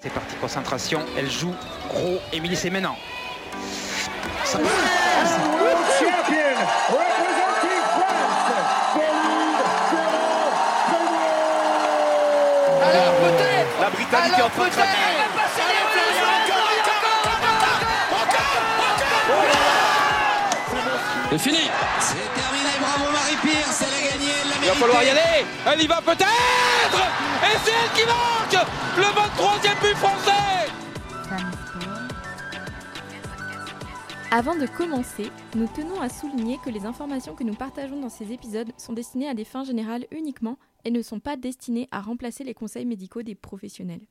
C'est 0.00 0.12
parti, 0.12 0.36
concentration. 0.36 1.04
Elle 1.16 1.28
joue 1.28 1.52
gros. 1.88 2.20
Émilie, 2.32 2.54
c'est 2.54 2.70
maintenant. 2.70 2.96
Ça 4.44 4.58
Alors 4.58 4.70
peut-être. 13.16 13.80
La 13.80 13.90
Britannique 13.90 14.38
est 14.38 14.42
en 14.42 14.50
train 14.50 14.66
de 14.66 14.70
craquer. 14.70 14.92
Elle 21.30 21.36
va 21.36 21.42
Il 24.68 24.72
va 24.72 24.80
falloir 24.80 25.02
y 25.02 25.08
aller. 25.08 25.46
Elle 25.66 25.82
y 25.82 25.86
va 25.86 26.02
peut-être. 26.02 26.98
Et 27.40 27.56
c'est 27.64 27.70
elle 27.70 27.90
qui 27.96 28.04
marque 28.04 28.68
le 28.98 29.02
23e 29.02 29.80
but 29.80 29.96
français. 29.96 30.70
Avant 34.30 34.56
de 34.56 34.66
commencer, 34.66 35.30
nous 35.56 35.68
tenons 35.74 36.02
à 36.02 36.10
souligner 36.10 36.58
que 36.62 36.68
les 36.68 36.84
informations 36.84 37.34
que 37.34 37.44
nous 37.44 37.54
partageons 37.54 37.98
dans 37.98 38.10
ces 38.10 38.30
épisodes 38.30 38.70
sont 38.76 38.92
destinées 38.92 39.30
à 39.30 39.32
des 39.32 39.46
fins 39.46 39.64
générales 39.64 40.06
uniquement 40.10 40.58
et 40.84 40.90
ne 40.90 41.00
sont 41.00 41.18
pas 41.18 41.38
destinées 41.38 41.88
à 41.90 42.02
remplacer 42.02 42.44
les 42.44 42.52
conseils 42.52 42.84
médicaux 42.84 43.22
des 43.22 43.34
professionnels. 43.34 44.06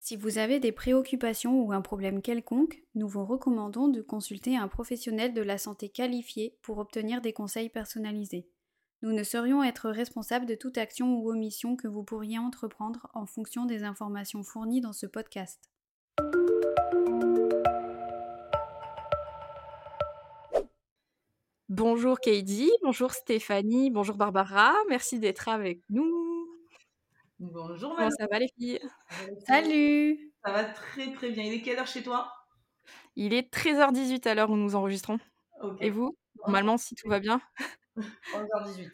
Si 0.00 0.16
vous 0.16 0.38
avez 0.38 0.58
des 0.58 0.72
préoccupations 0.72 1.60
ou 1.60 1.70
un 1.70 1.82
problème 1.82 2.22
quelconque, 2.22 2.82
nous 2.94 3.08
vous 3.08 3.26
recommandons 3.26 3.88
de 3.88 4.00
consulter 4.00 4.56
un 4.56 4.68
professionnel 4.68 5.34
de 5.34 5.42
la 5.42 5.58
santé 5.58 5.90
qualifié 5.90 6.56
pour 6.62 6.78
obtenir 6.78 7.20
des 7.20 7.34
conseils 7.34 7.68
personnalisés. 7.68 8.48
Nous 9.04 9.12
ne 9.12 9.24
saurions 9.24 9.64
être 9.64 9.90
responsables 9.90 10.46
de 10.46 10.54
toute 10.54 10.78
action 10.78 11.16
ou 11.16 11.28
omission 11.28 11.74
que 11.74 11.88
vous 11.88 12.04
pourriez 12.04 12.38
entreprendre 12.38 13.08
en 13.14 13.26
fonction 13.26 13.66
des 13.66 13.82
informations 13.82 14.44
fournies 14.44 14.80
dans 14.80 14.92
ce 14.92 15.06
podcast. 15.06 15.60
Bonjour 21.68 22.20
Katie, 22.20 22.70
bonjour 22.84 23.12
Stéphanie, 23.12 23.90
bonjour 23.90 24.16
Barbara, 24.16 24.72
merci 24.88 25.18
d'être 25.18 25.48
avec 25.48 25.80
nous. 25.90 26.46
Bonjour 27.40 27.96
Comment 27.96 28.10
ça 28.10 28.28
va 28.30 28.38
les 28.38 28.50
filles? 28.56 28.78
Salut 29.48 30.32
Ça 30.44 30.52
va 30.52 30.64
très 30.64 31.12
très 31.12 31.30
bien. 31.30 31.42
Il 31.42 31.54
est 31.54 31.62
quelle 31.62 31.80
heure 31.80 31.88
chez 31.88 32.04
toi? 32.04 32.32
Il 33.16 33.34
est 33.34 33.52
13h18 33.52 34.28
à 34.28 34.34
l'heure 34.36 34.50
où 34.50 34.56
nous 34.56 34.76
enregistrons. 34.76 35.18
Et 35.80 35.90
vous? 35.90 36.16
Normalement, 36.36 36.76
si 36.78 36.94
tout 36.94 37.08
va 37.08 37.18
bien 37.18 37.40
11h18. 37.96 38.90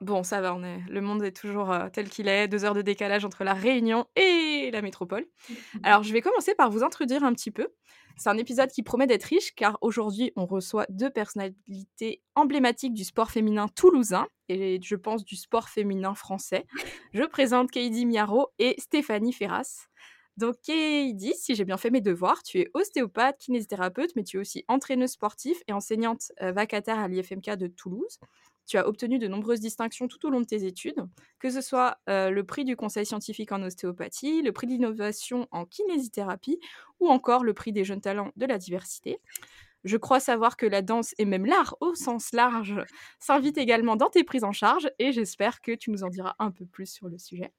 Bon, 0.00 0.22
ça 0.22 0.40
va, 0.40 0.54
on 0.54 0.62
est... 0.62 0.80
le 0.88 1.00
monde 1.00 1.22
est 1.22 1.34
toujours 1.34 1.72
euh, 1.72 1.88
tel 1.90 2.10
qu'il 2.10 2.28
est, 2.28 2.48
deux 2.48 2.64
heures 2.64 2.74
de 2.74 2.82
décalage 2.82 3.24
entre 3.24 3.44
la 3.44 3.54
Réunion 3.54 4.06
et 4.14 4.70
la 4.72 4.82
métropole. 4.82 5.26
Alors, 5.82 6.02
je 6.02 6.12
vais 6.12 6.20
commencer 6.20 6.54
par 6.54 6.70
vous 6.70 6.82
introduire 6.82 7.24
un 7.24 7.32
petit 7.32 7.50
peu. 7.50 7.68
C'est 8.16 8.28
un 8.28 8.36
épisode 8.36 8.70
qui 8.70 8.82
promet 8.82 9.06
d'être 9.06 9.24
riche 9.24 9.54
car 9.54 9.78
aujourd'hui, 9.80 10.32
on 10.36 10.44
reçoit 10.44 10.84
deux 10.90 11.08
personnalités 11.08 12.22
emblématiques 12.34 12.92
du 12.92 13.04
sport 13.04 13.30
féminin 13.30 13.68
toulousain 13.68 14.26
et 14.48 14.78
je 14.82 14.96
pense 14.96 15.24
du 15.24 15.36
sport 15.36 15.70
féminin 15.70 16.14
français. 16.14 16.66
Je 17.14 17.22
présente 17.22 17.70
Keidi 17.70 18.04
Miaro 18.04 18.48
et 18.58 18.74
Stéphanie 18.78 19.32
Ferras. 19.32 19.86
Donc, 20.40 20.56
Keidi, 20.62 21.34
si 21.34 21.54
j'ai 21.54 21.66
bien 21.66 21.76
fait 21.76 21.90
mes 21.90 22.00
devoirs, 22.00 22.42
tu 22.42 22.60
es 22.60 22.70
ostéopathe, 22.72 23.36
kinésithérapeute, 23.36 24.16
mais 24.16 24.24
tu 24.24 24.38
es 24.38 24.40
aussi 24.40 24.64
entraîneuse 24.68 25.10
sportive 25.10 25.58
et 25.68 25.74
enseignante 25.74 26.32
euh, 26.40 26.50
vacataire 26.50 26.98
à 26.98 27.08
l'IFMK 27.08 27.56
de 27.56 27.66
Toulouse. 27.66 28.18
Tu 28.66 28.78
as 28.78 28.88
obtenu 28.88 29.18
de 29.18 29.28
nombreuses 29.28 29.60
distinctions 29.60 30.08
tout 30.08 30.24
au 30.24 30.30
long 30.30 30.40
de 30.40 30.46
tes 30.46 30.64
études, 30.64 31.04
que 31.40 31.50
ce 31.50 31.60
soit 31.60 31.98
euh, 32.08 32.30
le 32.30 32.42
prix 32.42 32.64
du 32.64 32.74
conseil 32.74 33.04
scientifique 33.04 33.52
en 33.52 33.62
ostéopathie, 33.62 34.40
le 34.40 34.50
prix 34.52 34.66
d'innovation 34.66 35.46
en 35.50 35.66
kinésithérapie 35.66 36.58
ou 37.00 37.10
encore 37.10 37.44
le 37.44 37.52
prix 37.52 37.72
des 37.72 37.84
jeunes 37.84 38.00
talents 38.00 38.32
de 38.36 38.46
la 38.46 38.56
diversité. 38.56 39.18
Je 39.84 39.98
crois 39.98 40.20
savoir 40.20 40.56
que 40.56 40.64
la 40.64 40.80
danse 40.80 41.14
et 41.18 41.26
même 41.26 41.44
l'art 41.44 41.76
au 41.80 41.94
sens 41.94 42.32
large 42.32 42.80
s'invitent 43.18 43.58
également 43.58 43.96
dans 43.96 44.08
tes 44.08 44.24
prises 44.24 44.44
en 44.44 44.52
charge 44.52 44.90
et 44.98 45.12
j'espère 45.12 45.60
que 45.60 45.72
tu 45.72 45.90
nous 45.90 46.02
en 46.02 46.08
diras 46.08 46.34
un 46.38 46.50
peu 46.50 46.64
plus 46.64 46.86
sur 46.86 47.10
le 47.10 47.18
sujet. 47.18 47.52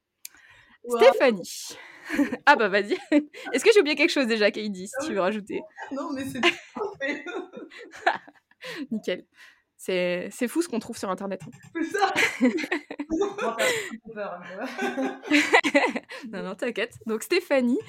Stéphanie. 0.88 1.78
ah 2.46 2.56
bah 2.56 2.68
vas-y. 2.68 2.98
Est-ce 3.54 3.64
que 3.64 3.72
j'ai 3.74 3.80
oublié 3.80 3.96
quelque 3.96 4.10
chose 4.12 4.28
déjà, 4.28 4.52
Kaidi, 4.52 4.88
si 4.88 5.08
tu 5.08 5.14
veux 5.14 5.22
rajouter? 5.22 5.62
Non, 5.92 6.12
mais 6.14 6.26
c'est 6.26 6.42
parfait. 6.42 7.26
Nickel. 8.92 9.26
C'est 9.78 10.30
c'est 10.32 10.48
fou 10.48 10.62
ce 10.62 10.68
qu'on 10.70 10.78
trouve 10.80 10.96
sur 10.98 11.10
Internet. 11.10 11.42
hein. 11.44 11.50
C'est 11.74 11.98
ça. 11.98 12.14
Peu. 14.14 14.22
non, 16.32 16.44
non, 16.44 16.56
t'inquiète. 16.56 16.94
Donc 17.08 17.24
Stéphanie, 17.24 17.80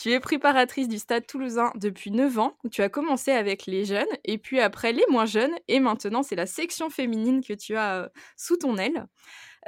tu 0.00 0.12
es 0.12 0.20
préparatrice 0.20 0.88
du 0.88 0.98
Stade 0.98 1.26
toulousain 1.26 1.70
depuis 1.74 2.10
9 2.10 2.38
ans. 2.38 2.56
Tu 2.70 2.80
as 2.82 2.88
commencé 2.88 3.32
avec 3.32 3.66
les 3.66 3.84
jeunes 3.84 4.06
et 4.24 4.38
puis 4.38 4.60
après 4.60 4.92
les 4.92 5.04
moins 5.10 5.26
jeunes 5.26 5.54
et 5.68 5.78
maintenant 5.78 6.22
c'est 6.22 6.36
la 6.36 6.46
section 6.46 6.88
féminine 6.88 7.42
que 7.44 7.52
tu 7.52 7.76
as 7.76 8.04
euh, 8.04 8.08
sous 8.36 8.56
ton 8.56 8.78
aile. 8.78 9.06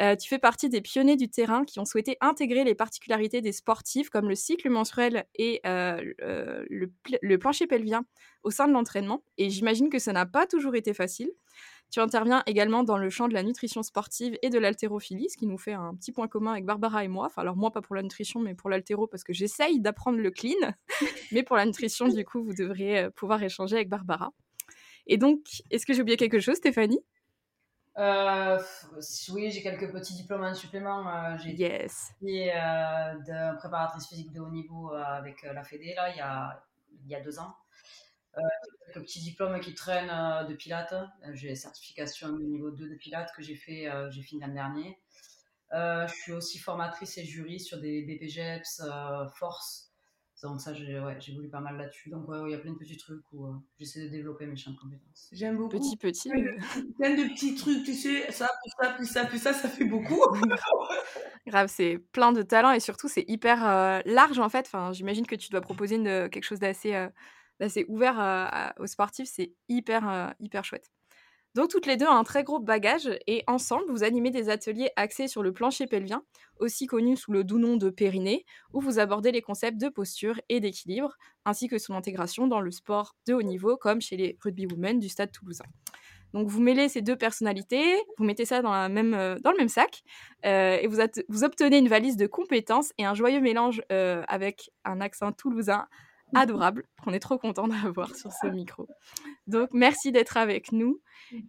Euh, 0.01 0.17
tu 0.17 0.29
fais 0.29 0.39
partie 0.39 0.69
des 0.69 0.81
pionniers 0.81 1.17
du 1.17 1.29
terrain 1.29 1.65
qui 1.65 1.79
ont 1.79 1.85
souhaité 1.85 2.17
intégrer 2.21 2.65
les 2.65 2.75
particularités 2.75 3.41
des 3.41 3.53
sportifs 3.53 4.11
comme 4.11 4.29
le 4.29 4.35
cycle 4.35 4.69
menstruel 4.69 5.25
et 5.37 5.61
euh, 5.67 6.01
le, 6.19 6.67
le 6.69 6.89
pl- 7.05 7.19
le 7.23 7.39
plancher 7.39 7.67
pelvien 7.67 8.05
au 8.43 8.51
sein 8.51 8.67
de 8.67 8.73
l'entraînement. 8.73 9.23
Et 9.39 9.51
j'imagine 9.51 9.91
que 9.91 9.99
ça 10.01 10.13
n'a 10.13 10.27
pas 10.27 10.47
toujours 10.47 10.75
été 10.75 10.95
facile. 10.95 11.31
Tu 11.91 12.01
interviens 12.01 12.43
également 12.47 12.83
dans 12.83 12.99
le 12.99 13.09
champ 13.09 13.29
de 13.29 13.35
la 13.35 13.45
nutrition 13.45 13.85
sportive 13.85 14.37
et 14.43 14.51
de 14.51 14.59
l'haltérophilie, 14.59 15.29
ce 15.31 15.37
qui 15.37 15.47
nous 15.47 15.59
fait 15.59 15.75
un 15.75 15.95
petit 15.95 16.11
point 16.11 16.27
commun 16.27 16.53
avec 16.53 16.65
Barbara 16.65 17.05
et 17.05 17.09
moi. 17.09 17.27
Enfin, 17.27 17.43
alors 17.43 17.57
moi, 17.57 17.71
pas 17.71 17.83
pour 17.83 17.95
la 17.95 18.03
nutrition, 18.03 18.41
mais 18.41 18.55
pour 18.55 18.69
l'haltéro, 18.71 19.07
parce 19.07 19.23
que 19.23 19.33
j'essaye 19.33 19.79
d'apprendre 19.79 20.19
le 20.19 20.31
clean. 20.33 20.73
mais 21.33 21.45
pour 21.45 21.55
la 21.55 21.67
nutrition, 21.67 22.09
du 22.09 22.25
coup, 22.25 22.43
vous 22.43 22.55
devriez 22.55 22.99
euh, 22.99 23.11
pouvoir 23.11 23.41
échanger 23.45 23.77
avec 23.77 23.89
Barbara. 23.89 24.33
Et 25.07 25.19
donc, 25.19 25.41
est-ce 25.71 25.87
que 25.87 25.93
j'ai 25.93 26.03
oublié 26.03 26.17
quelque 26.17 26.41
chose, 26.41 26.57
Stéphanie? 26.57 26.99
Euh, 27.97 28.59
oui, 29.33 29.51
j'ai 29.53 29.63
quelques 29.63 29.93
petits 29.93 30.15
diplômes 30.15 30.45
en 30.45 30.55
supplément. 30.55 31.09
Euh, 31.09 31.37
j'ai 31.39 31.51
Yes. 31.55 32.13
été 32.23 32.53
euh, 32.53 33.15
de 33.21 33.57
préparatrice 33.59 34.09
physique 34.09 34.33
de 34.33 34.41
haut 34.41 34.51
niveau 34.51 34.91
avec 34.93 35.43
la 35.43 35.63
Fédé 35.63 35.95
là, 35.95 36.11
il, 36.11 36.17
y 36.17 36.21
a, 36.21 36.65
il 37.05 37.09
y 37.11 37.15
a 37.15 37.21
deux 37.21 37.39
ans. 37.39 37.55
J'ai 38.37 38.93
quelques 38.93 39.05
petits 39.07 39.21
diplômes 39.21 39.61
qui 39.61 39.75
traînent 39.75 40.47
de 40.49 40.55
pilates. 40.55 40.95
J'ai 41.35 41.55
certification 41.55 42.31
de 42.33 42.43
niveau 42.43 42.71
2 42.73 42.89
de 42.89 42.95
pilates 42.97 43.33
que 43.33 43.43
j'ai 43.43 43.55
fait, 43.55 43.89
j'ai 44.11 44.23
fini 44.23 44.41
l'an 44.41 44.49
dernier. 44.53 44.99
Je 45.71 46.13
suis 46.13 46.33
aussi 46.33 46.59
formatrice 46.59 47.17
et 47.19 47.25
jury 47.25 47.61
sur 47.61 47.81
des 47.81 48.03
BPGEPS, 48.03 48.83
Force. 49.37 49.84
Donc 50.45 50.61
ça, 50.61 50.75
j'ai 50.75 51.01
ouais, 51.01 51.17
j'ai 51.21 51.33
voulu 51.35 51.49
pas 51.49 51.61
mal 51.61 51.77
là-dessus. 51.79 52.11
Donc 52.11 52.29
ouais, 52.29 52.39
ouais, 52.39 52.51
il 52.51 52.53
y 52.53 52.55
a 52.55 52.59
plein 52.59 52.73
de 52.73 52.79
petits 52.79 52.99
trucs 52.99 53.25
où 53.33 53.47
euh, 53.47 53.53
j'essaie 53.79 54.03
de 54.05 54.09
développer 54.09 54.47
mes 54.47 54.57
champs 54.57 54.73
de 54.73 54.77
compétences. 54.77 55.29
J'aime 55.33 55.57
beaucoup. 55.57 55.79
Petit, 55.79 55.97
petit. 55.97 56.29
Plein 56.29 57.13
euh, 57.13 57.17
de- 57.25 57.33
petits 57.33 57.55
trucs, 57.55 57.83
tu 57.83 57.95
sais, 57.95 58.31
ça, 58.31 58.47
plus 58.63 58.71
ça, 58.79 58.93
plus 58.93 59.07
ça, 59.07 59.25
plus 59.25 59.39
ça, 59.39 59.53
ça 59.55 59.69
fait 59.71 59.87
beaucoup. 59.87 60.21
Grave, 61.47 61.69
c'est 61.69 61.99
plein 62.13 62.33
de 62.33 62.43
talents 62.43 62.73
et 62.73 62.81
surtout, 62.81 63.09
c'est 63.09 63.25
hyper 63.27 63.67
euh, 63.67 64.01
large 64.05 64.39
en 64.39 64.49
fait. 64.51 64.67
Enfin, 64.67 64.93
j'imagine 64.93 65.27
que 65.27 65.35
tu 65.35 65.49
dois 65.51 65.61
proposer 65.63 65.97
une- 65.97 66.29
quelque 66.29 66.45
chose 66.45 66.59
d'assez 66.59 66.95
euh, 66.95 67.09
ouvert 67.89 68.21
euh, 68.21 68.83
aux 68.83 68.87
sportifs. 68.87 69.29
C'est 69.31 69.53
hyper, 69.69 70.09
euh, 70.09 70.29
hyper 70.41 70.65
chouette. 70.65 70.91
Donc, 71.55 71.69
toutes 71.69 71.87
les 71.87 71.97
deux 71.97 72.07
ont 72.07 72.17
un 72.17 72.25
très 72.25 72.43
gros 72.43 72.59
bagage 72.59 73.09
et 73.29 73.45
ensemble, 73.47 73.85
vous 73.89 74.03
animez 74.03 74.31
des 74.31 74.49
ateliers 74.49 74.91
axés 74.97 75.29
sur 75.29 75.43
le 75.43 75.53
plancher 75.53 75.87
pelvien, 75.87 76.25
aussi 76.59 76.87
connu 76.87 77.17
sous 77.17 77.31
le 77.31 77.45
doux 77.45 77.59
nom 77.59 77.77
de 77.77 77.91
périnée, 77.91 78.45
où 78.73 78.81
vous 78.81 78.99
abordez 78.99 79.31
les 79.31 79.41
concepts 79.43 79.81
de 79.81 79.89
posture 79.89 80.41
et 80.49 80.59
d'équilibre, 80.59 81.17
ainsi 81.45 81.69
que 81.69 81.79
son 81.79 81.95
intégration 81.95 82.49
dans 82.49 82.61
le 82.61 82.73
sport 82.73 83.15
de 83.29 83.35
haut 83.35 83.43
niveau, 83.43 83.77
comme 83.77 84.01
chez 84.01 84.17
les 84.17 84.37
rugby 84.43 84.67
women 84.67 84.99
du 84.99 85.09
stade 85.09 85.31
toulousain. 85.31 85.65
Donc, 86.33 86.49
vous 86.49 86.61
mêlez 86.61 86.89
ces 86.89 87.03
deux 87.03 87.15
personnalités, 87.15 87.95
vous 88.19 88.25
mettez 88.25 88.45
ça 88.45 88.61
dans, 88.61 88.75
euh, 88.75 88.89
le 88.89 89.57
même 89.57 89.69
sac, 89.69 90.03
euh, 90.45 90.77
et 90.81 90.89
vous 90.89 91.45
obtenez 91.45 91.79
une 91.79 91.87
valise 91.87 92.17
de 92.17 92.27
compétences 92.27 92.93
et 92.99 93.05
un 93.05 93.15
joyeux 93.15 93.41
mélange 93.41 93.81
euh, 93.93 94.25
avec 94.27 94.71
un 94.85 95.01
accent 95.01 95.31
toulousain 95.31 95.87
adorable 96.35 96.85
qu'on 97.03 97.13
est 97.13 97.21
trop 97.21 97.39
content 97.39 97.69
d'avoir 97.69 98.15
sur 98.15 98.33
ce 98.33 98.47
micro. 98.47 98.89
Donc 99.47 99.71
merci 99.73 100.13
d'être 100.13 100.37
avec 100.37 100.73
nous. 100.73 101.01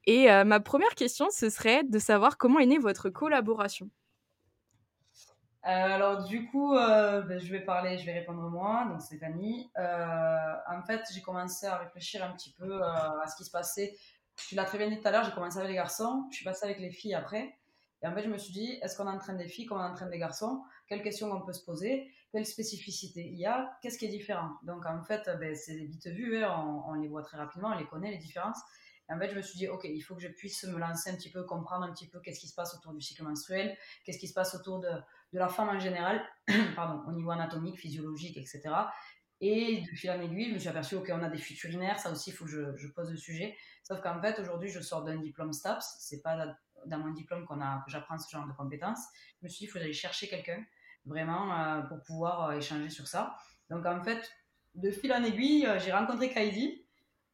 Et 0.05 0.31
euh, 0.31 0.43
ma 0.43 0.59
première 0.59 0.95
question, 0.95 1.27
ce 1.31 1.49
serait 1.49 1.83
de 1.83 1.99
savoir 1.99 2.37
comment 2.37 2.59
est 2.59 2.65
née 2.65 2.77
votre 2.77 3.09
collaboration. 3.09 3.89
Euh, 5.65 5.69
alors 5.69 6.23
du 6.25 6.45
coup, 6.51 6.75
euh, 6.75 7.21
ben, 7.21 7.39
je 7.39 7.51
vais 7.51 7.61
parler, 7.61 7.97
je 7.97 8.05
vais 8.05 8.13
répondre 8.13 8.41
moi, 8.49 8.85
donc 8.87 9.01
Stéphanie. 9.01 9.71
Euh, 9.79 10.53
en 10.69 10.83
fait, 10.83 11.01
j'ai 11.11 11.21
commencé 11.21 11.65
à 11.65 11.77
réfléchir 11.77 12.23
un 12.23 12.31
petit 12.33 12.53
peu 12.53 12.83
à 12.83 13.25
ce 13.27 13.35
qui 13.35 13.43
se 13.43 13.51
passait. 13.51 13.97
Tu 14.47 14.53
l'as 14.53 14.65
très 14.65 14.77
bien 14.77 14.89
dit 14.89 14.99
tout 14.99 15.07
à 15.07 15.11
l'heure, 15.11 15.23
j'ai 15.23 15.31
commencé 15.31 15.57
avec 15.57 15.69
les 15.69 15.75
garçons, 15.75 16.27
je 16.29 16.35
suis 16.35 16.45
passée 16.45 16.65
avec 16.65 16.79
les 16.79 16.91
filles 16.91 17.15
après. 17.15 17.57
Et 18.03 18.07
en 18.07 18.13
fait, 18.13 18.23
je 18.23 18.29
me 18.29 18.37
suis 18.37 18.53
dit, 18.53 18.77
est-ce 18.83 18.95
qu'on 18.95 19.07
entraîne 19.07 19.37
des 19.37 19.47
filles 19.47 19.65
comme 19.65 19.79
on 19.79 19.83
entraîne 19.83 20.11
des 20.11 20.19
garçons? 20.19 20.61
Quelles 20.87 21.01
questions 21.01 21.31
on 21.31 21.41
peut 21.41 21.53
se 21.53 21.65
poser? 21.65 22.11
Quelles 22.35 22.45
spécificités 22.45 23.25
il 23.25 23.39
y 23.39 23.45
a 23.45 23.77
Qu'est-ce 23.81 23.97
qui 23.97 24.03
est 24.03 24.09
différent 24.09 24.57
Donc 24.63 24.85
en 24.85 25.01
fait, 25.01 25.23
ben, 25.39 25.55
c'est 25.55 25.77
vite 25.77 26.07
vu, 26.07 26.43
hein, 26.43 26.83
on, 26.85 26.91
on 26.91 26.93
les 26.95 27.07
voit 27.07 27.21
très 27.23 27.37
rapidement, 27.37 27.69
on 27.73 27.77
les 27.77 27.85
connaît, 27.85 28.11
les 28.11 28.17
différences. 28.17 28.59
En 29.07 29.17
fait, 29.17 29.29
je 29.29 29.37
me 29.37 29.41
suis 29.41 29.57
dit, 29.57 29.69
ok, 29.69 29.85
il 29.85 30.01
faut 30.01 30.15
que 30.15 30.21
je 30.21 30.27
puisse 30.27 30.65
me 30.65 30.77
lancer 30.77 31.11
un 31.11 31.15
petit 31.15 31.31
peu, 31.31 31.43
comprendre 31.43 31.85
un 31.85 31.93
petit 31.93 32.09
peu 32.09 32.19
qu'est-ce 32.19 32.41
qui 32.41 32.49
se 32.49 32.53
passe 32.53 32.75
autour 32.75 32.91
du 32.91 32.99
cycle 32.99 33.23
menstruel, 33.23 33.77
qu'est-ce 34.03 34.19
qui 34.19 34.27
se 34.27 34.33
passe 34.33 34.53
autour 34.53 34.81
de, 34.81 34.89
la 35.31 35.47
femme 35.47 35.69
en 35.69 35.79
général, 35.79 36.21
pardon, 36.75 37.09
au 37.09 37.13
niveau 37.13 37.31
anatomique, 37.31 37.79
physiologique, 37.79 38.35
etc. 38.35 38.63
Et 39.39 39.85
de 39.89 39.95
fil 39.95 40.11
en 40.11 40.19
aiguille, 40.19 40.49
je 40.49 40.55
me 40.55 40.59
suis 40.59 40.67
aperçue, 40.67 40.95
ok, 40.95 41.09
on 41.13 41.23
a 41.23 41.29
des 41.29 41.37
futurinaires, 41.37 41.99
ça 41.99 42.11
aussi, 42.11 42.31
il 42.31 42.33
faut 42.33 42.43
que 42.43 42.51
je, 42.51 42.75
je, 42.75 42.89
pose 42.89 43.11
le 43.11 43.17
sujet. 43.17 43.55
Sauf 43.83 44.01
qu'en 44.01 44.19
fait, 44.19 44.37
aujourd'hui, 44.39 44.67
je 44.67 44.81
sors 44.81 45.05
d'un 45.05 45.21
diplôme 45.21 45.53
STAPS, 45.53 45.95
c'est 45.99 46.21
pas 46.21 46.57
dans 46.85 46.99
mon 46.99 47.13
diplôme 47.13 47.45
qu'on 47.45 47.61
a, 47.61 47.81
que 47.85 47.91
j'apprends 47.91 48.17
ce 48.17 48.29
genre 48.29 48.45
de 48.45 48.51
compétences. 48.51 49.05
Je 49.39 49.45
me 49.45 49.49
suis 49.49 49.59
dit, 49.59 49.65
il 49.65 49.67
faut 49.67 49.77
aller 49.77 49.93
chercher 49.93 50.27
quelqu'un, 50.27 50.61
vraiment, 51.05 51.51
euh, 51.51 51.81
pour 51.81 52.01
pouvoir 52.01 52.49
euh, 52.49 52.57
échanger 52.57 52.89
sur 52.89 53.07
ça. 53.07 53.35
Donc, 53.69 53.85
en 53.85 54.01
fait, 54.03 54.31
de 54.75 54.91
fil 54.91 55.13
en 55.13 55.23
aiguille, 55.23 55.65
euh, 55.65 55.79
j'ai 55.79 55.91
rencontré 55.91 56.29
Kaidi. 56.29 56.81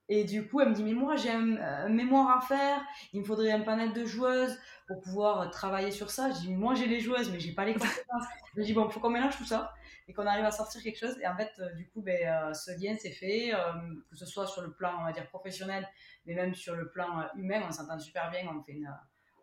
Et 0.09 0.25
du 0.25 0.45
coup, 0.45 0.59
elle 0.59 0.69
me 0.69 0.73
dit, 0.73 0.83
mais 0.83 0.93
moi, 0.93 1.15
j'ai 1.15 1.31
un, 1.31 1.87
mémoire 1.87 2.37
à 2.37 2.41
faire, 2.41 2.81
il 3.13 3.21
me 3.21 3.25
faudrait 3.25 3.51
un 3.51 3.61
panel 3.61 3.93
de 3.93 4.03
joueuses 4.03 4.59
pour 4.85 4.99
pouvoir 4.99 5.49
travailler 5.51 5.91
sur 5.91 6.11
ça. 6.11 6.31
Je 6.31 6.39
dis, 6.39 6.53
moi, 6.53 6.75
j'ai 6.75 6.85
les 6.85 6.99
joueuses, 6.99 7.31
mais 7.31 7.39
j'ai 7.39 7.53
pas 7.53 7.63
les 7.63 7.73
compétences. 7.73 8.25
je 8.57 8.61
dis, 8.61 8.73
bon, 8.73 8.87
il 8.87 8.91
faut 8.91 8.99
qu'on 8.99 9.09
mélange 9.09 9.37
tout 9.37 9.45
ça 9.45 9.73
et 10.09 10.13
qu'on 10.13 10.25
arrive 10.25 10.43
à 10.43 10.51
sortir 10.51 10.83
quelque 10.83 10.99
chose. 10.99 11.17
Et 11.21 11.27
en 11.27 11.37
fait, 11.37 11.53
du 11.77 11.87
coup, 11.87 12.01
ben, 12.01 12.53
ce 12.53 12.71
lien 12.71 12.97
s'est 12.97 13.11
fait, 13.11 13.53
que 14.09 14.17
ce 14.17 14.25
soit 14.25 14.47
sur 14.47 14.63
le 14.63 14.73
plan, 14.73 14.97
on 14.99 15.05
va 15.05 15.13
dire, 15.13 15.25
professionnel, 15.29 15.87
mais 16.25 16.33
même 16.33 16.55
sur 16.55 16.75
le 16.75 16.89
plan 16.89 17.29
humain, 17.35 17.61
on 17.65 17.71
s'entend 17.71 17.97
super 17.97 18.29
bien, 18.31 18.41
on 18.53 18.61
fait 18.63 18.73
une, 18.73 18.93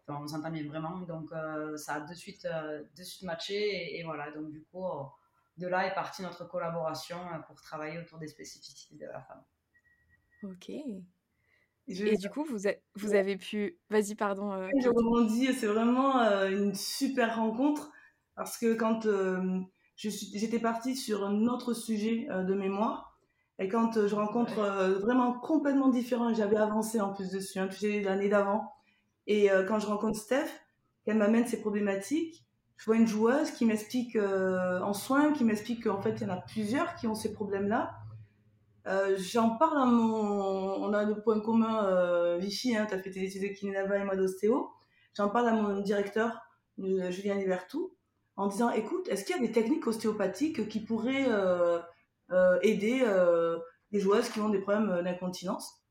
on 0.08 0.26
s'entend 0.26 0.50
bien 0.50 0.66
vraiment. 0.66 0.98
Donc, 1.00 1.32
euh, 1.32 1.76
ça 1.76 1.94
a 1.94 2.00
de 2.00 2.14
suite, 2.14 2.46
euh, 2.46 2.82
de 2.96 3.02
suite 3.02 3.22
matché. 3.22 3.98
Et, 3.98 4.02
voilà, 4.04 4.30
donc 4.30 4.50
du 4.50 4.62
coup, 4.64 4.84
euh, 4.84 5.02
de 5.58 5.66
là 5.66 5.86
est 5.86 5.94
partie 5.94 6.22
notre 6.22 6.46
collaboration 6.46 7.18
pour 7.46 7.60
travailler 7.60 7.98
autour 7.98 8.18
des 8.18 8.28
spécificités 8.28 8.96
de 8.96 9.06
la 9.06 9.20
femme. 9.20 9.42
Ok. 10.44 10.70
Et 11.90 12.16
du 12.16 12.28
coup, 12.28 12.44
vous, 12.44 12.58
vous 12.94 13.14
avez 13.14 13.36
pu. 13.38 13.78
Vas-y, 13.88 14.14
pardon. 14.14 14.68
je 14.78 14.88
rebondis, 14.88 15.54
c'est 15.54 15.66
vraiment 15.66 16.20
une 16.46 16.74
super 16.74 17.36
rencontre 17.36 17.90
parce 18.34 18.58
que 18.58 18.74
quand 18.74 19.08
j'étais 19.96 20.58
partie 20.58 20.96
sur 20.96 21.24
un 21.24 21.46
autre 21.46 21.72
sujet 21.72 22.28
de 22.28 22.54
mémoire, 22.54 23.18
et 23.58 23.68
quand 23.68 24.06
je 24.06 24.14
rencontre 24.14 24.60
vraiment 25.00 25.32
complètement 25.32 25.88
différent, 25.88 26.32
j'avais 26.34 26.58
avancé 26.58 27.00
en 27.00 27.14
plus 27.14 27.30
dessus, 27.30 27.58
hein, 27.58 27.68
tu 27.68 27.78
sais, 27.78 28.02
l'année 28.02 28.28
d'avant, 28.28 28.70
et 29.28 29.50
euh, 29.50 29.62
quand 29.62 29.78
je 29.78 29.86
rencontre 29.86 30.18
Steph, 30.18 30.48
qu'elle 31.04 31.18
m'amène 31.18 31.46
ses 31.46 31.60
problématiques, 31.60 32.44
je 32.76 32.86
vois 32.86 32.96
une 32.96 33.06
joueuse 33.06 33.50
qui 33.50 33.66
m'explique 33.66 34.16
euh, 34.16 34.80
en 34.80 34.94
soins, 34.94 35.32
qui 35.32 35.44
m'explique 35.44 35.84
qu'en 35.84 36.00
fait, 36.00 36.14
il 36.16 36.22
y 36.22 36.30
en 36.30 36.32
a 36.32 36.40
plusieurs 36.40 36.94
qui 36.94 37.06
ont 37.06 37.14
ces 37.14 37.32
problèmes-là. 37.32 37.92
Euh, 38.86 39.16
j'en 39.18 39.50
parle 39.50 39.82
à 39.82 39.84
mon. 39.84 40.82
On 40.82 40.92
a 40.94 41.04
le 41.04 41.20
point 41.20 41.40
commun, 41.40 42.38
Vichy, 42.38 42.74
hein, 42.74 42.86
tu 42.88 42.94
as 42.94 43.02
fait 43.02 43.10
tes 43.10 43.22
études 43.22 43.42
de 43.42 43.48
kinésava 43.48 43.98
et 43.98 44.04
moi 44.04 44.16
d'ostéo. 44.16 44.70
J'en 45.14 45.28
parle 45.28 45.48
à 45.48 45.52
mon 45.52 45.80
directeur, 45.80 46.40
Julien 46.78 47.34
Libertou, 47.34 47.94
en 48.36 48.46
disant 48.46 48.70
écoute, 48.70 49.08
est-ce 49.08 49.24
qu'il 49.24 49.36
y 49.36 49.38
a 49.38 49.42
des 49.42 49.52
techniques 49.52 49.86
ostéopathiques 49.86 50.68
qui 50.68 50.80
pourraient 50.80 51.26
aider 52.62 53.04
les 53.90 54.00
joueuses 54.00 54.30
qui 54.30 54.40
ont 54.40 54.48
des 54.48 54.60
problèmes 54.60 55.02
d'incontinence? 55.02 55.82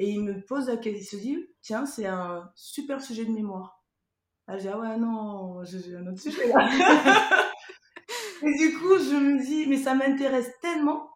Et 0.00 0.08
il 0.08 0.24
me 0.24 0.40
pose 0.40 0.68
la 0.68 0.78
question, 0.78 0.98
il 0.98 1.04
se 1.04 1.16
dit, 1.16 1.46
tiens, 1.60 1.84
c'est 1.84 2.06
un 2.06 2.50
super 2.54 3.02
sujet 3.02 3.26
de 3.26 3.32
mémoire. 3.32 3.84
Ah, 4.46 4.56
je 4.56 4.62
dis, 4.62 4.68
ah 4.68 4.78
ouais, 4.78 4.96
non, 4.96 5.62
j'ai 5.62 5.94
un 5.94 6.06
autre 6.06 6.18
sujet 6.18 6.48
là. 6.48 6.70
et 8.42 8.54
du 8.56 8.78
coup, 8.78 8.96
je 8.96 9.14
me 9.14 9.44
dis, 9.44 9.66
mais 9.66 9.76
ça 9.76 9.94
m'intéresse 9.94 10.50
tellement. 10.62 11.10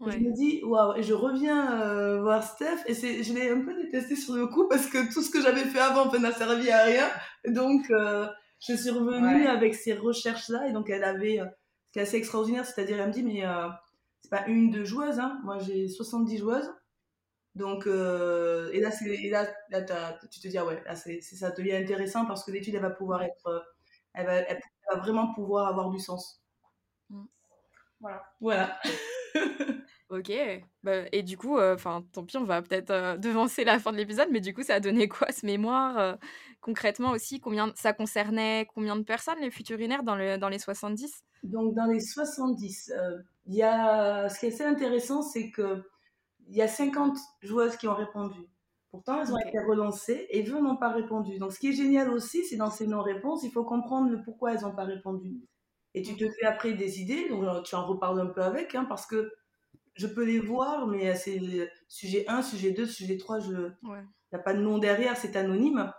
Je 0.00 0.16
me 0.16 0.32
dis, 0.32 0.62
waouh, 0.64 0.96
et 0.96 1.02
je 1.02 1.12
reviens 1.12 1.78
euh, 1.82 2.22
voir 2.22 2.42
Steph, 2.42 2.78
et 2.86 2.94
je 2.94 3.34
l'ai 3.34 3.50
un 3.50 3.60
peu 3.60 3.74
détesté 3.74 4.16
sur 4.16 4.34
le 4.34 4.46
coup 4.46 4.66
parce 4.66 4.86
que 4.86 5.12
tout 5.12 5.20
ce 5.20 5.30
que 5.30 5.42
j'avais 5.42 5.64
fait 5.64 5.78
avant 5.78 6.10
n'a 6.18 6.32
servi 6.32 6.70
à 6.70 6.84
rien. 6.84 7.08
Donc, 7.48 7.90
euh, 7.90 8.26
je 8.66 8.72
suis 8.74 8.90
revenue 8.90 9.46
avec 9.46 9.74
ces 9.74 9.92
recherches-là, 9.92 10.68
et 10.68 10.72
donc 10.72 10.88
elle 10.88 11.04
avait, 11.04 11.38
euh, 11.38 11.44
ce 11.88 11.92
qui 11.92 11.98
est 11.98 12.02
assez 12.02 12.16
extraordinaire, 12.16 12.64
c'est-à-dire, 12.64 12.98
elle 12.98 13.08
me 13.08 13.12
dit, 13.12 13.22
mais 13.22 13.44
c'est 14.22 14.30
pas 14.30 14.46
une, 14.46 14.70
deux 14.70 14.86
joueuses, 14.86 15.18
hein. 15.20 15.38
moi 15.44 15.58
j'ai 15.58 15.86
70 15.86 16.38
joueuses. 16.38 16.72
Donc, 17.54 17.86
euh, 17.86 18.70
et 18.72 18.80
là, 18.80 18.90
là, 19.30 19.80
là 19.80 20.18
tu 20.30 20.40
te 20.40 20.48
dis, 20.48 20.56
ah 20.56 20.64
ouais, 20.64 20.82
là, 20.86 20.96
c'est, 20.96 21.20
ça 21.20 21.50
devient 21.50 21.74
intéressant 21.74 22.24
parce 22.24 22.44
que 22.44 22.50
l'étude, 22.50 22.74
elle 22.74 22.80
va 22.82 22.90
pouvoir 22.90 23.22
être, 23.22 23.46
euh, 23.46 23.60
elle 24.14 24.26
va, 24.26 24.34
elle 24.36 24.60
va 24.90 25.00
vraiment 25.00 25.34
pouvoir 25.34 25.68
avoir 25.68 25.90
du 25.90 26.00
sens. 26.00 26.42
Mmh. 27.10 27.24
Voilà. 28.00 28.22
Voilà. 28.40 28.80
ok. 30.08 30.32
Bah, 30.82 31.02
et 31.12 31.22
du 31.22 31.36
coup, 31.36 31.58
euh, 31.58 31.74
enfin, 31.74 32.04
tant 32.12 32.24
pis, 32.24 32.38
on 32.38 32.44
va 32.44 32.62
peut-être 32.62 33.16
devancer 33.18 33.64
la 33.64 33.78
fin 33.78 33.92
de 33.92 33.98
l'épisode, 33.98 34.28
mais 34.30 34.40
du 34.40 34.54
coup, 34.54 34.62
ça 34.62 34.76
a 34.76 34.80
donné 34.80 35.06
quoi 35.08 35.30
ce 35.30 35.44
mémoire 35.44 36.16
Concrètement 36.62 37.10
aussi, 37.10 37.38
combien 37.38 37.70
ça 37.74 37.92
concernait 37.92 38.66
combien 38.74 38.96
de 38.96 39.02
personnes 39.02 39.40
les 39.40 39.50
futurinaires 39.50 40.04
dans, 40.04 40.16
le, 40.16 40.38
dans 40.38 40.48
les 40.48 40.60
70 40.60 41.22
Donc, 41.42 41.74
dans 41.74 41.86
les 41.86 42.00
70, 42.00 42.92
il 43.46 43.54
y 43.56 43.62
a, 43.62 44.30
ce 44.30 44.38
qui 44.38 44.46
est 44.46 44.54
assez 44.54 44.64
intéressant, 44.64 45.20
c'est 45.20 45.50
que 45.50 45.82
il 46.48 46.56
y 46.56 46.62
a 46.62 46.68
50 46.68 47.16
joueuses 47.42 47.76
qui 47.76 47.88
ont 47.88 47.94
répondu. 47.94 48.48
Pourtant, 48.90 49.22
elles 49.22 49.32
ont 49.32 49.38
été 49.38 49.58
relancées 49.58 50.26
et 50.30 50.42
20 50.42 50.60
n'ont 50.60 50.76
pas 50.76 50.90
répondu. 50.90 51.38
Donc, 51.38 51.52
ce 51.52 51.58
qui 51.58 51.68
est 51.68 51.72
génial 51.72 52.10
aussi, 52.10 52.44
c'est 52.44 52.56
dans 52.56 52.70
ces 52.70 52.86
non-réponses, 52.86 53.42
il 53.42 53.50
faut 53.50 53.64
comprendre 53.64 54.10
le 54.10 54.22
pourquoi 54.22 54.52
elles 54.52 54.60
n'ont 54.60 54.74
pas 54.74 54.84
répondu. 54.84 55.40
Et 55.94 56.02
tu 56.02 56.16
te 56.16 56.28
fais 56.28 56.46
après 56.46 56.74
des 56.74 57.00
idées, 57.00 57.28
donc 57.28 57.44
euh, 57.44 57.62
tu 57.62 57.74
en 57.74 57.86
reparles 57.86 58.20
un 58.20 58.26
peu 58.26 58.42
avec, 58.42 58.74
hein, 58.74 58.84
parce 58.84 59.06
que 59.06 59.32
je 59.94 60.06
peux 60.06 60.24
les 60.24 60.38
voir, 60.38 60.86
mais 60.86 61.14
c'est 61.14 61.40
sujet 61.88 62.24
1, 62.28 62.42
sujet 62.42 62.72
2, 62.72 62.86
sujet 62.86 63.16
3, 63.16 63.40
il 63.40 63.76
n'y 63.82 64.38
a 64.38 64.38
pas 64.38 64.54
de 64.54 64.60
nom 64.60 64.78
derrière, 64.78 65.16
c'est 65.16 65.36
anonyme. 65.36 65.92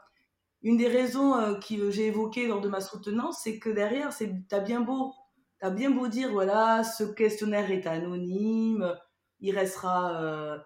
Une 0.62 0.78
des 0.78 0.88
raisons 0.88 1.36
euh, 1.36 1.56
que 1.56 1.92
j'ai 1.92 2.08
évoquées 2.08 2.48
lors 2.48 2.62
de 2.62 2.70
ma 2.70 2.80
soutenance, 2.80 3.42
c'est 3.44 3.60
que 3.60 3.70
derrière, 3.70 4.16
tu 4.16 4.28
as 4.52 4.60
bien 4.60 4.82
beau 4.82 5.14
as 5.64 5.70
bien 5.70 5.92
beau 5.92 6.08
dire, 6.10 6.30
voilà, 6.30 6.84
ce 6.84 7.06
questionnaire 7.06 7.72
est 7.72 7.88
anonyme, 7.88 8.94
il 9.44 9.56
restera 9.56 10.22
euh, 10.22 10.58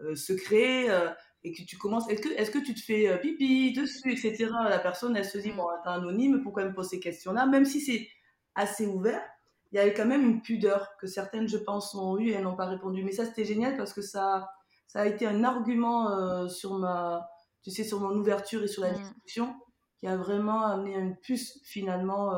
euh, 0.00 0.14
secret 0.14 0.90
euh, 0.90 1.08
et 1.44 1.52
que 1.52 1.62
tu 1.62 1.78
commences, 1.78 2.08
est-ce 2.10 2.20
que, 2.20 2.28
est 2.28 2.50
que 2.50 2.58
tu 2.58 2.74
te 2.74 2.80
fais 2.80 3.18
pipi 3.20 3.72
dessus, 3.72 4.12
etc. 4.12 4.50
La 4.68 4.78
personne, 4.78 5.16
elle 5.16 5.24
se 5.24 5.38
dit, 5.38 5.52
mm. 5.52 5.56
bon, 5.56 5.66
t'es 5.82 5.88
anonyme, 5.88 6.42
pourquoi 6.42 6.62
elle 6.62 6.70
me 6.70 6.74
pose 6.74 6.88
ces 6.88 7.00
questions-là? 7.00 7.46
Même 7.46 7.64
si 7.64 7.80
c'est 7.80 8.08
assez 8.54 8.86
ouvert, 8.86 9.22
il 9.70 9.76
y 9.76 9.78
avait 9.78 9.94
quand 9.94 10.06
même 10.06 10.22
une 10.22 10.42
pudeur 10.42 10.96
que 11.00 11.06
certaines, 11.06 11.48
je 11.48 11.58
pense, 11.58 11.94
ont 11.94 12.18
eu 12.18 12.30
et 12.30 12.40
n'ont 12.40 12.56
pas 12.56 12.66
répondu. 12.66 13.04
Mais 13.04 13.12
ça, 13.12 13.24
c'était 13.24 13.44
génial 13.44 13.76
parce 13.76 13.92
que 13.92 14.02
ça, 14.02 14.48
ça 14.86 15.00
a 15.00 15.06
été 15.06 15.26
un 15.26 15.44
argument 15.44 16.48
sur 16.48 16.74
ma, 16.74 17.28
tu 17.62 17.70
sais, 17.70 17.84
sur 17.84 18.00
mon 18.00 18.16
ouverture 18.16 18.62
et 18.62 18.68
sur 18.68 18.82
la 18.82 18.92
mm. 18.92 18.96
discussion 18.96 19.54
qui 19.98 20.06
a 20.06 20.16
vraiment 20.16 20.64
amené 20.66 20.94
une 20.94 21.16
puce 21.16 21.60
finalement 21.64 22.32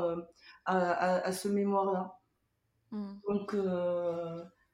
à, 0.65 1.27
à, 1.27 1.33
ce 1.33 1.49
mémoire-là. 1.49 2.19
Mm. 2.91 3.15
Donc, 3.29 3.55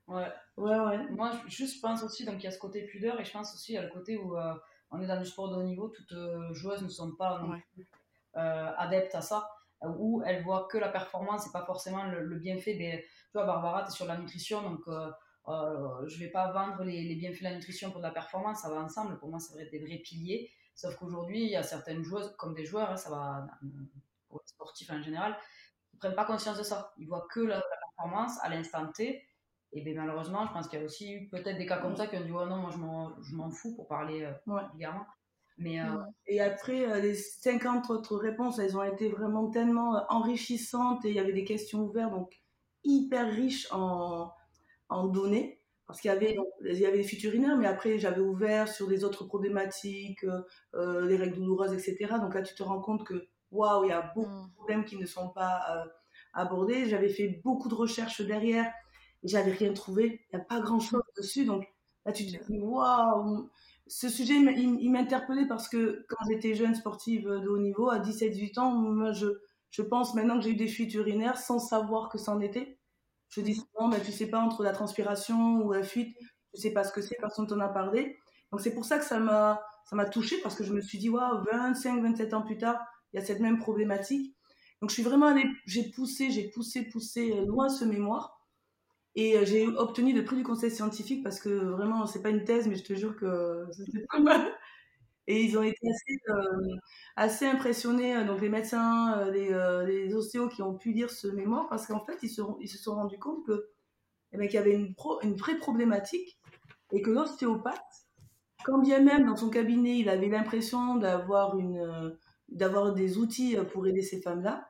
Ouais. 0.09 0.29
Ouais, 0.57 0.79
ouais. 0.79 1.09
Moi, 1.11 1.33
je, 1.49 1.65
je 1.65 1.81
pense 1.81 2.03
aussi, 2.03 2.25
donc 2.25 2.37
il 2.39 2.45
y 2.45 2.47
a 2.47 2.51
ce 2.51 2.59
côté 2.59 2.85
pudeur 2.85 3.19
et 3.21 3.25
je 3.25 3.33
pense 3.33 3.55
aussi 3.55 3.73
il 3.73 3.75
y 3.77 3.79
a 3.79 3.83
le 3.83 3.91
côté 3.91 4.17
où 4.17 4.37
euh, 4.37 4.55
on 4.91 5.01
est 5.01 5.07
dans 5.07 5.19
le 5.19 5.25
sport 5.25 5.51
de 5.51 5.57
haut 5.57 5.63
niveau, 5.63 5.89
toutes 5.89 6.13
euh, 6.13 6.53
joueuses 6.53 6.83
ne 6.83 6.89
sont 6.89 7.13
pas 7.13 7.43
euh, 8.37 8.71
adeptes 8.77 9.15
à 9.15 9.23
ça, 9.23 9.49
où 9.83 10.23
elles 10.27 10.43
voient 10.43 10.69
que 10.71 10.79
la 10.79 10.89
performance 10.89 11.47
et 11.47 11.53
pas 11.53 11.65
forcément 11.65 12.05
le, 12.05 12.37
bienfait. 12.37 12.75
Des... 12.75 13.05
Tu 13.31 13.39
vois, 13.39 13.47
Barbara, 13.47 13.83
tu 13.85 13.89
es 13.89 13.93
sur 13.93 14.07
la 14.07 14.17
nutrition, 14.19 14.63
donc 14.63 14.83
je 14.87 16.19
vais 16.19 16.29
pas 16.29 16.53
vendre 16.53 16.85
les, 16.85 17.03
les, 17.03 17.15
bienfaits 17.17 17.41
de 17.41 17.45
la 17.45 17.55
nutrition 17.55 17.91
pour 17.91 18.01
de 18.01 18.07
la 18.07 18.13
performance, 18.13 18.61
ça 18.61 18.69
va 18.69 18.81
ensemble. 18.81 19.19
Pour 19.19 19.31
moi, 19.31 19.41
c'est 19.41 19.55
vrai 19.55 19.67
des 19.67 19.79
vrais 19.79 19.99
piliers. 19.99 20.51
Sauf 20.75 20.97
qu'aujourd'hui, 20.97 21.43
il 21.43 21.51
y 21.51 21.57
a 21.57 21.63
certaines 21.63 22.03
joueuses, 22.03 22.35
comme 22.37 22.55
des 22.55 22.65
joueurs, 22.65 22.91
hein, 22.91 22.97
ça 22.97 23.11
va 23.11 23.47
pour 24.29 24.41
les 24.41 24.49
sportifs 24.49 24.91
en 24.91 25.03
général, 25.03 25.37
ils 25.93 25.99
prennent 25.99 26.15
pas 26.15 26.25
conscience 26.25 26.57
de 26.57 26.63
ça. 26.63 26.93
Ils 26.97 27.07
voient 27.07 27.27
que 27.31 27.41
la, 27.41 27.57
la 27.57 27.77
performance 27.81 28.39
à 28.43 28.49
l'instant 28.49 28.91
T 28.93 29.23
et 29.73 29.81
bien 29.81 29.95
malheureusement, 29.95 30.47
je 30.47 30.53
pense 30.53 30.69
qu'il 30.69 30.79
y 30.79 30.83
a 30.83 30.85
aussi 30.85 31.13
eu 31.13 31.29
peut-être 31.29 31.57
des 31.57 31.67
cas 31.67 31.79
comme 31.79 31.97
ça 31.97 32.07
qui 32.07 32.17
ont 32.17 32.25
dit 32.25 32.31
ouais, 32.31 32.47
non, 32.47 32.57
moi 32.57 32.71
je 33.23 33.35
m'en 33.35 33.51
fous 33.51 33.75
pour 33.75 33.89
parler 33.89 34.23
euh, 34.23 34.33
Mais, 35.57 35.81
euh, 35.81 35.97
Et 36.27 36.41
après, 36.43 36.91
euh, 36.91 37.01
les 37.01 37.15
50 37.15 37.89
autres 37.89 38.17
réponses, 38.17 38.59
elles 38.59 38.77
ont 38.77 38.83
été 38.83 39.09
vraiment 39.09 39.49
tellement 39.49 39.97
euh, 39.97 40.01
enrichissantes 40.11 41.05
et 41.07 41.11
il 41.11 41.15
y 41.15 41.21
avait 41.21 41.33
des 41.33 41.45
questions 41.45 41.81
ouvertes, 41.81 42.13
donc 42.13 42.39
hyper 42.85 43.33
riches 43.33 43.67
en, 43.73 44.31
en 44.91 45.07
données. 45.07 45.59
Parce 45.87 46.01
qu'il 46.01 46.11
y 46.11 46.15
avait, 46.15 46.37
il 46.65 46.79
y 46.79 46.87
avait 46.87 46.99
les 46.99 47.03
futurinaires, 47.03 47.57
mais 47.57 47.67
après 47.67 47.99
j'avais 47.99 48.21
ouvert 48.21 48.69
sur 48.69 48.89
les 48.89 49.05
autres 49.05 49.25
problématiques, 49.25 50.25
les 50.75 51.17
règles 51.17 51.35
douloureuses, 51.35 51.73
etc. 51.75 52.15
Donc 52.19 52.35
là, 52.35 52.41
tu 52.41 52.55
te 52.55 52.63
rends 52.63 52.81
compte 52.81 53.05
que 53.05 53.29
waouh, 53.51 53.85
il 53.85 53.89
y 53.89 53.93
a 53.93 54.11
beaucoup 54.15 54.31
de 54.31 54.47
mm. 54.47 54.53
problèmes 54.55 54.85
qui 54.87 54.97
ne 54.97 55.05
sont 55.05 55.29
pas 55.31 55.85
abordés. 56.33 56.89
J'avais 56.89 57.11
fait 57.11 57.41
beaucoup 57.45 57.69
de 57.69 57.75
recherches 57.75 58.23
derrière 58.23 58.73
et 59.23 59.29
j'avais 59.29 59.53
rien 59.53 59.73
trouvé. 59.73 60.21
Il 60.33 60.37
n'y 60.37 60.43
a 60.43 60.45
pas 60.45 60.61
grand 60.61 60.81
chose 60.81 61.03
dessus. 61.17 61.45
Donc 61.45 61.67
là, 62.05 62.13
tu 62.13 62.27
te 62.27 62.31
dis, 62.31 62.59
waouh! 62.59 63.51
Ce 63.89 64.09
sujet, 64.09 64.35
il 64.35 64.91
m'interpellait 64.91 65.47
parce 65.47 65.69
que 65.69 66.07
quand 66.09 66.25
j'étais 66.31 66.55
jeune 66.55 66.75
sportive 66.75 67.25
de 67.29 67.49
haut 67.49 67.59
niveau, 67.59 67.91
à 67.91 67.99
17-18 67.99 68.59
ans, 68.59 68.71
moi, 68.71 69.13
je, 69.13 69.27
je 69.71 69.83
pense 69.83 70.15
maintenant 70.15 70.37
que 70.39 70.45
j'ai 70.45 70.51
eu 70.51 70.57
des 70.57 70.69
fuites 70.69 70.95
urinaires 70.95 71.37
sans 71.37 71.59
savoir 71.59 72.09
que 72.09 72.19
c'en 72.19 72.41
était. 72.41 72.79
Je 73.29 73.41
dis 73.41 73.55
souvent, 73.55 73.89
mais 73.89 74.01
tu 74.01 74.13
sais 74.13 74.27
pas 74.27 74.39
entre 74.39 74.63
la 74.63 74.73
transpiration 74.73 75.63
ou 75.63 75.73
la 75.73 75.83
fuite, 75.83 76.17
tu 76.55 76.61
sais 76.61 76.73
pas 76.73 76.85
ce 76.85 76.93
que 76.93 77.01
c'est, 77.01 77.17
personne 77.19 77.47
t'en 77.47 77.59
a 77.61 77.69
parlé. 77.69 78.19
Donc 78.51 78.61
c'est 78.61 78.75
pour 78.75 78.85
ça 78.85 78.99
que 78.99 79.05
ça 79.05 79.19
m'a, 79.19 79.63
ça 79.89 79.97
m'a 79.97 80.05
touchée 80.05 80.39
parce 80.43 80.55
que 80.55 80.65
je 80.65 80.75
me 80.75 80.83
suis 80.83 80.99
dit, 80.99 81.09
waouh, 81.09 81.43
25, 81.51 82.03
27 82.03 82.35
ans 82.35 82.43
plus 82.43 82.59
tard, 82.59 82.79
il 83.13 83.21
y 83.21 83.23
a 83.23 83.25
cette 83.25 83.41
même 83.41 83.59
problématique. 83.59 84.37
Donc 84.83 84.91
je 84.91 84.95
suis 84.95 85.03
vraiment 85.03 85.27
allée, 85.27 85.47
j'ai 85.65 85.91
poussé, 85.91 86.31
j'ai 86.31 86.51
poussé, 86.51 86.83
poussé 86.83 87.33
euh, 87.33 87.47
loin 87.47 87.71
ce 87.71 87.85
mémoire. 87.87 88.42
Et 89.15 89.37
euh, 89.37 89.45
j'ai 89.45 89.67
obtenu 89.67 90.15
le 90.15 90.25
prix 90.25 90.37
du 90.37 90.43
conseil 90.43 90.71
scientifique 90.71 91.23
parce 91.23 91.41
que 91.41 91.51
vraiment, 91.51 92.07
c'est 92.07 92.23
pas 92.23 92.31
une 92.31 92.45
thèse, 92.45 92.67
mais 92.69 92.77
je 92.77 92.85
te 92.85 92.95
jure 92.95 93.17
que 93.17 93.67
c'était 93.73 94.07
pas 94.11 94.21
mal. 94.21 94.53
Et 95.29 95.43
ils 95.43 95.57
ont 95.57 95.63
été 95.63 95.79
assez, 97.17 97.47
euh, 97.47 97.53
impressionnés, 97.53 98.17
euh, 98.17 98.25
donc 98.25 98.41
les 98.41 98.49
médecins, 98.49 99.31
les, 99.31 99.53
euh, 99.53 100.17
ostéos 100.17 100.49
qui 100.49 100.63
ont 100.63 100.75
pu 100.75 100.93
lire 100.93 101.11
ce 101.11 101.29
mémoire, 101.29 101.69
parce 101.69 101.87
qu'en 101.87 102.05
fait, 102.05 102.19
ils 102.23 102.29
se, 102.29 102.43
sont 102.79 102.95
rendus 102.95 103.19
compte 103.19 103.47
que, 103.47 103.71
eh 104.33 104.39
ben, 104.39 104.49
qu'il 104.49 104.57
y 104.57 104.59
avait 104.59 104.75
une, 104.75 104.95
vraie 105.35 105.59
problématique 105.59 106.41
et 106.93 107.03
que 107.03 107.11
l'ostéopathe, 107.11 107.79
quand 108.65 108.79
bien 108.79 109.01
même 109.01 109.27
dans 109.27 109.37
son 109.37 109.51
cabinet, 109.51 109.99
il 109.99 110.09
avait 110.09 110.29
l'impression 110.29 110.97
d'avoir, 110.97 111.55
des 112.49 113.19
outils 113.19 113.57
pour 113.73 113.87
aider 113.87 114.03
ces 114.03 114.21
femmes-là, 114.21 114.69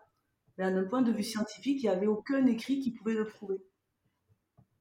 ben, 0.59 0.75
d'un 0.75 0.85
point 0.85 1.03
de 1.03 1.13
vue 1.13 1.23
scientifique, 1.23 1.83
il 1.83 1.87
n'y 1.87 1.89
avait 1.89 2.07
aucun 2.07 2.45
écrit 2.47 2.81
qui 2.81 2.93
pouvait 2.93 3.15
le 3.15 3.25
prouver. 3.27 3.63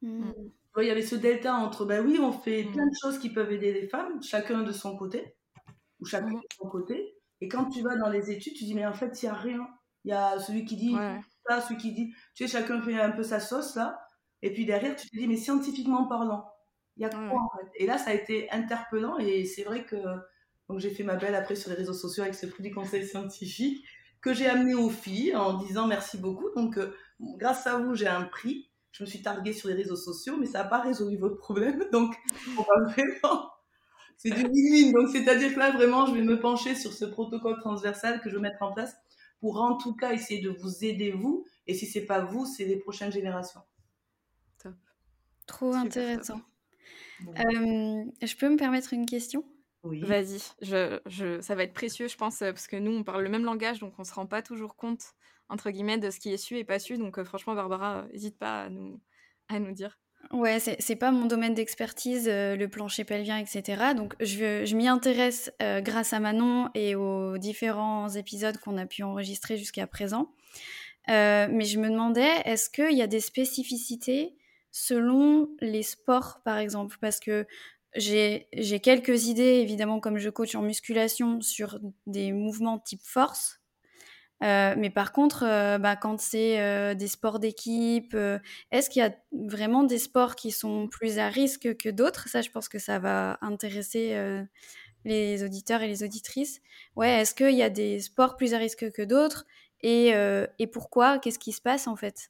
Mm. 0.02 0.32
Vois, 0.74 0.84
Il 0.84 0.88
y 0.88 0.92
avait 0.92 1.02
ce 1.02 1.16
delta 1.16 1.56
entre, 1.56 1.86
ben 1.86 2.06
oui, 2.06 2.18
on 2.20 2.32
fait 2.32 2.64
Mm. 2.64 2.72
plein 2.74 2.86
de 2.88 2.96
choses 3.02 3.20
qui 3.20 3.30
peuvent 3.30 3.52
aider 3.52 3.74
les 3.74 3.88
femmes, 3.88 4.22
chacun 4.24 4.62
de 4.64 4.72
son 4.72 4.98
côté, 4.98 5.36
ou 6.00 6.06
chacun 6.06 6.32
de 6.34 6.40
son 6.58 6.70
côté. 6.70 7.16
Et 7.42 7.48
quand 7.48 7.66
tu 7.70 7.82
vas 7.82 7.96
dans 7.98 8.10
les 8.10 8.32
études, 8.32 8.54
tu 8.56 8.66
dis, 8.66 8.74
mais 8.76 8.86
en 8.86 8.94
fait, 8.94 9.22
il 9.22 9.26
n'y 9.26 9.30
a 9.32 9.36
rien. 9.36 9.68
Il 10.06 10.12
y 10.12 10.14
a 10.14 10.40
celui 10.40 10.66
qui 10.66 10.78
dit 10.78 10.96
Ouais. 10.96 11.20
ça, 11.48 11.62
celui 11.62 11.78
qui 11.78 11.92
dit, 11.94 12.14
tu 12.36 12.48
sais, 12.48 12.60
chacun 12.60 12.82
fait 12.82 13.00
un 13.00 13.12
peu 13.12 13.24
sa 13.24 13.40
sauce 13.40 13.76
là. 13.76 14.00
Et 14.44 14.52
puis 14.54 14.66
derrière, 14.66 14.96
tu 14.96 15.10
te 15.10 15.16
dis, 15.18 15.28
mais 15.28 15.38
scientifiquement 15.38 16.06
parlant, 16.08 16.50
il 16.98 17.04
y 17.04 17.06
a 17.06 17.10
quoi 17.10 17.20
Ouais. 17.20 17.34
en 17.36 17.50
fait? 17.58 17.72
Et 17.76 17.86
là, 17.86 17.98
ça 17.98 18.12
a 18.12 18.14
été 18.14 18.50
interpellant. 18.52 19.18
Et 19.20 19.46
c'est 19.46 19.64
vrai 19.64 19.86
que 19.86 19.98
donc 20.70 20.80
j'ai 20.80 20.90
fait 20.92 21.04
ma 21.04 21.16
belle 21.18 21.36
après 21.36 21.56
sur 21.56 21.70
les 21.70 21.76
réseaux 21.76 21.94
sociaux 21.94 22.24
avec 22.24 22.36
ce 22.36 22.46
prix 22.48 22.64
du 22.64 22.74
conseil 22.74 23.06
scientifique 23.06 23.86
que 24.22 24.34
j'ai 24.34 24.48
amené 24.48 24.74
aux 24.76 24.90
filles 24.90 25.36
en 25.36 25.54
disant 25.56 25.88
merci 25.88 26.18
beaucoup. 26.18 26.50
Donc, 26.56 26.78
euh, 26.78 26.96
grâce 27.38 27.68
à 27.68 27.78
vous, 27.80 27.94
j'ai 27.96 28.08
un 28.08 28.24
prix. 28.24 28.71
Je 28.92 29.04
me 29.04 29.08
suis 29.08 29.22
targuée 29.22 29.54
sur 29.54 29.70
les 29.70 29.76
réseaux 29.76 29.96
sociaux, 29.96 30.38
mais 30.38 30.46
ça 30.46 30.60
n'a 30.60 30.66
pas 30.66 30.82
résolu 30.82 31.18
votre 31.18 31.38
problème. 31.38 31.86
Donc, 31.92 32.16
on 32.58 32.62
va 32.62 32.92
vraiment. 32.92 33.52
C'est 34.18 34.32
du 34.32 34.44
win-win. 34.44 34.92
Donc, 34.92 35.10
c'est-à-dire 35.10 35.54
que 35.54 35.60
là, 35.60 35.72
vraiment, 35.72 36.06
je 36.06 36.14
vais 36.14 36.22
me 36.22 36.40
pencher 36.40 36.76
sur 36.76 36.94
ce 36.94 37.06
protocole 37.06 37.60
transversal 37.60 38.22
que 38.22 38.30
je 38.30 38.36
vais 38.36 38.42
mettre 38.42 38.62
en 38.62 38.72
place 38.72 38.96
pour 39.40 39.60
en 39.60 39.78
tout 39.78 39.96
cas 39.96 40.14
essayer 40.14 40.42
de 40.42 40.50
vous 40.50 40.86
aider, 40.86 41.12
vous. 41.12 41.46
Et 41.68 41.74
si 41.74 41.88
c'est 41.88 42.06
pas 42.06 42.20
vous, 42.20 42.46
c'est 42.46 42.66
les 42.66 42.78
prochaines 42.78 43.12
générations. 43.12 43.62
Trop 45.48 45.74
Super 45.74 45.86
intéressant. 45.86 46.42
Euh, 47.28 48.04
je 48.22 48.36
peux 48.36 48.50
me 48.50 48.58
permettre 48.58 48.94
une 48.94 49.06
question? 49.06 49.44
Oui. 49.84 50.00
Vas-y, 50.02 50.40
je, 50.62 51.00
je, 51.08 51.42
ça 51.42 51.56
va 51.56 51.64
être 51.64 51.74
précieux, 51.74 52.08
je 52.08 52.16
pense, 52.16 52.42
euh, 52.42 52.52
parce 52.52 52.68
que 52.68 52.76
nous, 52.76 52.92
on 52.92 53.04
parle 53.04 53.24
le 53.24 53.30
même 53.30 53.44
langage, 53.44 53.80
donc 53.80 53.94
on 53.98 54.04
se 54.04 54.14
rend 54.14 54.28
pas 54.28 54.44
toujours 54.44 54.76
compte, 54.76 55.14
entre 55.52 55.70
guillemets, 55.70 56.00
de 56.00 56.10
ce 56.10 56.20
qui 56.20 56.34
est 56.34 56.38
su 56.38 56.58
et 56.58 56.64
pas 56.64 56.80
su. 56.80 56.98
Donc, 56.98 57.20
euh, 57.20 57.24
franchement, 57.24 57.54
Barbara, 57.54 58.08
n'hésite 58.12 58.38
pas 58.38 58.64
à 58.64 58.70
nous, 58.70 59.00
à 59.50 59.60
nous 59.60 59.74
dire. 59.74 60.00
Ouais, 60.32 60.60
c'est 60.60 60.96
pas 60.96 61.12
mon 61.12 61.26
domaine 61.26 61.54
d'expertise, 61.54 62.30
euh, 62.30 62.56
le 62.56 62.70
plancher 62.70 63.04
pelvien, 63.04 63.38
etc. 63.38 63.94
Donc, 63.96 64.14
je, 64.22 64.64
je 64.66 64.76
m'y 64.78 64.88
intéresse 64.88 65.52
euh, 65.62 65.82
grâce 65.82 66.14
à 66.14 66.20
Manon 66.20 66.70
et 66.74 66.96
aux 66.96 67.38
différents 67.38 68.08
épisodes 68.08 68.58
qu'on 68.58 68.78
a 68.78 68.86
pu 68.86 69.04
enregistrer 69.04 69.58
jusqu'à 69.58 69.88
présent. 69.88 70.32
Euh, 71.10 71.48
mais 71.52 71.66
je 71.66 71.80
me 71.80 71.90
demandais, 71.90 72.30
est-ce 72.46 72.70
qu'il 72.70 72.96
y 72.96 73.02
a 73.02 73.08
des 73.08 73.20
spécificités 73.20 74.36
selon 74.72 75.50
les 75.60 75.84
sports, 75.84 76.40
par 76.46 76.60
exemple? 76.60 76.98
Parce 77.02 77.20
que 77.20 77.46
j'ai 77.96 78.48
j'ai 78.54 78.80
quelques 78.80 79.26
idées, 79.26 79.60
évidemment, 79.62 80.00
comme 80.00 80.18
je 80.18 80.30
coach 80.30 80.56
en 80.56 80.62
musculation, 80.62 81.42
sur 81.42 81.80
des 82.08 82.32
mouvements 82.32 82.80
type 82.80 83.02
force. 83.04 83.61
Euh, 84.44 84.74
mais 84.78 84.90
par 84.90 85.12
contre, 85.12 85.44
euh, 85.46 85.78
bah, 85.78 85.96
quand 85.96 86.20
c'est 86.20 86.60
euh, 86.62 86.96
des 86.96 87.08
sports 87.08 87.40
d'équipe, 87.40 88.16
est-ce 88.72 88.90
qu'il 88.90 89.02
y 89.02 89.06
a 89.06 89.16
vraiment 89.32 89.84
des 89.84 90.00
sports 90.00 90.36
qui 90.36 90.52
sont 90.52 90.88
plus 90.88 91.20
à 91.20 91.28
risque 91.30 91.78
que 91.78 91.90
d'autres? 91.90 92.28
Ça, 92.28 92.42
je 92.42 92.50
pense 92.50 92.68
que 92.68 92.80
ça 92.80 92.98
va 93.00 93.38
intéresser 93.42 94.16
les 95.06 95.44
auditeurs 95.44 95.82
et 95.84 95.88
les 95.88 96.04
auditrices. 96.04 96.62
Ouais, 96.96 97.10
est-ce 97.22 97.36
qu'il 97.36 97.56
y 97.56 97.64
a 97.64 97.70
des 97.70 98.00
sports 98.02 98.38
plus 98.38 98.54
à 98.54 98.58
risque 98.58 98.92
que 98.92 99.02
d'autres? 99.04 99.46
Et 99.82 100.14
pourquoi? 100.74 101.20
Qu'est-ce 101.20 101.40
qui 101.40 101.54
se 101.54 101.62
passe 101.62 101.88
en 101.88 101.96
fait? 101.96 102.30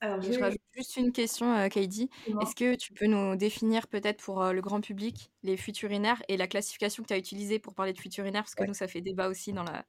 Alors, 0.00 0.22
Et 0.22 0.32
je 0.32 0.38
rajoute 0.38 0.60
juste 0.74 0.96
une 0.96 1.10
question, 1.12 1.54
euh, 1.54 1.68
Est-ce 1.68 2.54
que 2.54 2.74
tu 2.74 2.92
peux 2.92 3.06
nous 3.06 3.34
définir 3.36 3.86
peut-être 3.88 4.22
pour 4.22 4.42
euh, 4.42 4.52
le 4.52 4.60
grand 4.60 4.80
public 4.80 5.30
les 5.42 5.56
fuites 5.56 5.82
urinaires 5.82 6.22
et 6.28 6.36
la 6.36 6.46
classification 6.46 7.02
que 7.02 7.08
tu 7.08 7.14
as 7.14 7.18
utilisée 7.18 7.58
pour 7.58 7.74
parler 7.74 7.92
de 7.94 7.98
fuites 7.98 8.16
urinaires 8.18 8.42
Parce 8.42 8.54
que 8.54 8.62
Ouais. 8.62 8.68
nous, 8.68 8.74
ça 8.74 8.88
fait 8.88 9.00
débat 9.00 9.28
aussi 9.28 9.52
dans 9.52 9.62
la, 9.62 9.84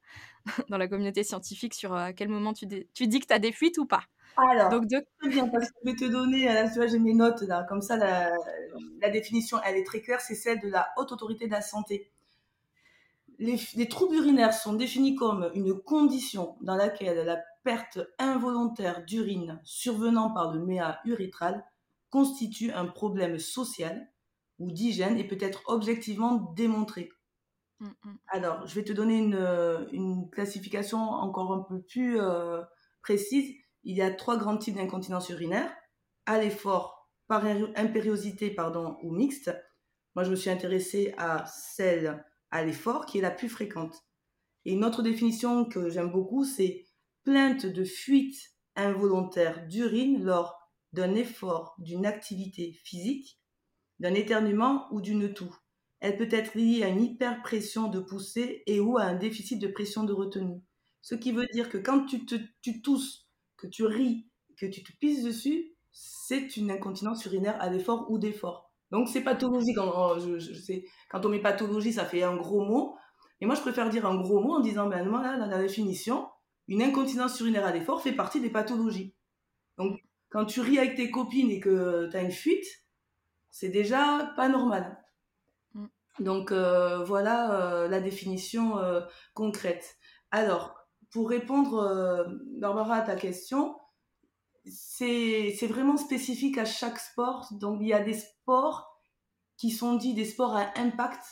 dans 0.70 0.78
la 0.78 0.88
communauté 0.88 1.24
scientifique 1.24 1.74
sur 1.74 1.92
euh, 1.92 1.98
à 2.06 2.12
quel 2.14 2.28
moment 2.28 2.54
tu, 2.54 2.66
dé- 2.66 2.88
tu 2.94 3.06
dis 3.06 3.20
que 3.20 3.26
tu 3.26 3.34
as 3.34 3.38
des 3.38 3.52
fuites 3.52 3.78
ou 3.78 3.86
pas. 3.86 4.04
Alors, 4.36 4.70
Donc, 4.70 4.86
de... 4.86 5.04
Très 5.20 5.28
bien, 5.30 5.48
parce 5.48 5.66
que 5.70 5.74
je 5.84 5.90
vais 5.90 5.96
te 5.96 6.04
donner, 6.04 6.44
là, 6.46 6.68
tu 6.68 6.76
vois, 6.76 6.86
j'ai 6.86 6.98
mes 6.98 7.12
notes 7.14 7.42
là, 7.42 7.64
comme 7.68 7.82
ça, 7.82 7.96
la, 7.96 8.32
la 9.02 9.10
définition, 9.10 9.58
elle 9.64 9.76
est 9.76 9.84
très 9.84 10.00
claire, 10.00 10.20
c'est 10.20 10.34
celle 10.36 10.60
de 10.60 10.68
la 10.68 10.88
haute 10.96 11.12
autorité 11.12 11.46
de 11.46 11.52
la 11.52 11.60
santé. 11.60 12.10
Les, 13.38 13.56
les 13.76 13.88
troubles 13.88 14.16
urinaires 14.16 14.52
sont 14.52 14.74
définis 14.74 15.14
comme 15.14 15.50
une 15.54 15.78
condition 15.80 16.56
dans 16.60 16.74
laquelle 16.76 17.24
la 17.24 17.42
perte 17.68 17.98
involontaire 18.18 19.04
d'urine 19.04 19.60
survenant 19.62 20.32
par 20.32 20.54
le 20.54 20.64
méa 20.64 21.00
urétral 21.04 21.62
constitue 22.08 22.72
un 22.72 22.86
problème 22.86 23.38
social 23.38 24.10
ou 24.58 24.72
d'hygiène 24.72 25.18
et 25.18 25.28
peut 25.28 25.36
être 25.38 25.60
objectivement 25.66 26.54
démontré. 26.56 27.10
Mm, 27.80 27.88
mm. 27.88 28.18
Alors, 28.28 28.66
je 28.66 28.74
vais 28.74 28.84
te 28.84 28.92
donner 28.94 29.18
une, 29.18 29.34
euh, 29.34 29.84
une 29.92 30.30
classification 30.30 30.98
encore 30.98 31.52
un 31.52 31.58
peu 31.58 31.82
plus 31.82 32.18
euh, 32.18 32.62
précise. 33.02 33.54
Il 33.84 33.94
y 33.94 34.00
a 34.00 34.14
trois 34.14 34.38
grands 34.38 34.56
types 34.56 34.76
d'incontinence 34.76 35.28
urinaire. 35.28 35.70
À 36.24 36.38
l'effort, 36.38 37.10
par 37.26 37.44
impériosité 37.76 38.48
pardon, 38.48 38.96
ou 39.02 39.12
mixte. 39.12 39.54
Moi, 40.14 40.24
je 40.24 40.30
me 40.30 40.36
suis 40.36 40.48
intéressée 40.48 41.14
à 41.18 41.44
celle 41.44 42.24
à 42.50 42.64
l'effort 42.64 43.04
qui 43.04 43.18
est 43.18 43.22
la 43.22 43.30
plus 43.30 43.50
fréquente. 43.50 44.06
Et 44.64 44.72
une 44.72 44.86
autre 44.86 45.02
définition 45.02 45.66
que 45.66 45.90
j'aime 45.90 46.10
beaucoup, 46.10 46.46
c'est 46.46 46.87
plainte 47.28 47.66
de 47.66 47.84
fuite 47.84 48.38
involontaire 48.74 49.66
d'urine 49.68 50.24
lors 50.24 50.58
d'un 50.94 51.14
effort, 51.14 51.74
d'une 51.78 52.06
activité 52.06 52.72
physique, 52.84 53.38
d'un 53.98 54.14
éternuement 54.14 54.86
ou 54.92 55.02
d'une 55.02 55.34
toux. 55.34 55.54
Elle 56.00 56.16
peut 56.16 56.28
être 56.30 56.54
liée 56.54 56.82
à 56.84 56.88
une 56.88 57.02
hyperpression 57.02 57.88
de 57.88 58.00
poussée 58.00 58.62
et 58.66 58.80
ou 58.80 58.96
à 58.96 59.02
un 59.02 59.14
déficit 59.14 59.60
de 59.60 59.68
pression 59.68 60.04
de 60.04 60.14
retenue. 60.14 60.62
Ce 61.02 61.14
qui 61.14 61.32
veut 61.32 61.44
dire 61.52 61.68
que 61.68 61.76
quand 61.76 62.06
tu, 62.06 62.24
tu 62.62 62.80
tousses, 62.80 63.28
que 63.58 63.66
tu 63.66 63.84
ris, 63.84 64.30
que 64.56 64.64
tu 64.64 64.82
te 64.82 64.92
pisses 64.98 65.22
dessus, 65.22 65.74
c'est 65.92 66.56
une 66.56 66.70
incontinence 66.70 67.26
urinaire 67.26 67.60
à 67.60 67.68
l'effort 67.68 68.10
ou 68.10 68.16
d'effort. 68.18 68.72
Donc 68.90 69.10
c'est 69.10 69.22
pathologique. 69.22 69.76
En- 69.76 70.18
je- 70.18 70.38
je 70.38 70.54
sais, 70.54 70.86
quand 71.10 71.26
on 71.26 71.28
met 71.28 71.42
pathologie, 71.42 71.92
ça 71.92 72.06
fait 72.06 72.22
un 72.22 72.36
gros 72.36 72.64
mot. 72.64 72.96
Et 73.42 73.44
moi, 73.46 73.54
je 73.54 73.60
préfère 73.60 73.90
dire 73.90 74.06
un 74.06 74.16
gros 74.18 74.40
mot 74.40 74.54
en 74.54 74.60
disant, 74.60 74.88
ben 74.88 75.06
moi, 75.06 75.20
là, 75.22 75.36
dans 75.36 75.46
la 75.46 75.60
définition, 75.62 76.26
une 76.68 76.82
incontinence 76.82 77.40
urinaire 77.40 77.66
à 77.66 77.72
l'effort 77.72 78.02
fait 78.02 78.12
partie 78.12 78.40
des 78.40 78.50
pathologies. 78.50 79.14
Donc, 79.78 80.04
quand 80.28 80.44
tu 80.44 80.60
ris 80.60 80.78
avec 80.78 80.96
tes 80.96 81.10
copines 81.10 81.50
et 81.50 81.60
que 81.60 82.08
tu 82.10 82.16
as 82.16 82.20
une 82.20 82.30
fuite, 82.30 82.66
c'est 83.50 83.70
déjà 83.70 84.32
pas 84.36 84.48
normal. 84.48 85.02
Mm. 85.74 85.86
Donc, 86.20 86.52
euh, 86.52 87.02
voilà 87.04 87.60
euh, 87.60 87.88
la 87.88 88.00
définition 88.00 88.78
euh, 88.78 89.00
concrète. 89.34 89.96
Alors, 90.30 90.76
pour 91.10 91.30
répondre, 91.30 92.26
Barbara, 92.58 92.96
à 92.96 93.00
ta 93.00 93.16
question, 93.16 93.78
c'est 94.66 95.56
c'est 95.58 95.66
vraiment 95.66 95.96
spécifique 95.96 96.58
à 96.58 96.66
chaque 96.66 96.98
sport. 96.98 97.48
Donc, 97.52 97.78
il 97.80 97.88
y 97.88 97.94
a 97.94 98.02
des 98.02 98.12
sports 98.12 98.94
qui 99.56 99.70
sont 99.70 99.94
dits 99.94 100.12
des 100.12 100.26
sports 100.26 100.54
à 100.54 100.66
impact, 100.76 101.24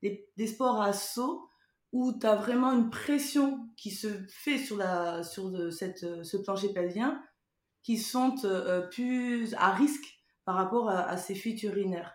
des, 0.00 0.30
des 0.38 0.46
sports 0.46 0.80
à 0.80 0.94
saut, 0.94 1.46
où 1.92 2.12
tu 2.18 2.26
as 2.26 2.36
vraiment 2.36 2.72
une 2.72 2.90
pression 2.90 3.68
qui 3.76 3.90
se 3.90 4.08
fait 4.28 4.58
sur, 4.58 4.76
la, 4.76 5.22
sur 5.22 5.48
euh, 5.48 5.70
ce 5.70 6.36
plancher 6.38 6.72
pelvien, 6.72 7.22
qui 7.82 7.98
sont 7.98 8.34
euh, 8.44 8.88
plus 8.88 9.54
à 9.54 9.72
risque 9.72 10.22
par 10.44 10.56
rapport 10.56 10.88
à, 10.88 11.02
à 11.02 11.16
ces 11.16 11.34
fuites 11.34 11.62
urinaires. 11.62 12.14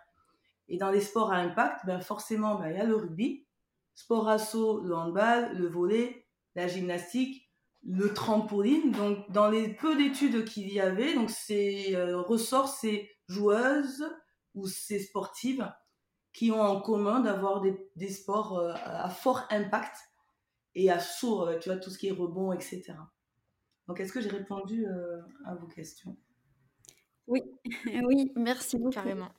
Et 0.68 0.76
dans 0.76 0.90
les 0.90 1.00
sports 1.00 1.32
à 1.32 1.36
impact, 1.36 1.86
ben 1.86 2.00
forcément, 2.00 2.56
ben, 2.56 2.70
il 2.70 2.76
y 2.76 2.80
a 2.80 2.84
le 2.84 2.96
rugby, 2.96 3.46
sport 3.94 4.28
à 4.28 4.38
saut, 4.38 4.80
le 4.82 4.94
handball, 4.94 5.56
le 5.56 5.68
volley, 5.68 6.26
la 6.54 6.66
gymnastique, 6.66 7.48
le 7.82 8.12
trampoline. 8.12 8.90
Donc, 8.92 9.30
dans 9.30 9.48
les 9.48 9.68
peu 9.72 9.96
d'études 9.96 10.44
qu'il 10.44 10.72
y 10.72 10.80
avait, 10.80 11.14
donc 11.14 11.30
ces 11.30 11.94
euh, 11.94 12.20
ressorts, 12.20 12.68
ces 12.68 13.10
joueuses 13.28 14.04
ou 14.54 14.66
ces 14.66 14.98
sportives 14.98 15.70
qui 16.38 16.52
ont 16.52 16.60
en 16.62 16.80
commun 16.80 17.20
d'avoir 17.20 17.60
des, 17.60 17.76
des 17.96 18.08
sports 18.10 18.58
euh, 18.58 18.74
à 18.84 19.10
fort 19.10 19.44
impact 19.50 19.96
et 20.74 20.90
à 20.90 21.00
saut, 21.00 21.48
euh, 21.48 21.58
tu 21.58 21.70
vois, 21.70 21.78
tout 21.78 21.90
ce 21.90 21.98
qui 21.98 22.08
est 22.08 22.12
rebond, 22.12 22.52
etc. 22.52 23.12
Donc, 23.88 24.00
est-ce 24.00 24.12
que 24.12 24.20
j'ai 24.22 24.30
répondu 24.30 24.86
euh, 24.86 25.20
à 25.46 25.54
vos 25.56 25.66
questions? 25.68 26.16
Oui, 27.26 27.42
oui, 28.06 28.32
merci 28.36 28.76
beaucoup. 28.78 28.90
Carrément. 28.94 29.30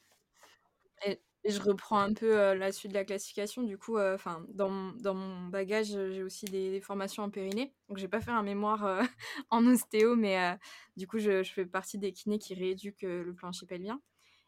Et, 1.06 1.20
Et 1.46 1.52
je 1.52 1.62
reprends 1.62 2.00
un 2.00 2.14
peu 2.14 2.38
euh, 2.38 2.56
la 2.56 2.72
suite 2.72 2.92
de 2.92 2.98
la 2.98 3.06
classification. 3.06 3.64
Du 3.64 3.78
coup, 3.78 3.98
euh, 3.98 4.16
enfin, 4.16 4.46
dans, 4.50 4.70
mon- 4.70 4.92
dans 4.94 5.14
mon 5.14 5.48
bagage, 5.48 5.88
j'ai 5.88 6.24
aussi 6.24 6.46
des, 6.46 6.72
des 6.72 6.82
formations 6.82 7.24
en 7.24 7.30
périnée. 7.30 7.74
Donc, 7.88 7.98
j'ai 7.98 8.08
pas 8.10 8.22
fait 8.22 8.32
un 8.32 8.44
mémoire 8.44 8.86
euh, 8.86 9.02
en 9.50 9.66
ostéo, 9.68 10.16
mais 10.16 10.38
euh, 10.40 10.56
du 10.98 11.08
coup, 11.08 11.20
je, 11.20 11.44
je 11.44 11.52
fais 11.54 11.66
partie 11.66 11.98
des 11.98 12.12
kinés 12.14 12.40
qui 12.40 12.54
rééduquent 12.56 13.04
euh, 13.06 13.24
le 13.24 13.34
plancher 13.34 13.66
pelvien. 13.66 14.02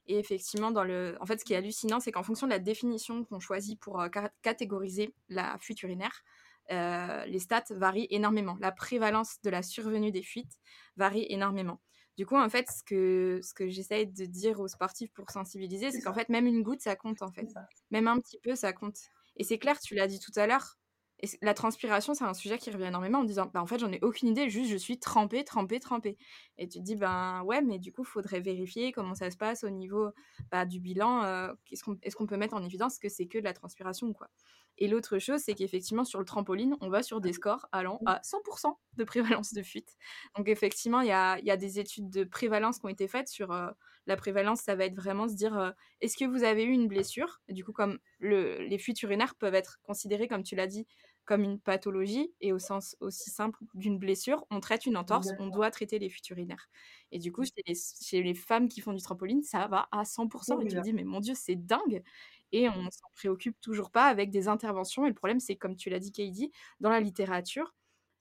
Et 0.08 0.18
effectivement, 0.18 0.72
dans 0.72 0.84
le... 0.84 1.16
en 1.22 1.26
fait, 1.26 1.40
ce 1.40 1.46
qui 1.46 1.54
est 1.54 1.58
hallucinant, 1.58 2.00
c'est 2.00 2.12
qu'en 2.12 2.24
fonction 2.24 2.48
de 2.48 2.52
la 2.52 2.60
définition 2.60 3.24
qu'on 3.26 3.40
choisit 3.40 3.80
pour 3.80 4.02
euh, 4.02 4.10
ca- 4.14 4.32
catégoriser 4.42 5.14
la 5.30 5.58
fuite 5.60 5.82
urinaire, 5.84 6.24
euh, 6.72 7.26
les 7.26 7.40
stats 7.40 7.64
varient 7.72 8.08
énormément. 8.10 8.58
La 8.60 8.72
prévalence 8.72 9.42
de 9.44 9.50
la 9.50 9.62
survenue 9.62 10.12
des 10.12 10.24
fuites 10.24 10.60
varie 10.98 11.26
énormément. 11.30 11.82
Du 12.18 12.26
coup, 12.26 12.36
en 12.38 12.50
fait, 12.50 12.68
ce 12.70 12.84
que, 12.84 13.40
ce 13.42 13.54
que 13.54 13.70
j'essaye 13.70 14.08
de 14.08 14.26
dire 14.26 14.60
aux 14.60 14.68
sportifs 14.68 15.12
pour 15.14 15.30
sensibiliser, 15.30 15.92
c'est 15.92 16.02
qu'en 16.02 16.14
fait, 16.14 16.30
même 16.30 16.46
une 16.46 16.62
goutte, 16.62 16.82
ça 16.82 16.96
compte, 16.96 17.22
en 17.22 17.32
fait. 17.32 17.48
Même 17.90 18.08
un 18.08 18.20
petit 18.20 18.40
peu, 18.40 18.56
ça 18.56 18.74
compte. 18.74 18.98
Et 19.38 19.44
c'est 19.44 19.58
clair, 19.58 19.80
tu 19.80 19.96
l'as 19.96 20.08
dit 20.08 20.20
tout 20.20 20.34
à 20.36 20.46
l'heure, 20.46 20.78
et 21.24 21.30
la 21.42 21.54
transpiration, 21.54 22.14
c'est 22.14 22.24
un 22.24 22.34
sujet 22.34 22.58
qui 22.58 22.72
revient 22.72 22.86
énormément 22.86 23.20
en 23.20 23.24
disant, 23.24 23.50
bah, 23.54 23.62
en 23.62 23.68
fait, 23.68 23.78
j'en 23.80 23.92
ai 23.92 24.00
aucune 24.02 24.30
idée, 24.30 24.50
juste 24.50 24.72
je 24.72 24.78
suis 24.78 25.00
trempée, 25.00 25.44
trempée, 25.44 25.80
trempée. 25.80 26.18
Et 26.58 26.68
tu 26.68 26.80
te 26.80 26.84
dis, 26.84 26.96
ben 26.96 27.44
ouais, 27.44 27.62
mais 27.62 27.80
du 27.80 27.92
coup, 27.92 28.04
faudrait 28.04 28.40
vérifier 28.40 28.92
comment 28.92 29.14
ça 29.14 29.30
se 29.30 29.38
passe 29.38 29.64
au 29.64 29.70
niveau 29.70 30.10
bah, 30.52 30.66
du 30.66 30.80
bilan. 30.80 31.24
euh, 31.24 31.54
Est-ce 31.72 32.16
qu'on 32.16 32.26
peut 32.26 32.38
mettre 32.38 32.56
en 32.56 32.64
évidence 32.64 32.98
que 32.98 33.10
c'est 33.10 33.28
que 33.28 33.38
de 33.38 33.44
la 33.44 33.54
transpiration 33.54 34.08
ou 34.08 34.14
quoi 34.14 34.30
Et 34.78 34.88
l'autre 34.88 35.20
chose, 35.20 35.42
c'est 35.42 35.54
qu'effectivement, 35.54 36.06
sur 36.06 36.20
le 36.20 36.26
trampoline, 36.26 36.76
on 36.82 36.90
va 36.90 37.04
sur 37.04 37.22
des 37.22 37.34
scores 37.34 37.68
allant 37.72 38.00
à 38.06 38.20
100% 38.24 38.76
de 38.98 39.04
prévalence 39.04 39.54
de 39.54 39.62
fuite. 39.62 39.96
Donc, 40.36 40.48
effectivement, 40.50 41.02
il 41.02 41.08
y 41.08 41.12
a, 41.12 41.58
des 41.58 41.80
études 41.80 42.10
de 42.10 42.24
prévalence 42.24 42.80
qui 42.80 42.86
ont 42.86 42.90
été 42.90 43.08
faites 43.08 43.28
sur 43.28 43.52
euh, 43.52 43.70
la 44.08 44.16
prévalence. 44.16 44.62
Ça 44.62 44.76
va 44.76 44.86
être 44.86 44.96
vraiment 44.96 45.28
se 45.28 45.36
dire, 45.36 45.58
euh, 45.58 45.72
est-ce 46.02 46.18
que 46.18 46.26
vous 46.26 46.44
avez 46.44 46.64
eu 46.64 46.72
une 46.72 46.88
blessure? 46.88 47.42
Du 47.50 47.64
coup, 47.64 47.74
comme 47.74 48.00
le, 48.20 48.58
les 48.64 48.78
fuites 48.80 49.02
urinaires 49.04 49.36
peuvent 49.36 49.56
être 49.56 49.80
considérées, 49.84 50.28
comme 50.28 50.44
tu 50.44 50.56
l'as 50.56 50.68
dit, 50.68 50.88
comme 51.26 51.44
une 51.44 51.60
pathologie 51.60 52.34
et 52.42 52.52
au 52.54 52.60
sens 52.60 52.96
aussi 53.00 53.30
simple 53.30 53.60
d'une 53.74 53.98
blessure, 54.00 54.46
on 54.50 54.60
traite 54.60 54.86
une 54.86 54.98
entorse, 54.98 55.34
on 55.40 55.48
doit 55.48 55.72
traiter 55.72 56.00
les 56.00 56.10
fuites 56.10 56.30
urinaires. 56.30 56.68
Et 57.12 57.20
du 57.20 57.32
coup, 57.32 57.44
chez 57.44 57.64
les, 57.68 57.76
chez 57.76 58.24
les 58.24 58.34
femmes 58.34 58.68
qui 58.68 58.82
font 58.82 58.94
du 58.94 59.02
trampoline, 59.02 59.44
ça 59.44 59.68
va 59.68 59.88
à 59.92 60.04
100%. 60.04 60.62
Et 60.62 60.68
tu 60.68 60.76
te 60.78 60.82
dis, 60.82 60.94
mais 60.94 61.04
mon 61.04 61.20
Dieu, 61.20 61.34
c'est 61.36 61.56
dingue. 61.56 62.04
Et 62.52 62.68
on 62.70 62.90
s'en 62.92 63.08
préoccupe 63.16 63.60
toujours 63.62 63.92
pas 63.92 64.06
avec 64.06 64.32
des 64.32 64.48
interventions. 64.48 65.06
Et 65.06 65.10
le 65.10 65.16
problème, 65.16 65.40
c'est 65.40 65.56
comme 65.56 65.76
tu 65.76 65.90
l'as 65.90 66.00
dit, 66.00 66.12
Kaidi, 66.12 66.52
dans 66.80 66.90
la 66.90 67.00
littérature, 67.00 67.74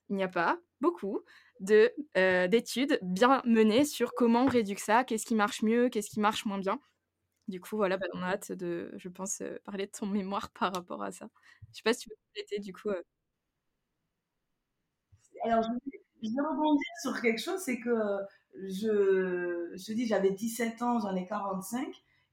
il 0.09 0.17
n'y 0.17 0.23
a 0.23 0.29
pas 0.29 0.59
beaucoup 0.81 1.21
euh, 2.17 2.49
d'études 2.49 2.99
bien 3.03 3.43
menées 3.45 3.85
sur 3.85 4.15
comment 4.15 4.45
on 4.45 4.49
réduit 4.49 4.79
ça, 4.79 5.05
qu'est-ce 5.05 5.27
qui 5.27 5.35
marche 5.35 5.63
mieux, 5.63 5.89
qu'est-ce 5.89 6.11
qui 6.11 6.21
marche 6.21 6.47
moins 6.47 6.59
bien. 6.59 6.81
Du 7.51 7.61
coup, 7.61 7.77
voilà, 7.77 7.97
bah, 7.99 8.07
on 8.15 8.23
a 8.23 8.29
hâte 8.29 8.53
de, 8.53 8.93
je 8.97 9.09
pense, 9.09 9.41
euh, 9.43 9.59
parler 9.65 9.87
de 9.87 9.91
ton 9.93 10.07
mémoire 10.07 10.51
par 10.55 10.73
rapport 10.75 11.03
à 11.03 11.13
ça. 11.13 11.29
Je 11.73 11.77
sais 11.79 11.83
pas 11.85 11.93
si 11.95 12.01
tu 12.05 12.11
veux 12.11 12.17
compléter, 12.27 12.59
du 12.61 12.73
coup. 12.73 12.89
euh. 12.91 13.03
Alors, 15.45 15.63
je 15.63 15.69
vais, 15.73 16.01
je 16.23 16.29
vais 16.35 16.49
rebondir 16.49 16.87
sur 17.03 17.21
quelque 17.21 17.41
chose, 17.41 17.61
c'est 17.61 17.81
que 17.81 17.91
je, 18.69 19.71
je 19.77 19.85
te 19.87 19.93
dis, 19.93 20.07
j'avais 20.07 20.33
17 20.33 20.83
ans, 20.83 20.99
j'en 21.01 21.15
ai 21.17 21.27
45, 21.27 21.87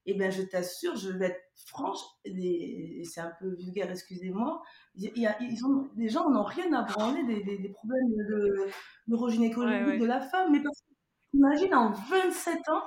et 0.06 0.14
bien 0.16 0.30
je 0.30 0.42
t'assure, 0.44 0.96
je 0.96 1.10
vais 1.10 1.28
être 1.28 1.42
franche, 1.68 2.00
et, 2.26 3.02
c'est 3.06 3.22
un 3.22 3.32
peu 3.40 3.56
vulgaire, 3.56 3.90
excusez-moi, 3.92 4.62
il 4.96 5.12
y 5.18 5.28
a- 5.28 5.38
ils 5.42 5.66
ont, 5.66 5.90
les 5.96 6.10
gens 6.10 6.30
n'ont 6.30 6.44
rien 6.44 6.72
à 6.74 6.84
branler 6.84 7.24
des, 7.24 7.44
des, 7.44 7.58
des 7.60 7.70
problèmes 7.70 8.10
de 8.28 8.68
neurogynécologie 9.08 9.84
Ouais, 9.84 9.86
ouais. 9.92 9.98
de 10.00 10.06
la 10.06 10.20
femme, 10.22 10.52
mais 10.52 10.62
parce 10.62 10.82
que, 10.82 10.88
imagine, 11.34 11.76
en 11.76 11.92
27 11.92 12.68
ans, 12.70 12.84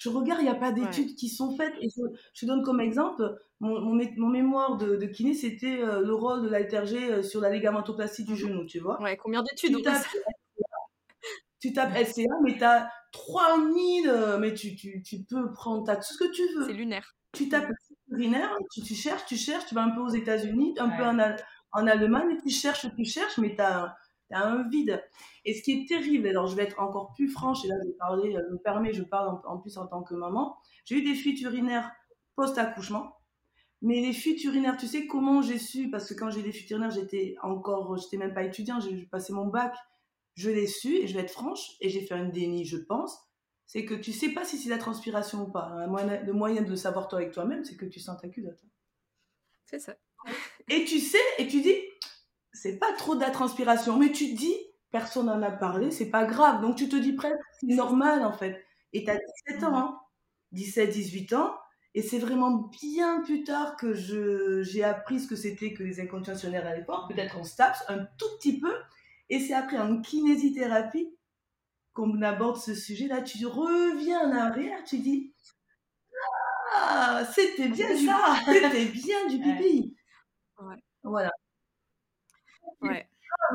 je 0.00 0.08
regarde, 0.08 0.40
il 0.40 0.44
n'y 0.44 0.48
a 0.50 0.54
pas 0.54 0.72
d'études 0.72 1.14
qui 1.14 1.28
sont 1.28 1.54
faites, 1.56 1.74
et 1.80 1.88
je, 1.94 2.02
je 2.34 2.46
donne 2.46 2.62
comme 2.62 2.80
exemple, 2.80 3.36
mon, 3.60 3.80
mon, 3.80 3.94
mé- 3.94 4.14
mon 4.16 4.28
mémoire 4.28 4.78
de, 4.78 4.96
de 4.96 5.06
kiné, 5.06 5.34
c'était 5.34 5.80
euh, 5.82 6.00
le 6.00 6.14
rôle 6.14 6.42
de 6.42 6.48
l'haltérgé 6.48 7.12
euh, 7.12 7.22
sur 7.22 7.40
la 7.42 7.50
ligamentoplastie 7.50 8.24
du 8.24 8.34
genou, 8.34 8.64
tu 8.64 8.80
vois. 8.80 9.00
Ouais, 9.02 9.16
combien 9.18 9.42
d'études 9.42 9.76
Tu 9.76 9.82
tapes, 9.82 10.06
tu 11.60 11.72
tapes 11.72 11.94
SCA, 11.96 12.34
mais 12.42 12.56
tu 12.56 12.64
as 12.64 12.90
3000, 13.12 14.08
euh, 14.08 14.38
mais 14.38 14.54
tu, 14.54 14.74
tu, 14.74 15.02
tu 15.02 15.22
peux 15.24 15.52
prendre 15.52 15.84
t'as 15.84 15.96
tout 15.96 16.14
ce 16.14 16.18
que 16.18 16.30
tu 16.32 16.42
C'est 16.42 16.54
veux. 16.54 16.72
lunaire. 16.72 17.14
Tu 17.32 17.48
tapes 17.48 17.70
urinaire, 18.10 18.56
tu, 18.72 18.80
tu 18.82 18.94
cherches, 18.94 19.24
tu 19.26 19.36
cherches, 19.36 19.66
tu 19.66 19.74
vas 19.74 19.82
un 19.82 19.90
peu 19.90 20.00
aux 20.00 20.08
États-Unis, 20.08 20.74
un 20.78 20.88
peu 20.88 21.04
en, 21.04 21.18
en 21.72 21.86
Allemagne, 21.86 22.36
et 22.36 22.42
tu 22.42 22.50
cherches, 22.50 22.86
tu 22.96 23.04
cherches, 23.04 23.38
mais 23.38 23.54
tu 23.54 23.60
as, 23.62 23.94
un 24.38 24.68
vide. 24.68 25.02
Et 25.44 25.54
ce 25.54 25.62
qui 25.62 25.72
est 25.72 25.88
terrible, 25.88 26.28
alors 26.28 26.46
je 26.46 26.56
vais 26.56 26.64
être 26.64 26.80
encore 26.80 27.12
plus 27.14 27.28
franche, 27.28 27.64
et 27.64 27.68
là 27.68 27.74
je 27.82 27.88
vais 27.88 27.94
parler, 27.94 28.36
euh, 28.36 28.42
je 28.48 28.52
me 28.52 28.58
permets, 28.58 28.92
je 28.92 29.02
parle 29.02 29.28
en, 29.28 29.42
en 29.50 29.58
plus 29.58 29.76
en 29.76 29.86
tant 29.86 30.02
que 30.02 30.14
maman, 30.14 30.56
j'ai 30.84 30.96
eu 30.96 31.02
des 31.02 31.14
fuites 31.14 31.40
urinaires 31.40 31.90
post-accouchement. 32.36 33.16
Mais 33.82 34.00
les 34.02 34.12
fuites 34.12 34.44
urinaires, 34.44 34.76
tu 34.76 34.86
sais 34.86 35.06
comment 35.06 35.40
j'ai 35.40 35.58
su? 35.58 35.90
Parce 35.90 36.06
que 36.06 36.14
quand 36.14 36.30
j'ai 36.30 36.42
des 36.42 36.52
fuites 36.52 36.70
urinaires, 36.70 36.90
j'étais 36.90 37.36
encore, 37.42 37.96
j'étais 37.96 38.18
même 38.18 38.34
pas 38.34 38.42
étudiant, 38.42 38.78
j'ai 38.78 39.06
passé 39.06 39.32
mon 39.32 39.46
bac, 39.46 39.74
je 40.34 40.50
l'ai 40.50 40.66
su, 40.66 40.96
et 40.96 41.06
je 41.06 41.14
vais 41.14 41.20
être 41.20 41.30
franche, 41.30 41.76
et 41.80 41.88
j'ai 41.88 42.02
fait 42.02 42.14
un 42.14 42.28
déni, 42.28 42.64
je 42.66 42.76
pense. 42.76 43.18
C'est 43.66 43.84
que 43.86 43.94
tu 43.94 44.12
sais 44.12 44.30
pas 44.30 44.44
si 44.44 44.58
c'est 44.58 44.68
la 44.68 44.78
transpiration 44.78 45.42
ou 45.42 45.50
pas. 45.50 45.86
Le 45.86 46.32
moyen 46.32 46.62
de 46.62 46.74
savoir 46.74 47.08
toi 47.08 47.20
avec 47.20 47.32
toi-même, 47.32 47.64
c'est 47.64 47.76
que 47.76 47.86
tu 47.86 48.00
sens 48.00 48.20
ta 48.20 48.28
culotte. 48.28 48.60
C'est 49.64 49.78
ça. 49.78 49.94
Et 50.68 50.84
tu 50.84 50.98
sais, 50.98 51.18
et 51.38 51.46
tu 51.46 51.62
dis, 51.62 51.74
c'est 52.52 52.78
pas 52.78 52.92
trop 52.94 53.14
de 53.14 53.20
la 53.20 53.30
transpiration, 53.30 53.98
mais 53.98 54.12
tu 54.12 54.30
te 54.32 54.36
dis, 54.36 54.54
personne 54.90 55.26
n'en 55.26 55.42
a 55.42 55.50
parlé, 55.50 55.90
c'est 55.90 56.10
pas 56.10 56.24
grave. 56.24 56.60
Donc 56.62 56.76
tu 56.76 56.88
te 56.88 56.96
dis 56.96 57.12
presque, 57.12 57.38
c'est 57.60 57.74
normal 57.74 58.24
en 58.24 58.32
fait. 58.32 58.64
Et 58.92 59.04
tu 59.04 59.10
as 59.10 59.18
17 59.48 59.64
ans, 59.64 59.76
hein, 59.76 60.00
17, 60.52 60.90
18 60.90 61.32
ans, 61.34 61.54
et 61.94 62.02
c'est 62.02 62.18
vraiment 62.18 62.70
bien 62.80 63.20
plus 63.22 63.44
tard 63.44 63.76
que 63.76 63.94
je, 63.94 64.62
j'ai 64.62 64.84
appris 64.84 65.20
ce 65.20 65.28
que 65.28 65.36
c'était 65.36 65.72
que 65.72 65.82
les 65.82 66.00
incontinences 66.00 66.42
urinaires 66.42 66.66
à 66.66 66.76
l'époque, 66.76 67.08
peut-être 67.08 67.36
en 67.38 67.44
STAPS, 67.44 67.84
un 67.88 68.04
tout 68.18 68.28
petit 68.38 68.60
peu, 68.60 68.74
et 69.28 69.40
c'est 69.40 69.54
après 69.54 69.78
en 69.78 70.00
kinésithérapie 70.00 71.08
qu'on 71.94 72.22
aborde 72.22 72.56
ce 72.58 72.74
sujet-là. 72.74 73.22
Tu 73.22 73.46
reviens 73.46 74.28
en 74.28 74.32
arrière, 74.36 74.84
tu 74.84 74.98
dis, 74.98 75.32
ah, 76.74 77.24
c'était 77.34 77.68
bien 77.68 77.96
ça. 77.96 78.36
c'était 78.46 78.86
bien 78.86 79.26
du 79.28 79.38
pipi. 79.42 79.96
Ouais. 80.58 80.76
Voilà. 81.02 81.32
Ouais. 82.80 83.08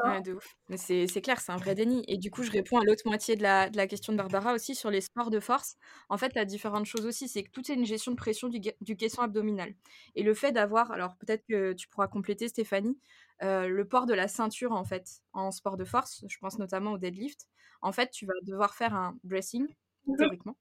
Ouais, 0.04 0.22
de 0.22 0.34
ouf. 0.34 0.56
Mais 0.70 0.78
c'est 0.78 1.08
c'est 1.08 1.22
clair, 1.22 1.40
c'est 1.42 1.52
un 1.52 1.58
vrai 1.58 1.76
déni. 1.76 2.04
Et 2.08 2.18
du 2.18 2.32
coup, 2.32 2.44
je 2.44 2.52
réponds 2.52 2.80
à 2.80 2.84
l'autre 2.86 3.04
moitié 3.08 3.36
de 3.36 3.44
la, 3.44 3.70
de 3.70 3.78
la 3.78 3.88
question 3.88 4.14
de 4.14 4.18
Barbara 4.18 4.54
aussi 4.54 4.76
sur 4.76 4.92
les 4.92 5.02
sports 5.02 5.30
de 5.32 5.40
force. 5.40 5.78
En 6.10 6.18
fait, 6.18 6.34
la 6.36 6.46
différente 6.46 6.86
chose 6.86 7.06
aussi, 7.06 7.28
c'est 7.28 7.44
que 7.44 7.50
tout 7.52 7.70
est 7.72 7.76
une 7.76 7.86
gestion 7.86 8.12
de 8.12 8.18
pression 8.18 8.50
du, 8.50 8.60
du 8.82 8.96
caisson 8.98 9.22
abdominal. 9.24 9.74
Et 10.16 10.24
le 10.24 10.34
fait 10.34 10.52
d'avoir, 10.52 10.92
alors 10.92 11.16
peut-être 11.18 11.46
que 11.48 11.74
tu 11.74 11.88
pourras 11.88 12.08
compléter, 12.08 12.48
Stéphanie, 12.50 13.00
euh, 13.44 13.68
le 13.68 13.88
port 13.88 14.06
de 14.06 14.14
la 14.14 14.28
ceinture, 14.28 14.72
en 14.74 14.84
fait, 14.86 15.22
en 15.34 15.52
sport 15.52 15.78
de 15.78 15.86
force, 15.86 16.24
je 16.28 16.38
pense 16.40 16.60
notamment 16.60 16.94
au 16.94 16.98
deadlift. 16.98 17.48
En 17.82 17.92
fait, 17.92 18.12
tu 18.12 18.26
vas 18.26 18.34
devoir 18.44 18.76
faire 18.76 18.94
un 18.96 19.18
bracing, 19.24 19.68
théoriquement. 20.18 20.56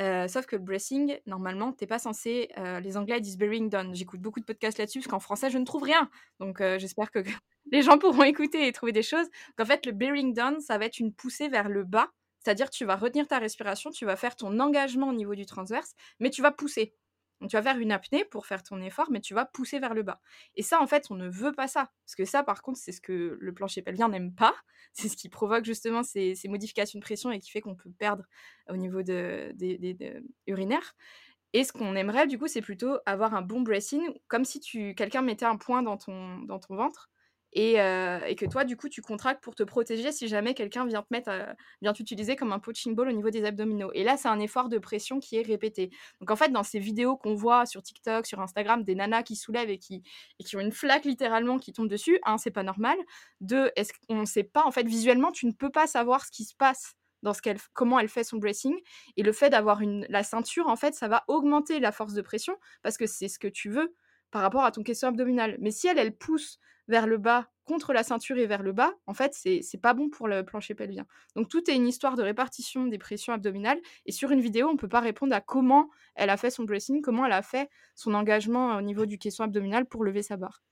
Euh, 0.00 0.28
sauf 0.28 0.46
que 0.46 0.56
le 0.56 0.62
bracing, 0.62 1.18
normalement, 1.26 1.72
t'es 1.72 1.86
pas 1.86 1.98
censé. 1.98 2.50
euh, 2.58 2.80
les 2.80 2.96
Anglais 2.96 3.20
disent 3.20 3.38
bearing 3.38 3.68
down. 3.70 3.94
J'écoute 3.94 4.20
beaucoup 4.20 4.40
de 4.40 4.44
podcasts 4.46 4.78
là-dessus 4.78 5.00
parce 5.00 5.08
qu'en 5.08 5.20
français, 5.20 5.50
je 5.50 5.58
ne 5.58 5.64
trouve 5.64 5.82
rien. 5.84 6.10
Donc, 6.40 6.60
euh, 6.60 6.78
j'espère 6.78 7.10
que 7.10 7.20
les 7.72 7.82
gens 7.82 7.98
pourront 7.98 8.22
écouter 8.24 8.66
et 8.66 8.72
trouver 8.72 8.92
des 8.92 9.02
choses. 9.02 9.26
Qu'en 9.56 9.66
fait, 9.66 9.86
le 9.86 9.92
bearing 9.92 10.34
down, 10.34 10.60
ça 10.60 10.78
va 10.78 10.86
être 10.86 10.98
une 11.00 11.12
poussée 11.14 11.48
vers 11.48 11.68
le 11.68 11.84
bas. 11.84 12.10
C'est-à-dire, 12.44 12.70
tu 12.70 12.84
vas 12.86 12.96
retenir 12.96 13.28
ta 13.28 13.38
respiration, 13.38 13.90
tu 13.90 14.06
vas 14.06 14.16
faire 14.16 14.36
ton 14.36 14.58
engagement 14.60 15.08
au 15.08 15.12
niveau 15.12 15.34
du 15.34 15.46
transverse, 15.46 15.92
mais 16.20 16.30
tu 16.30 16.42
vas 16.42 16.52
pousser. 16.52 16.94
Donc, 17.40 17.50
tu 17.50 17.56
vas 17.56 17.62
faire 17.62 17.78
une 17.78 17.92
apnée 17.92 18.24
pour 18.24 18.46
faire 18.46 18.62
ton 18.62 18.80
effort, 18.82 19.10
mais 19.10 19.20
tu 19.20 19.34
vas 19.34 19.46
pousser 19.46 19.78
vers 19.78 19.94
le 19.94 20.02
bas. 20.02 20.20
Et 20.56 20.62
ça, 20.62 20.80
en 20.82 20.86
fait, 20.86 21.06
on 21.10 21.14
ne 21.14 21.28
veut 21.28 21.52
pas 21.52 21.68
ça. 21.68 21.90
Parce 22.04 22.14
que 22.14 22.24
ça, 22.24 22.42
par 22.42 22.62
contre, 22.62 22.78
c'est 22.78 22.92
ce 22.92 23.00
que 23.00 23.38
le 23.40 23.54
plancher 23.54 23.82
pelvien 23.82 24.08
n'aime 24.08 24.34
pas. 24.34 24.54
C'est 24.92 25.08
ce 25.08 25.16
qui 25.16 25.28
provoque 25.28 25.64
justement 25.64 26.02
ces, 26.02 26.34
modifications 26.48 26.98
de 26.98 27.04
pression 27.04 27.30
et 27.30 27.38
qui 27.38 27.50
fait 27.52 27.60
qu'on 27.60 27.76
peut 27.76 27.92
perdre 27.96 28.24
au 28.68 28.76
niveau 28.76 29.02
de, 29.04 29.52
des- 29.54 29.78
des- 29.78 29.94
de- 29.94 30.24
urinaire. 30.48 30.96
Et 31.52 31.64
ce 31.64 31.72
qu'on 31.72 31.96
aimerait, 31.96 32.26
du 32.26 32.38
coup, 32.38 32.48
c'est 32.48 32.62
plutôt 32.62 32.98
avoir 33.06 33.34
un 33.34 33.42
bon 33.42 33.60
bracing, 33.60 34.02
comme 34.28 34.44
si 34.44 34.60
tu 34.60 34.94
quelqu'un 34.94 35.22
mettait 35.22 35.46
un 35.46 35.56
point 35.56 35.82
dans 35.82 35.96
ton, 35.96 36.38
dans 36.40 36.58
ton 36.60 36.76
ventre 36.76 37.10
et, 37.52 37.80
euh, 37.80 38.20
et 38.26 38.36
que 38.36 38.46
toi, 38.46 38.64
du 38.64 38.76
coup, 38.76 38.88
tu 38.88 39.02
contractes 39.02 39.42
pour 39.42 39.54
te 39.54 39.62
protéger 39.62 40.12
si 40.12 40.28
jamais 40.28 40.54
quelqu'un 40.54 40.86
vient 40.86 41.02
te 41.02 41.08
mettre, 41.10 41.30
euh, 41.30 41.52
vient 41.82 41.92
t'utiliser 41.92 42.36
comme 42.36 42.52
un 42.52 42.58
punching 42.58 42.94
ball 42.94 43.08
au 43.08 43.12
niveau 43.12 43.30
des 43.30 43.44
abdominaux. 43.44 43.90
Et 43.94 44.04
là, 44.04 44.16
c'est 44.16 44.28
un 44.28 44.38
effort 44.38 44.68
de 44.68 44.78
pression 44.78 45.18
qui 45.18 45.36
est 45.36 45.42
répété. 45.42 45.90
Donc, 46.20 46.30
en 46.30 46.36
fait, 46.36 46.50
dans 46.50 46.62
ces 46.62 46.78
vidéos 46.78 47.16
qu'on 47.16 47.34
voit 47.34 47.66
sur 47.66 47.82
TikTok, 47.82 48.26
sur 48.26 48.40
Instagram, 48.40 48.84
des 48.84 48.94
nanas 48.94 49.24
qui 49.24 49.36
soulèvent 49.36 49.70
et 49.70 49.78
qui, 49.78 50.02
et 50.38 50.44
qui 50.44 50.56
ont 50.56 50.60
une 50.60 50.72
flaque 50.72 51.04
littéralement 51.04 51.58
qui 51.58 51.72
tombe 51.72 51.88
dessus, 51.88 52.18
un, 52.24 52.38
c'est 52.38 52.50
pas 52.50 52.62
normal. 52.62 52.98
Deux, 53.40 53.70
est-ce 53.76 53.92
qu'on 54.08 54.26
sait 54.26 54.44
pas, 54.44 54.64
en 54.64 54.70
fait, 54.70 54.86
visuellement, 54.86 55.32
tu 55.32 55.46
ne 55.46 55.52
peux 55.52 55.70
pas 55.70 55.86
savoir 55.86 56.24
ce 56.24 56.30
qui 56.30 56.44
se 56.44 56.54
passe 56.54 56.94
dans 57.22 57.34
ce 57.34 57.42
qu'elle, 57.42 57.58
comment 57.72 57.98
elle 57.98 58.08
fait 58.08 58.24
son 58.24 58.38
bracing. 58.38 58.74
Et 59.16 59.22
le 59.22 59.32
fait 59.32 59.50
d'avoir 59.50 59.80
une, 59.80 60.06
la 60.08 60.22
ceinture, 60.22 60.68
en 60.68 60.76
fait, 60.76 60.94
ça 60.94 61.08
va 61.08 61.24
augmenter 61.28 61.80
la 61.80 61.92
force 61.92 62.14
de 62.14 62.22
pression 62.22 62.56
parce 62.82 62.96
que 62.96 63.06
c'est 63.06 63.28
ce 63.28 63.38
que 63.38 63.48
tu 63.48 63.70
veux 63.70 63.94
par 64.30 64.42
rapport 64.42 64.64
à 64.64 64.70
ton 64.70 64.82
caisson 64.82 65.08
abdominal. 65.08 65.56
Mais 65.60 65.70
si 65.70 65.88
elle, 65.88 65.98
elle 65.98 66.16
pousse 66.16 66.58
vers 66.90 67.06
le 67.06 67.18
bas 67.18 67.48
contre 67.64 67.92
la 67.92 68.02
ceinture 68.02 68.36
et 68.36 68.46
vers 68.46 68.62
le 68.64 68.72
bas, 68.72 68.92
en 69.06 69.14
fait, 69.14 69.32
c'est 69.32 69.80
pas 69.80 69.94
bon 69.94 70.10
pour 70.10 70.26
le 70.26 70.44
plancher 70.44 70.74
pelvien. 70.74 71.06
Donc 71.36 71.48
tout 71.48 71.70
est 71.70 71.76
une 71.76 71.86
histoire 71.86 72.16
de 72.16 72.22
répartition 72.22 72.86
des 72.86 72.98
pressions 72.98 73.32
abdominales 73.32 73.80
et 74.06 74.12
sur 74.12 74.32
une 74.32 74.40
vidéo, 74.40 74.68
on 74.68 74.76
peut 74.76 74.88
pas 74.88 75.00
répondre 75.00 75.32
à 75.34 75.40
comment 75.40 75.88
elle 76.16 76.30
a 76.30 76.36
fait 76.36 76.50
son 76.50 76.64
dressing, 76.64 77.00
comment 77.00 77.24
elle 77.26 77.32
a 77.32 77.42
fait 77.42 77.70
son 77.94 78.12
engagement 78.14 78.76
au 78.76 78.82
niveau 78.82 79.06
du 79.06 79.18
caisson 79.18 79.44
abdominal 79.44 79.86
pour 79.86 80.02
lever 80.02 80.22
sa 80.22 80.36
barre. 80.36 80.64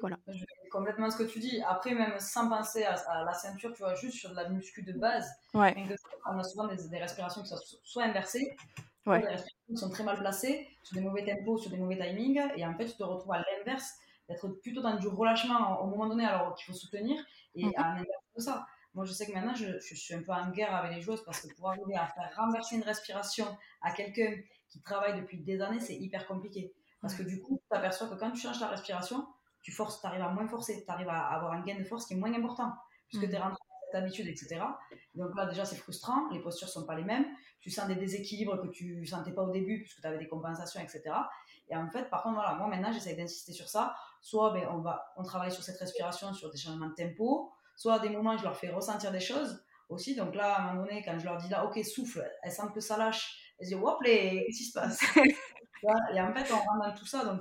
Voilà. 0.00 0.18
Je 0.26 0.40
vais 0.40 0.68
complètement 0.70 1.08
ce 1.10 1.18
que 1.18 1.22
tu 1.24 1.38
dis. 1.38 1.62
Après, 1.66 1.94
même 1.94 2.18
sans 2.18 2.48
penser 2.48 2.84
à, 2.84 2.94
à 2.94 3.24
la 3.24 3.32
ceinture, 3.32 3.72
tu 3.72 3.82
vois, 3.82 3.94
juste 3.94 4.18
sur 4.18 4.30
de 4.30 4.36
la 4.36 4.48
muscu 4.48 4.82
de 4.82 4.92
base, 4.92 5.28
Ouais. 5.54 5.74
on 6.26 6.38
a 6.38 6.42
souvent 6.44 6.66
des, 6.66 6.88
des 6.88 6.98
respirations 6.98 7.42
qui 7.42 7.48
sont 7.48 7.56
soit 7.84 8.04
inversées, 8.04 8.56
Ouais. 9.06 9.20
soit 9.20 9.28
des 9.28 9.34
respirations 9.36 9.66
qui 9.68 9.76
sont 9.76 9.90
très 9.90 10.04
mal 10.04 10.18
placées, 10.18 10.68
sur 10.82 10.96
des 10.96 11.00
mauvais 11.02 11.24
tempos, 11.24 11.58
sur 11.58 11.70
des 11.70 11.76
mauvais 11.76 11.96
timings, 11.96 12.40
et 12.56 12.66
en 12.66 12.74
fait, 12.76 12.86
tu 12.86 12.96
te 12.96 13.02
retrouves 13.02 13.32
à 13.32 13.42
l'inverse, 13.58 13.94
d'être 14.30 14.48
plutôt 14.62 14.80
dans 14.80 14.96
du 14.96 15.08
relâchement 15.08 15.80
au 15.82 15.86
moment 15.88 16.06
donné, 16.08 16.24
alors 16.24 16.54
qu'il 16.54 16.66
faut 16.66 16.78
soutenir, 16.78 17.22
et 17.54 17.64
Mhm. 17.66 17.72
à 17.76 17.82
l'inverse 17.96 18.24
de 18.36 18.40
ça. 18.42 18.66
Moi, 18.94 19.04
je 19.04 19.12
sais 19.12 19.26
que 19.26 19.32
maintenant, 19.32 19.54
je, 19.54 19.78
je 19.78 19.94
suis 19.94 20.14
un 20.14 20.22
peu 20.22 20.32
en 20.32 20.50
guerre 20.50 20.74
avec 20.74 20.92
les 20.96 21.00
joueuses 21.00 21.22
parce 21.24 21.40
que 21.42 21.54
pour 21.54 21.68
arriver 21.70 21.94
à 21.96 22.06
faire 22.08 22.30
renverser 22.36 22.76
une 22.76 22.82
respiration 22.82 23.46
à 23.82 23.92
quelqu'un 23.92 24.32
qui 24.68 24.80
travaille 24.82 25.20
depuis 25.20 25.38
des 25.38 25.60
années, 25.60 25.78
c'est 25.80 25.94
hyper 25.96 26.26
compliqué. 26.26 26.72
Parce 27.00 27.14
que 27.14 27.22
du 27.22 27.40
coup, 27.40 27.58
tu 27.62 27.68
t'aperçois 27.68 28.08
que 28.08 28.14
quand 28.14 28.30
tu 28.32 28.40
changes 28.40 28.58
ta 28.58 28.68
respiration, 28.68 29.26
tu 29.62 29.72
forces, 29.72 30.04
arrives 30.04 30.22
à 30.22 30.28
moins 30.30 30.46
forcer, 30.48 30.84
tu 30.84 30.90
arrives 30.90 31.08
à 31.08 31.20
avoir 31.36 31.52
un 31.52 31.62
gain 31.62 31.78
de 31.78 31.84
force 31.84 32.06
qui 32.06 32.14
est 32.14 32.16
moins 32.16 32.32
important, 32.34 32.72
puisque 33.08 33.24
Mhm. 33.24 33.30
tu 33.30 33.36
es 33.36 33.38
rentré 33.38 33.58
dans 33.70 33.86
cette 33.86 34.02
habitude, 34.02 34.26
etc. 34.26 34.60
Donc 35.14 35.36
là, 35.36 35.46
déjà, 35.46 35.64
c'est 35.64 35.76
frustrant, 35.76 36.28
les 36.30 36.40
postures 36.40 36.68
sont 36.68 36.84
pas 36.86 36.96
les 36.96 37.04
mêmes, 37.04 37.26
tu 37.60 37.70
sens 37.70 37.86
des 37.86 37.94
déséquilibres 37.94 38.60
que 38.60 38.68
tu 38.68 39.06
sentais 39.06 39.32
pas 39.32 39.42
au 39.42 39.50
début, 39.50 39.80
puisque 39.82 40.00
tu 40.00 40.06
avais 40.06 40.18
des 40.18 40.28
compensations, 40.28 40.80
etc. 40.80 41.02
Et 41.68 41.76
en 41.76 41.88
fait, 41.90 42.10
par 42.10 42.22
contre, 42.22 42.36
voilà, 42.36 42.54
moi 42.54 42.66
maintenant, 42.68 42.90
j'essaie 42.92 43.14
d'insister 43.14 43.52
sur 43.52 43.68
ça. 43.68 43.94
Soit 44.20 44.52
ben, 44.52 44.68
on, 44.70 44.78
va, 44.78 45.12
on 45.16 45.22
travaille 45.22 45.52
sur 45.52 45.62
cette 45.62 45.78
respiration, 45.78 46.32
sur 46.34 46.50
des 46.50 46.58
changements 46.58 46.88
de 46.88 46.94
tempo, 46.94 47.52
soit 47.76 47.94
à 47.94 47.98
des 47.98 48.10
moments, 48.10 48.36
je 48.36 48.44
leur 48.44 48.56
fais 48.56 48.68
ressentir 48.68 49.12
des 49.12 49.20
choses 49.20 49.64
aussi. 49.88 50.14
Donc 50.14 50.34
là, 50.34 50.54
à 50.54 50.62
un 50.62 50.74
moment 50.74 50.86
donné, 50.86 51.02
quand 51.04 51.18
je 51.18 51.24
leur 51.24 51.38
dis 51.38 51.48
là, 51.48 51.64
ok, 51.64 51.82
souffle, 51.84 52.28
elles 52.42 52.52
sentent 52.52 52.74
que 52.74 52.80
ça 52.80 52.96
lâche, 52.96 53.54
elles 53.58 53.66
se 53.68 53.74
disent, 53.74 53.82
hop, 53.82 53.98
qu'est-ce 54.04 54.58
qui 54.58 54.64
se 54.64 54.72
passe? 54.72 55.00
Et 56.14 56.20
en 56.20 56.32
fait, 56.34 56.52
on 56.52 56.56
rentre 56.56 56.86
dans 56.86 56.94
tout 56.94 57.06
ça. 57.06 57.24
Donc, 57.24 57.40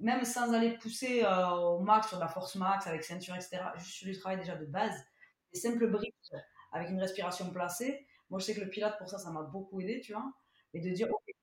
même 0.00 0.24
sans 0.24 0.52
aller 0.52 0.76
pousser 0.78 1.24
euh, 1.24 1.50
au 1.50 1.80
max, 1.80 2.08
sur 2.08 2.18
la 2.18 2.28
force 2.28 2.54
max, 2.56 2.86
avec 2.86 3.04
ceinture, 3.04 3.34
etc., 3.34 3.60
juste 3.76 3.90
sur 3.90 4.06
du 4.06 4.18
travail 4.18 4.38
déjà 4.38 4.56
de 4.56 4.66
base, 4.66 4.94
des 5.52 5.60
simples 5.60 5.88
briques 5.88 6.14
avec 6.72 6.90
une 6.90 7.00
respiration 7.00 7.50
placée. 7.50 8.06
Moi, 8.30 8.40
je 8.40 8.46
sais 8.46 8.54
que 8.54 8.60
le 8.60 8.70
pilote, 8.70 8.96
pour 8.98 9.08
ça, 9.08 9.18
ça 9.18 9.30
m'a 9.30 9.42
beaucoup 9.42 9.80
aidé, 9.80 10.00
tu 10.00 10.12
vois. 10.12 10.32
Et 10.74 10.80
de 10.80 10.90
dire, 10.90 11.08
ok, 11.10 11.34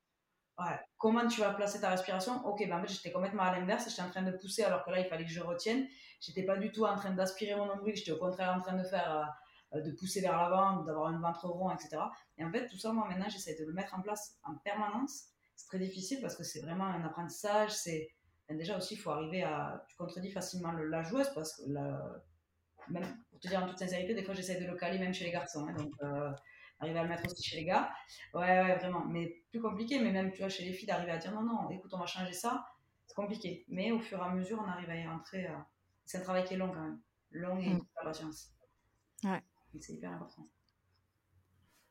comment 0.98 1.26
tu 1.28 1.40
vas 1.40 1.52
placer 1.54 1.80
ta 1.80 1.90
respiration? 1.90 2.44
Ok, 2.46 2.66
ben 2.68 2.80
en 2.80 2.86
j'étais 2.86 3.12
complètement 3.12 3.44
à 3.44 3.58
l'inverse, 3.58 3.88
j'étais 3.88 4.02
en 4.02 4.10
train 4.10 4.22
de 4.22 4.32
pousser 4.32 4.62
alors 4.64 4.84
que 4.84 4.90
là, 4.90 5.00
il 5.00 5.06
fallait 5.06 5.24
que 5.24 5.30
je 5.30 5.40
retienne. 5.40 5.86
J'étais 6.20 6.44
pas 6.44 6.56
du 6.56 6.70
tout 6.72 6.84
en 6.84 6.96
train 6.96 7.10
d'aspirer 7.12 7.54
mon 7.56 7.66
nombril, 7.66 7.94
j'étais 7.96 8.12
au 8.12 8.18
contraire 8.18 8.54
en 8.56 8.60
train 8.60 8.76
de 8.76 8.84
faire, 8.84 9.34
euh, 9.74 9.80
de 9.80 9.90
pousser 9.92 10.20
vers 10.20 10.36
l'avant, 10.36 10.82
d'avoir 10.82 11.08
un 11.08 11.20
ventre 11.20 11.46
rond, 11.48 11.70
etc. 11.70 12.12
Et 12.38 12.44
en 12.44 12.50
fait, 12.50 12.66
tout 12.68 12.78
ça, 12.78 12.92
moi, 12.92 13.06
maintenant, 13.08 13.28
j'essaie 13.28 13.56
de 13.58 13.64
le 13.64 13.72
mettre 13.72 13.94
en 13.94 14.02
place 14.02 14.38
en 14.44 14.54
permanence. 14.56 15.24
C'est 15.56 15.66
très 15.68 15.78
difficile 15.78 16.20
parce 16.20 16.36
que 16.36 16.44
c'est 16.44 16.60
vraiment 16.60 16.86
un 16.86 17.04
apprentissage, 17.04 17.70
c'est 17.70 18.08
déjà 18.48 18.76
aussi, 18.76 18.94
il 18.94 18.98
faut 18.98 19.10
arriver 19.10 19.42
à. 19.42 19.84
Tu 19.88 19.96
contredis 19.96 20.30
facilement 20.32 20.72
le- 20.72 20.88
la 20.88 21.02
joueuse 21.02 21.30
parce 21.34 21.56
que, 21.56 21.62
même 22.88 23.04
pour 23.30 23.38
te 23.40 23.48
dire 23.48 23.62
en 23.62 23.66
toute 23.68 23.78
sincérité, 23.78 24.14
des 24.14 24.22
fois 24.24 24.34
j'essaie 24.34 24.60
de 24.60 24.66
le 24.66 24.76
caler 24.76 24.98
même 24.98 25.14
chez 25.14 25.24
les 25.24 25.30
garçons. 25.30 25.66
hein, 25.68 25.86
euh, 26.02 26.30
arriver 26.80 26.98
à 26.98 27.02
le 27.02 27.08
mettre 27.08 27.24
aussi 27.26 27.42
chez 27.42 27.56
les 27.56 27.64
gars. 27.64 27.92
Ouais, 28.34 28.40
ouais, 28.62 28.76
vraiment. 28.78 29.04
Mais 29.06 29.44
plus 29.50 29.60
compliqué, 29.60 29.98
mais 30.00 30.10
même, 30.12 30.32
tu 30.32 30.38
vois, 30.40 30.48
chez 30.48 30.64
les 30.64 30.72
filles, 30.72 30.86
d'arriver 30.86 31.12
à 31.12 31.18
dire 31.18 31.32
non, 31.32 31.42
non, 31.42 31.70
écoute, 31.70 31.92
on 31.94 31.98
va 31.98 32.06
changer 32.06 32.32
ça, 32.32 32.66
c'est 33.06 33.14
compliqué. 33.14 33.64
Mais 33.68 33.92
au 33.92 34.00
fur 34.00 34.18
et 34.18 34.22
à 34.22 34.30
mesure, 34.30 34.60
on 34.64 34.68
arrive 34.68 34.90
à 34.90 34.96
y 34.96 35.06
rentrer. 35.06 35.46
euh, 35.46 35.56
C'est 36.04 36.18
un 36.18 36.22
travail 36.22 36.44
qui 36.44 36.54
est 36.54 36.56
long 36.56 36.70
quand 36.72 36.80
même. 36.82 37.00
Long 37.30 37.58
et 37.60 37.68
Mm. 37.70 37.80
la 37.96 38.04
patience. 38.04 38.50
Ouais. 39.24 39.42
C'est 39.80 39.94
hyper 39.94 40.12
important. 40.12 40.48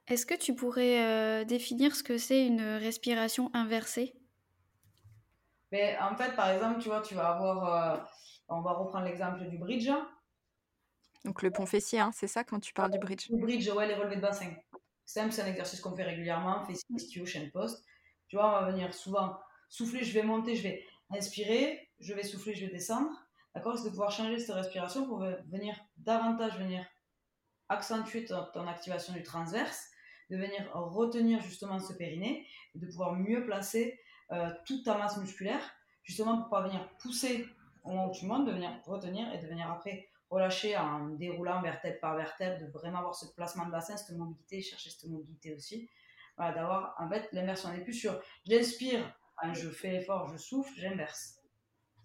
Est-ce 0.07 0.25
que 0.25 0.33
tu 0.33 0.53
pourrais 0.55 1.05
euh, 1.05 1.45
définir 1.45 1.95
ce 1.95 2.03
que 2.03 2.17
c'est 2.17 2.45
une 2.45 2.59
respiration 2.61 3.49
inversée? 3.53 4.13
Mais 5.71 5.97
en 5.99 6.15
fait, 6.15 6.35
par 6.35 6.49
exemple, 6.49 6.79
tu 6.81 6.89
vois, 6.89 7.01
tu 7.01 7.15
vas 7.15 7.29
avoir. 7.35 7.99
euh, 7.99 8.03
on 8.49 8.61
va 8.61 8.73
reprendre 8.73 9.05
l'exemple 9.05 9.47
du 9.47 9.57
bridge. 9.57 9.89
Donc 11.25 11.41
le 11.41 11.51
pont 11.51 11.65
fessier, 11.65 11.99
hein, 11.99 12.11
c'est 12.13 12.27
ça 12.27 12.43
quand 12.43 12.59
tu 12.59 12.73
parles 12.73 12.91
du 12.91 12.97
bridge? 12.99 13.27
Le 13.29 13.37
bridge, 13.37 13.69
ouais, 13.69 13.87
les 13.87 13.95
relevés 13.95 14.15
de 14.15 14.21
bassin. 14.21 14.53
Simple, 15.05 15.31
c'est 15.31 15.41
un 15.41 15.47
exercice 15.47 15.81
qu'on 15.81 15.95
fait 15.95 16.03
régulièrement, 16.03 16.63
fessier, 16.65 16.85
ischio, 16.95 17.25
chaîne 17.25 17.51
poste. 17.51 17.83
Tu 18.27 18.35
vois, 18.35 18.47
on 18.47 18.65
va 18.65 18.71
venir 18.71 18.93
souvent 18.93 19.39
souffler, 19.69 20.03
je 20.03 20.13
vais 20.13 20.23
monter, 20.23 20.55
je 20.55 20.63
vais 20.63 20.83
inspirer, 21.11 21.89
je 21.99 22.13
vais 22.13 22.23
souffler, 22.23 22.53
je 22.53 22.65
vais 22.65 22.71
descendre. 22.71 23.09
D'accord 23.55 23.77
C'est 23.77 23.85
de 23.85 23.89
pouvoir 23.89 24.11
changer 24.11 24.39
cette 24.39 24.55
respiration 24.55 25.05
pour 25.07 25.19
ve- 25.21 25.41
venir 25.49 25.75
davantage 25.97 26.57
venir 26.57 26.85
accentuer 27.69 28.25
ton, 28.25 28.45
ton 28.53 28.67
activation 28.67 29.13
du 29.13 29.23
transverse, 29.23 29.89
de 30.29 30.37
venir 30.37 30.69
retenir 30.73 31.41
justement 31.41 31.79
ce 31.79 31.93
périnée, 31.93 32.47
et 32.75 32.79
de 32.79 32.85
pouvoir 32.87 33.13
mieux 33.13 33.45
placer 33.45 33.99
euh, 34.31 34.49
toute 34.65 34.85
ta 34.85 34.97
masse 34.97 35.17
musculaire, 35.17 35.61
justement 36.03 36.35
pour 36.37 36.45
pouvoir 36.45 36.67
venir 36.67 36.87
pousser 36.99 37.45
au 37.83 37.89
moment 37.89 38.09
où 38.09 38.13
tu 38.13 38.25
montes, 38.25 38.45
de 38.45 38.51
venir 38.51 38.71
retenir 38.85 39.31
et 39.33 39.39
de 39.39 39.47
venir 39.47 39.69
après 39.71 40.09
relâcher 40.29 40.77
en 40.77 41.07
déroulant 41.09 41.61
vertèbre 41.61 41.99
par 41.99 42.15
vertèbre, 42.15 42.59
de 42.65 42.71
vraiment 42.71 42.99
avoir 42.99 43.15
ce 43.15 43.25
placement 43.33 43.65
de 43.65 43.71
bassin, 43.71 43.97
cette 43.97 44.15
mobilité, 44.17 44.61
chercher 44.61 44.89
cette 44.89 45.09
mobilité 45.09 45.53
aussi. 45.53 45.89
Voilà, 46.37 46.53
d'avoir, 46.53 46.95
en 46.99 47.09
fait, 47.09 47.27
l'inverse, 47.31 47.65
on 47.65 47.71
n'est 47.73 47.83
plus 47.83 47.93
sur 47.93 48.19
j'inspire, 48.45 49.13
quand 49.37 49.53
je 49.53 49.69
fais 49.69 49.91
l'effort, 49.91 50.27
je 50.27 50.37
souffle, 50.37 50.71
j'inverse. 50.77 51.39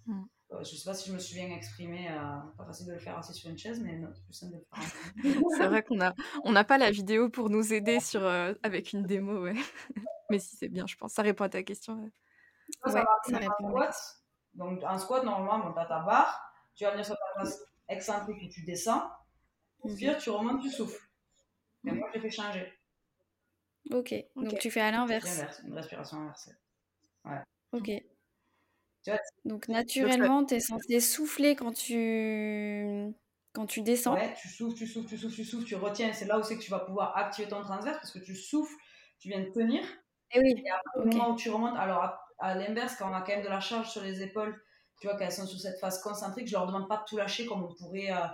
Mm. 0.06 0.24
Euh, 0.52 0.58
je 0.62 0.76
sais 0.76 0.84
pas 0.84 0.94
si 0.94 1.08
je 1.08 1.14
me 1.14 1.18
suis 1.18 1.34
bien 1.36 1.54
exprimée, 1.54 2.10
euh, 2.10 2.16
pas 2.56 2.64
facile 2.66 2.86
de 2.86 2.92
le 2.92 2.98
faire 2.98 3.16
assis 3.18 3.34
sur 3.34 3.50
une 3.50 3.58
chaise, 3.58 3.80
mais 3.80 4.00
c'est 4.14 4.24
plus 4.24 4.32
simple 4.32 4.52
de 4.52 4.58
le 4.58 4.64
faire. 4.64 5.44
C'est 5.56 5.68
vrai 5.68 5.82
qu'on 5.82 6.00
a 6.00 6.14
on 6.44 6.52
n'a 6.52 6.64
pas 6.64 6.78
la 6.78 6.90
vidéo 6.90 7.30
pour 7.30 7.48
nous 7.50 7.72
aider 7.72 8.00
sur 8.00 8.24
euh, 8.24 8.52
avec 8.62 8.92
une 8.92 9.04
démo, 9.04 9.42
ouais. 9.42 9.54
Mais 10.30 10.38
si 10.38 10.56
c'est 10.56 10.68
bien, 10.68 10.86
je 10.86 10.96
pense. 10.96 11.12
Ça 11.12 11.22
répond 11.22 11.44
à 11.44 11.48
ta 11.48 11.62
question. 11.62 11.94
ouais. 11.94 12.10
Ça, 12.84 12.90
ça 12.90 12.98
Ouais, 12.98 13.00
va 13.02 13.06
ça 13.24 13.36
venir 13.36 13.50
en 13.60 13.68
squat. 13.68 13.94
Donc, 14.54 14.82
en 14.84 14.98
squat, 14.98 15.24
normalement, 15.24 15.72
tu 15.72 15.78
as 15.78 15.86
ta 15.86 16.00
barre, 16.00 16.52
tu 16.74 16.84
vas 16.84 16.90
venir 16.92 17.04
sur 17.04 17.14
ta 17.14 17.24
place 17.34 17.58
excentrique 17.88 18.42
où 18.42 18.48
tu 18.48 18.62
descends, 18.64 19.10
Mhm. 19.84 19.90
inspire, 19.92 20.18
tu 20.18 20.30
remontes, 20.30 20.62
tu 20.62 20.70
souffles. 20.70 21.02
Mais 21.82 21.92
moi, 21.92 22.08
je 22.10 22.18
l'ai 22.18 22.20
fait 22.22 22.30
changer. 22.34 22.72
Ok, 23.90 24.14
donc 24.36 24.52
Ok. 24.52 24.58
tu 24.58 24.70
fais 24.70 24.80
à 24.80 24.90
l'inverse. 24.90 25.42
Une 25.64 25.74
respiration 25.74 26.18
inversée. 26.18 26.52
Ok. 27.72 27.90
Tu 29.02 29.10
vois, 29.10 29.18
Donc 29.44 29.68
naturellement, 29.68 30.44
tu 30.44 30.54
es 30.54 30.60
censé 30.60 31.00
souffler 31.00 31.54
quand 31.56 31.72
tu 31.72 33.12
quand 33.52 33.66
tu 33.66 33.82
descends. 33.82 34.14
Ouais, 34.14 34.34
tu 34.40 34.48
souffles, 34.48 34.76
tu 34.76 34.86
souffles, 34.86 35.08
tu 35.08 35.18
souffles, 35.18 35.34
tu 35.36 35.44
souffles, 35.44 35.66
tu 35.66 35.74
retiens. 35.74 36.12
C'est 36.12 36.24
là 36.24 36.38
où 36.38 36.42
c'est 36.42 36.56
que 36.56 36.62
tu 36.62 36.70
vas 36.70 36.80
pouvoir 36.80 37.16
activer 37.16 37.48
ton 37.48 37.62
transverse 37.62 37.98
parce 37.98 38.12
que 38.12 38.18
tu 38.18 38.34
souffles, 38.34 38.74
tu 39.18 39.28
viens 39.28 39.40
de 39.40 39.50
tenir. 39.50 39.84
Eh 40.32 40.40
oui. 40.40 40.64
Au 40.96 41.00
Ok. 41.00 41.14
moment 41.14 41.32
où 41.32 41.36
tu 41.36 41.50
remontes, 41.50 41.76
alors 41.76 42.02
à, 42.02 42.26
à 42.38 42.54
l'inverse, 42.54 42.96
quand 42.96 43.10
on 43.10 43.14
a 43.14 43.20
quand 43.20 43.34
même 43.34 43.44
de 43.44 43.48
la 43.48 43.60
charge 43.60 43.90
sur 43.90 44.02
les 44.02 44.22
épaules, 44.22 44.60
tu 45.04 45.10
vois 45.10 45.18
qu'elles 45.18 45.32
sont 45.32 45.46
sur 45.46 45.60
cette 45.60 45.78
phase 45.78 46.00
concentrique, 46.00 46.48
je 46.48 46.54
leur 46.54 46.66
demande 46.66 46.88
pas 46.88 46.96
de 46.96 47.02
tout 47.06 47.18
lâcher 47.18 47.44
comme 47.44 47.62
on 47.62 47.74
pourrait 47.74 48.10
euh, 48.10 48.26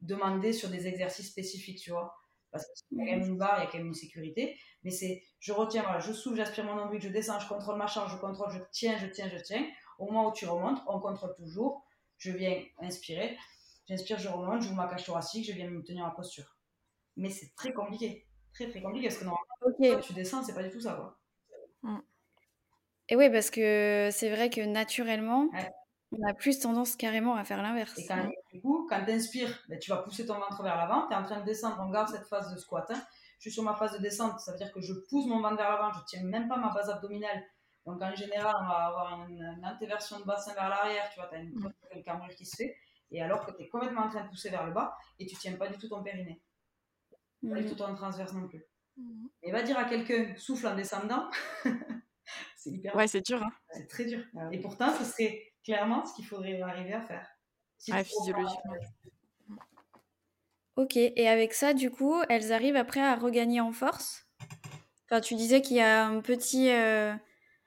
demander 0.00 0.54
sur 0.54 0.70
des 0.70 0.86
exercices 0.86 1.28
spécifiques, 1.28 1.78
tu 1.78 1.90
vois. 1.90 2.16
Parce 2.50 2.64
qu'il 2.88 2.96
y 2.96 3.02
a 3.02 3.04
quand 3.04 3.18
même 3.18 3.28
une 3.28 3.36
barre, 3.36 3.58
il 3.58 3.64
y 3.64 3.66
a 3.66 3.70
quand 3.70 3.76
même 3.76 3.88
une 3.88 3.94
sécurité. 3.94 4.58
Mais 4.82 4.90
c'est, 4.90 5.22
je 5.40 5.52
retiens, 5.52 5.82
voilà, 5.82 5.98
je 5.98 6.14
souffle, 6.14 6.38
j'aspire 6.38 6.64
mon 6.64 6.74
nombril, 6.74 7.02
je 7.02 7.10
descends, 7.10 7.38
je 7.38 7.46
contrôle 7.46 7.76
ma 7.76 7.86
charge, 7.86 8.12
je 8.12 8.16
contrôle, 8.16 8.50
je 8.50 8.60
tiens, 8.72 8.96
je 8.96 9.08
tiens, 9.08 9.28
je 9.28 9.36
tiens. 9.36 9.62
Au 9.98 10.06
moment 10.06 10.30
où 10.30 10.32
tu 10.32 10.46
remontes, 10.46 10.78
on 10.86 11.00
contrôle 11.00 11.34
toujours. 11.34 11.84
Je 12.16 12.30
viens 12.30 12.64
inspirer, 12.80 13.36
j'inspire, 13.86 14.18
je 14.18 14.28
remonte, 14.28 14.62
j'ouvre 14.62 14.76
ma 14.76 14.88
cage 14.88 15.04
thoracique, 15.04 15.46
je 15.46 15.52
viens 15.52 15.68
me 15.68 15.82
tenir 15.82 16.06
en 16.06 16.12
posture. 16.12 16.56
Mais 17.18 17.28
c'est 17.28 17.54
très 17.56 17.74
compliqué. 17.74 18.26
Très 18.54 18.70
très 18.70 18.80
compliqué 18.80 19.08
parce 19.08 19.20
que 19.20 19.24
normalement, 19.24 19.98
quand 19.98 20.00
tu 20.00 20.14
descends, 20.14 20.42
c'est 20.42 20.54
pas 20.54 20.62
du 20.62 20.70
tout 20.70 20.80
ça, 20.80 20.94
quoi. 20.94 21.18
Et 23.10 23.16
oui, 23.16 23.28
parce 23.30 23.50
que 23.50 24.08
c'est 24.10 24.30
vrai 24.30 24.48
que 24.48 24.62
naturellement, 24.62 25.50
Ouais. 25.52 25.70
On 26.12 26.26
a 26.28 26.34
plus 26.34 26.58
tendance 26.60 26.96
carrément 26.96 27.34
à 27.36 27.44
faire 27.44 27.62
l'inverse. 27.62 27.98
Et 27.98 28.06
quand, 28.06 28.28
du 28.52 28.60
coup, 28.60 28.86
quand 28.88 29.04
tu 29.04 29.10
inspires, 29.12 29.58
ben, 29.68 29.78
tu 29.78 29.90
vas 29.90 29.98
pousser 29.98 30.24
ton 30.26 30.34
ventre 30.34 30.62
vers 30.62 30.76
l'avant, 30.76 31.06
tu 31.08 31.12
es 31.12 31.16
en 31.16 31.24
train 31.24 31.40
de 31.40 31.44
descendre, 31.44 31.76
on 31.80 31.90
garde 31.90 32.08
cette 32.08 32.26
phase 32.26 32.52
de 32.52 32.58
squat. 32.58 32.90
hein. 32.90 33.02
Je 33.38 33.42
suis 33.42 33.50
sur 33.52 33.62
ma 33.62 33.74
phase 33.74 33.92
de 33.92 33.98
descente, 33.98 34.40
ça 34.40 34.52
veut 34.52 34.58
dire 34.58 34.72
que 34.72 34.80
je 34.80 34.94
pousse 35.10 35.26
mon 35.26 35.40
ventre 35.42 35.56
vers 35.56 35.70
l'avant, 35.70 35.92
je 35.92 35.98
tiens 36.06 36.22
même 36.24 36.48
pas 36.48 36.56
ma 36.56 36.72
base 36.72 36.88
abdominale. 36.88 37.42
Donc 37.84 38.00
en 38.02 38.14
général, 38.14 38.54
on 38.60 38.66
va 38.66 38.86
avoir 38.86 39.28
une, 39.28 39.40
une 39.58 39.66
antéversion 39.66 40.18
de 40.20 40.24
bassin 40.24 40.54
vers 40.54 40.68
l'arrière, 40.68 41.08
tu 41.12 41.20
vois, 41.20 41.28
tu 41.28 41.36
as 41.36 41.38
une, 41.40 41.54
une 41.94 42.02
cambrure 42.04 42.34
qui 42.34 42.46
se 42.46 42.56
fait, 42.56 42.74
et 43.10 43.22
alors 43.22 43.44
que 43.44 43.52
tu 43.52 43.62
es 43.62 43.68
complètement 43.68 44.02
en 44.02 44.08
train 44.08 44.24
de 44.24 44.28
pousser 44.28 44.48
vers 44.50 44.64
le 44.66 44.72
bas, 44.72 44.96
et 45.18 45.26
tu 45.26 45.36
tiens 45.36 45.52
pas 45.56 45.68
du 45.68 45.76
tout 45.78 45.88
ton 45.88 46.02
périnée, 46.02 46.40
pas 47.42 47.56
du 47.58 47.64
Mhm. 47.64 47.68
tout 47.68 47.74
ton 47.76 47.94
transverse 47.94 48.32
non 48.32 48.48
plus. 48.48 48.64
Et 49.42 49.52
va 49.52 49.62
dire 49.62 49.78
à 49.78 49.84
quelqu'un, 49.84 50.34
souffle 50.38 50.66
en 50.68 50.74
descendant, 50.74 51.28
c'est 52.56 52.70
hyper 52.70 52.96
Ouais, 52.96 53.06
c'est 53.06 53.20
dur. 53.24 53.42
Hein. 53.42 53.50
c'est 53.70 53.86
très 53.86 54.06
dur. 54.06 54.24
Et 54.50 54.60
pourtant, 54.60 54.92
ce 54.94 55.04
serait 55.04 55.52
clairement 55.66 56.04
ce 56.06 56.14
qu'il 56.14 56.24
faudrait 56.24 56.60
arriver 56.62 56.94
à 56.94 57.02
faire. 57.02 57.28
Si 57.76 57.92
physiologiquement. 57.92 58.74
Ok. 60.76 60.96
Et 60.96 61.28
avec 61.28 61.52
ça, 61.52 61.74
du 61.74 61.90
coup, 61.90 62.14
elles 62.30 62.52
arrivent 62.52 62.76
après 62.76 63.02
à 63.02 63.16
regagner 63.16 63.60
en 63.60 63.72
force? 63.72 64.26
Enfin, 65.04 65.20
tu 65.20 65.34
disais 65.34 65.60
qu'il 65.60 65.76
y 65.76 65.80
a 65.80 66.06
un 66.06 66.20
petit. 66.20 66.70
euh, 66.70 67.14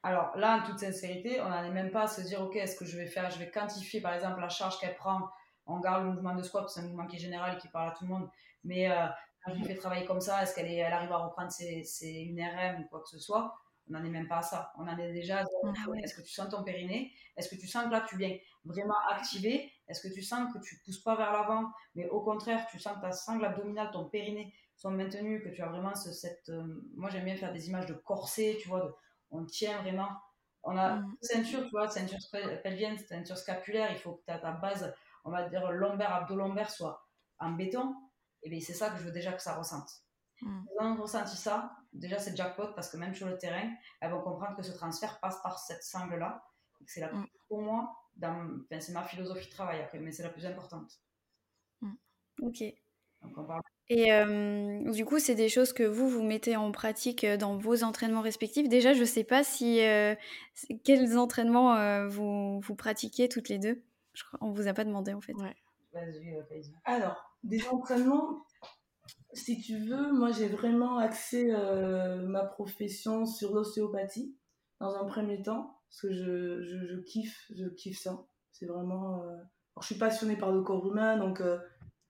Alors 0.01 0.35
là, 0.35 0.57
en 0.57 0.65
toute 0.65 0.79
sincérité, 0.79 1.39
on 1.41 1.49
n'en 1.49 1.63
est 1.63 1.71
même 1.71 1.91
pas 1.91 2.03
à 2.03 2.07
se 2.07 2.21
dire, 2.21 2.41
ok, 2.41 2.55
est-ce 2.55 2.75
que 2.75 2.85
je 2.85 2.97
vais 2.97 3.05
faire, 3.05 3.29
je 3.29 3.37
vais 3.37 3.51
quantifier 3.51 4.01
par 4.01 4.13
exemple 4.13 4.41
la 4.41 4.49
charge 4.49 4.79
qu'elle 4.79 4.95
prend 4.95 5.29
on 5.69 5.79
garde 5.79 6.05
le 6.05 6.11
mouvement 6.11 6.35
de 6.35 6.41
squat, 6.41 6.69
c'est 6.69 6.79
un 6.81 6.83
mouvement 6.83 7.05
qui 7.05 7.17
est 7.17 7.19
général, 7.19 7.57
qui 7.57 7.67
parle 7.67 7.89
à 7.89 7.91
tout 7.91 8.03
le 8.03 8.09
monde. 8.09 8.29
Mais 8.63 8.91
euh, 8.91 9.05
quand 9.43 9.53
je 9.53 9.59
lui 9.59 9.65
fais 9.65 9.75
travailler 9.75 10.05
comme 10.05 10.19
ça, 10.19 10.41
est-ce 10.41 10.55
qu'elle 10.55 10.65
est, 10.65 10.77
elle 10.77 10.91
arrive 10.91 11.11
à 11.11 11.17
reprendre 11.17 11.51
ses, 11.51 11.83
ses, 11.83 12.09
une 12.09 12.41
RM 12.41 12.81
ou 12.81 12.87
quoi 12.87 13.01
que 13.01 13.09
ce 13.09 13.19
soit? 13.19 13.55
On 13.89 13.93
n'en 13.93 14.03
est 14.05 14.09
même 14.09 14.27
pas 14.27 14.37
à 14.37 14.41
ça. 14.43 14.71
On 14.77 14.87
en 14.87 14.97
est 14.97 15.11
déjà 15.13 15.39
à 15.39 15.43
Ah 15.43 15.85
est-ce 16.03 16.15
que 16.15 16.21
tu 16.21 16.31
sens 16.31 16.49
ton 16.49 16.63
périnée? 16.63 17.11
Est-ce 17.35 17.49
que 17.49 17.55
tu 17.59 17.67
sens 17.67 17.85
que 17.85 17.89
là, 17.91 18.01
tu 18.07 18.17
viens 18.17 18.37
vraiment 18.65 18.97
activer? 19.09 19.71
Est-ce 19.87 20.07
que 20.07 20.13
tu 20.13 20.21
sens 20.21 20.53
que 20.53 20.59
tu 20.59 20.75
ne 20.75 20.79
pousses 20.85 21.01
pas 21.03 21.15
vers 21.15 21.31
l'avant? 21.33 21.71
Mais 21.95 22.07
au 22.09 22.21
contraire, 22.21 22.67
tu 22.69 22.79
sens 22.79 22.95
que 22.97 23.01
ta 23.01 23.11
sangle 23.11 23.45
abdominale, 23.45 23.89
ton 23.91 24.07
périnée 24.09 24.53
sont 24.75 24.91
maintenus, 24.91 25.43
que 25.43 25.49
tu 25.49 25.61
as 25.61 25.67
vraiment 25.67 25.95
ce, 25.95 26.11
cette... 26.11 26.49
euh, 26.49 26.63
moi, 26.95 27.09
j'aime 27.09 27.25
bien 27.25 27.35
faire 27.35 27.51
des 27.51 27.67
images 27.67 27.87
de 27.87 27.93
corset, 27.95 28.57
tu 28.61 28.67
vois, 28.69 28.81
de- 28.81 28.93
on 29.31 29.45
tient 29.45 29.81
vraiment... 29.81 30.09
On 30.63 30.77
a 30.77 30.97
Mm. 30.97 31.05
une 31.05 31.17
ceinture, 31.21 31.63
tu 31.63 31.69
vois, 31.71 31.87
ceinture 31.89 32.17
pel- 32.31 32.61
pelvienne, 32.61 32.97
ceinture 32.97 33.37
scapulaire, 33.37 33.91
il 33.91 33.97
faut 33.97 34.13
que 34.15 34.23
ta, 34.25 34.39
ta 34.39 34.51
base, 34.51 34.93
on 35.23 35.31
va 35.31 35.47
dire 35.49 35.71
lombaire, 35.71 36.13
abdo-lombaire 36.13 36.69
soit 36.69 37.07
en 37.39 37.51
béton. 37.51 37.95
Et 38.43 38.49
bien, 38.49 38.59
c'est 38.61 38.73
ça 38.73 38.89
que 38.89 38.97
je 38.97 39.03
veux 39.03 39.11
déjà 39.11 39.33
que 39.33 39.41
ça 39.41 39.55
ressente. 39.55 39.89
Mm. 40.41 40.61
Quand 40.77 40.93
on 40.97 41.01
ressentit 41.01 41.37
ça, 41.37 41.71
déjà 41.93 42.17
c'est 42.19 42.35
jackpot 42.35 42.73
parce 42.75 42.89
que 42.89 42.97
même 42.97 43.13
sur 43.13 43.27
le 43.27 43.37
terrain, 43.37 43.69
elles 44.01 44.11
vont 44.11 44.21
comprendre 44.21 44.55
que 44.55 44.63
ce 44.63 44.71
transfert 44.71 45.19
passe 45.19 45.41
par 45.41 45.59
cette 45.59 45.83
sangle-là. 45.83 46.43
C'est 46.85 47.01
la 47.01 47.11
Mm. 47.11 47.27
pour 47.47 47.61
moi, 47.61 47.95
dans, 48.15 48.47
enfin, 48.63 48.79
c'est 48.79 48.93
ma 48.93 49.03
philosophie 49.03 49.47
de 49.47 49.51
travail 49.51 49.81
après, 49.81 49.99
mais 49.99 50.11
c'est 50.11 50.23
la 50.23 50.29
plus 50.29 50.45
importante. 50.45 50.91
Ok. 52.41 52.63
Donc 53.21 53.37
on 53.37 53.43
parle 53.43 53.61
Et 53.89 54.13
euh, 54.13 54.89
du 54.91 55.03
coup, 55.03 55.19
c'est 55.19 55.35
des 55.35 55.49
choses 55.49 55.73
que 55.73 55.83
vous, 55.83 56.07
vous 56.07 56.23
mettez 56.23 56.55
en 56.55 56.71
pratique 56.71 57.25
euh, 57.25 57.35
dans 57.35 57.57
vos 57.57 57.83
entraînements 57.83 58.21
respectifs. 58.21 58.69
Déjà, 58.69 58.93
je 58.93 59.01
ne 59.01 59.05
sais 59.05 59.25
pas 59.25 59.43
si 59.43 59.81
euh, 59.85 60.15
c'est- 60.53 60.77
quels 60.85 61.17
entraînements 61.17 61.75
euh, 61.75 62.07
vous, 62.07 62.61
vous 62.61 62.75
pratiquez 62.75 63.27
toutes 63.27 63.49
les 63.49 63.57
deux. 63.59 63.83
Je 64.13 64.23
crois, 64.23 64.39
on 64.41 64.51
vous 64.51 64.67
a 64.69 64.73
pas 64.73 64.85
demandé 64.85 65.13
en 65.13 65.19
fait. 65.19 65.33
Ouais. 65.33 65.55
Vas-y, 65.91 66.31
vas-y. 66.49 66.71
Alors, 66.85 67.35
des 67.43 67.67
entraînements, 67.67 68.45
si 69.33 69.61
tu 69.61 69.77
veux, 69.77 70.11
moi 70.13 70.31
j'ai 70.31 70.47
vraiment 70.47 70.97
axé 70.97 71.51
euh, 71.53 72.25
ma 72.27 72.43
profession 72.43 73.25
sur 73.25 73.53
l'ostéopathie 73.53 74.35
dans 74.79 74.95
un 74.95 75.05
premier 75.05 75.41
temps, 75.41 75.79
parce 75.89 76.01
que 76.01 76.11
je, 76.13 76.63
je, 76.63 76.95
kiffe, 77.01 77.45
je 77.55 77.65
kiffe 77.67 77.99
ça. 77.99 78.25
C'est 78.51 78.65
vraiment. 78.65 79.23
euh, 79.23 79.37
je 79.81 79.85
suis 79.87 79.95
passionnée 79.95 80.35
par 80.37 80.51
le 80.51 80.61
corps 80.61 80.85
humain, 80.87 81.17
donc 81.17 81.41
euh, 81.41 81.59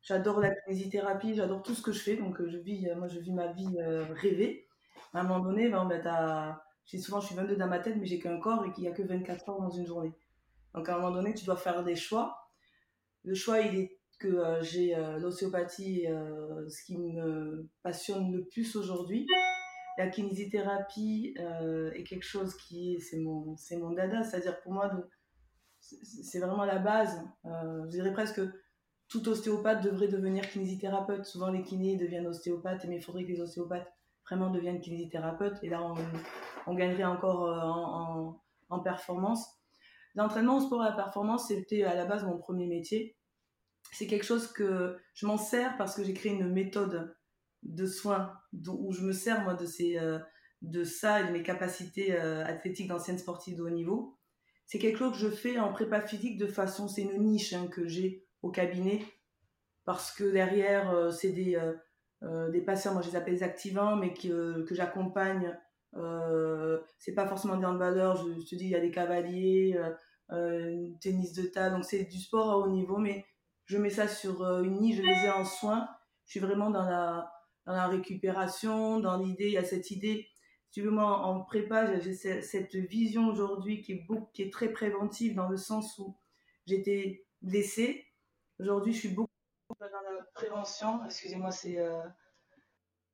j'adore 0.01 0.39
la 0.39 0.51
kinésithérapie, 0.55 1.35
j'adore 1.35 1.61
tout 1.63 1.75
ce 1.75 1.81
que 1.81 1.91
je 1.91 1.99
fais, 1.99 2.15
donc 2.15 2.39
euh, 2.41 2.49
je 2.49 2.57
vis, 2.57 2.87
moi 2.97 3.07
je 3.07 3.19
vis 3.19 3.33
ma 3.33 3.51
vie 3.53 3.77
rêvée. 4.11 4.67
À 5.13 5.21
un 5.21 5.23
moment 5.23 5.39
donné, 5.43 5.69
ben, 5.69 5.85
ben, 5.85 6.59
souvent 6.99 7.19
je 7.19 7.27
suis 7.27 7.35
22 7.35 7.55
dans 7.57 7.67
ma 7.67 7.79
tête, 7.79 7.97
mais 7.97 8.05
j'ai 8.05 8.19
qu'un 8.19 8.39
corps 8.39 8.65
et 8.65 8.71
qu'il 8.71 8.83
n'y 8.83 8.89
a 8.89 8.91
que 8.91 9.03
24 9.03 9.49
heures 9.49 9.61
dans 9.61 9.69
une 9.69 9.85
journée. 9.85 10.13
Donc 10.73 10.87
à 10.89 10.95
un 10.95 10.99
moment 10.99 11.11
donné, 11.11 11.33
tu 11.33 11.45
dois 11.45 11.57
faire 11.57 11.83
des 11.83 11.95
choix. 11.95 12.49
Le 13.23 13.35
choix, 13.35 13.59
il 13.59 13.75
est 13.79 13.98
que 14.19 14.27
euh, 14.27 14.61
j'ai 14.61 14.95
euh, 14.95 15.17
l'ostéopathie, 15.17 16.05
euh, 16.07 16.67
ce 16.69 16.83
qui 16.83 16.97
me 16.97 17.67
passionne 17.83 18.31
le 18.31 18.45
plus 18.45 18.75
aujourd'hui. 18.75 19.25
La 19.97 20.07
kinésithérapie 20.07 21.35
est 21.93 22.03
quelque 22.05 22.23
chose 22.23 22.55
qui 22.55 22.93
est, 22.93 22.99
c'est 22.99 23.19
mon, 23.19 23.57
c'est 23.57 23.75
mon 23.75 23.91
dada, 23.91 24.23
c'est-à-dire 24.23 24.61
pour 24.61 24.71
moi, 24.71 24.89
c'est 25.81 26.39
vraiment 26.39 26.63
la 26.63 26.79
base. 26.79 27.21
Je 27.43 27.89
dirais 27.89 28.13
presque 28.13 28.39
tout 29.09 29.27
ostéopathe 29.27 29.83
devrait 29.83 30.07
devenir 30.07 30.49
kinésithérapeute. 30.49 31.25
Souvent, 31.25 31.49
les 31.49 31.63
kinés 31.63 31.97
deviennent 31.97 32.27
ostéopathes, 32.27 32.85
mais 32.85 32.95
il 32.95 33.01
faudrait 33.03 33.25
que 33.25 33.29
les 33.33 33.41
ostéopathes 33.41 33.91
vraiment 34.25 34.49
deviennent 34.51 34.79
kinésithérapeutes. 34.79 35.57
Et 35.63 35.69
là, 35.69 35.81
on, 36.65 36.75
gagnerait 36.75 37.03
encore 37.03 37.41
en, 37.41 38.29
en- 38.29 38.41
en 38.69 38.79
performance. 38.79 39.45
L'entraînement 40.15 40.57
au 40.57 40.59
sport 40.61 40.81
et 40.83 40.87
à 40.87 40.89
la 40.91 40.95
performance, 40.95 41.49
c'était 41.49 41.83
à 41.83 41.93
la 41.93 42.05
base 42.05 42.23
mon 42.23 42.37
premier 42.37 42.67
métier. 42.67 43.17
C'est 43.91 44.07
quelque 44.07 44.25
chose 44.25 44.47
que 44.51 44.97
je 45.13 45.25
m'en 45.25 45.37
sers 45.37 45.75
parce 45.77 45.95
que 45.95 46.03
j'ai 46.03 46.13
créé 46.13 46.33
une 46.33 46.51
méthode 46.51 47.15
de 47.63 47.85
soins 47.85 48.33
où 48.67 48.91
je 48.93 49.01
me 49.01 49.11
sers 49.11 49.41
moi 49.43 49.53
de, 49.53 49.65
ces, 49.65 49.97
euh, 49.97 50.19
de 50.61 50.83
ça 50.83 51.21
et 51.21 51.27
de 51.27 51.31
mes 51.31 51.43
capacités 51.43 52.13
euh, 52.13 52.45
athlétiques 52.45 52.87
d'ancienne 52.87 53.17
sportive 53.17 53.57
de 53.57 53.63
haut 53.63 53.69
niveau. 53.69 54.17
C'est 54.65 54.79
quelque 54.79 54.99
chose 54.99 55.13
que 55.13 55.17
je 55.17 55.29
fais 55.29 55.59
en 55.59 55.73
prépa 55.73 56.01
physique 56.01 56.37
de 56.37 56.47
façon, 56.47 56.87
c'est 56.87 57.01
une 57.01 57.23
niche 57.23 57.53
hein, 57.53 57.67
que 57.67 57.87
j'ai 57.87 58.27
au 58.41 58.51
cabinet 58.51 59.03
parce 59.85 60.11
que 60.11 60.23
derrière, 60.23 60.91
euh, 60.91 61.09
c'est 61.09 61.31
des, 61.31 61.59
des 62.51 62.61
patients, 62.61 62.93
moi 62.93 63.01
je 63.01 63.09
les 63.09 63.15
appelle 63.15 63.33
des 63.33 63.43
activants, 63.43 63.95
mais 63.95 64.13
que, 64.13 64.63
que 64.63 64.75
j'accompagne. 64.75 65.57
Euh, 65.95 66.79
c'est 66.99 67.15
pas 67.15 67.27
forcément 67.27 67.57
des 67.57 67.65
handballeurs, 67.65 68.15
je, 68.17 68.39
je 68.39 68.45
te 68.45 68.55
dis, 68.55 68.65
il 68.65 68.69
y 68.69 68.75
a 68.75 68.79
des 68.79 68.91
cavaliers, 68.91 69.75
tennis 71.01 71.33
de 71.33 71.47
table, 71.47 71.75
donc 71.77 71.85
c'est 71.85 72.03
du 72.03 72.19
sport 72.19 72.51
à 72.51 72.57
haut 72.59 72.69
niveau, 72.69 72.97
mais 72.97 73.25
je 73.69 73.77
mets 73.77 73.91
ça 73.91 74.07
sur 74.07 74.41
euh, 74.43 74.63
une 74.63 74.79
niche, 74.81 74.97
je 74.97 75.03
les 75.03 75.25
ai 75.25 75.29
en 75.29 75.45
soins. 75.45 75.87
Je 76.25 76.31
suis 76.31 76.39
vraiment 76.39 76.71
dans 76.71 76.83
la, 76.85 77.31
dans 77.67 77.73
la 77.73 77.87
récupération, 77.87 78.99
dans 78.99 79.17
l'idée, 79.17 79.45
il 79.45 79.53
y 79.53 79.57
a 79.57 79.63
cette 79.63 79.91
idée. 79.91 80.27
Si 80.65 80.71
tu 80.71 80.81
veux, 80.81 80.89
moi, 80.91 81.19
en 81.25 81.41
prépa, 81.43 81.85
j'ai- 81.85 82.01
j'ai 82.01 82.15
ce- 82.15 82.41
cette 82.41 82.75
vision 82.75 83.27
aujourd'hui 83.27 83.81
qui 83.81 83.91
est, 83.93 84.07
qui 84.33 84.41
est 84.43 84.51
très 84.51 84.69
préventive 84.73 85.35
dans 85.35 85.47
le 85.49 85.57
sens 85.57 85.97
où 85.99 86.17
j'étais 86.65 87.27
blessée. 87.43 88.05
Aujourd'hui, 88.59 88.93
je 88.93 88.99
suis 88.99 89.09
beaucoup 89.09 89.29
dans 89.79 89.85
la 89.85 90.23
prévention. 90.33 91.05
Excusez-moi, 91.05 91.51
c'est 91.51 91.77
euh, 91.79 92.01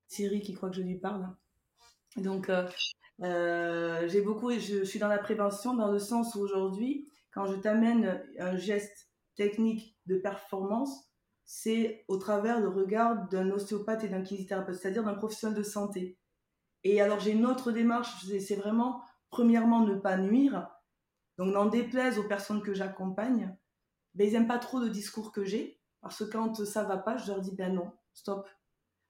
Thierry 0.07 0.41
qui 0.41 0.53
croit 0.53 0.69
que 0.69 0.75
je 0.77 0.81
lui 0.81 0.97
parle. 0.97 1.27
Donc, 2.17 2.49
euh, 2.49 2.67
euh, 3.23 4.07
j'ai 4.07 4.21
beaucoup, 4.21 4.51
je 4.51 4.85
suis 4.85 4.99
dans 4.99 5.09
la 5.09 5.17
prévention 5.17 5.73
dans 5.73 5.91
le 5.91 5.99
sens 5.99 6.35
où 6.35 6.39
aujourd'hui, 6.39 7.09
quand 7.31 7.45
je 7.45 7.55
t'amène 7.55 8.23
un 8.39 8.55
geste 8.55 9.09
technique 9.35 9.94
de 10.05 10.17
performance, 10.17 11.09
c'est 11.45 12.03
au 12.07 12.17
travers 12.17 12.59
le 12.59 12.67
regard 12.67 13.27
d'un 13.29 13.51
ostéopathe 13.51 14.03
et 14.03 14.09
d'un 14.09 14.21
kinésithérapeute, 14.21 14.75
c'est-à-dire 14.75 15.03
d'un 15.03 15.13
professionnel 15.13 15.57
de 15.57 15.63
santé. 15.63 16.17
Et 16.83 17.01
alors, 17.01 17.19
j'ai 17.19 17.31
une 17.31 17.45
autre 17.45 17.71
démarche, 17.71 18.25
c'est 18.25 18.55
vraiment, 18.55 19.01
premièrement, 19.29 19.81
ne 19.81 19.95
pas 19.95 20.17
nuire. 20.17 20.69
Donc, 21.37 21.53
n'en 21.53 21.65
déplaise 21.65 22.19
aux 22.19 22.27
personnes 22.27 22.61
que 22.61 22.73
j'accompagne, 22.73 23.55
ben, 24.15 24.27
ils 24.27 24.33
n'aiment 24.33 24.47
pas 24.47 24.59
trop 24.59 24.79
le 24.79 24.89
discours 24.89 25.31
que 25.31 25.43
j'ai, 25.43 25.79
parce 26.01 26.19
que 26.19 26.23
quand 26.25 26.63
ça 26.65 26.83
va 26.83 26.97
pas, 26.97 27.17
je 27.17 27.27
leur 27.27 27.41
dis, 27.41 27.55
ben 27.55 27.73
non, 27.73 27.91
stop. 28.13 28.47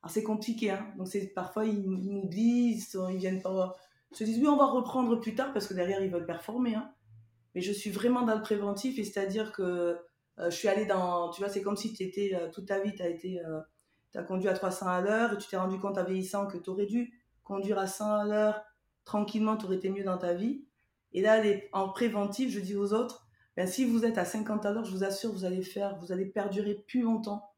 Alors, 0.02 0.12
c'est 0.12 0.24
compliqué, 0.24 0.72
hein. 0.72 0.94
Donc, 0.98 1.10
parfois, 1.34 1.66
ils, 1.66 1.80
ils 1.80 2.12
m'oublient, 2.12 2.82
ils, 3.12 3.18
viennent 3.18 3.42
pas, 3.42 3.76
ils 4.12 4.18
se 4.18 4.24
disent, 4.24 4.40
oui, 4.40 4.48
on 4.48 4.58
va 4.58 4.66
reprendre 4.66 5.16
plus 5.20 5.36
tard, 5.36 5.54
parce 5.54 5.68
que 5.68 5.74
derrière, 5.74 6.02
ils 6.02 6.12
veulent 6.12 6.26
performer, 6.26 6.76
hein. 6.76 6.92
Mais 7.54 7.62
je 7.62 7.72
suis 7.72 7.92
vraiment 7.92 8.24
dans 8.24 8.36
le 8.36 8.42
préventif, 8.42 9.00
et 9.00 9.04
c'est-à-dire 9.04 9.54
que 9.54 9.98
je 10.38 10.50
suis 10.50 10.68
allée 10.68 10.86
dans, 10.86 11.30
tu 11.30 11.42
vois, 11.42 11.50
c'est 11.50 11.62
comme 11.62 11.78
si 11.78 11.94
tu 11.94 12.04
étais, 12.04 12.32
euh, 12.36 12.50
toute 12.52 12.68
ta 12.68 12.80
vie, 12.80 12.94
tu 12.94 13.02
as 13.02 13.08
été, 13.10 13.40
euh, 13.46 13.62
as 14.16 14.24
conduit 14.24 14.50
à 14.50 14.54
300 14.54 14.88
à 14.88 15.02
l'heure, 15.02 15.34
et 15.34 15.38
tu 15.38 15.48
t'es 15.48 15.58
rendu 15.58 15.80
compte 15.80 15.98
à 15.98 16.04
vieillissant 16.04 16.48
que 16.48 16.58
tu 16.58 16.70
aurais 16.70 16.86
dû 16.86 17.14
conduire 17.44 17.78
à 17.78 17.88
100 17.88 18.12
à 18.14 18.26
l'heure, 18.26 18.64
tranquillement, 19.04 19.56
tu 19.58 19.66
aurais 19.66 19.76
été 19.78 19.90
mieux 19.90 20.04
dans 20.04 20.18
ta 20.18 20.34
vie. 20.34 20.66
Et 21.14 21.22
là, 21.22 21.42
les- 21.42 21.70
en 21.74 21.90
préventif, 21.90 22.52
je 22.52 22.60
dis 22.60 22.76
aux 22.76 22.94
autres, 22.94 23.28
ben, 23.56 23.68
si 23.68 23.86
vous 23.86 24.04
êtes 24.04 24.18
à 24.18 24.26
50 24.26 24.66
à 24.66 24.72
l'heure, 24.72 24.84
je 24.86 24.92
vous 24.92 25.04
assure, 25.04 25.32
vous 25.32 25.46
allez 25.46 25.62
faire, 25.62 25.98
vous 26.00 26.12
allez 26.12 26.26
perdurer 26.26 26.76
plus 26.76 27.02
longtemps 27.02 27.54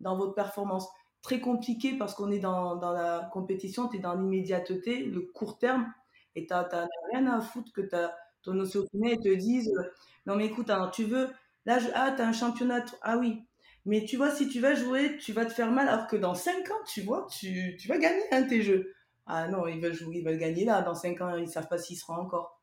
dans 0.00 0.16
votre 0.16 0.34
performance. 0.34 0.88
Très 1.22 1.40
compliqué 1.40 1.96
parce 1.96 2.14
qu'on 2.14 2.30
est 2.30 2.38
dans, 2.38 2.78
la 2.80 3.28
compétition, 3.32 3.88
tu 3.88 3.96
es 3.96 4.00
dans 4.00 4.14
l'immédiateté, 4.14 5.04
le 5.04 5.20
court 5.22 5.58
terme, 5.58 5.92
et 6.34 6.46
tu 6.46 6.52
n'as 6.52 6.86
rien 7.12 7.26
à 7.26 7.40
foutre 7.40 7.72
que 7.72 7.80
ta, 7.80 8.14
ton 8.42 8.58
ostéokiné 8.60 9.18
te 9.18 9.34
dise 9.34 9.68
euh, 9.78 9.82
Non, 10.26 10.36
mais 10.36 10.46
écoute, 10.46 10.70
alors, 10.70 10.90
tu 10.90 11.04
veux, 11.04 11.28
là, 11.68 11.78
je- 11.78 11.88
ah, 11.94 12.12
tu 12.16 12.22
as 12.22 12.28
un 12.28 12.32
championnat, 12.32 12.84
ah 13.02 13.18
oui, 13.18 13.44
mais 13.84 14.04
tu 14.04 14.16
vois, 14.16 14.30
si 14.30 14.48
tu 14.48 14.60
vas 14.60 14.74
jouer, 14.74 15.18
tu 15.18 15.32
vas 15.32 15.44
te 15.46 15.52
faire 15.52 15.70
mal, 15.70 15.88
alors 15.88 16.06
que 16.06 16.16
dans 16.16 16.34
5 16.34 16.70
ans, 16.70 16.82
tu 16.86 17.02
vois, 17.02 17.26
tu, 17.30 17.76
tu 17.78 17.88
vas 17.88 17.98
gagner 17.98 18.22
hein, 18.32 18.44
tes 18.44 18.62
jeux. 18.62 18.94
Ah 19.26 19.48
non, 19.48 19.66
ils 19.68 19.80
veulent 19.80 19.94
jouer, 19.94 20.18
ils 20.18 20.24
veulent 20.24 20.38
gagner 20.38 20.64
là, 20.64 20.82
dans 20.82 20.94
5 20.94 21.20
ans, 21.20 21.36
ils 21.36 21.42
ne 21.44 21.50
savent 21.50 21.68
pas 21.68 21.78
s'ils 21.78 21.98
seront 21.98 22.14
encore. 22.16 22.60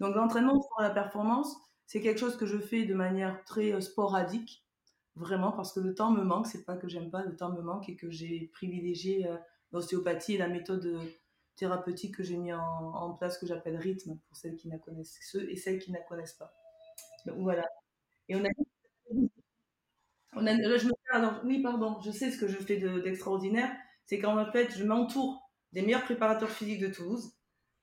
Donc 0.00 0.14
l'entraînement 0.16 0.58
pour 0.60 0.80
la 0.80 0.90
performance, 0.90 1.56
c'est 1.86 2.00
quelque 2.00 2.20
chose 2.20 2.36
que 2.36 2.46
je 2.46 2.58
fais 2.58 2.84
de 2.84 2.94
manière 2.94 3.44
très 3.44 3.72
euh, 3.72 3.80
sporadique, 3.80 4.64
vraiment, 5.16 5.52
parce 5.52 5.72
que 5.72 5.80
le 5.80 5.94
temps 5.94 6.10
me 6.12 6.22
manque, 6.24 6.46
c'est 6.46 6.64
pas 6.64 6.76
que 6.76 6.88
j'aime 6.88 7.10
pas, 7.10 7.22
le 7.24 7.36
temps 7.36 7.50
me 7.52 7.62
manque 7.62 7.88
et 7.88 7.96
que 7.96 8.10
j'ai 8.10 8.50
privilégié 8.54 9.26
euh, 9.28 9.36
l'ostéopathie 9.72 10.34
et 10.34 10.38
la 10.38 10.48
méthode 10.48 10.86
euh, 10.86 11.04
thérapeutique 11.56 12.16
que 12.16 12.22
j'ai 12.22 12.36
mis 12.36 12.52
en, 12.52 13.12
place, 13.14 13.38
que 13.38 13.46
j'appelle 13.46 13.76
rythme, 13.76 14.16
pour 14.28 14.36
celles 14.36 14.56
qui 14.56 14.68
la 14.68 14.78
connaissent, 14.78 15.18
et 15.48 15.56
celles 15.56 15.78
qui 15.80 15.92
ne 15.92 15.98
la 15.98 16.02
connaissent 16.04 16.34
pas. 16.34 16.52
Donc, 17.26 17.38
voilà. 17.40 17.68
Et 18.28 18.36
on 18.36 18.44
a 18.44 18.48
on 20.34 20.46
a, 20.46 20.52
là, 20.54 20.76
je 20.76 20.86
me 20.86 20.92
alors, 21.12 21.40
oui, 21.44 21.62
pardon, 21.62 22.00
je 22.02 22.10
sais 22.10 22.30
ce 22.30 22.38
que 22.38 22.48
je 22.48 22.56
fais 22.58 22.76
de- 22.76 23.00
d'extraordinaire, 23.00 23.70
c'est 24.04 24.18
qu'en 24.18 24.44
fait, 24.52 24.70
je 24.76 24.84
m'entoure 24.84 25.50
des 25.72 25.82
meilleurs 25.82 26.04
préparateurs 26.04 26.50
physiques 26.50 26.80
de 26.80 26.88
Toulouse, 26.88 27.32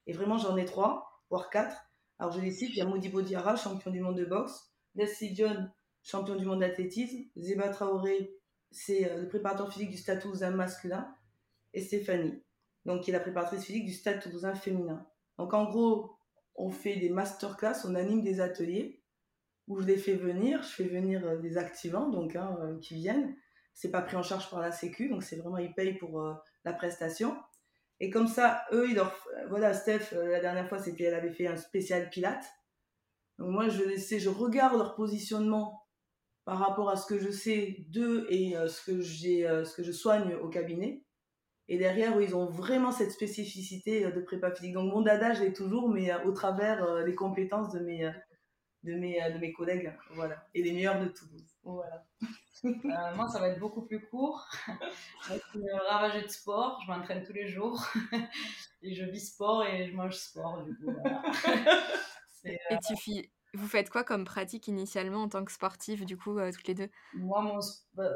et 0.07 0.13
vraiment, 0.13 0.37
j'en 0.37 0.57
ai 0.57 0.65
trois, 0.65 1.21
voire 1.29 1.49
quatre. 1.49 1.75
Alors, 2.19 2.31
je 2.33 2.39
les 2.41 2.51
cite, 2.51 2.69
il 2.71 2.77
y 2.77 2.81
a 2.81 2.85
Modibo 2.85 3.21
Diarra, 3.21 3.55
champion 3.55 3.91
du 3.91 3.99
monde 3.99 4.17
de 4.17 4.25
boxe, 4.25 4.71
Leslie 4.95 5.35
John, 5.35 5.71
champion 6.03 6.35
du 6.35 6.45
monde 6.45 6.59
d'athlétisme, 6.61 7.23
Zeba 7.35 7.69
Traoré, 7.69 8.35
c'est 8.71 9.09
euh, 9.11 9.21
le 9.21 9.27
préparateur 9.27 9.71
physique 9.73 9.89
du 9.91 9.97
Stade 9.97 10.21
Toulousain 10.21 10.51
masculin, 10.51 11.13
et 11.73 11.81
Stéphanie, 11.81 12.41
donc 12.85 13.03
qui 13.03 13.11
est 13.11 13.13
la 13.13 13.19
préparatrice 13.19 13.65
physique 13.65 13.85
du 13.85 13.93
Stade 13.93 14.21
Toulousain 14.21 14.55
féminin. 14.55 15.05
Donc, 15.37 15.53
en 15.53 15.65
gros, 15.65 16.17
on 16.55 16.69
fait 16.69 16.95
des 16.97 17.09
masterclass, 17.09 17.85
on 17.85 17.95
anime 17.95 18.21
des 18.23 18.39
ateliers, 18.39 19.01
où 19.67 19.81
je 19.81 19.85
les 19.85 19.97
fais 19.97 20.15
venir. 20.15 20.61
Je 20.63 20.69
fais 20.69 20.87
venir 20.87 21.25
euh, 21.25 21.37
des 21.37 21.57
activants 21.57 22.09
donc 22.09 22.35
hein, 22.35 22.57
euh, 22.61 22.79
qui 22.79 22.95
viennent. 22.95 23.35
C'est 23.73 23.91
pas 23.91 24.01
pris 24.01 24.15
en 24.15 24.23
charge 24.23 24.49
par 24.49 24.61
la 24.61 24.71
Sécu, 24.71 25.09
donc 25.09 25.23
c'est 25.23 25.35
vraiment 25.35 25.57
ils 25.57 25.73
payent 25.73 25.97
pour 25.97 26.21
euh, 26.21 26.33
la 26.63 26.73
prestation. 26.73 27.35
Et 27.99 28.09
comme 28.09 28.27
ça, 28.27 28.63
eux, 28.71 28.89
ils 28.89 28.95
leur... 28.95 29.13
voilà, 29.49 29.73
Steph, 29.73 30.13
la 30.13 30.41
dernière 30.41 30.67
fois, 30.67 30.79
c'était 30.79 31.05
elle 31.05 31.13
avait 31.13 31.31
fait 31.31 31.47
un 31.47 31.55
spécial 31.55 32.09
Pilate. 32.09 32.45
Donc 33.37 33.49
moi, 33.49 33.69
je 33.69 33.95
sais, 33.97 34.19
je 34.19 34.29
regarde 34.29 34.77
leur 34.77 34.95
positionnement 34.95 35.85
par 36.43 36.59
rapport 36.59 36.89
à 36.89 36.97
ce 36.97 37.05
que 37.05 37.17
je 37.17 37.31
sais 37.31 37.85
d'eux 37.89 38.27
et 38.29 38.53
ce 38.67 38.83
que 38.83 38.99
j'ai, 38.99 39.43
ce 39.63 39.73
que 39.73 39.81
je 39.81 39.93
soigne 39.93 40.35
au 40.35 40.49
cabinet. 40.49 41.05
Et 41.69 41.77
derrière, 41.77 42.19
ils 42.19 42.35
ont 42.35 42.45
vraiment 42.45 42.91
cette 42.91 43.11
spécificité 43.11 44.11
de 44.11 44.21
prépa 44.21 44.51
physique. 44.51 44.73
Donc 44.73 44.93
mon 44.93 45.01
dada, 45.01 45.33
je 45.33 45.43
l'ai 45.43 45.53
toujours, 45.53 45.89
mais 45.89 46.13
au 46.25 46.33
travers 46.33 47.05
des 47.05 47.15
compétences 47.15 47.71
de 47.71 47.79
mes, 47.79 48.11
de 48.85 48.93
mes, 48.95 49.19
de 49.31 49.37
mes 49.39 49.51
collègues, 49.51 49.91
voilà, 50.11 50.47
et 50.53 50.61
les 50.61 50.71
meilleurs 50.71 50.99
de 50.99 51.07
Toulouse. 51.07 51.57
Voilà. 51.63 52.05
Euh, 52.63 53.15
moi, 53.15 53.27
ça 53.27 53.39
va 53.39 53.49
être 53.49 53.59
beaucoup 53.59 53.81
plus 53.81 53.99
court. 54.07 54.47
je 55.27 55.33
suis 55.33 55.71
ravagée 55.87 56.23
de 56.23 56.27
sport, 56.27 56.81
je 56.85 56.91
m'entraîne 56.91 57.23
tous 57.23 57.33
les 57.33 57.47
jours 57.47 57.85
et 58.81 58.95
je 58.95 59.03
vis 59.05 59.31
sport 59.33 59.65
et 59.65 59.87
je 59.87 59.95
mange 59.95 60.15
sport. 60.15 60.63
Du 60.63 60.75
coup, 60.75 60.91
voilà. 60.91 61.21
et 62.45 62.57
euh, 62.71 62.77
tu 62.87 63.29
vous 63.53 63.67
faites 63.67 63.89
quoi 63.89 64.03
comme 64.03 64.25
pratique 64.25 64.67
initialement 64.67 65.23
en 65.23 65.29
tant 65.29 65.45
que 65.45 65.51
sportif, 65.51 66.05
du 66.05 66.17
coup, 66.17 66.37
euh, 66.37 66.51
toutes 66.51 66.67
les 66.67 66.73
deux? 66.73 66.89
Moi, 67.13 67.41
mon 67.41 67.59
bah, 67.93 68.11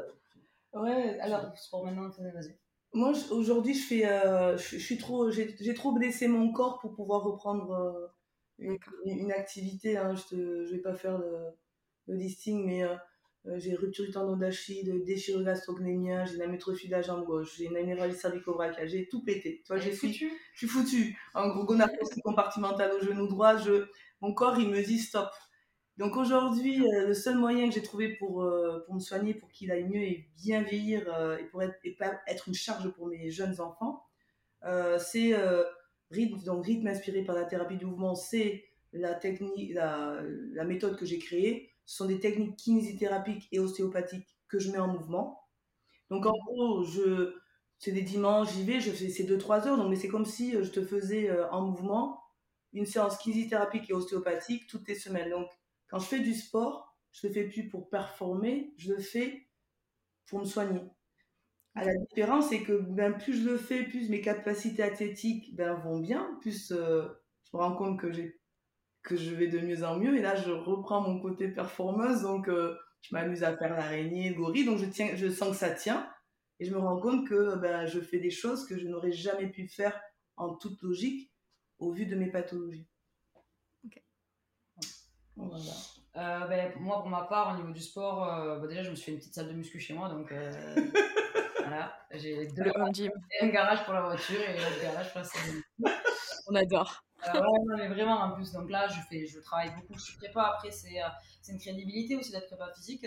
ouais, 0.74 1.18
alors 1.20 1.56
sport 1.56 1.84
maintenant, 1.84 2.08
vas-y. 2.08 2.58
Moi, 2.92 3.12
aujourd'hui, 3.30 3.74
je 3.74 3.86
fais, 3.86 4.06
euh, 4.06 4.56
je, 4.58 4.76
je, 4.76 4.84
suis 4.84 4.98
trop, 4.98 5.30
j'ai 5.30 5.74
trop 5.74 5.92
blessé 5.92 6.26
mon 6.28 6.52
corps 6.52 6.80
pour 6.80 6.94
pouvoir 6.94 7.22
reprendre 7.22 8.12
une, 8.60 9.32
activité. 9.32 9.96
Hein, 9.96 10.14
je 10.14 10.36
ne 10.36 10.70
vais 10.70 10.78
pas 10.78 10.94
faire 10.94 11.18
le, 11.18 11.50
le 12.10 12.16
listing, 12.16 12.66
mais 12.66 12.84
euh, 12.84 12.94
euh, 13.46 13.58
j'ai 13.58 13.74
rupture 13.74 14.04
du 14.04 14.10
tendon 14.10 14.36
d'Achille, 14.36 15.02
déchirure 15.04 15.44
gastrocnémia, 15.44 16.26
j'ai 16.26 16.36
une 16.36 16.42
amétrophie 16.42 16.86
de 16.86 16.92
la 16.92 17.02
jambe 17.02 17.24
gauche, 17.24 17.56
j'ai 17.56 17.66
une 17.66 17.76
anévralie 17.76 18.14
cervico-brachiale, 18.14 18.88
j'ai 18.88 19.08
tout 19.08 19.24
pété. 19.24 19.62
Tu 19.64 19.72
vois, 19.72 19.78
j'ai 19.78 19.92
foutu. 19.92 20.30
Je 20.52 20.58
suis 20.58 20.68
foutu. 20.68 21.18
En 21.34 21.48
gros, 21.48 21.64
gonarthrose 21.64 22.10
compartimentale 22.22 22.92
au 22.92 23.00
genou 23.04 23.26
droit, 23.26 23.56
je, 23.56 23.86
mon 24.20 24.34
corps, 24.34 24.58
il 24.58 24.68
me 24.68 24.82
dit 24.82 24.98
stop. 24.98 25.30
Donc 25.96 26.16
aujourd'hui, 26.16 26.86
euh, 26.86 27.08
le 27.08 27.14
seul 27.14 27.36
moyen 27.36 27.68
que 27.68 27.74
j'ai 27.74 27.82
trouvé 27.82 28.16
pour, 28.16 28.46
pour 28.86 28.94
me 28.94 29.00
soigner, 29.00 29.34
pour 29.34 29.50
qu'il 29.50 29.70
aille 29.70 29.84
mieux 29.84 30.02
et 30.02 30.28
bien 30.36 30.62
vieillir 30.62 31.02
et 31.38 31.44
pour 31.44 31.62
être, 31.62 31.74
et 31.84 31.94
pas 31.94 32.20
être 32.26 32.48
une 32.48 32.54
charge 32.54 32.88
pour 32.90 33.06
mes 33.06 33.30
jeunes 33.30 33.60
enfants, 33.60 34.06
c'est 34.98 35.34
rythme, 36.10 36.42
donc 36.44 36.64
rythme 36.64 36.88
inspiré 36.88 37.22
par 37.22 37.34
la 37.34 37.44
thérapie 37.44 37.76
du 37.76 37.86
mouvement, 37.86 38.14
c'est 38.14 38.64
la 38.92 39.14
technique, 39.14 39.72
la, 39.72 40.22
méthode 40.64 40.96
que 40.96 41.06
j'ai 41.06 41.18
créée. 41.18 41.70
Ce 41.86 41.96
sont 41.96 42.06
des 42.06 42.20
techniques 42.20 42.56
kinésithérapiques 42.56 43.48
et 43.52 43.58
ostéopathiques 43.58 44.36
que 44.48 44.58
je 44.58 44.70
mets 44.70 44.78
en 44.78 44.88
mouvement. 44.88 45.44
Donc 46.10 46.26
en 46.26 46.32
gros, 46.32 46.84
je, 46.84 47.34
c'est 47.78 47.92
des 47.92 48.02
dimanches, 48.02 48.52
j'y 48.52 48.64
vais, 48.64 48.80
je 48.80 48.90
fais 48.90 49.08
ces 49.08 49.24
2-3 49.24 49.68
heures, 49.68 49.76
donc, 49.76 49.90
mais 49.90 49.96
c'est 49.96 50.08
comme 50.08 50.26
si 50.26 50.56
euh, 50.56 50.64
je 50.64 50.70
te 50.70 50.84
faisais 50.84 51.30
euh, 51.30 51.48
en 51.50 51.62
mouvement 51.62 52.20
une 52.72 52.86
séance 52.86 53.16
kinésithérapique 53.18 53.90
et 53.90 53.92
ostéopathique 53.92 54.66
toutes 54.66 54.88
les 54.88 54.94
semaines. 54.94 55.30
Donc 55.30 55.48
quand 55.88 55.98
je 55.98 56.06
fais 56.06 56.20
du 56.20 56.34
sport, 56.34 56.96
je 57.12 57.26
le 57.26 57.32
fais 57.32 57.44
plus 57.44 57.68
pour 57.68 57.88
performer, 57.88 58.72
je 58.76 58.92
le 58.92 59.00
fais 59.00 59.48
pour 60.26 60.40
me 60.40 60.44
soigner. 60.44 60.80
La 61.76 61.96
différence, 61.96 62.48
c'est 62.48 62.62
que 62.62 62.72
ben, 62.72 63.12
plus 63.12 63.42
je 63.42 63.48
le 63.48 63.56
fais, 63.56 63.84
plus 63.84 64.08
mes 64.10 64.20
capacités 64.20 64.82
athlétiques 64.82 65.54
ben, 65.54 65.74
vont 65.74 65.98
bien, 66.00 66.36
plus 66.40 66.72
euh, 66.72 67.06
je 67.44 67.56
me 67.56 67.62
rends 67.62 67.76
compte 67.76 67.98
que 67.98 68.12
j'ai 68.12 68.40
que 69.02 69.16
je 69.16 69.34
vais 69.34 69.46
de 69.46 69.60
mieux 69.60 69.82
en 69.84 69.96
mieux. 69.96 70.16
Et 70.16 70.20
là, 70.20 70.34
je 70.36 70.50
reprends 70.50 71.00
mon 71.00 71.20
côté 71.20 71.48
performeuse, 71.48 72.22
donc 72.22 72.48
euh, 72.48 72.76
je 73.02 73.14
m'amuse 73.14 73.44
à 73.44 73.56
faire 73.56 73.74
l'araignée, 73.74 74.30
le 74.30 74.36
gorille, 74.36 74.64
donc 74.64 74.78
je, 74.78 74.86
tiens, 74.86 75.14
je 75.14 75.28
sens 75.28 75.50
que 75.50 75.56
ça 75.56 75.70
tient. 75.70 76.08
Et 76.58 76.66
je 76.66 76.74
me 76.74 76.78
rends 76.78 77.00
compte 77.00 77.26
que 77.26 77.56
ben, 77.56 77.86
je 77.86 78.00
fais 78.00 78.18
des 78.18 78.30
choses 78.30 78.66
que 78.66 78.78
je 78.78 78.86
n'aurais 78.86 79.12
jamais 79.12 79.48
pu 79.48 79.66
faire 79.68 79.98
en 80.36 80.54
toute 80.54 80.82
logique 80.82 81.32
au 81.78 81.92
vu 81.92 82.04
de 82.04 82.14
mes 82.14 82.30
pathologies. 82.30 82.86
Ok. 83.86 84.02
Voilà. 85.36 85.64
Euh, 86.16 86.46
ben, 86.48 86.72
moi, 86.78 87.00
pour 87.00 87.08
ma 87.08 87.22
part, 87.22 87.54
au 87.54 87.56
niveau 87.56 87.72
du 87.72 87.80
sport, 87.80 88.24
euh, 88.24 88.58
ben, 88.58 88.66
déjà, 88.66 88.82
je 88.82 88.90
me 88.90 88.94
suis 88.94 89.06
fait 89.06 89.12
une 89.12 89.18
petite 89.18 89.34
salle 89.34 89.48
de 89.48 89.54
muscu 89.54 89.80
chez 89.80 89.94
moi, 89.94 90.10
donc 90.10 90.34
voilà. 91.70 91.92
J'ai 92.10 92.46
deux 92.48 92.72
un 93.40 93.48
garage 93.48 93.84
pour 93.84 93.94
la 93.94 94.02
voiture 94.02 94.40
et 94.40 94.58
un 94.58 94.82
garage 94.82 95.12
pour 95.12 95.20
la 95.20 95.24
salle. 95.24 95.62
On 96.48 96.54
adore. 96.56 97.04
Euh, 97.28 97.40
ouais, 97.40 97.76
mais 97.76 97.88
vraiment 97.88 98.16
en 98.20 98.32
plus. 98.32 98.50
Donc 98.50 98.68
là, 98.70 98.88
je, 98.88 99.00
fais, 99.08 99.26
je 99.26 99.38
travaille 99.38 99.72
beaucoup 99.76 99.96
sur 99.96 100.16
prépa. 100.16 100.42
Après, 100.54 100.72
c'est 100.72 101.00
euh, 101.00 101.06
c'est 101.40 101.52
une 101.52 101.60
crédibilité 101.60 102.16
aussi 102.16 102.32
d'être 102.32 102.48
prépa 102.48 102.72
physique. 102.74 103.06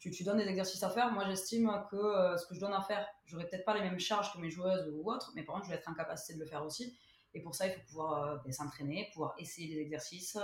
Tu, 0.00 0.10
tu, 0.10 0.24
donnes 0.24 0.38
des 0.38 0.48
exercices 0.48 0.82
à 0.82 0.90
faire. 0.90 1.12
Moi, 1.12 1.24
j'estime 1.26 1.70
que 1.90 1.96
euh, 1.96 2.36
ce 2.36 2.46
que 2.46 2.54
je 2.54 2.60
donne 2.60 2.72
à 2.72 2.80
faire, 2.80 3.06
j'aurais 3.26 3.48
peut-être 3.48 3.64
pas 3.64 3.74
les 3.74 3.82
mêmes 3.82 4.00
charges 4.00 4.32
que 4.32 4.38
mes 4.38 4.50
joueuses 4.50 4.92
ou 4.92 5.08
autres, 5.08 5.30
mais 5.36 5.44
par 5.44 5.54
contre, 5.54 5.66
je 5.66 5.70
vais 5.70 5.76
être 5.76 5.88
en 5.88 5.94
capacité 5.94 6.34
de 6.34 6.40
le 6.40 6.46
faire 6.46 6.64
aussi. 6.64 6.98
Et 7.34 7.42
pour 7.42 7.54
ça, 7.54 7.66
il 7.66 7.74
faut 7.74 7.86
pouvoir 7.86 8.42
ben, 8.42 8.52
s'entraîner, 8.52 9.08
pouvoir 9.12 9.34
essayer 9.38 9.72
des 9.72 9.80
exercices, 9.80 10.38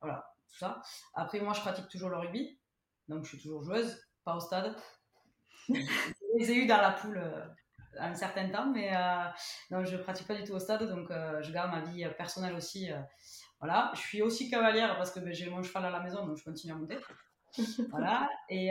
voilà, 0.00 0.32
tout 0.48 0.58
ça. 0.58 0.80
Après, 1.14 1.40
moi, 1.40 1.52
je 1.52 1.60
pratique 1.60 1.88
toujours 1.88 2.10
le 2.10 2.16
rugby, 2.16 2.58
donc 3.08 3.24
je 3.24 3.30
suis 3.30 3.38
toujours 3.38 3.62
joueuse, 3.62 3.98
pas 4.24 4.36
au 4.36 4.40
stade. 4.40 4.74
Les 6.38 6.50
ai 6.52 6.56
eu 6.56 6.66
dans 6.66 6.80
la 6.80 6.92
poule 6.92 7.20
un 7.98 8.14
certain 8.14 8.48
temps, 8.48 8.70
mais 8.70 8.94
euh, 8.94 9.24
non, 9.70 9.84
je 9.84 9.96
pratique 9.96 10.26
pas 10.26 10.34
du 10.34 10.44
tout 10.44 10.52
au 10.52 10.58
stade, 10.58 10.88
donc 10.88 11.10
euh, 11.10 11.42
je 11.42 11.52
garde 11.52 11.70
ma 11.70 11.80
vie 11.80 12.06
personnelle 12.16 12.54
aussi. 12.54 12.90
Euh, 12.90 13.00
voilà, 13.60 13.90
je 13.94 14.00
suis 14.00 14.22
aussi 14.22 14.50
cavalière 14.50 14.96
parce 14.96 15.10
que 15.10 15.20
ben, 15.20 15.32
j'ai 15.32 15.50
mon 15.50 15.62
cheval 15.62 15.84
à 15.86 15.90
la 15.90 16.00
maison, 16.00 16.26
donc 16.26 16.36
je 16.36 16.44
continue 16.44 16.72
à 16.72 16.76
monter. 16.76 16.98
voilà, 17.90 18.30
et, 18.48 18.66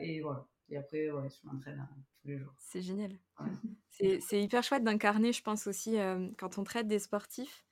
et 0.00 0.20
voilà. 0.20 0.46
Et 0.68 0.76
après, 0.76 1.10
ouais, 1.10 1.28
je 1.28 1.48
m'entraîne 1.48 1.88
tous 2.20 2.28
les 2.28 2.38
jours. 2.38 2.52
C'est 2.58 2.82
génial. 2.82 3.12
C'est 3.90 4.42
hyper 4.42 4.62
chouette 4.62 4.82
d'incarner, 4.82 5.30
je 5.32 5.42
pense 5.42 5.66
aussi, 5.66 5.98
quand 6.38 6.56
on 6.56 6.64
traite 6.64 6.86
des 6.88 6.98
sportifs 6.98 7.66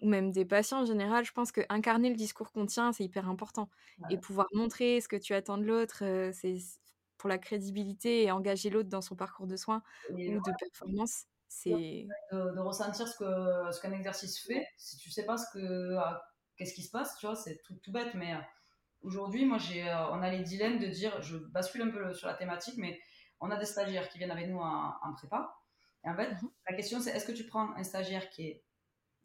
ou 0.00 0.08
même 0.08 0.30
des 0.30 0.44
patients 0.44 0.82
en 0.82 0.84
général, 0.84 1.24
je 1.24 1.32
pense 1.32 1.50
que 1.50 1.60
incarner 1.68 2.08
le 2.08 2.14
discours 2.14 2.52
qu'on 2.52 2.66
tient, 2.66 2.92
c'est 2.92 3.02
hyper 3.02 3.28
important. 3.28 3.68
Et 4.08 4.16
pouvoir 4.16 4.46
montrer 4.52 5.00
ce 5.00 5.08
que 5.08 5.16
tu 5.16 5.34
attends 5.34 5.58
de 5.58 5.64
l'autre, 5.64 6.04
c'est 6.32 6.56
pour 7.22 7.28
la 7.28 7.38
crédibilité 7.38 8.24
et 8.24 8.32
engager 8.32 8.68
l'autre 8.68 8.88
dans 8.88 9.00
son 9.00 9.14
parcours 9.14 9.46
de 9.46 9.54
soins 9.54 9.80
ou 10.10 10.16
de 10.16 10.58
performance. 10.58 11.26
C'est 11.46 12.08
de, 12.32 12.58
ressentir 12.58 13.06
ce 13.06 13.16
que 13.16 13.72
ce 13.72 13.80
qu'un 13.80 13.92
exercice 13.92 14.40
fait. 14.40 14.66
Si 14.76 14.96
tu 14.96 15.08
sais 15.08 15.24
pas 15.24 15.36
ce 15.36 15.46
que 15.52 15.94
ah, 15.98 16.20
qu'est-ce 16.56 16.74
qui 16.74 16.82
se 16.82 16.90
passe, 16.90 17.16
tu 17.18 17.26
vois, 17.26 17.36
c'est 17.36 17.62
tout, 17.62 17.76
tout, 17.76 17.92
bête. 17.92 18.12
Mais 18.14 18.34
euh, 18.34 18.38
aujourd'hui, 19.02 19.44
moi, 19.44 19.58
j'ai, 19.58 19.88
euh, 19.88 20.08
on 20.10 20.20
a 20.20 20.30
les 20.30 20.40
dilemmes 20.40 20.80
de 20.80 20.86
dire, 20.88 21.22
je 21.22 21.36
bascule 21.36 21.82
un 21.82 21.90
peu 21.90 22.12
sur 22.12 22.26
la 22.26 22.34
thématique, 22.34 22.74
mais 22.76 22.98
on 23.38 23.52
a 23.52 23.56
des 23.56 23.66
stagiaires 23.66 24.08
qui 24.08 24.18
viennent 24.18 24.32
avec 24.32 24.48
nous 24.48 24.58
en, 24.58 25.14
prépa. 25.14 25.54
Et 26.04 26.08
en 26.08 26.16
fait, 26.16 26.32
mmh 26.32 26.50
la 26.68 26.74
question 26.74 26.98
c'est 26.98 27.10
est-ce 27.10 27.26
que 27.26 27.30
tu 27.30 27.46
prends 27.46 27.72
un 27.76 27.84
stagiaire 27.84 28.30
qui 28.30 28.48
est 28.48 28.64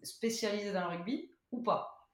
spécialisé 0.04 0.72
dans 0.72 0.82
le 0.82 0.98
rugby 0.98 1.32
ou 1.50 1.64
pas? 1.64 2.08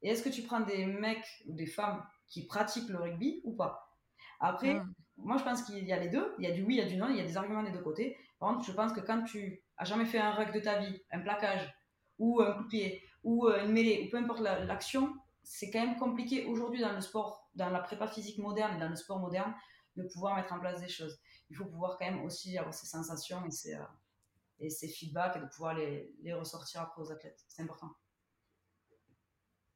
Et 0.00 0.08
est-ce 0.08 0.22
que 0.22 0.30
tu 0.30 0.40
prends 0.44 0.60
des 0.60 0.86
mecs 0.86 1.44
ou 1.46 1.52
des 1.52 1.66
femmes 1.66 2.02
qui 2.26 2.46
pratiquent 2.46 2.88
le 2.88 3.00
rugby 3.00 3.42
ou 3.44 3.54
pas? 3.54 3.92
Après, 4.40 4.72
mmh 4.72 4.94
moi, 5.16 5.36
je 5.38 5.44
pense 5.44 5.62
qu'il 5.62 5.84
y 5.84 5.92
a 5.92 5.98
les 5.98 6.08
deux. 6.08 6.34
Il 6.38 6.44
y 6.44 6.48
a 6.48 6.52
du 6.52 6.62
oui, 6.62 6.74
il 6.74 6.78
y 6.78 6.82
a 6.82 6.86
du 6.86 6.96
non, 6.96 7.08
il 7.08 7.16
y 7.16 7.20
a 7.20 7.24
des 7.24 7.36
arguments 7.36 7.62
des 7.62 7.72
deux 7.72 7.82
côtés. 7.82 8.16
Par 8.38 8.50
contre, 8.50 8.64
je 8.64 8.72
pense 8.72 8.92
que 8.92 9.00
quand 9.00 9.22
tu 9.24 9.62
as 9.76 9.84
jamais 9.84 10.04
fait 10.04 10.18
un 10.18 10.32
rug 10.32 10.52
de 10.52 10.60
ta 10.60 10.78
vie, 10.78 11.02
un 11.10 11.20
plaquage, 11.20 11.74
ou 12.18 12.40
un 12.40 12.52
coup 12.52 12.64
de 12.64 12.68
pied, 12.68 13.02
ou 13.24 13.46
euh, 13.46 13.64
une 13.64 13.72
mêlée, 13.72 14.06
ou 14.06 14.10
peu 14.10 14.18
importe 14.18 14.40
l'action, 14.40 15.14
c'est 15.42 15.70
quand 15.70 15.84
même 15.84 15.96
compliqué 15.96 16.44
aujourd'hui 16.46 16.80
dans 16.80 16.92
le 16.92 17.00
sport, 17.00 17.50
dans 17.54 17.70
la 17.70 17.80
prépa 17.80 18.06
physique 18.06 18.38
moderne 18.38 18.76
et 18.76 18.80
dans 18.80 18.88
le 18.88 18.96
sport 18.96 19.18
moderne, 19.18 19.54
de 19.96 20.02
pouvoir 20.02 20.36
mettre 20.36 20.52
en 20.52 20.60
place 20.60 20.80
des 20.80 20.88
choses. 20.88 21.18
Il 21.48 21.56
faut 21.56 21.66
pouvoir 21.66 21.96
quand 21.98 22.04
même 22.06 22.22
aussi 22.22 22.56
avoir 22.58 22.74
ces 22.74 22.86
sensations 22.86 23.44
et 23.46 23.50
ces, 23.50 23.74
euh, 23.74 24.88
feedbacks 24.88 25.36
et 25.36 25.40
de 25.40 25.46
pouvoir 25.46 25.74
les 25.74 26.34
ressortir 26.34 26.82
après 26.82 27.02
aux 27.02 27.12
athlètes. 27.12 27.44
C'est 27.48 27.62
important. 27.62 27.94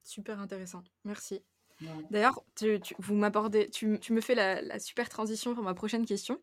Super 0.03 0.41
intéressant. 0.41 0.83
Merci. 1.05 1.45
D'ailleurs, 2.11 2.43
tu, 2.57 2.81
vous 2.99 3.15
m'abordez, 3.15 3.71
tu, 3.71 3.99
me 4.11 4.21
fais 4.21 4.35
la, 4.35 4.79
super 4.79 5.09
transition 5.09 5.55
pour 5.55 5.65
ma 5.65 5.75
prochaine 5.75 6.05
question. 6.05 6.39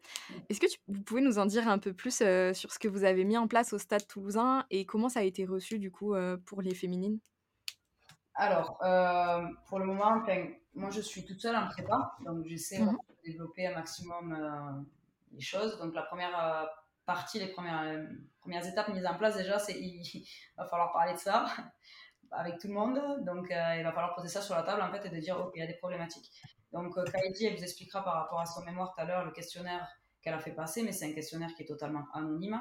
Est-ce 0.49 0.59
que 0.59 0.67
vous 0.87 1.01
pouvez 1.01 1.21
nous 1.21 1.39
en 1.39 1.45
dire 1.45 1.67
un 1.67 1.79
peu 1.79 1.93
plus 1.93 2.21
euh, 2.21 2.53
sur 2.53 2.71
ce 2.71 2.79
que 2.79 2.87
vous 2.87 3.03
avez 3.03 3.23
mis 3.23 3.37
en 3.37 3.47
place 3.47 3.73
au 3.73 3.77
Stade 3.77 4.07
Toulousain 4.07 4.65
et 4.69 4.85
comment 4.85 5.09
ça 5.09 5.21
a 5.21 5.23
été 5.23 5.45
reçu 5.45 5.79
du 5.79 5.91
coup 5.91 6.13
euh, 6.13 6.37
pour 6.45 6.61
les 6.61 6.73
féminines? 6.73 7.19
Alors, 8.35 8.77
euh, 8.83 9.43
pour 9.67 9.79
le 9.79 9.85
moment, 9.85 10.23
moi 10.75 10.89
je 10.91 11.01
suis 11.01 11.25
toute 11.25 11.41
seule 11.41 11.55
en 11.55 11.67
prépa, 11.67 12.15
donc 12.25 12.45
j'essaie 12.45 12.79
mmh 12.79 12.97
de 13.25 13.31
développer 13.31 13.67
un 13.67 13.73
maximum 13.73 14.85
les 15.33 15.41
choses. 15.41 15.77
Donc 15.79 15.93
la 15.93 16.03
première 16.03 16.69
partie, 17.05 17.39
les 17.39 17.47
premières, 17.47 18.07
premières 18.39 18.65
étapes 18.65 18.87
mises 18.89 19.05
en 19.05 19.17
place 19.17 19.35
déjà, 19.35 19.59
c'est 19.59 19.73
il 19.73 20.25
va 20.55 20.65
falloir 20.65 20.93
parler 20.93 21.13
de 21.13 21.19
ça 21.19 21.45
avec 22.31 22.59
tout 22.59 22.67
le 22.67 22.73
monde. 22.73 22.99
Donc, 23.25 23.51
euh, 23.51 23.75
il 23.77 23.83
va 23.83 23.91
falloir 23.91 24.15
poser 24.15 24.27
ça 24.29 24.41
sur 24.41 24.55
la 24.55 24.63
table 24.63 24.81
en 24.81 24.91
fait 24.91 25.05
et 25.05 25.09
de 25.09 25.19
dire, 25.19 25.39
OK, 25.39 25.51
il 25.55 25.59
y 25.59 25.63
a 25.63 25.67
des 25.67 25.77
problématiques. 25.77 26.31
Donc, 26.71 26.97
euh, 26.97 27.05
elle 27.13 27.55
vous 27.55 27.63
expliquera 27.63 28.03
par 28.03 28.15
rapport 28.15 28.39
à 28.39 28.45
son 28.45 28.63
mémoire 28.63 28.93
tout 28.93 29.01
à 29.01 29.05
l'heure 29.05 29.25
le 29.25 29.31
questionnaire 29.31 29.87
qu'elle 30.21 30.33
a 30.33 30.39
fait 30.39 30.51
passer, 30.51 30.83
mais 30.83 30.91
c'est 30.91 31.05
un 31.05 31.13
questionnaire 31.13 31.53
qui 31.55 31.63
est 31.63 31.67
totalement 31.67 32.05
anonyme. 32.13 32.59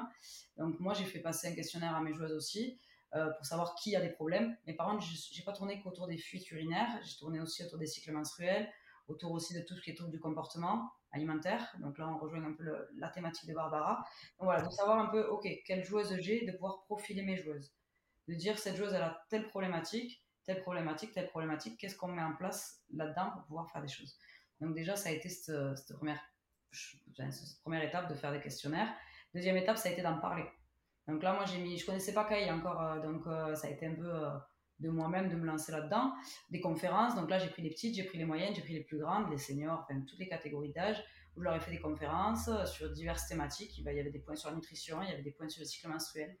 Donc, 0.57 0.79
moi, 0.79 0.93
j'ai 0.93 1.05
fait 1.05 1.19
passer 1.19 1.47
un 1.49 1.55
questionnaire 1.55 1.95
à 1.95 2.01
mes 2.01 2.13
joueuses 2.13 2.33
aussi. 2.33 2.79
euh, 3.15 3.29
pour 3.31 3.45
savoir 3.45 3.75
qui 3.75 3.95
a 3.95 4.01
des 4.01 4.09
problèmes. 4.09 4.57
Mais 4.65 4.73
par 4.73 4.87
contre, 4.87 5.03
je 5.03 5.39
n'ai 5.39 5.45
pas 5.45 5.53
tourné 5.53 5.81
qu'autour 5.81 6.07
des 6.07 6.17
fuites 6.17 6.49
urinaires, 6.51 6.99
j'ai 7.03 7.17
tourné 7.17 7.39
aussi 7.39 7.63
autour 7.63 7.77
des 7.77 7.87
cycles 7.87 8.11
menstruels, 8.11 8.69
autour 9.07 9.31
aussi 9.31 9.53
de 9.53 9.61
tout 9.61 9.75
ce 9.75 9.81
qui 9.81 9.91
est 9.91 9.95
trouble 9.95 10.11
du 10.11 10.19
comportement 10.19 10.91
alimentaire. 11.11 11.73
Donc 11.79 11.97
là, 11.97 12.09
on 12.09 12.17
rejoint 12.17 12.43
un 12.43 12.53
peu 12.53 12.65
la 12.97 13.09
thématique 13.09 13.47
de 13.49 13.53
Barbara. 13.53 14.03
Donc 14.39 14.45
voilà, 14.45 14.61
de 14.61 14.69
savoir 14.69 14.99
un 14.99 15.07
peu, 15.07 15.25
ok, 15.27 15.47
quelle 15.65 15.83
joueuse 15.83 16.15
j'ai, 16.19 16.45
de 16.45 16.51
pouvoir 16.51 16.83
profiler 16.83 17.23
mes 17.23 17.37
joueuses. 17.37 17.73
De 18.27 18.35
dire, 18.35 18.57
cette 18.57 18.75
joueuse, 18.75 18.93
elle 18.93 19.03
a 19.03 19.23
telle 19.29 19.47
problématique, 19.47 20.23
telle 20.45 20.61
problématique, 20.61 21.13
telle 21.13 21.27
problématique, 21.27 21.77
qu'est-ce 21.77 21.95
qu'on 21.95 22.07
met 22.07 22.21
en 22.21 22.35
place 22.35 22.83
là-dedans 22.93 23.31
pour 23.31 23.43
pouvoir 23.43 23.71
faire 23.71 23.81
des 23.81 23.87
choses? 23.87 24.17
Donc 24.61 24.73
déjà, 24.73 24.95
ça 24.95 25.09
a 25.09 25.11
été 25.11 25.29
cette, 25.29 25.93
première, 25.95 26.21
première 27.61 27.83
étape 27.83 28.09
de 28.09 28.15
faire 28.15 28.31
des 28.31 28.41
questionnaires. 28.41 28.93
Deuxième 29.33 29.57
étape, 29.57 29.77
ça 29.77 29.89
a 29.89 29.91
été 29.91 30.01
d'en 30.01 30.19
parler. 30.19 30.45
Donc 31.07 31.23
là, 31.23 31.33
moi, 31.33 31.45
j'ai 31.45 31.59
mis, 31.59 31.77
je 31.77 31.85
connaissais 31.85 32.13
pas 32.13 32.25
Kai 32.25 32.49
encore, 32.51 32.81
euh, 32.81 32.99
donc 32.99 33.25
euh, 33.27 33.55
ça 33.55 33.67
a 33.67 33.69
été 33.69 33.85
un 33.85 33.95
peu 33.95 34.13
euh, 34.13 34.29
de 34.79 34.89
moi-même 34.89 35.29
de 35.29 35.35
me 35.35 35.45
lancer 35.45 35.71
là-dedans. 35.71 36.13
Des 36.49 36.59
conférences, 36.59 37.15
donc 37.15 37.29
là, 37.29 37.39
j'ai 37.39 37.49
pris 37.49 37.61
les 37.61 37.69
petites, 37.69 37.95
j'ai 37.95 38.03
pris 38.03 38.17
les 38.17 38.25
moyennes, 38.25 38.53
j'ai 38.53 38.61
pris 38.61 38.73
les 38.73 38.83
plus 38.83 38.99
grandes, 38.99 39.29
les 39.29 39.37
seniors, 39.37 39.79
enfin 39.83 40.01
toutes 40.01 40.19
les 40.19 40.27
catégories 40.27 40.73
d'âge, 40.73 41.01
où 41.35 41.39
je 41.39 41.45
leur 41.45 41.55
ai 41.55 41.59
fait 41.59 41.71
des 41.71 41.79
conférences 41.79 42.49
sur 42.65 42.91
diverses 42.91 43.27
thématiques. 43.27 43.77
Il 43.77 43.85
y 43.85 43.99
avait 43.99 44.11
des 44.11 44.19
points 44.19 44.35
sur 44.35 44.49
la 44.49 44.55
nutrition, 44.55 45.01
il 45.01 45.09
y 45.09 45.13
avait 45.13 45.23
des 45.23 45.31
points 45.31 45.47
sur 45.47 45.61
le 45.61 45.65
cycle 45.65 45.87
menstruel, 45.87 46.37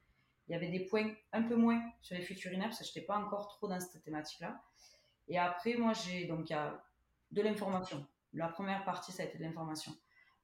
il 0.47 0.53
y 0.53 0.55
avait 0.55 0.69
des 0.69 0.85
points 0.85 1.13
un 1.33 1.43
peu 1.43 1.55
moins 1.55 1.81
sur 2.01 2.15
les 2.15 2.21
fuites 2.21 2.43
urinaires, 2.45 2.69
parce 2.69 2.79
que 2.79 2.85
je 2.85 2.91
n'étais 2.91 3.05
pas 3.05 3.17
encore 3.17 3.47
trop 3.49 3.67
dans 3.67 3.79
cette 3.79 4.01
thématique-là. 4.03 4.61
Et 5.27 5.37
après, 5.37 5.75
moi, 5.75 5.93
j'ai 5.93 6.25
donc 6.25 6.49
il 6.49 6.53
y 6.53 6.55
a 6.55 6.81
de 7.31 7.41
l'information. 7.41 8.05
La 8.33 8.47
première 8.47 8.83
partie, 8.85 9.11
ça 9.11 9.23
a 9.23 9.25
été 9.25 9.37
de 9.37 9.43
l'information. 9.43 9.93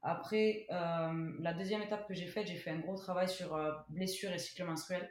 Après, 0.02 0.68
euh, 0.70 1.34
la 1.40 1.54
deuxième 1.54 1.82
étape 1.82 2.08
que 2.08 2.14
j'ai 2.14 2.28
faite, 2.28 2.48
j'ai 2.48 2.58
fait 2.58 2.72
un 2.72 2.80
gros 2.80 2.98
travail 2.98 3.30
sur 3.30 3.56
euh, 3.56 3.72
blessures 3.88 4.32
et 4.32 4.38
cycle 4.38 4.66
menstruel, 4.66 5.10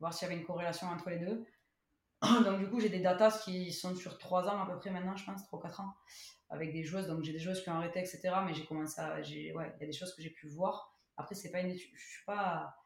voir 0.00 0.12
s'il 0.12 0.26
y 0.26 0.30
avait 0.32 0.40
une 0.40 0.46
corrélation 0.46 0.88
entre 0.88 1.10
les 1.10 1.18
deux. 1.18 1.46
Donc, 2.44 2.58
du 2.58 2.68
coup, 2.68 2.80
j'ai 2.80 2.88
des 2.88 2.98
datas 2.98 3.42
qui 3.44 3.72
sont 3.72 3.94
sur 3.94 4.18
3 4.18 4.48
ans 4.48 4.62
à 4.62 4.66
peu 4.66 4.76
près 4.80 4.90
maintenant, 4.90 5.14
je 5.14 5.24
pense, 5.24 5.44
3 5.44 5.62
4 5.62 5.80
ans, 5.80 5.94
avec 6.50 6.72
des 6.72 6.82
joueuses. 6.82 7.06
Donc, 7.06 7.22
j'ai 7.22 7.32
des 7.32 7.38
joueuses 7.38 7.62
qui 7.62 7.70
ont 7.70 7.74
arrêté, 7.74 8.00
etc. 8.00 8.20
Mais 8.44 8.54
j'ai 8.54 8.66
commencé 8.66 9.00
à. 9.00 9.14
Ouais, 9.14 9.22
il 9.24 9.80
y 9.80 9.84
a 9.84 9.86
des 9.86 9.92
choses 9.92 10.12
que 10.16 10.22
j'ai 10.22 10.30
pu 10.30 10.48
voir. 10.48 10.98
Après, 11.16 11.36
c'est 11.36 11.52
pas 11.52 11.60
une 11.60 11.70
étude. 11.70 11.90
Je 11.94 12.04
suis 12.04 12.24
pas. 12.24 12.76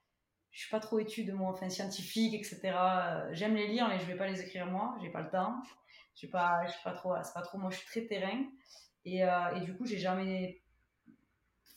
Je 0.53 0.61
suis 0.61 0.71
pas 0.71 0.81
trop 0.81 0.99
étude 0.99 1.29
de 1.29 1.33
mon 1.33 1.49
enfin, 1.49 1.69
scientifique, 1.69 2.35
etc. 2.35 2.61
J'aime 3.33 3.55
les 3.55 3.67
lire, 3.67 3.89
mais 3.89 3.99
je 3.99 4.05
vais 4.05 4.17
pas 4.17 4.29
les 4.29 4.41
écrire 4.41 4.67
moi, 4.67 4.97
j'ai 5.03 5.11
pas 5.11 5.23
le 5.23 5.31
temps. 5.31 5.57
Je 6.15 6.19
suis 6.19 6.29
pas, 6.29 6.65
je 6.67 6.73
suis 6.73 6.83
pas 6.85 6.93
trop, 6.93 7.15
c'est 7.23 7.33
pas 7.33 7.43
trop. 7.43 7.59
Moi, 7.59 7.71
je 7.71 7.79
suis 7.79 7.87
très 7.87 8.07
terrain. 8.07 8.45
Et, 9.05 9.25
euh, 9.25 9.55
et 9.57 9.61
du 9.61 9.75
coup, 9.75 9.87
j'ai 9.87 9.99
jamais 9.99 10.63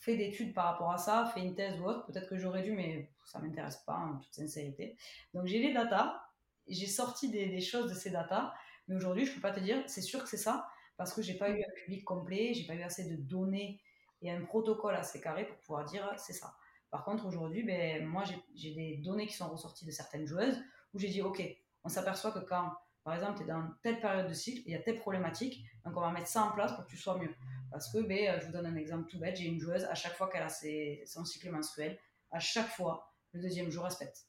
fait 0.06 0.16
d'études 0.16 0.54
par 0.54 0.66
rapport 0.66 0.92
à 0.92 0.98
ça, 0.98 1.30
fait 1.34 1.40
une 1.40 1.54
thèse 1.54 1.80
ou 1.80 1.84
autre. 1.84 2.06
Peut-être 2.06 2.28
que 2.28 2.36
j'aurais 2.36 2.62
dû, 2.62 2.72
mais 2.72 3.10
ça 3.24 3.40
m'intéresse 3.40 3.78
pas, 3.78 3.96
en 3.96 4.18
toute 4.18 4.32
sincérité. 4.32 4.96
Donc 5.34 5.46
j'ai 5.46 5.58
les 5.58 5.72
datas, 5.72 6.22
j'ai 6.68 6.86
sorti 6.86 7.28
des, 7.28 7.60
choses 7.60 7.90
de 7.90 7.94
ces 7.94 8.10
datas, 8.10 8.52
mais 8.86 8.94
aujourd'hui, 8.94 9.26
je 9.26 9.34
peux 9.34 9.40
pas 9.40 9.50
te 9.50 9.60
dire, 9.60 9.82
c'est 9.86 10.02
sûr 10.02 10.22
que 10.22 10.28
c'est 10.28 10.36
ça, 10.36 10.68
parce 10.96 11.12
que 11.12 11.22
j'ai 11.22 11.34
pas 11.34 11.50
eu 11.50 11.60
un 11.60 11.74
public 11.74 12.04
complet, 12.04 12.54
j'ai 12.54 12.66
pas 12.66 12.74
eu 12.74 12.82
assez 12.82 13.10
de 13.10 13.16
données 13.16 13.80
et 14.22 14.30
un 14.30 14.44
protocole 14.44 14.94
assez 14.94 15.20
carré 15.20 15.46
pour 15.46 15.58
pouvoir 15.58 15.84
dire 15.84 16.08
c'est 16.16 16.32
ça. 16.32 16.54
Par 16.90 17.04
contre, 17.04 17.26
aujourd'hui, 17.26 17.62
ben, 17.62 18.06
moi, 18.06 18.24
j'ai 18.54 18.74
des 18.74 18.98
données 19.04 19.26
qui 19.26 19.34
sont 19.34 19.48
ressorties 19.48 19.84
de 19.84 19.90
certaines 19.90 20.26
joueuses 20.26 20.58
où 20.94 20.98
j'ai 20.98 21.08
dit, 21.08 21.22
OK, 21.22 21.42
on 21.84 21.88
s'aperçoit 21.88 22.32
que 22.32 22.38
quand, 22.38 22.72
par 23.04 23.14
exemple, 23.14 23.38
tu 23.38 23.44
es 23.44 23.46
dans 23.46 23.68
telle 23.82 24.00
période 24.00 24.28
de 24.28 24.34
cycle, 24.34 24.62
il 24.66 24.72
y 24.72 24.74
a 24.74 24.82
telle 24.82 24.98
problématique, 24.98 25.64
donc 25.84 25.96
on 25.96 26.00
va 26.00 26.10
mettre 26.10 26.28
ça 26.28 26.42
en 26.42 26.52
place 26.52 26.72
pour 26.74 26.84
que 26.84 26.90
tu 26.90 26.96
sois 26.96 27.18
mieux. 27.18 27.34
Parce 27.70 27.92
que, 27.92 27.98
ben, 27.98 28.40
je 28.40 28.46
vous 28.46 28.52
donne 28.52 28.66
un 28.66 28.76
exemple 28.76 29.08
tout 29.10 29.18
bête, 29.18 29.36
j'ai 29.36 29.46
une 29.46 29.60
joueuse, 29.60 29.84
à 29.84 29.94
chaque 29.94 30.16
fois 30.16 30.28
qu'elle 30.28 30.42
a 30.42 30.48
ses, 30.48 31.02
son 31.06 31.24
cycle 31.24 31.50
menstruel, 31.50 31.98
à 32.30 32.40
chaque 32.40 32.68
fois, 32.68 33.12
le 33.32 33.40
deuxième 33.40 33.70
jour, 33.70 33.84
elle 33.84 33.92
se 33.92 33.98
pète. 33.98 34.26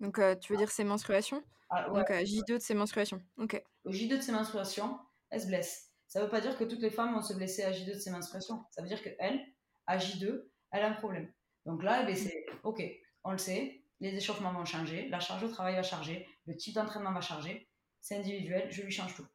Donc, 0.00 0.18
euh, 0.18 0.36
tu 0.36 0.52
veux 0.52 0.58
dire 0.58 0.70
ses 0.70 0.84
menstruations? 0.84 1.42
Ah, 1.70 1.88
Donc, 1.90 2.10
euh, 2.10 2.22
J2 2.22 2.54
de 2.54 2.58
ses 2.58 2.74
menstruations. 2.74 3.22
Ok. 3.36 3.62
Au 3.84 3.90
J2 3.90 4.16
de 4.16 4.22
ses 4.22 4.32
menstruations, 4.32 4.98
elle 5.30 5.40
se 5.40 5.46
blesse. 5.46 5.90
Ça 6.06 6.20
ne 6.20 6.24
veut 6.24 6.30
pas 6.30 6.40
dire 6.40 6.56
que 6.56 6.64
toutes 6.64 6.80
les 6.80 6.90
femmes 6.90 7.14
vont 7.14 7.22
se 7.22 7.34
blesser 7.34 7.62
à 7.64 7.72
J2 7.72 7.94
de 7.94 7.98
ses 7.98 8.10
menstruations. 8.10 8.64
Ça 8.70 8.80
veut 8.80 8.88
dire 8.88 9.02
qu'elle, 9.02 9.40
à 9.86 9.98
J2, 9.98 10.44
elle 10.70 10.82
a 10.82 10.88
un 10.88 10.94
problème. 10.94 11.32
Donc 11.66 11.82
là, 11.82 12.02
eh 12.02 12.06
ben, 12.06 12.16
c'est 12.16 12.46
OK, 12.62 12.82
on 13.24 13.32
le 13.32 13.38
sait, 13.38 13.82
les 14.00 14.14
échauffements 14.14 14.52
vont 14.52 14.64
changer, 14.64 15.08
la 15.08 15.20
charge 15.20 15.42
de 15.42 15.48
travail 15.48 15.74
va 15.74 15.82
changer, 15.82 16.26
le 16.46 16.56
type 16.56 16.74
d'entraînement 16.74 17.12
va 17.12 17.20
changer. 17.20 17.68
C'est 18.00 18.16
individuel, 18.16 18.70
je 18.70 18.82
lui 18.82 18.92
change 18.92 19.14
tout. 19.14 19.26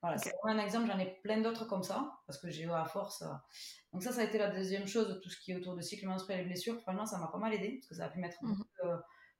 Voilà, 0.00 0.16
c'est 0.16 0.32
un 0.44 0.58
exemple, 0.58 0.86
j'en 0.86 0.98
ai 0.98 1.06
plein 1.22 1.40
d'autres 1.40 1.64
comme 1.64 1.82
ça, 1.82 2.20
parce 2.26 2.38
que 2.40 2.48
j'ai 2.50 2.62
eu 2.62 2.70
à 2.70 2.84
force. 2.84 3.22
Euh, 3.22 3.34
donc, 3.92 4.02
ça, 4.02 4.12
ça 4.12 4.20
a 4.20 4.24
été 4.24 4.38
la 4.38 4.50
deuxième 4.50 4.86
chose, 4.86 5.20
tout 5.22 5.28
ce 5.28 5.40
qui 5.40 5.50
est 5.50 5.56
autour 5.56 5.74
de 5.74 5.80
cycle 5.80 6.06
menstruel 6.06 6.40
et 6.40 6.44
blessures. 6.44 6.80
Franchement, 6.82 7.04
ça 7.04 7.18
m'a 7.18 7.26
pas 7.26 7.38
mal 7.38 7.52
aidé, 7.52 7.78
parce 7.78 7.88
que 7.88 7.94
ça 7.96 8.04
a 8.04 8.08
pu 8.08 8.20
mettre 8.20 8.36
mmh 8.42 8.54
beaucoup 8.54 8.68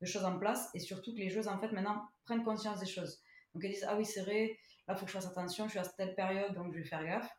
de, 0.00 0.06
choses 0.06 0.24
en 0.24 0.38
place, 0.38 0.68
et 0.74 0.80
surtout 0.80 1.12
que 1.12 1.18
les 1.18 1.30
joueuses, 1.30 1.48
en 1.48 1.58
fait, 1.58 1.70
maintenant, 1.70 2.08
prennent 2.24 2.42
conscience 2.42 2.80
des 2.80 2.86
choses. 2.86 3.20
Donc, 3.54 3.64
elles 3.64 3.72
disent 3.72 3.86
Ah 3.88 3.96
oui, 3.96 4.04
c'est 4.04 4.22
vrai, 4.22 4.58
là, 4.88 4.94
il 4.94 4.96
faut 4.96 5.06
que 5.06 5.12
je 5.12 5.16
fasse 5.16 5.26
attention, 5.26 5.66
je 5.66 5.70
suis 5.70 5.78
à 5.78 5.84
telle 5.84 6.14
période, 6.16 6.54
donc 6.54 6.72
je 6.72 6.78
vais 6.78 6.84
faire 6.84 7.04
gaffe. 7.04 7.30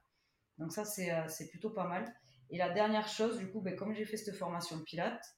Donc, 0.57 0.71
ça, 0.71 0.85
c'est 0.85 1.11
euh, 1.11 1.47
plutôt 1.49 1.71
pas 1.71 1.87
mal. 1.87 2.05
Et 2.49 2.57
la 2.57 2.69
dernière 2.69 3.07
chose, 3.07 3.37
du 3.37 3.49
coup, 3.51 3.61
ben, 3.61 3.75
comme 3.75 3.93
j'ai 3.93 4.05
fait 4.05 4.17
cette 4.17 4.35
formation 4.35 4.79
Pilates, 4.83 5.35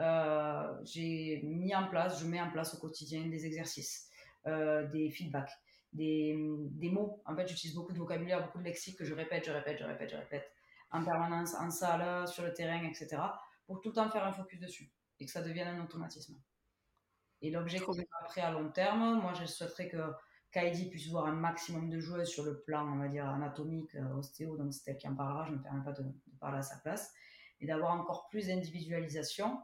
euh, 0.00 0.72
j'ai 0.84 1.42
mis 1.44 1.74
en 1.74 1.88
place, 1.88 2.20
je 2.20 2.26
mets 2.26 2.40
en 2.40 2.50
place 2.50 2.74
au 2.74 2.78
quotidien 2.78 3.26
des 3.26 3.46
exercices, 3.46 4.10
des 4.44 5.10
feedbacks 5.10 5.52
des, 5.92 6.36
des 6.72 6.90
mots. 6.90 7.22
En 7.24 7.34
fait, 7.34 7.48
j'utilise 7.48 7.74
beaucoup 7.74 7.92
de 7.92 7.98
vocabulaire, 7.98 8.44
beaucoup 8.44 8.58
de 8.58 8.64
lexique 8.64 8.98
que 8.98 9.04
je 9.04 9.14
répète, 9.14 9.44
je 9.46 9.50
répète, 9.50 9.78
je 9.78 9.84
répète, 9.84 10.10
je 10.10 10.16
répète 10.16 10.52
en 10.90 11.04
permanence, 11.04 11.54
en 11.54 11.70
salle, 11.70 12.28
sur 12.28 12.44
le 12.44 12.52
terrain, 12.52 12.84
etc. 12.84 13.16
pour 13.66 13.80
tout 13.80 13.88
le 13.88 13.94
temps 13.94 14.08
faire 14.08 14.24
un 14.24 14.32
focus 14.32 14.60
dessus 14.60 14.92
et 15.18 15.26
que 15.26 15.30
ça 15.32 15.42
devienne 15.42 15.68
un 15.68 15.82
automatisme. 15.82 16.40
Et 17.42 17.50
l'objectif 17.50 18.04
après 18.20 18.40
à 18.40 18.50
long 18.50 18.70
terme, 18.70 19.20
moi 19.20 19.32
je 19.34 19.44
souhaiterais 19.46 19.88
que 19.88 20.12
Kaidi 20.56 20.88
puisse 20.88 21.08
voir 21.08 21.26
un 21.26 21.34
maximum 21.34 21.90
de 21.90 22.00
joueuses 22.00 22.30
sur 22.30 22.42
le 22.42 22.62
plan, 22.62 22.90
on 22.90 22.96
va 22.96 23.08
dire, 23.08 23.28
anatomique, 23.28 23.94
euh, 23.94 24.14
ostéo, 24.14 24.56
donc 24.56 24.72
c'est 24.72 24.90
elle 24.90 24.96
qui 24.96 25.06
en 25.06 25.14
parlera, 25.14 25.44
je 25.44 25.52
ne 25.52 25.58
me 25.58 25.62
permets 25.62 25.84
pas 25.84 25.92
de, 25.92 26.02
parler 26.40 26.56
à 26.56 26.62
sa 26.62 26.78
place, 26.78 27.12
et 27.60 27.66
d'avoir 27.66 27.92
encore 27.92 28.30
plus 28.30 28.46
d'individualisation 28.46 29.58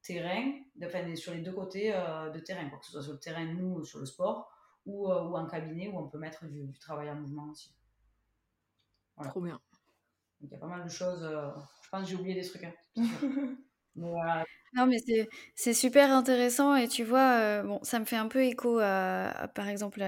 terrain, 0.00 0.50
de, 0.76 1.14
sur 1.14 1.34
les 1.34 1.42
deux 1.42 1.52
côtés 1.52 1.94
euh, 1.94 2.30
de 2.30 2.40
terrain, 2.40 2.70
que 2.70 2.86
ce 2.86 2.92
soit 2.92 3.02
sur 3.02 3.12
le 3.12 3.18
terrain, 3.18 3.44
nous, 3.44 3.84
sur 3.84 3.98
le 3.98 4.06
sport, 4.06 4.50
ou, 4.86 5.10
euh, 5.10 5.24
ou 5.24 5.36
un 5.36 5.46
cabinet 5.46 5.88
où 5.88 5.98
on 5.98 6.08
peut 6.08 6.16
mettre 6.16 6.46
du, 6.46 6.72
travail 6.78 7.10
en 7.10 7.16
mouvement 7.16 7.50
aussi. 7.50 7.76
Trop 9.22 9.42
bien. 9.42 9.60
Donc 10.40 10.50
il 10.50 10.52
y 10.52 10.54
a 10.54 10.58
pas 10.58 10.68
mal 10.68 10.84
de 10.84 10.88
choses. 10.88 11.22
Euh, 11.22 11.50
je 11.82 11.90
pense 11.90 12.04
que 12.04 12.08
j'ai 12.08 12.16
oublié 12.16 12.34
des 12.34 12.48
trucs. 12.48 12.64
Hein, 12.64 12.72
non, 14.72 14.86
mais 14.86 14.98
c'est 15.56 15.74
super 15.74 16.12
intéressant 16.12 16.76
et 16.76 16.86
tu 16.86 17.02
vois, 17.02 17.32
euh, 17.40 17.62
bon, 17.64 17.80
ça 17.82 17.98
me 17.98 18.04
fait 18.04 18.14
un 18.16 18.28
peu 18.28 18.44
écho 18.44 18.78
à, 18.80 19.48
par 19.54 19.68
exemple 19.68 20.00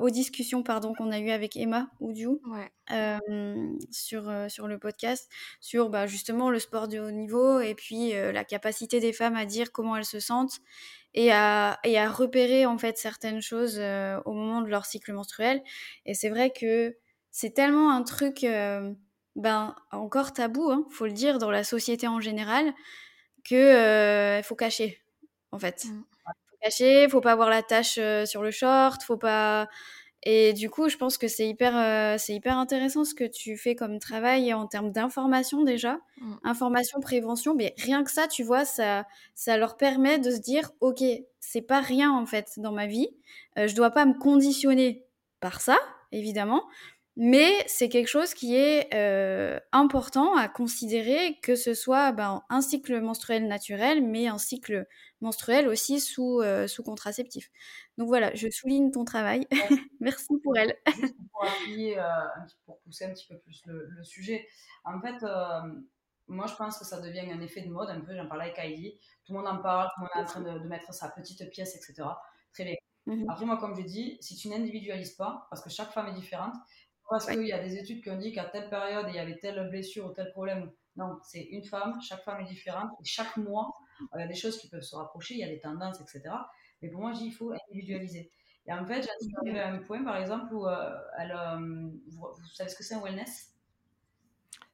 aux 0.00 0.10
discussions 0.10 0.62
pardon 0.62 0.94
qu'on 0.94 1.10
a 1.12 1.18
eues 1.20 1.30
avec 1.30 1.56
Emma 1.56 1.90
Oudiou 2.00 2.40
sur, 3.90 4.30
sur 4.48 4.68
le 4.68 4.78
podcast 4.78 5.28
sur 5.60 5.90
bah, 5.90 6.06
justement 6.06 6.50
le 6.50 6.58
sport 6.58 6.88
de 6.88 6.98
haut 6.98 7.10
niveau 7.10 7.60
et 7.60 7.74
puis 7.74 8.12
la 8.12 8.44
capacité 8.44 9.00
des 9.00 9.12
femmes 9.12 9.36
à 9.36 9.44
dire 9.46 9.72
comment 9.72 9.96
elles 9.96 10.04
se 10.04 10.20
sentent 10.20 10.60
et 11.14 11.32
à, 11.32 11.78
et 11.84 11.98
à 11.98 12.10
repérer 12.10 12.66
en 12.66 12.78
fait 12.78 12.98
certaines 12.98 13.42
choses 13.42 13.76
euh, 13.78 14.20
au 14.24 14.32
moment 14.32 14.62
de 14.62 14.68
leur 14.68 14.86
cycle 14.86 15.12
menstruel. 15.12 15.62
Et 16.06 16.14
c'est 16.14 16.30
vrai 16.30 16.52
que 16.52 16.96
c'est 17.30 17.52
tellement 17.54 17.92
un 17.92 18.02
truc, 18.02 18.44
euh, 18.44 18.92
ben 19.36 19.76
encore 19.92 20.32
tabou, 20.32 20.70
hein, 20.70 20.86
faut 20.90 21.06
le 21.06 21.12
dire, 21.12 21.38
dans 21.38 21.50
la 21.50 21.64
société 21.64 22.08
en 22.08 22.20
général, 22.20 22.72
que 23.44 24.40
faut 24.44 24.56
cacher 24.56 25.00
en 25.52 25.58
fait. 25.58 25.84
Mmh. 25.84 26.02
Faut 26.50 26.56
cacher, 26.62 27.08
faut 27.08 27.20
pas 27.20 27.32
avoir 27.32 27.50
la 27.50 27.62
tache 27.62 27.98
sur 28.24 28.42
le 28.42 28.50
short, 28.50 29.02
faut 29.02 29.16
pas 29.16 29.68
et 30.24 30.52
du 30.52 30.70
coup, 30.70 30.88
je 30.88 30.96
pense 30.96 31.18
que 31.18 31.26
c'est 31.26 31.48
hyper, 31.48 31.76
euh, 31.76 32.16
c'est 32.16 32.32
hyper 32.32 32.56
intéressant 32.56 33.04
ce 33.04 33.14
que 33.14 33.24
tu 33.24 33.56
fais 33.56 33.74
comme 33.74 33.98
travail 33.98 34.54
en 34.54 34.66
termes 34.68 34.92
d'information 34.92 35.64
déjà, 35.64 35.98
mmh. 36.20 36.34
information, 36.44 37.00
prévention. 37.00 37.54
Mais 37.56 37.74
rien 37.78 38.04
que 38.04 38.10
ça, 38.10 38.28
tu 38.28 38.44
vois, 38.44 38.64
ça, 38.64 39.04
ça 39.34 39.56
leur 39.56 39.76
permet 39.76 40.20
de 40.20 40.30
se 40.30 40.38
dire, 40.38 40.70
ok, 40.80 41.02
c'est 41.40 41.62
pas 41.62 41.80
rien 41.80 42.12
en 42.12 42.24
fait 42.24 42.52
dans 42.58 42.72
ma 42.72 42.86
vie. 42.86 43.08
Euh, 43.58 43.66
je 43.66 43.74
dois 43.74 43.90
pas 43.90 44.04
me 44.06 44.14
conditionner 44.14 45.04
par 45.40 45.60
ça, 45.60 45.76
évidemment, 46.12 46.62
mais 47.16 47.52
c'est 47.66 47.90
quelque 47.90 48.08
chose 48.08 48.32
qui 48.32 48.56
est 48.56 48.88
euh, 48.94 49.60
important 49.72 50.34
à 50.34 50.48
considérer, 50.48 51.38
que 51.42 51.56
ce 51.56 51.74
soit 51.74 52.12
ben, 52.12 52.42
un 52.48 52.62
cycle 52.62 53.00
menstruel 53.02 53.46
naturel, 53.46 54.02
mais 54.02 54.28
un 54.28 54.38
cycle 54.38 54.86
menstruel 55.20 55.68
aussi 55.68 56.00
sous, 56.00 56.40
euh, 56.40 56.66
sous 56.66 56.82
contraceptif. 56.82 57.50
Donc 57.98 58.08
voilà, 58.08 58.34
je 58.34 58.48
souligne 58.48 58.90
ton 58.90 59.04
travail. 59.04 59.46
Merci 60.00 60.28
pour 60.42 60.56
elle. 60.56 60.74
Juste 60.86 61.14
pour 61.30 61.44
appuyer, 61.44 61.98
euh, 61.98 62.04
pour 62.64 62.80
pousser 62.80 63.04
un 63.04 63.10
petit 63.10 63.26
peu 63.28 63.38
plus 63.38 63.62
le, 63.66 64.02
sujet. 64.04 64.48
En 64.84 64.98
fait, 65.00 65.22
moi 66.28 66.46
je 66.46 66.54
pense 66.54 66.78
que 66.78 66.86
ça 66.86 67.00
devient 67.00 67.30
un 67.30 67.40
effet 67.42 67.60
de 67.60 67.68
mode, 67.68 67.90
un 67.90 68.00
peu, 68.00 68.16
j'en 68.16 68.26
parlais 68.26 68.44
avec 68.44 68.58
Heidi. 68.58 68.98
Tout 69.26 69.34
le 69.34 69.40
monde 69.40 69.48
en 69.48 69.58
parle, 69.58 69.88
tout 69.94 70.00
le 70.00 70.02
monde 70.04 70.10
est 70.16 70.20
en 70.20 70.24
train 70.24 70.40
de, 70.40 70.58
de 70.58 70.68
mettre 70.68 70.94
sa 70.94 71.10
petite 71.10 71.48
pièce, 71.50 71.76
etc. 71.76 72.08
Très 72.54 72.64
bien. 72.64 72.74
Mmh 73.06 73.24
Après, 73.28 73.44
moi, 73.44 73.56
comme 73.56 73.74
je 73.74 73.82
dis, 73.82 74.16
si 74.20 74.36
tu 74.36 74.48
n'individualises 74.48 75.14
pas, 75.14 75.46
parce 75.50 75.62
que 75.62 75.70
chaque 75.70 75.90
femme 75.90 76.08
est 76.08 76.14
différente, 76.14 76.54
parce 77.08 77.26
qu'il 77.26 77.46
y 77.46 77.52
a 77.52 77.62
des 77.62 77.76
études 77.76 78.02
qui 78.02 78.10
ont 78.10 78.18
dit 78.18 78.32
qu'à 78.32 78.44
telle 78.44 78.68
période, 78.70 79.06
il 79.08 79.14
y 79.14 79.18
avait 79.18 79.38
telle 79.38 79.68
blessure 79.68 80.06
ou 80.06 80.12
tel 80.12 80.30
problème. 80.30 80.70
Non, 80.96 81.18
c'est 81.22 81.42
une 81.42 81.64
femme, 81.64 82.00
chaque 82.02 82.22
femme 82.22 82.40
est 82.40 82.46
différente, 82.48 82.90
et 83.00 83.04
chaque 83.04 83.36
mois, 83.36 83.72
il 84.14 84.20
y 84.20 84.22
a 84.24 84.26
des 84.26 84.34
choses 84.34 84.58
qui 84.58 84.68
peuvent 84.68 84.82
se 84.82 84.94
rapprocher, 84.96 85.34
il 85.34 85.40
y 85.40 85.44
a 85.44 85.48
des 85.48 85.60
tendances, 85.60 86.00
etc. 86.00 86.34
Mais 86.82 86.88
pour 86.90 87.00
moi, 87.00 87.12
je 87.12 87.18
dis, 87.18 87.26
il 87.26 87.32
faut 87.32 87.52
individualiser. 87.52 88.30
Et 88.66 88.72
en 88.72 88.84
fait, 88.86 89.02
j'ai 89.02 89.08
arrivé 89.38 89.58
à 89.60 89.72
un 89.72 89.78
point, 89.78 90.04
par 90.04 90.16
exemple, 90.16 90.52
où 90.54 90.66
euh, 90.66 90.94
elle, 91.18 91.32
euh, 91.32 91.56
vous, 92.08 92.26
vous 92.34 92.46
savez 92.52 92.68
ce 92.70 92.76
que 92.76 92.84
c'est 92.84 92.94
un 92.94 93.00
wellness? 93.02 93.54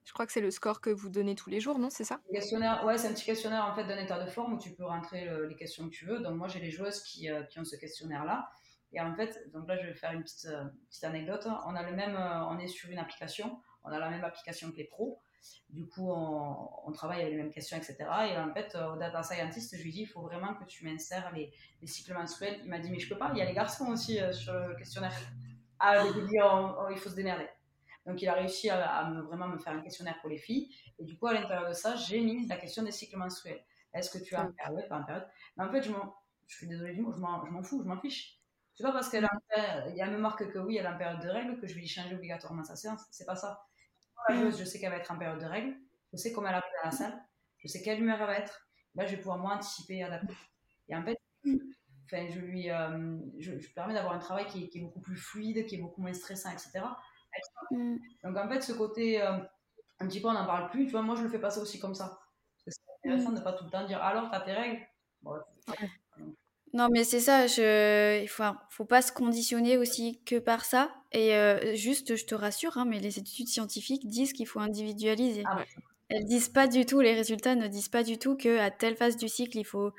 Je 0.04 0.12
crois 0.14 0.24
que 0.26 0.32
c'est 0.32 0.40
le 0.40 0.50
score 0.50 0.80
que 0.80 0.88
vous 0.90 1.10
donnez 1.10 1.34
tous 1.34 1.50
les 1.50 1.60
jours, 1.60 1.78
non 1.78 1.90
C'est 1.90 2.04
ça? 2.04 2.20
Questionnaire, 2.32 2.82
ouais, 2.86 2.96
c'est 2.96 3.08
un 3.08 3.12
petit 3.12 3.26
questionnaire 3.26 3.66
en 3.66 3.74
fait 3.74 3.84
d'un 3.84 3.98
état 3.98 4.22
de 4.22 4.28
forme 4.30 4.54
où 4.54 4.58
tu 4.58 4.70
peux 4.74 4.84
rentrer 4.86 5.26
le- 5.26 5.46
les 5.46 5.54
questions 5.54 5.84
que 5.84 5.94
tu 5.94 6.06
veux. 6.06 6.20
Donc 6.20 6.34
moi 6.36 6.48
j'ai 6.48 6.60
les 6.60 6.70
joueuses 6.70 7.02
qui, 7.02 7.30
euh, 7.30 7.42
qui 7.42 7.58
ont 7.60 7.64
ce 7.64 7.76
questionnaire-là. 7.76 8.48
Et 8.92 9.00
en 9.00 9.14
fait, 9.14 9.50
donc 9.52 9.68
là 9.68 9.76
je 9.80 9.86
vais 9.86 9.94
faire 9.94 10.12
une 10.12 10.22
petite, 10.22 10.46
euh, 10.46 10.64
petite 10.88 11.04
anecdote. 11.04 11.46
On 11.66 11.74
a 11.74 11.82
le 11.88 11.94
même, 11.94 12.16
euh, 12.16 12.44
on 12.46 12.58
est 12.58 12.68
sur 12.68 12.90
une 12.90 12.98
application, 12.98 13.60
on 13.84 13.90
a 13.90 13.98
la 13.98 14.08
même 14.10 14.24
application 14.24 14.70
que 14.70 14.76
les 14.76 14.84
pros. 14.84 15.20
Du 15.70 15.86
coup, 15.86 16.10
on, 16.10 16.68
on 16.86 16.92
travaille 16.92 17.20
avec 17.20 17.32
les 17.32 17.38
mêmes 17.40 17.50
questions, 17.52 17.76
etc. 17.76 17.96
Et 18.30 18.36
en 18.36 18.52
fait, 18.52 18.74
euh, 18.74 18.92
au 18.94 18.96
data 18.98 19.22
scientist, 19.22 19.76
je 19.76 19.82
lui 19.82 19.92
dis, 19.92 20.00
il 20.02 20.06
faut 20.06 20.20
vraiment 20.22 20.54
que 20.54 20.64
tu 20.64 20.84
m'insères 20.84 21.30
les, 21.32 21.52
les 21.80 21.86
cycles 21.86 22.12
menstruels. 22.12 22.60
Il 22.64 22.68
m'a 22.68 22.78
dit, 22.80 22.90
mais 22.90 22.98
je 22.98 23.08
peux 23.08 23.16
pas, 23.18 23.30
il 23.32 23.38
y 23.38 23.42
a 23.42 23.44
les 23.44 23.54
garçons 23.54 23.86
aussi 23.86 24.20
euh, 24.20 24.32
sur 24.32 24.52
le 24.52 24.74
questionnaire. 24.74 25.12
Ah, 25.78 26.04
je 26.06 26.18
lui 26.18 26.26
dit, 26.28 26.36
oh, 26.42 26.70
oh, 26.80 26.86
il 26.90 26.98
faut 26.98 27.08
se 27.10 27.14
démerder. 27.14 27.48
Donc 28.04 28.20
il 28.22 28.28
a 28.28 28.34
réussi 28.34 28.68
à, 28.70 28.84
à 28.90 29.10
me, 29.10 29.20
vraiment 29.22 29.46
me 29.48 29.58
faire 29.58 29.74
un 29.74 29.80
questionnaire 29.80 30.18
pour 30.20 30.28
les 30.30 30.38
filles. 30.38 30.74
Et 30.98 31.04
du 31.04 31.16
coup, 31.16 31.26
à 31.28 31.34
l'intérieur 31.34 31.68
de 31.68 31.74
ça, 31.74 31.94
j'ai 31.94 32.20
mis 32.20 32.46
la 32.46 32.56
question 32.56 32.82
des 32.82 32.90
cycles 32.90 33.16
menstruels. 33.16 33.62
Est-ce 33.94 34.10
que 34.10 34.22
tu 34.22 34.34
as 34.34 34.44
en 34.44 34.52
période, 34.52 34.88
pas 34.88 34.98
en 34.98 35.04
période? 35.04 35.28
Mais 35.56 35.64
en 35.64 35.70
fait, 35.70 35.82
je, 35.82 35.92
m'en- 35.92 36.14
je 36.46 36.56
suis 36.56 36.66
désolée 36.66 36.94
du 36.94 37.00
mot, 37.02 37.12
je 37.12 37.18
m'en 37.18 37.62
fous, 37.62 37.80
je 37.82 37.88
m'en 37.88 38.00
fiche. 38.00 38.37
C'est 38.78 38.84
pas 38.84 38.92
parce 38.92 39.08
qu'elle 39.08 39.24
a 39.24 39.28
en 39.34 39.40
péri- 39.48 39.98
elle 39.98 40.10
me 40.12 40.18
marque 40.18 40.48
que 40.52 40.58
oui, 40.60 40.76
elle 40.76 40.86
est 40.86 40.88
en 40.88 40.96
période 40.96 41.20
de 41.20 41.28
règles 41.28 41.58
que 41.60 41.66
je 41.66 41.74
vais 41.74 41.80
lui 41.80 41.88
changer 41.88 42.14
obligatoirement 42.14 42.62
sa 42.62 42.76
séance. 42.76 43.02
C'est 43.10 43.26
pas 43.26 43.34
ça. 43.34 43.66
La 44.28 44.36
joueuse, 44.36 44.58
je 44.60 44.64
sais 44.64 44.78
qu'elle 44.78 44.92
va 44.92 44.98
être 44.98 45.10
en 45.10 45.18
période 45.18 45.40
de 45.40 45.46
règles. 45.46 45.76
Je 46.12 46.16
sais 46.18 46.32
comment 46.32 46.48
elle 46.48 46.54
arrive 46.54 46.70
à 46.84 46.86
la 46.86 46.92
salle. 46.92 47.20
Je 47.58 47.66
sais 47.66 47.82
quelle 47.82 48.00
humeur 48.00 48.20
elle 48.20 48.26
va 48.28 48.38
être. 48.38 48.68
Là, 48.94 49.04
je 49.06 49.12
vais 49.12 49.16
pouvoir 49.18 49.38
moi 49.38 49.54
anticiper 49.54 49.96
et 49.96 50.04
adapter. 50.04 50.34
Et 50.88 50.96
en 50.96 51.02
fait, 51.04 51.18
enfin, 52.06 52.28
je 52.30 52.38
lui 52.40 52.70
euh, 52.70 53.18
je, 53.38 53.58
je 53.58 53.70
permets 53.74 53.94
d'avoir 53.94 54.14
un 54.14 54.18
travail 54.20 54.46
qui 54.46 54.64
est, 54.64 54.68
qui 54.68 54.78
est 54.78 54.82
beaucoup 54.82 55.00
plus 55.00 55.16
fluide, 55.16 55.66
qui 55.66 55.76
est 55.76 55.78
beaucoup 55.78 56.00
moins 56.02 56.14
stressant, 56.14 56.50
etc. 56.52 56.98
Mm. 57.70 57.96
Donc 58.24 58.36
en 58.36 58.48
fait, 58.48 58.60
ce 58.62 58.72
côté, 58.72 59.20
euh, 59.22 59.38
un 60.00 60.08
petit 60.08 60.20
peu, 60.20 60.28
on 60.28 60.34
n'en 60.34 60.46
parle 60.46 60.70
plus, 60.70 60.86
tu 60.86 60.92
vois, 60.92 61.02
moi 61.02 61.16
je 61.16 61.22
le 61.22 61.28
fais 61.28 61.40
passer 61.40 61.60
aussi 61.60 61.80
comme 61.80 61.94
ça. 61.94 62.20
Parce 62.64 62.64
que 62.64 62.70
c'est 62.70 63.10
intéressant 63.10 63.32
de 63.32 63.40
pas 63.40 63.52
tout 63.54 63.64
le 63.64 63.70
temps 63.70 63.86
dire 63.86 64.02
alors, 64.02 64.30
t'as 64.30 64.40
tes 64.40 64.52
règles? 64.52 64.86
Bon, 65.22 65.34
Non, 66.74 66.88
mais 66.90 67.04
c'est 67.04 67.20
ça, 67.20 67.46
je... 67.46 68.22
il 68.22 68.28
faut, 68.28 68.44
faut 68.70 68.84
pas 68.84 69.02
se 69.02 69.12
conditionner 69.12 69.76
aussi 69.76 70.20
que 70.24 70.38
par 70.38 70.64
ça. 70.64 70.90
Et 71.12 71.34
euh, 71.34 71.74
juste, 71.74 72.16
je 72.16 72.24
te 72.26 72.34
rassure, 72.34 72.76
hein, 72.76 72.84
mais 72.84 73.00
les 73.00 73.18
études 73.18 73.48
scientifiques 73.48 74.06
disent 74.06 74.32
qu'il 74.32 74.46
faut 74.46 74.60
individualiser. 74.60 75.42
Ah 75.46 75.56
ouais. 75.56 75.66
Elles 76.10 76.24
disent 76.24 76.48
pas 76.48 76.66
du 76.66 76.86
tout, 76.86 77.00
les 77.00 77.14
résultats 77.14 77.54
ne 77.54 77.66
disent 77.66 77.88
pas 77.88 78.02
du 78.02 78.18
tout 78.18 78.36
que 78.36 78.58
à 78.58 78.70
telle 78.70 78.96
phase 78.96 79.16
du 79.16 79.28
cycle, 79.28 79.58
il 79.58 79.64
faut 79.64 79.92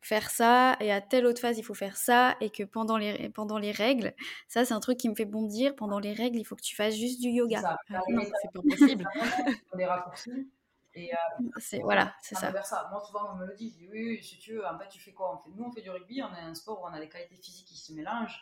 faire 0.00 0.30
ça, 0.30 0.76
et 0.80 0.90
à 0.90 1.00
telle 1.02 1.26
autre 1.26 1.40
phase, 1.40 1.58
il 1.58 1.62
faut 1.62 1.74
faire 1.74 1.96
ça, 1.96 2.36
et 2.40 2.48
que 2.50 2.62
pendant 2.62 2.96
les, 2.96 3.28
pendant 3.28 3.58
les 3.58 3.70
règles, 3.70 4.14
ça 4.48 4.64
c'est 4.64 4.72
un 4.72 4.80
truc 4.80 4.96
qui 4.98 5.08
me 5.10 5.14
fait 5.14 5.26
bondir, 5.26 5.76
pendant 5.76 5.98
les 5.98 6.14
règles, 6.14 6.38
il 6.38 6.44
faut 6.44 6.56
que 6.56 6.62
tu 6.62 6.74
fasses 6.74 6.96
juste 6.96 7.20
du 7.20 7.28
c'est 7.28 7.34
yoga. 7.34 7.60
ça. 7.60 7.76
Ah, 7.90 8.00
c'est 8.42 8.52
pas 8.52 8.62
possible. 8.62 9.06
des 9.76 9.84
raccourcis. 9.84 10.48
Et 10.94 11.12
euh, 11.12 11.16
C'est, 11.58 11.80
voilà, 11.80 12.14
c'est 12.20 12.34
ça 12.34 12.52
ça. 12.62 12.88
Moi, 12.90 13.00
souvent, 13.00 13.32
on 13.32 13.36
me 13.36 13.46
le 13.46 13.54
dit. 13.54 13.70
Je 13.70 13.78
dis 13.78 13.88
oui, 13.90 14.08
oui, 14.16 14.24
si 14.24 14.38
tu 14.38 14.54
veux, 14.54 14.66
en 14.66 14.78
fait, 14.78 14.88
tu 14.88 14.98
fais 15.00 15.12
quoi? 15.12 15.34
On 15.34 15.38
fait, 15.38 15.56
Nous, 15.56 15.64
on 15.64 15.70
fait 15.72 15.82
du 15.82 15.90
rugby, 15.90 16.20
on 16.22 16.32
a 16.34 16.40
un 16.40 16.54
sport 16.54 16.80
où 16.82 16.84
on 16.86 16.92
a 16.92 16.98
des 17.00 17.08
qualités 17.08 17.36
physiques 17.36 17.66
qui 17.68 17.76
se 17.76 17.92
mélangent. 17.92 18.40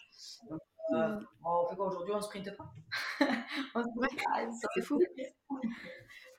Donc, 0.49 0.61
euh, 0.95 1.09
Mm. 1.09 1.27
on 1.45 1.67
fait 1.69 1.77
quoi 1.77 1.87
aujourd'hui? 1.89 2.15
On 2.15 2.21
sprinte 2.23 2.57
pas 2.57 2.73
On 3.75 3.83
se 3.83 3.89
Ouais, 3.99 4.09
Ah, 4.33 4.45
c'est 4.75 4.83
fou. 4.83 4.99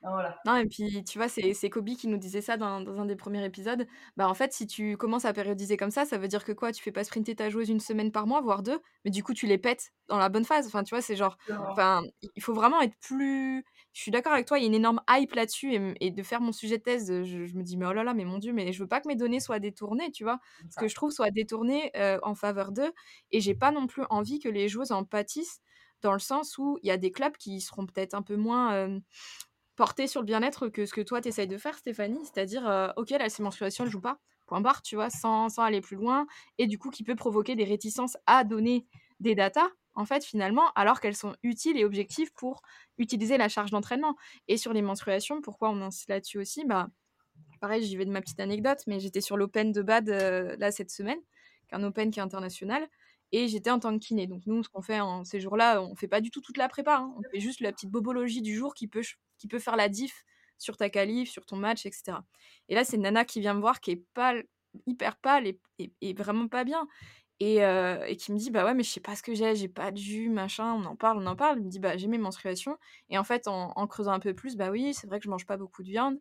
Non, 0.01 0.11
voilà. 0.11 0.39
Non, 0.45 0.55
et 0.55 0.65
puis 0.65 1.03
tu 1.03 1.17
vois, 1.17 1.27
c'est 1.27 1.53
c'est 1.53 1.69
Kobe 1.69 1.89
qui 1.89 2.07
nous 2.07 2.17
disait 2.17 2.39
ça 2.41 2.55
dans, 2.55 2.79
dans 2.79 2.97
un 3.01 3.05
des 3.05 3.17
premiers 3.17 3.43
épisodes. 3.43 3.85
Bah 4.15 4.29
en 4.29 4.33
fait, 4.33 4.53
si 4.53 4.65
tu 4.65 4.95
commences 4.95 5.25
à 5.25 5.33
périodiser 5.33 5.75
comme 5.75 5.91
ça, 5.91 6.05
ça 6.05 6.17
veut 6.17 6.29
dire 6.29 6.45
que 6.45 6.53
quoi? 6.53 6.71
Tu 6.71 6.81
fais 6.81 6.93
pas 6.93 7.03
sprinter 7.03 7.35
ta 7.35 7.49
joueuse 7.49 7.67
une 7.67 7.81
semaine 7.81 8.09
par 8.11 8.25
mois, 8.25 8.39
voire 8.39 8.63
deux, 8.63 8.79
mais 9.03 9.11
du 9.11 9.23
coup 9.23 9.33
tu 9.33 9.45
les 9.45 9.57
pètes 9.57 9.91
dans 10.07 10.17
la 10.17 10.29
bonne 10.29 10.45
phase. 10.45 10.67
Enfin, 10.67 10.83
tu 10.83 10.95
vois, 10.95 11.01
c'est 11.01 11.17
genre, 11.17 11.37
enfin, 11.67 12.01
il 12.35 12.41
faut 12.41 12.53
vraiment 12.53 12.79
être 12.79 12.95
plus. 13.01 13.65
Je 13.93 14.01
suis 14.01 14.11
d'accord 14.11 14.33
avec 14.33 14.45
toi, 14.45 14.59
il 14.59 14.61
y 14.61 14.65
a 14.65 14.67
une 14.67 14.75
énorme 14.75 15.01
hype 15.09 15.33
là-dessus 15.33 15.73
et, 15.73 15.95
et 15.99 16.11
de 16.11 16.23
faire 16.23 16.41
mon 16.41 16.51
sujet 16.51 16.77
de 16.77 16.83
thèse, 16.83 17.07
je, 17.23 17.45
je 17.45 17.55
me 17.57 17.63
dis 17.63 17.75
mais 17.75 17.85
oh 17.87 17.93
là 17.93 18.03
là, 18.03 18.13
mais 18.13 18.23
mon 18.25 18.37
dieu, 18.37 18.53
mais 18.53 18.71
je 18.71 18.79
veux 18.83 18.87
pas 18.87 19.01
que 19.01 19.07
mes 19.07 19.15
données 19.15 19.39
soient 19.39 19.59
détournées, 19.59 20.11
tu 20.11 20.23
vois, 20.23 20.39
ce 20.69 20.77
que 20.79 20.87
je 20.87 20.95
trouve 20.95 21.11
soit 21.11 21.31
détourné 21.31 21.91
euh, 21.97 22.19
en 22.23 22.35
faveur 22.35 22.71
d'eux, 22.71 22.91
et 23.31 23.41
j'ai 23.41 23.55
pas 23.55 23.71
non 23.71 23.87
plus 23.87 24.03
envie 24.09 24.39
que 24.39 24.49
les 24.49 24.67
joueuses 24.69 24.91
en 24.91 25.03
pâtissent 25.03 25.61
dans 26.01 26.13
le 26.13 26.19
sens 26.19 26.57
où 26.57 26.77
il 26.83 26.87
y 26.87 26.91
a 26.91 26.97
des 26.97 27.11
clubs 27.11 27.35
qui 27.35 27.59
seront 27.61 27.85
peut-être 27.85 28.13
un 28.13 28.21
peu 28.21 28.35
moins 28.35 28.73
euh, 28.73 28.99
portés 29.75 30.07
sur 30.07 30.21
le 30.21 30.25
bien-être 30.25 30.67
que 30.69 30.85
ce 30.85 30.93
que 30.93 31.01
toi 31.01 31.21
t'essayes 31.21 31.47
de 31.47 31.57
faire, 31.57 31.77
Stéphanie, 31.77 32.23
c'est-à-dire 32.23 32.67
euh, 32.67 32.89
ok 32.97 33.09
là 33.11 33.29
ces 33.29 33.43
menstruations 33.43 33.85
elles 33.85 33.91
jouent 33.91 34.01
pas, 34.01 34.19
point 34.45 34.61
barre, 34.61 34.81
tu 34.81 34.95
vois, 34.95 35.09
sans, 35.09 35.49
sans 35.49 35.63
aller 35.63 35.81
plus 35.81 35.97
loin, 35.97 36.27
et 36.57 36.67
du 36.67 36.77
coup 36.77 36.89
qui 36.89 37.03
peut 37.03 37.15
provoquer 37.15 37.55
des 37.55 37.63
réticences 37.65 38.17
à 38.27 38.43
donner 38.43 38.85
des 39.19 39.35
datas 39.35 39.69
en 39.99 40.05
fait 40.05 40.23
finalement 40.25 40.71
alors 40.75 41.01
qu'elles 41.01 41.15
sont 41.15 41.35
utiles 41.43 41.77
et 41.77 41.85
objectives 41.85 42.31
pour 42.33 42.61
utiliser 42.97 43.37
la 43.37 43.49
charge 43.49 43.71
d'entraînement. 43.71 44.15
Et 44.47 44.57
sur 44.57 44.73
les 44.73 44.81
menstruations, 44.81 45.41
pourquoi 45.41 45.69
on 45.69 45.81
insiste 45.81 46.09
là-dessus 46.09 46.39
aussi? 46.39 46.65
Bah 46.65 46.89
pareil, 47.61 47.83
j'y 47.83 47.97
vais 47.97 48.05
de 48.05 48.11
ma 48.11 48.21
petite 48.21 48.39
anecdote, 48.39 48.79
mais 48.87 48.99
j'étais 48.99 49.21
sur 49.21 49.37
l'Open 49.37 49.71
de 49.71 49.81
Bad 49.81 50.09
euh, 50.09 50.55
là 50.59 50.71
cette 50.71 50.91
semaine, 50.91 51.19
un 51.71 51.83
Open 51.83 52.11
qui 52.11 52.19
est 52.19 52.23
international, 52.23 52.87
et 53.31 53.47
j'étais 53.47 53.69
en 53.71 53.79
tant 53.79 53.97
que 53.97 54.03
kiné. 54.05 54.27
Donc 54.27 54.43
nous, 54.45 54.63
ce 54.63 54.69
qu'on 54.69 54.81
fait 54.81 54.99
en 55.01 55.23
ces 55.25 55.39
jours-là, 55.39 55.81
on 55.83 55.95
fait 55.95 56.07
pas 56.07 56.21
du 56.21 56.31
tout 56.31 56.41
toute 56.41 56.57
la 56.57 56.69
prépa, 56.69 56.97
hein. 56.97 57.13
on 57.17 57.21
fait 57.31 57.39
juste 57.39 57.61
la 57.61 57.71
petite 57.71 57.91
bobologie 57.91 58.41
du 58.41 58.55
jour 58.55 58.73
qui 58.73 58.87
peut, 58.87 59.01
qui 59.37 59.47
peut 59.47 59.59
faire 59.59 59.75
la 59.75 59.89
diff 59.89 60.23
sur 60.57 60.77
ta 60.77 60.89
qualif, 60.89 61.29
sur 61.29 61.45
ton 61.45 61.55
match, 61.57 61.85
etc. 61.85 62.25
Et 62.69 62.75
là, 62.75 62.83
c'est 62.83 62.97
nana 62.97 63.25
qui 63.25 63.39
vient 63.41 63.53
me 63.53 63.61
voir, 63.61 63.79
qui 63.81 63.91
est 63.91 64.03
pâle, 64.13 64.45
hyper 64.87 65.17
pâle 65.17 65.47
et- 65.47 65.59
et 66.01 66.13
vraiment 66.13 66.47
pas 66.47 66.63
bien. 66.63 66.87
Et, 67.39 67.63
euh, 67.63 68.03
et 68.05 68.17
qui 68.17 68.33
me 68.33 68.37
dit, 68.37 68.51
bah 68.51 68.65
ouais, 68.65 68.73
mais 68.73 68.83
je 68.83 68.89
sais 68.89 68.99
pas 68.99 69.15
ce 69.15 69.23
que 69.23 69.33
j'ai, 69.33 69.55
j'ai 69.55 69.69
pas 69.69 69.91
de 69.91 69.97
jus, 69.97 70.29
machin, 70.29 70.73
on 70.73 70.83
en 70.85 70.95
parle, 70.97 71.19
on 71.19 71.25
en 71.25 71.35
parle. 71.37 71.57
Elle 71.59 71.63
me 71.65 71.69
dit, 71.69 71.79
bah 71.79 71.95
j'ai 71.97 72.07
mes 72.07 72.17
menstruations. 72.17 72.77
Et 73.09 73.17
en 73.17 73.23
fait, 73.23 73.47
en, 73.47 73.71
en 73.75 73.87
creusant 73.87 74.11
un 74.11 74.19
peu 74.19 74.33
plus, 74.33 74.57
bah 74.57 74.71
oui, 74.71 74.93
c'est 74.93 75.07
vrai 75.07 75.19
que 75.19 75.25
je 75.25 75.29
mange 75.29 75.45
pas 75.45 75.55
beaucoup 75.57 75.81
de 75.83 75.87
viande. 75.89 76.19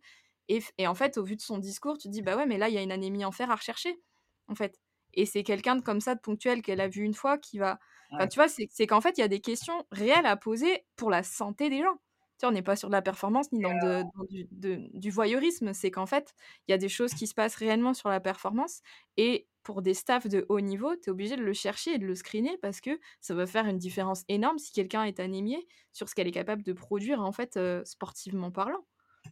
Et, 0.49 0.61
et 0.79 0.87
en 0.87 0.95
fait, 0.95 1.19
au 1.19 1.25
vu 1.25 1.35
de 1.37 1.41
son 1.41 1.59
discours, 1.59 1.99
tu 1.99 2.09
te 2.09 2.13
dis, 2.13 2.23
bah 2.23 2.37
ouais, 2.37 2.47
mais 2.47 2.57
là, 2.59 2.69
il 2.69 2.75
y 2.75 2.79
a 2.79 2.83
une 2.83 2.93
anémie 2.93 3.25
en 3.25 3.33
fer 3.33 3.51
à 3.51 3.57
rechercher, 3.57 4.01
en 4.49 4.55
fait. 4.55 4.79
Et 5.15 5.27
c'est 5.27 5.43
quelqu'un 5.43 5.77
de 5.77 5.83
comme 5.83 6.01
ça, 6.01 6.15
de 6.15 6.21
ponctuel, 6.21 6.63
qu'elle 6.63 6.81
a 6.81 6.89
vu 6.89 7.03
une 7.03 7.15
fois, 7.15 7.37
qui 7.39 7.59
va... 7.59 7.79
Ouais. 8.13 8.27
tu 8.29 8.37
vois, 8.39 8.49
c'est 8.49 8.67
c'est 8.71 8.87
qu'en 8.87 9.01
fait, 9.03 9.19
il 9.19 9.21
y 9.21 9.25
a 9.25 9.29
des 9.29 9.41
questions 9.41 9.85
réelles 9.91 10.25
à 10.27 10.37
poser 10.37 10.87
pour 10.97 11.11
la 11.11 11.23
santé 11.23 11.69
des 11.69 11.81
gens. 11.83 11.95
Tu 12.39 12.43
sais, 12.43 12.47
on 12.47 12.53
n'est 12.53 12.63
pas 12.63 12.77
sur 12.77 12.89
de 12.89 12.93
la 12.95 13.03
performance 13.03 13.51
ni 13.53 13.61
dans, 13.61 13.75
de- 13.75 14.03
dans 14.17 14.25
du, 14.31 14.47
de- 14.53 14.89
du 14.95 15.11
voyeurisme. 15.11 15.73
C'est 15.75 15.91
qu'en 15.91 16.07
fait, 16.07 16.35
il 16.67 16.71
y 16.71 16.75
a 16.75 16.79
des 16.79 16.89
choses 16.89 17.13
qui 17.15 17.27
se 17.27 17.35
passent 17.35 17.57
réellement 17.57 17.93
sur 17.95 18.09
la 18.09 18.21
performance. 18.21 18.81
Et 19.17 19.49
pour 19.69 19.83
des 19.83 19.93
staffs 19.93 20.27
de 20.27 20.47
haut 20.49 20.63
niveau, 20.63 20.97
tu 20.97 21.03
es 21.05 21.11
obligé 21.11 21.37
de 21.37 21.43
le 21.43 21.53
chercher 21.53 21.93
et 21.93 21.99
de 21.99 22.07
le 22.07 22.15
screener 22.15 22.57
parce 22.63 22.81
que 22.81 22.99
ça 23.21 23.35
va 23.35 23.45
faire 23.45 23.67
une 23.67 23.77
différence 23.77 24.25
énorme 24.27 24.57
si 24.57 24.73
quelqu'un 24.73 25.05
est 25.05 25.21
anémié 25.21 25.69
sur 25.93 26.09
ce 26.09 26.15
qu'elle 26.15 26.27
est 26.27 26.33
capable 26.33 26.63
de 26.63 26.73
produire, 26.73 27.21
en 27.21 27.33
fait, 27.33 27.59
euh, 27.59 27.85
sportivement 27.85 28.51
parlant. 28.51 28.87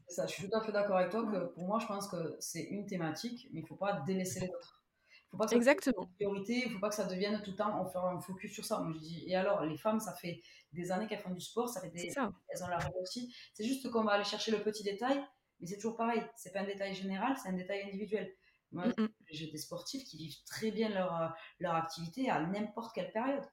Ça, 0.09 0.26
je 0.26 0.32
suis 0.34 0.47
tout 0.47 0.55
à 0.55 0.62
fait 0.62 0.72
d'accord 0.72 0.99
avec 0.99 1.11
toi 1.11 1.24
que 1.24 1.47
pour 1.55 1.66
moi, 1.66 1.78
je 1.78 1.87
pense 1.87 2.07
que 2.09 2.37
c'est 2.39 2.64
une 2.64 2.84
thématique, 2.84 3.49
mais 3.51 3.61
il 3.61 3.62
ne 3.62 3.66
faut 3.66 3.76
pas 3.76 4.03
délaisser 4.07 4.41
les 4.41 4.49
autres. 4.49 4.84
Il 5.09 5.30
faut 5.30 5.37
pas 5.39 5.45
que 5.47 5.53
ça 5.53 5.57
Exactement. 5.57 6.03
une 6.03 6.14
priorité, 6.16 6.64
il 6.66 6.68
ne 6.68 6.74
faut 6.74 6.80
pas 6.80 6.91
que 6.91 6.97
ça 6.97 7.07
devienne 7.07 7.41
tout 7.43 7.53
le 7.53 7.57
temps, 7.57 7.80
on 7.80 7.87
fait 7.87 7.97
un 7.97 8.20
focus 8.20 8.53
sur 8.53 8.66
ça. 8.66 8.80
Moi, 8.80 8.93
je 8.93 8.99
dis, 8.99 9.24
et 9.26 9.37
alors, 9.37 9.64
les 9.64 9.78
femmes, 9.78 10.01
ça 10.01 10.12
fait 10.12 10.43
des 10.74 10.93
années 10.93 11.07
qu'elles 11.07 11.20
font 11.20 11.32
du 11.32 11.41
sport, 11.41 11.70
ça 11.70 11.80
fait 11.80 11.89
des, 11.89 12.11
ça. 12.11 12.30
elles 12.51 12.62
ont 12.62 12.68
la 12.68 12.78
aussi. 13.01 13.34
C'est 13.55 13.64
juste 13.64 13.91
qu'on 13.91 14.05
va 14.05 14.12
aller 14.12 14.24
chercher 14.24 14.51
le 14.51 14.62
petit 14.62 14.82
détail, 14.82 15.18
mais 15.61 15.66
c'est 15.66 15.76
toujours 15.76 15.97
pareil. 15.97 16.22
C'est 16.37 16.53
pas 16.53 16.61
un 16.61 16.66
détail 16.66 16.93
général, 16.93 17.34
c'est 17.43 17.49
un 17.49 17.55
détail 17.55 17.84
individuel. 17.84 18.30
Moi, 18.73 18.87
Mm, 18.89 19.03
mm. 19.03 19.09
j'ai 19.31 19.51
des 19.51 19.59
sportifs 19.59 20.05
qui 20.05 20.17
vivent 20.19 20.43
très 20.45 20.71
bien 20.71 20.89
leur, 20.89 21.14
euh, 21.21 21.29
leur 21.61 21.75
activité 21.75 22.29
à 22.31 22.41
n'importe 22.41 22.95
quelle 22.95 23.12
période. 23.12 23.45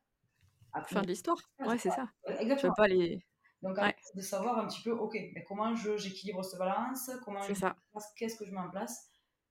À 0.74 0.84
Fin 0.84 1.02
de 1.02 1.08
l'histoire. 1.08 1.38
Ouais, 1.60 1.78
c'est 1.78 1.92
ça. 1.92 2.10
Exactement. 2.40 2.72
veux 2.72 2.76
pas 2.76 2.88
les. 2.88 3.24
Donc, 3.62 3.78
Ouais. 3.78 3.96
de 4.16 4.22
savoir 4.22 4.58
un 4.58 4.68
petit 4.68 4.82
peu, 4.82 4.92
ok, 4.92 5.14
mais 5.36 5.44
comment 5.48 5.74
j'équilibre 5.76 6.44
ce 6.44 6.58
balance, 6.58 7.10
comment 7.24 7.42
qu'est-ce 8.18 8.36
que 8.38 8.46
je 8.46 8.52
mets 8.52 8.60
en 8.60 8.70
place. 8.70 9.10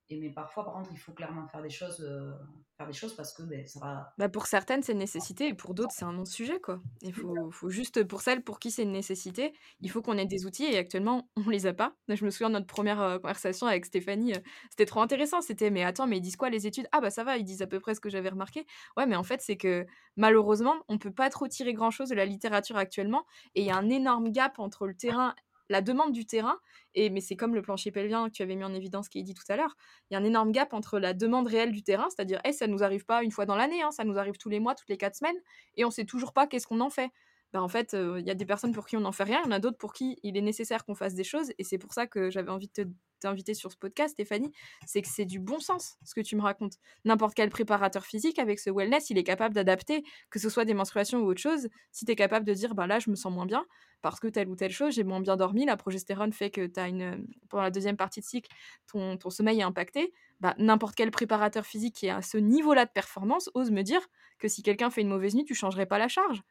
Et 0.08 0.20
mais 0.20 0.30
parfois, 0.30 0.64
par 0.64 0.74
contre, 0.74 0.90
il 0.92 0.98
faut 0.98 1.12
clairement 1.12 1.46
faire 1.46 1.62
des 1.62 1.70
choses, 1.70 2.00
euh, 2.00 2.32
faire 2.76 2.86
des 2.86 2.92
choses 2.92 3.14
parce 3.14 3.32
que 3.32 3.42
ben, 3.42 3.66
ça 3.66 3.80
va. 3.80 4.14
Bah 4.18 4.28
pour 4.28 4.46
certaines, 4.46 4.82
c'est 4.82 4.92
une 4.92 4.98
nécessité 4.98 5.48
et 5.48 5.54
pour 5.54 5.74
d'autres, 5.74 5.92
c'est 5.92 6.04
un 6.04 6.12
non-sujet, 6.12 6.60
quoi. 6.60 6.80
Il 7.00 7.14
faut, 7.14 7.50
faut 7.50 7.70
juste, 7.70 8.04
pour 8.04 8.20
celles 8.20 8.42
pour 8.42 8.58
qui 8.58 8.70
c'est 8.70 8.82
une 8.82 8.92
nécessité, 8.92 9.54
il 9.80 9.90
faut 9.90 10.02
qu'on 10.02 10.18
ait 10.18 10.26
des 10.26 10.44
outils 10.44 10.64
et 10.64 10.76
actuellement, 10.76 11.28
on 11.46 11.48
les 11.48 11.66
a 11.66 11.72
pas. 11.72 11.94
Je 12.08 12.24
me 12.24 12.30
souviens 12.30 12.48
de 12.48 12.54
notre 12.54 12.66
première 12.66 13.00
euh, 13.00 13.18
conversation 13.18 13.66
avec 13.66 13.86
Stéphanie, 13.86 14.34
euh, 14.34 14.40
c'était 14.70 14.86
trop 14.86 15.00
intéressant. 15.00 15.40
C'était, 15.40 15.70
mais 15.70 15.84
attends, 15.84 16.06
mais 16.06 16.18
ils 16.18 16.22
disent 16.22 16.36
quoi 16.36 16.50
les 16.50 16.66
études? 16.66 16.88
Ah 16.92 17.00
bah 17.00 17.10
ça 17.10 17.24
va, 17.24 17.36
ils 17.38 17.44
disent 17.44 17.62
à 17.62 17.66
peu 17.66 17.80
près 17.80 17.94
ce 17.94 18.00
que 18.00 18.10
j'avais 18.10 18.28
remarqué. 18.28 18.66
Ouais, 18.96 19.06
mais 19.06 19.16
en 19.16 19.24
fait, 19.24 19.40
c'est 19.40 19.56
que 19.56 19.86
malheureusement, 20.16 20.74
on 20.88 20.98
peut 20.98 21.12
pas 21.12 21.30
trop 21.30 21.48
tirer 21.48 21.72
grand-chose 21.72 22.08
de 22.08 22.14
la 22.14 22.26
littérature 22.26 22.76
actuellement 22.76 23.24
et 23.54 23.62
il 23.62 23.66
y 23.66 23.70
a 23.70 23.76
un 23.76 23.88
énorme 23.88 24.30
gap 24.30 24.58
entre 24.58 24.86
le 24.86 24.94
terrain, 24.94 25.34
la 25.68 25.80
demande 25.82 26.12
du 26.12 26.26
terrain, 26.26 26.58
et 26.94 27.10
mais 27.10 27.20
c'est 27.20 27.36
comme 27.36 27.54
le 27.54 27.62
plancher 27.62 27.90
pelvien 27.90 28.26
que 28.28 28.32
tu 28.32 28.42
avais 28.42 28.56
mis 28.56 28.64
en 28.64 28.74
évidence, 28.74 29.08
qui 29.08 29.20
est 29.20 29.22
dit 29.22 29.34
tout 29.34 29.44
à 29.48 29.56
l'heure, 29.56 29.76
il 30.10 30.14
y 30.14 30.16
a 30.16 30.20
un 30.20 30.24
énorme 30.24 30.52
gap 30.52 30.72
entre 30.74 30.98
la 30.98 31.14
demande 31.14 31.46
réelle 31.48 31.72
du 31.72 31.82
terrain, 31.82 32.08
c'est-à-dire, 32.10 32.40
hey, 32.44 32.52
ça 32.54 32.66
nous 32.66 32.82
arrive 32.82 33.04
pas 33.04 33.22
une 33.22 33.30
fois 33.30 33.46
dans 33.46 33.56
l'année, 33.56 33.82
hein, 33.82 33.90
ça 33.90 34.04
nous 34.04 34.18
arrive 34.18 34.36
tous 34.38 34.48
les 34.48 34.60
mois, 34.60 34.74
toutes 34.74 34.88
les 34.88 34.98
quatre 34.98 35.16
semaines, 35.16 35.38
et 35.76 35.84
on 35.84 35.90
sait 35.90 36.04
toujours 36.04 36.32
pas 36.32 36.46
qu'est-ce 36.46 36.66
qu'on 36.66 36.80
en 36.80 36.90
fait. 36.90 37.10
Bah, 37.52 37.62
en 37.62 37.68
fait, 37.68 37.94
il 37.94 38.26
y 38.26 38.30
a 38.30 38.34
des 38.34 38.46
personnes 38.46 38.72
pour 38.72 38.86
qui 38.86 38.96
on 38.96 39.00
n'en 39.00 39.12
fait 39.12 39.24
rien, 39.24 39.40
il 39.44 39.46
y 39.46 39.48
en 39.48 39.52
a 39.52 39.58
d'autres 39.58 39.78
pour 39.78 39.92
qui 39.92 40.18
il 40.22 40.36
est 40.36 40.42
nécessaire 40.42 40.84
qu'on 40.84 40.94
fasse 40.94 41.14
des 41.14 41.24
choses. 41.24 41.52
Et 41.58 41.64
c'est 41.64 41.78
pour 41.78 41.92
ça 41.92 42.06
que 42.06 42.30
j'avais 42.30 42.50
envie 42.50 42.70
de 42.74 42.88
t'inviter 43.22 43.54
sur 43.54 43.72
ce 43.72 43.76
podcast, 43.76 44.14
Stéphanie, 44.14 44.52
c'est 44.86 45.00
que 45.00 45.08
c'est 45.08 45.24
du 45.24 45.38
bon 45.38 45.60
sens 45.60 45.96
ce 46.04 46.14
que 46.14 46.20
tu 46.20 46.36
me 46.36 46.42
racontes. 46.42 46.74
N'importe 47.04 47.34
quel 47.34 47.48
préparateur 47.50 48.04
physique 48.04 48.38
avec 48.38 48.58
ce 48.58 48.70
wellness, 48.70 49.10
il 49.10 49.18
est 49.18 49.24
capable 49.24 49.54
d'adapter, 49.54 50.02
que 50.30 50.38
ce 50.38 50.50
soit 50.50 50.64
des 50.64 50.74
menstruations 50.74 51.20
ou 51.20 51.26
autre 51.26 51.40
chose. 51.40 51.68
Si 51.92 52.04
tu 52.04 52.12
es 52.12 52.16
capable 52.16 52.44
de 52.44 52.52
dire, 52.52 52.74
bah 52.74 52.86
là, 52.86 52.98
je 52.98 53.10
me 53.10 53.14
sens 53.14 53.32
moins 53.32 53.46
bien 53.46 53.64
parce 54.02 54.18
que 54.18 54.26
telle 54.26 54.48
ou 54.48 54.56
telle 54.56 54.72
chose, 54.72 54.94
j'ai 54.94 55.04
moins 55.04 55.20
bien 55.20 55.36
dormi, 55.36 55.64
la 55.64 55.76
progestérone 55.76 56.32
fait 56.32 56.50
que 56.50 56.68
as 56.76 56.88
une, 56.88 57.24
pendant 57.48 57.62
la 57.62 57.70
deuxième 57.70 57.96
partie 57.96 58.18
de 58.20 58.24
cycle, 58.24 58.50
ton, 58.90 59.16
ton 59.16 59.30
sommeil 59.30 59.60
est 59.60 59.64
impacté. 59.64 60.12
Bah, 60.40 60.56
n'importe 60.58 60.96
quel 60.96 61.12
préparateur 61.12 61.64
physique 61.64 61.94
qui 61.94 62.06
est 62.06 62.10
à 62.10 62.20
ce 62.20 62.36
niveau-là 62.36 62.84
de 62.84 62.90
performance 62.90 63.48
ose 63.54 63.70
me 63.70 63.82
dire 63.82 64.00
que 64.40 64.48
si 64.48 64.64
quelqu'un 64.64 64.90
fait 64.90 65.02
une 65.02 65.08
mauvaise 65.08 65.36
nuit, 65.36 65.44
tu 65.44 65.54
changerais 65.54 65.86
pas 65.86 65.98
la 65.98 66.08
charge. 66.08 66.42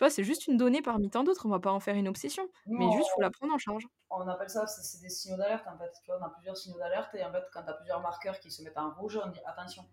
Tu 0.00 0.04
vois, 0.04 0.10
c'est 0.10 0.24
juste 0.24 0.46
une 0.46 0.56
donnée 0.56 0.80
parmi 0.80 1.10
tant 1.10 1.24
d'autres, 1.24 1.44
on 1.44 1.50
va 1.50 1.58
pas 1.58 1.72
en 1.72 1.78
faire 1.78 1.94
une 1.94 2.08
obsession, 2.08 2.48
mais 2.64 2.90
juste 2.90 3.10
faut 3.14 3.20
la 3.20 3.30
prendre 3.30 3.52
en 3.52 3.58
charge. 3.58 3.86
On 4.08 4.26
appelle 4.26 4.48
ça, 4.48 4.66
c'est 4.66 5.02
des 5.02 5.10
signaux 5.10 5.36
d'alerte 5.36 5.66
en 5.66 5.76
fait. 5.76 5.92
Tu 6.02 6.10
vois, 6.10 6.18
on 6.18 6.24
a 6.24 6.30
plusieurs 6.30 6.56
signaux 6.56 6.78
d'alerte 6.78 7.14
et 7.14 7.22
en 7.22 7.30
fait, 7.30 7.44
quand 7.52 7.62
tu 7.62 7.68
as 7.68 7.74
plusieurs 7.74 8.00
marqueurs 8.00 8.40
qui 8.40 8.50
se 8.50 8.62
mettent 8.62 8.78
en 8.78 8.94
rouge, 8.94 9.20
on 9.22 9.28
dit 9.28 9.40
attention. 9.44 9.84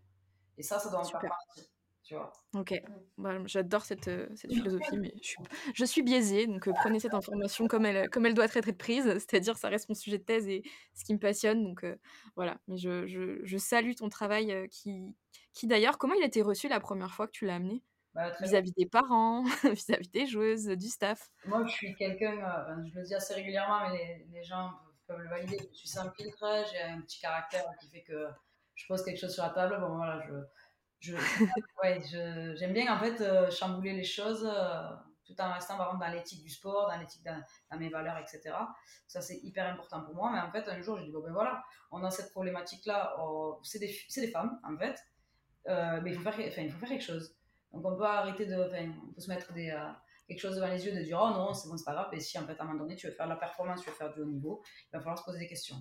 Et 0.57 0.63
ça, 0.63 0.79
ça 0.79 0.89
doit 0.89 1.01
en 1.01 1.03
faire 1.03 1.19
partie. 1.19 1.69
Tu 2.03 2.15
vois. 2.15 2.31
Ok, 2.55 2.73
bah, 3.17 3.37
j'adore 3.47 3.83
cette, 3.83 4.07
euh, 4.07 4.29
cette, 4.33 4.49
philosophie, 4.53 4.97
mais 4.97 5.11
je 5.21 5.27
suis, 5.27 5.43
je 5.73 5.83
suis 5.83 6.03
biaisée, 6.03 6.47
donc 6.47 6.69
euh, 6.69 6.71
prenez 6.79 7.01
cette 7.01 7.13
information 7.13 7.67
comme 7.67 7.85
elle, 7.85 8.09
comme 8.09 8.25
elle 8.25 8.33
doit 8.33 8.45
être 8.45 8.71
prise, 8.77 9.03
c'est-à-dire 9.19 9.57
ça 9.57 9.67
reste 9.67 9.89
mon 9.89 9.95
sujet 9.95 10.19
de 10.19 10.23
thèse 10.23 10.47
et 10.47 10.63
ce 10.93 11.03
qui 11.03 11.13
me 11.13 11.19
passionne, 11.19 11.65
donc 11.65 11.83
euh, 11.83 11.97
voilà. 12.37 12.61
Mais 12.69 12.77
je, 12.77 13.07
je, 13.07 13.41
je, 13.43 13.57
salue 13.57 13.91
ton 13.91 14.07
travail 14.07 14.69
qui, 14.69 15.13
qui 15.51 15.67
d'ailleurs, 15.67 15.97
comment 15.97 16.13
il 16.13 16.23
a 16.23 16.27
été 16.27 16.41
reçu 16.41 16.69
la 16.69 16.79
première 16.79 17.13
fois 17.13 17.27
que 17.27 17.33
tu 17.33 17.45
l'as 17.45 17.55
amené? 17.55 17.83
Bah, 18.13 18.31
vis-à-vis 18.41 18.71
des 18.71 18.87
parents, 18.87 19.43
vis-à-vis 19.63 20.09
des 20.09 20.25
joueuses, 20.25 20.65
du 20.65 20.87
staff 20.87 21.29
Moi, 21.45 21.63
je 21.67 21.71
suis 21.71 21.95
quelqu'un, 21.95 22.33
euh, 22.39 22.83
je 22.91 22.99
le 22.99 23.05
dis 23.05 23.13
assez 23.13 23.35
régulièrement, 23.35 23.89
mais 23.91 24.25
les, 24.31 24.43
gens 24.43 24.71
peuvent 25.05 25.19
le 25.19 25.29
valider. 25.29 25.57
Je 25.71 25.77
suis 25.77 25.87
sans 25.87 26.09
filtre, 26.11 26.65
j'ai 26.71 26.81
un 26.81 27.01
petit 27.01 27.19
caractère 27.19 27.63
qui 27.79 27.87
fait 27.89 28.01
que 28.01 28.27
je 28.73 28.85
pose 28.87 29.03
quelque 29.03 29.19
chose 29.19 29.33
sur 29.33 29.43
la 29.43 29.51
table. 29.51 29.77
Bon, 29.79 29.97
voilà, 29.97 30.23
je, 30.99 31.13
ouais, 31.83 32.01
j'aime 32.57 32.73
bien 32.73 32.91
en 32.91 32.99
fait 32.99 33.21
euh, 33.21 33.51
chambouler 33.51 33.93
les 33.93 34.03
choses 34.03 34.49
euh, 34.51 34.95
tout 35.25 35.39
en 35.39 35.53
restant 35.53 35.77
par 35.77 35.95
dans 35.95 36.07
l'éthique 36.07 36.41
du 36.41 36.49
sport, 36.49 36.89
dans 36.89 36.97
l'éthique 36.97 37.23
dans, 37.23 37.77
mes 37.77 37.89
valeurs, 37.89 38.17
etc. 38.17 38.55
Ça, 39.07 39.21
c'est 39.21 39.37
hyper 39.43 39.71
important 39.71 40.01
pour 40.03 40.15
moi. 40.15 40.31
Mais 40.33 40.39
en 40.39 40.51
fait, 40.51 40.67
un 40.69 40.81
jour, 40.81 40.97
je 40.97 41.03
dis, 41.03 41.11
bon, 41.11 41.21
ben 41.21 41.33
voilà, 41.33 41.63
on 41.91 42.03
a 42.03 42.09
cette 42.09 42.31
problématique-là, 42.31 43.15
oh, 43.19 43.59
c'est 43.61 43.77
des, 43.77 43.95
des, 44.15 44.31
femmes, 44.31 44.59
en 44.63 44.75
fait, 44.75 44.97
mais 46.01 46.11
il 46.11 46.15
faut, 46.15 46.31
faire, 46.31 46.47
enfin, 46.47 46.61
il 46.63 46.71
faut 46.71 46.79
faire 46.79 46.89
quelque 46.89 47.03
chose. 47.03 47.36
Donc 47.73 47.85
on 47.85 47.95
peut 47.95 48.05
arrêter 48.05 48.45
de, 48.45 48.55
on 48.55 49.13
peut 49.13 49.21
se 49.21 49.29
mettre 49.29 49.53
des, 49.53 49.69
euh, 49.69 49.89
quelque 50.27 50.39
chose 50.39 50.55
devant 50.55 50.67
les 50.67 50.85
yeux 50.85 50.93
de 50.93 51.01
dire 51.01 51.19
oh 51.21 51.29
non 51.29 51.53
c'est 51.53 51.67
bon 51.67 51.77
c'est 51.77 51.85
pas 51.85 51.93
grave 51.93 52.09
et 52.13 52.19
si 52.19 52.37
en 52.39 52.45
fait 52.45 52.59
à 52.59 52.63
un 52.63 52.67
moment 52.67 52.79
donné 52.79 52.95
tu 52.95 53.07
veux 53.07 53.13
faire 53.13 53.25
de 53.27 53.31
la 53.31 53.37
performance 53.37 53.81
tu 53.81 53.89
veux 53.89 53.95
faire 53.95 54.13
du 54.13 54.21
haut 54.21 54.25
niveau 54.25 54.61
il 54.85 54.95
va 54.95 54.99
falloir 54.99 55.17
se 55.17 55.23
poser 55.23 55.39
des 55.39 55.47
questions. 55.47 55.77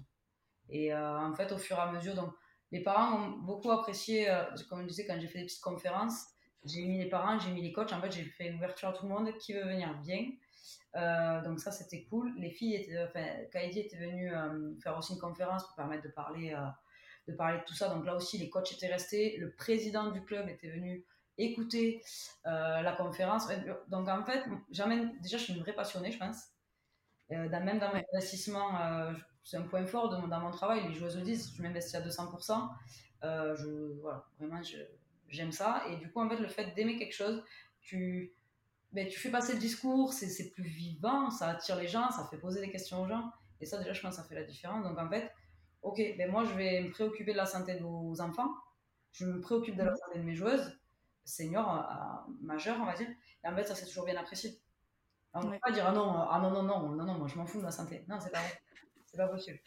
Et 0.68 0.92
euh, 0.92 1.18
en 1.18 1.34
fait 1.34 1.52
au 1.52 1.58
fur 1.58 1.76
et 1.76 1.80
à 1.80 1.92
mesure 1.92 2.14
donc 2.14 2.32
les 2.72 2.82
parents 2.82 3.18
ont 3.18 3.30
beaucoup 3.38 3.70
apprécié 3.70 4.28
euh, 4.28 4.44
comme 4.68 4.82
je 4.82 4.88
disais 4.88 5.06
quand 5.06 5.18
j'ai 5.20 5.28
fait 5.28 5.38
des 5.38 5.46
petites 5.46 5.62
conférences 5.62 6.26
j'ai 6.64 6.84
mis 6.84 6.98
les 6.98 7.08
parents 7.08 7.38
j'ai 7.38 7.50
mis 7.52 7.62
les 7.62 7.72
coachs 7.72 7.92
en 7.92 8.00
fait 8.00 8.10
j'ai 8.10 8.24
fait 8.24 8.48
une 8.48 8.56
ouverture 8.56 8.88
à 8.88 8.92
tout 8.92 9.06
le 9.06 9.14
monde 9.14 9.32
qui 9.38 9.52
veut 9.52 9.64
venir 9.64 9.94
bien. 10.00 10.30
Donc 11.44 11.60
ça 11.60 11.70
c'était 11.70 12.04
cool. 12.04 12.34
Les 12.38 12.50
filles 12.50 12.74
étaient 12.74 13.04
enfin 13.04 13.24
Kaidi 13.52 13.80
était 13.80 13.98
venue 13.98 14.32
faire 14.82 14.96
aussi 14.96 15.12
une 15.12 15.20
conférence 15.20 15.64
pour 15.66 15.76
permettre 15.76 16.02
de 16.02 16.08
parler 16.08 16.56
de 17.28 17.32
parler 17.34 17.58
de 17.58 17.64
tout 17.64 17.74
ça. 17.74 17.88
Donc 17.88 18.04
là 18.04 18.14
aussi 18.16 18.38
les 18.38 18.48
coachs 18.48 18.72
étaient 18.72 18.92
restés. 18.92 19.36
Le 19.38 19.52
président 19.54 20.10
du 20.10 20.24
club 20.24 20.48
était 20.48 20.70
venu 20.70 21.04
écouter 21.38 22.02
euh, 22.46 22.82
la 22.82 22.92
conférence. 22.92 23.48
Donc 23.88 24.08
en 24.08 24.24
fait, 24.24 24.44
j'amène, 24.70 25.18
déjà 25.20 25.38
je 25.38 25.44
suis 25.44 25.54
une 25.54 25.60
vraie 25.60 25.74
passionnée, 25.74 26.10
je 26.10 26.18
pense. 26.18 26.36
Euh, 27.32 27.48
même 27.48 27.78
dans 27.78 27.88
mon 27.88 28.02
investissement, 28.14 28.80
euh, 28.80 29.12
c'est 29.44 29.56
un 29.56 29.62
point 29.62 29.84
fort 29.86 30.08
de, 30.08 30.28
dans 30.28 30.40
mon 30.40 30.50
travail. 30.50 30.86
Les 30.88 30.94
joueuses 30.94 31.16
le 31.16 31.22
disent, 31.22 31.52
je 31.56 31.62
m'investis 31.62 31.94
à 31.94 32.00
200%. 32.00 32.68
je, 33.22 34.00
voilà, 34.00 34.24
vraiment, 34.38 34.60
j'aime 35.28 35.52
ça. 35.52 35.82
Et 35.90 35.96
du 35.96 36.10
coup, 36.10 36.20
en 36.20 36.28
fait, 36.28 36.38
le 36.38 36.48
fait 36.48 36.74
d'aimer 36.74 36.96
quelque 36.96 37.14
chose, 37.14 37.42
tu, 37.80 38.32
ben, 38.92 39.08
tu 39.08 39.18
fais 39.18 39.30
passer 39.30 39.54
le 39.54 39.58
discours, 39.58 40.12
c'est 40.12 40.50
plus 40.50 40.64
vivant, 40.64 41.30
ça 41.30 41.50
attire 41.50 41.76
les 41.76 41.88
gens, 41.88 42.10
ça 42.10 42.26
fait 42.30 42.38
poser 42.38 42.60
des 42.60 42.70
questions 42.70 43.02
aux 43.02 43.08
gens. 43.08 43.30
Et 43.60 43.66
ça, 43.66 43.78
déjà, 43.78 43.92
je 43.92 44.00
pense 44.00 44.16
ça 44.16 44.24
fait 44.24 44.34
la 44.34 44.44
différence. 44.44 44.84
Donc 44.84 44.98
en 44.98 45.08
fait, 45.08 45.32
ok, 45.82 45.96
ben 46.18 46.30
moi, 46.30 46.44
je 46.44 46.54
vais 46.54 46.82
me 46.82 46.90
préoccuper 46.90 47.32
de 47.32 47.36
la 47.36 47.46
santé 47.46 47.74
de 47.74 47.82
vos 47.82 48.20
enfants. 48.20 48.54
Je 49.12 49.24
me 49.24 49.40
préoccupe 49.40 49.76
de 49.76 49.82
la 49.82 49.94
santé 49.94 50.18
de 50.18 50.24
mes 50.24 50.34
joueuses 50.34 50.78
senior, 51.26 51.68
euh, 51.68 52.32
majeur, 52.40 52.76
on 52.80 52.86
va 52.86 52.94
dire. 52.94 53.08
Et 53.44 53.48
en 53.48 53.54
fait, 53.54 53.64
ça 53.64 53.74
c'est 53.74 53.86
toujours 53.86 54.04
bien 54.04 54.16
apprécié. 54.16 54.58
On 55.34 55.42
ne 55.42 55.50
peut 55.50 55.58
pas 55.62 55.72
dire 55.72 55.84
ah 55.86 55.92
non, 55.92 56.26
ah 56.30 56.38
non, 56.40 56.50
non, 56.50 56.62
non, 56.62 56.88
non, 56.90 57.04
non, 57.04 57.14
moi 57.14 57.28
je 57.28 57.36
m'en 57.36 57.44
fous 57.44 57.58
de 57.58 57.64
ma 57.64 57.70
santé. 57.70 58.04
Non, 58.08 58.18
c'est 58.20 58.30
pas 58.30 58.40
vrai. 58.40 58.60
C'est 59.04 59.18
pas 59.18 59.28
possible. 59.28 59.58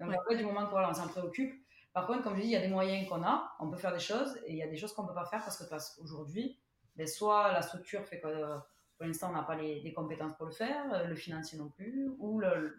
Donc 0.00 0.12
après, 0.12 0.36
du 0.36 0.44
moment 0.44 0.66
qu'on 0.66 0.92
s'en 0.92 1.08
préoccupe, 1.08 1.54
par 1.92 2.06
contre, 2.06 2.24
comme 2.24 2.36
je 2.36 2.42
dis, 2.42 2.48
il 2.48 2.52
y 2.52 2.56
a 2.56 2.60
des 2.60 2.68
moyens 2.68 3.08
qu'on 3.08 3.22
a, 3.22 3.56
on 3.60 3.70
peut 3.70 3.76
faire 3.76 3.92
des 3.92 4.00
choses, 4.00 4.38
et 4.44 4.52
il 4.52 4.58
y 4.58 4.62
a 4.62 4.68
des 4.68 4.76
choses 4.76 4.92
qu'on 4.92 5.04
ne 5.04 5.08
peut 5.08 5.14
pas 5.14 5.24
faire 5.24 5.42
parce 5.42 5.56
que 5.56 6.02
aujourd'hui, 6.02 6.58
ben, 6.96 7.06
soit 7.06 7.52
la 7.52 7.62
structure 7.62 8.04
fait 8.04 8.20
que 8.20 8.58
pour 8.98 9.06
l'instant 9.06 9.30
on 9.30 9.32
n'a 9.32 9.42
pas 9.42 9.54
les, 9.54 9.92
compétences 9.92 10.36
pour 10.36 10.46
le 10.46 10.52
faire, 10.52 10.92
euh, 10.92 11.04
le 11.04 11.14
financier 11.14 11.58
non 11.58 11.68
plus, 11.68 12.10
ou 12.18 12.38
le, 12.38 12.76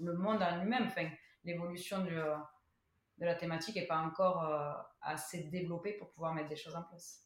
le 0.00 0.12
monde 0.14 0.42
en 0.42 0.56
lui-même, 0.62 0.84
enfin, 0.86 1.08
l'évolution 1.44 2.02
de, 2.04 2.22
de 3.18 3.24
la 3.24 3.34
thématique 3.34 3.76
n'est 3.76 3.86
pas 3.86 3.98
encore 3.98 4.44
euh, 4.44 4.72
assez 5.00 5.44
développée 5.44 5.92
pour 5.92 6.10
pouvoir 6.10 6.34
mettre 6.34 6.48
des 6.48 6.56
choses 6.56 6.76
en 6.76 6.82
place. 6.82 7.25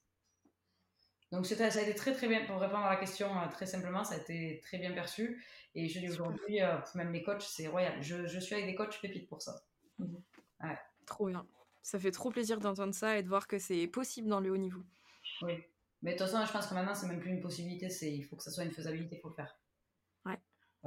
Donc 1.33 1.47
ça 1.47 1.65
a 1.65 1.83
été 1.83 1.95
très 1.95 2.13
très 2.13 2.27
bien, 2.27 2.45
pour 2.45 2.59
répondre 2.59 2.85
à 2.85 2.91
la 2.91 2.97
question 2.97 3.29
euh, 3.39 3.47
très 3.49 3.67
simplement, 3.67 4.03
ça 4.03 4.15
a 4.15 4.19
été 4.19 4.61
très 4.65 4.79
bien 4.79 4.93
perçu. 4.93 5.45
Et 5.77 5.89
je 5.89 6.01
dis 6.01 6.11
aujourd'hui, 6.11 6.61
euh, 6.61 6.77
même 6.97 7.13
les 7.13 7.23
coachs, 7.23 7.43
c'est 7.43 7.69
royal. 7.69 8.03
Je, 8.03 8.27
je, 8.27 8.41
suis 8.41 8.55
avec 8.55 8.67
des 8.67 8.75
coachs 8.75 9.01
pépites 9.01 9.29
pour 9.29 9.41
ça. 9.41 9.63
Mhm. 9.99 10.21
Ouais. 10.63 10.79
Trop 11.07 11.29
bien. 11.29 11.47
Ça 11.83 11.99
fait 11.99 12.11
trop 12.11 12.31
plaisir 12.31 12.59
d'entendre 12.59 12.95
ça 12.95 13.17
et 13.17 13.23
de 13.23 13.29
voir 13.29 13.47
que 13.47 13.59
c'est 13.59 13.87
possible 13.87 14.29
dans 14.29 14.41
le 14.41 14.51
haut 14.51 14.57
niveau. 14.57 14.83
Oui. 15.43 15.55
Mais 16.03 16.15
de 16.15 16.19
toute 16.19 16.27
façon, 16.27 16.45
je 16.45 16.53
pense 16.53 16.67
que 16.67 16.75
maintenant, 16.75 16.95
c'est 16.95 17.07
même 17.07 17.21
plus 17.21 17.31
une 17.31 17.41
possibilité, 17.41 17.91
c'est 17.91 18.13
il 18.13 18.23
faut 18.23 18.35
que 18.35 18.43
ça 18.43 18.51
soit 18.51 18.65
une 18.65 18.73
faisabilité, 18.73 19.17
il 19.17 19.21
faut 19.21 19.29
le 19.29 19.35
faire. 19.35 19.57
Ouais. 20.27 20.39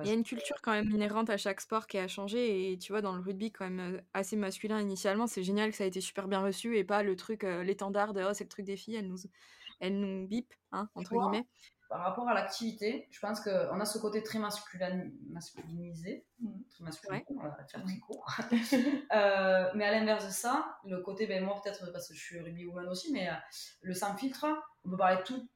Il 0.01 0.07
y 0.07 0.09
a 0.09 0.13
une 0.13 0.23
culture 0.23 0.57
quand 0.61 0.71
même 0.71 0.89
inhérente 0.89 1.29
à 1.29 1.37
chaque 1.37 1.61
sport 1.61 1.87
qui 1.87 1.99
a 1.99 2.07
changé 2.07 2.71
et 2.71 2.77
tu 2.79 2.91
vois 2.91 3.01
dans 3.01 3.15
le 3.15 3.21
rugby 3.21 3.51
quand 3.51 3.69
même 3.69 3.95
euh, 3.95 4.01
assez 4.13 4.35
masculin 4.35 4.81
initialement 4.81 5.27
c'est 5.27 5.43
génial 5.43 5.69
que 5.69 5.77
ça 5.77 5.83
a 5.83 5.87
été 5.87 6.01
super 6.01 6.27
bien 6.27 6.41
reçu 6.41 6.77
et 6.77 6.83
pas 6.83 7.03
le 7.03 7.15
truc 7.15 7.43
l'étendard 7.43 8.13
de 8.13 8.23
oh, 8.23 8.33
c'est 8.33 8.43
le 8.43 8.49
truc 8.49 8.65
des 8.65 8.75
filles 8.75 8.95
elles 8.95 9.07
nous 9.07 9.19
elle 9.83 9.99
nous 9.99 10.27
bip, 10.27 10.53
hein, 10.71 10.89
entre 10.95 11.11
guillemets. 11.11 11.45
Par 11.89 12.01
rapport 12.01 12.27
à 12.27 12.33
l'activité, 12.33 13.07
je 13.11 13.19
pense 13.19 13.41
qu'on 13.41 13.79
a 13.79 13.85
ce 13.85 13.99
côté 13.99 14.23
très 14.23 14.39
masculin, 14.39 15.11
masculinisé, 15.29 16.25
mmh. 16.39 16.49
très 16.71 16.83
masculin, 16.85 17.21
on 17.27 17.43
va 17.43 17.51
faire 17.51 17.83
très 17.83 17.99
court. 17.99 18.25
euh, 19.13 19.71
mais 19.75 19.85
à 19.85 19.91
l'inverse 19.91 20.25
de 20.25 20.31
ça, 20.31 20.77
le 20.85 21.01
côté, 21.01 21.27
ben 21.27 21.43
moi 21.43 21.59
peut-être 21.61 21.91
parce 21.91 22.07
que 22.07 22.15
je 22.15 22.19
suis 22.19 22.39
rugby 22.39 22.65
woman 22.65 22.87
aussi, 22.87 23.11
mais 23.11 23.29
euh, 23.29 23.33
le 23.81 23.93
sans 23.93 24.15
filtre, 24.15 24.45
on 24.85 24.89
peut 24.89 24.97
parler 24.97 25.17
de 25.17 25.23
tout. 25.23 25.49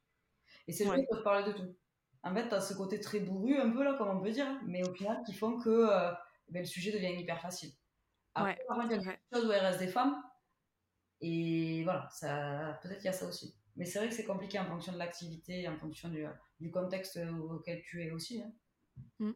Et 0.68 0.72
c'est 0.72 0.84
juste 0.84 1.08
pour 1.10 1.22
parler 1.22 1.50
de 1.50 1.56
tout. 1.56 1.74
En 2.22 2.34
fait, 2.34 2.48
tu 2.48 2.54
as 2.54 2.60
ce 2.60 2.74
côté 2.74 3.00
très 3.00 3.20
bourru, 3.20 3.56
un 3.56 3.70
peu 3.70 3.82
là, 3.82 3.94
comme 3.94 4.08
on 4.08 4.20
peut 4.20 4.30
dire, 4.30 4.60
mais 4.66 4.86
au 4.86 4.92
final, 4.92 5.22
qui 5.24 5.32
font 5.32 5.58
que 5.58 5.70
euh, 5.70 6.12
ben, 6.50 6.60
le 6.60 6.66
sujet 6.66 6.92
devient 6.92 7.18
hyper 7.18 7.40
facile. 7.40 7.72
Après, 8.34 8.58
par 8.68 8.76
contre, 8.76 8.92
il 8.92 9.02
y 9.02 9.08
a 9.08 9.12
des 9.12 9.18
choses 9.32 9.46
où 9.46 9.52
il 9.52 9.58
reste 9.58 9.80
des 9.80 9.88
femmes, 9.88 10.22
et 11.20 11.82
voilà, 11.84 12.08
ça, 12.10 12.78
peut-être 12.82 12.98
qu'il 12.98 13.06
y 13.06 13.08
a 13.08 13.12
ça 13.12 13.26
aussi. 13.26 13.56
Mais 13.78 13.84
c'est 13.84 14.00
vrai 14.00 14.08
que 14.08 14.14
c'est 14.14 14.24
compliqué 14.24 14.58
en 14.58 14.66
fonction 14.66 14.92
de 14.92 14.98
l'activité, 14.98 15.68
en 15.68 15.78
fonction 15.78 16.08
du, 16.08 16.26
du, 16.60 16.70
contexte 16.70 17.18
auquel 17.48 17.80
tu 17.82 18.02
es 18.02 18.10
aussi. 18.10 18.42
Hein. 18.42 18.52
Mmh. 19.20 19.32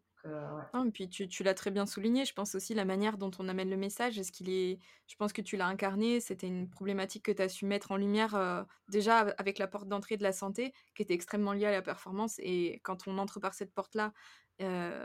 et 0.87 0.91
puis 0.93 1.09
tu, 1.09 1.29
tu 1.29 1.43
l'as 1.43 1.55
très 1.55 1.71
bien 1.71 1.87
souligné, 1.87 2.25
je 2.25 2.33
pense 2.33 2.55
aussi 2.55 2.75
la 2.75 2.85
manière 2.85 3.19
dont 3.19 3.31
on 3.39 3.49
amène 3.49 3.71
le 3.71 3.77
message, 3.77 4.19
est-ce 4.19 4.33
qu'il 4.33 4.51
est... 4.51 4.79
Je 5.07 5.17
pense 5.17 5.33
que 5.33 5.43
tu 5.43 5.57
l'as 5.57 5.67
incarné, 5.67 6.21
c'était 6.21 6.47
une 6.49 6.69
problématique 6.69 7.25
que 7.25 7.33
tu 7.33 7.43
as 7.43 7.49
su 7.49 7.67
mettre 7.67 7.93
en 7.93 7.97
lumière 7.97 8.67
déjà 8.89 9.19
avec 9.39 9.59
la 9.59 9.69
porte 9.69 9.89
d'entrée 9.89 10.17
de 10.17 10.23
la 10.23 10.33
santé, 10.33 10.73
qui 10.95 11.03
était 11.03 11.15
extrêmement 11.15 11.53
liée 11.53 11.67
à 11.67 11.73
la 11.73 11.83
performance, 11.83 12.39
et 12.39 12.81
quand 12.83 13.07
on 13.07 13.19
entre 13.19 13.41
par 13.41 13.55
cette 13.55 13.73
porte-là, 13.73 14.13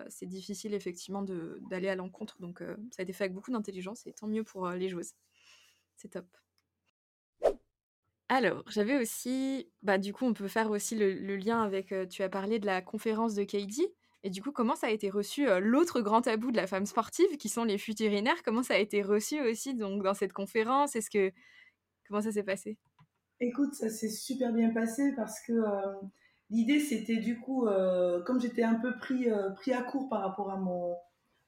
c'est 0.09 0.27
difficile 0.27 0.73
effectivement 0.73 1.23
d'aller 1.23 1.89
à 1.89 1.95
l'encontre, 1.95 2.39
donc 2.39 2.59
ça 2.91 3.01
a 3.01 3.03
été 3.03 3.13
fait 3.13 3.25
avec 3.25 3.33
beaucoup 3.33 3.51
d'intelligence, 3.51 4.05
et 4.05 4.13
tant 4.13 4.27
mieux 4.27 4.43
pour 4.43 4.69
les 4.69 4.89
joueuses. 4.89 5.13
C'est 5.95 6.09
top. 6.09 6.27
Alors, 8.29 8.63
j'avais 8.67 8.99
aussi, 8.99 9.69
bah, 9.83 9.97
du 9.97 10.13
coup, 10.13 10.25
on 10.25 10.33
peut 10.33 10.47
faire 10.47 10.69
aussi 10.69 10.95
le, 10.95 11.35
lien 11.37 11.61
avec, 11.61 11.93
tu 12.09 12.23
as 12.23 12.29
parlé 12.29 12.59
de 12.59 12.65
la 12.65 12.81
conférence 12.81 13.35
de 13.35 13.43
Katie, 13.43 13.87
et 14.23 14.29
du 14.29 14.41
coup, 14.41 14.51
comment 14.51 14.75
ça 14.75 14.87
a 14.87 14.89
été 14.89 15.09
reçu, 15.09 15.47
l'autre 15.61 16.01
grand 16.01 16.21
tabou 16.21 16.51
de 16.51 16.57
la 16.57 16.67
femme 16.67 16.85
sportive, 16.85 17.37
qui 17.37 17.49
sont 17.49 17.63
les 17.63 17.77
futurinaires, 17.77 18.43
comment 18.43 18.63
ça 18.63 18.73
a 18.73 18.77
été 18.77 19.01
reçu 19.01 19.39
aussi 19.39 19.75
donc 19.75 20.03
dans 20.03 20.13
cette 20.13 20.33
conférence? 20.33 20.95
Est-ce 20.95 21.09
que 21.09 21.31
comment 22.07 22.21
ça 22.21 22.31
s'est 22.31 22.43
passé? 22.43 22.77
Écoute, 23.39 23.73
ça 23.75 23.89
s'est 23.89 24.09
super 24.09 24.51
bien 24.51 24.73
passé 24.73 25.13
parce 25.15 25.39
que 25.41 25.53
l'idée 26.49 26.79
c'était 26.79 27.17
du 27.17 27.39
coup, 27.39 27.67
comme 28.25 28.41
j'étais 28.41 28.63
un 28.63 28.75
peu 28.75 28.97
pris, 28.97 29.29
à 29.29 29.81
court 29.83 30.09
par 30.09 30.21
rapport 30.21 30.51
à 30.51 30.57
mon, 30.57 30.95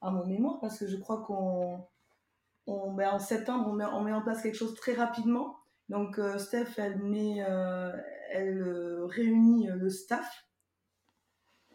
à 0.02 0.12
mon 0.12 0.26
mémoire, 0.26 0.60
parce 0.62 0.80
que 0.80 0.88
je 0.88 0.96
crois 0.96 1.24
qu'on 1.24 1.86
on, 2.68 2.94
ben, 2.94 3.10
en 3.10 3.20
septembre 3.20 3.68
on 3.68 4.04
met 4.04 4.14
en 4.14 4.22
place 4.22 4.44
quelque 4.44 4.58
chose 4.58 4.76
très 4.76 4.94
rapidement. 4.94 5.58
Donc 5.90 6.20
euh, 6.20 6.38
Steph, 6.38 6.78
elle, 6.78 7.00
met, 7.00 7.44
euh, 7.48 7.92
elle 8.32 8.62
euh, 8.62 9.06
réunit 9.06 9.68
le 9.68 9.90
staff. 9.90 10.46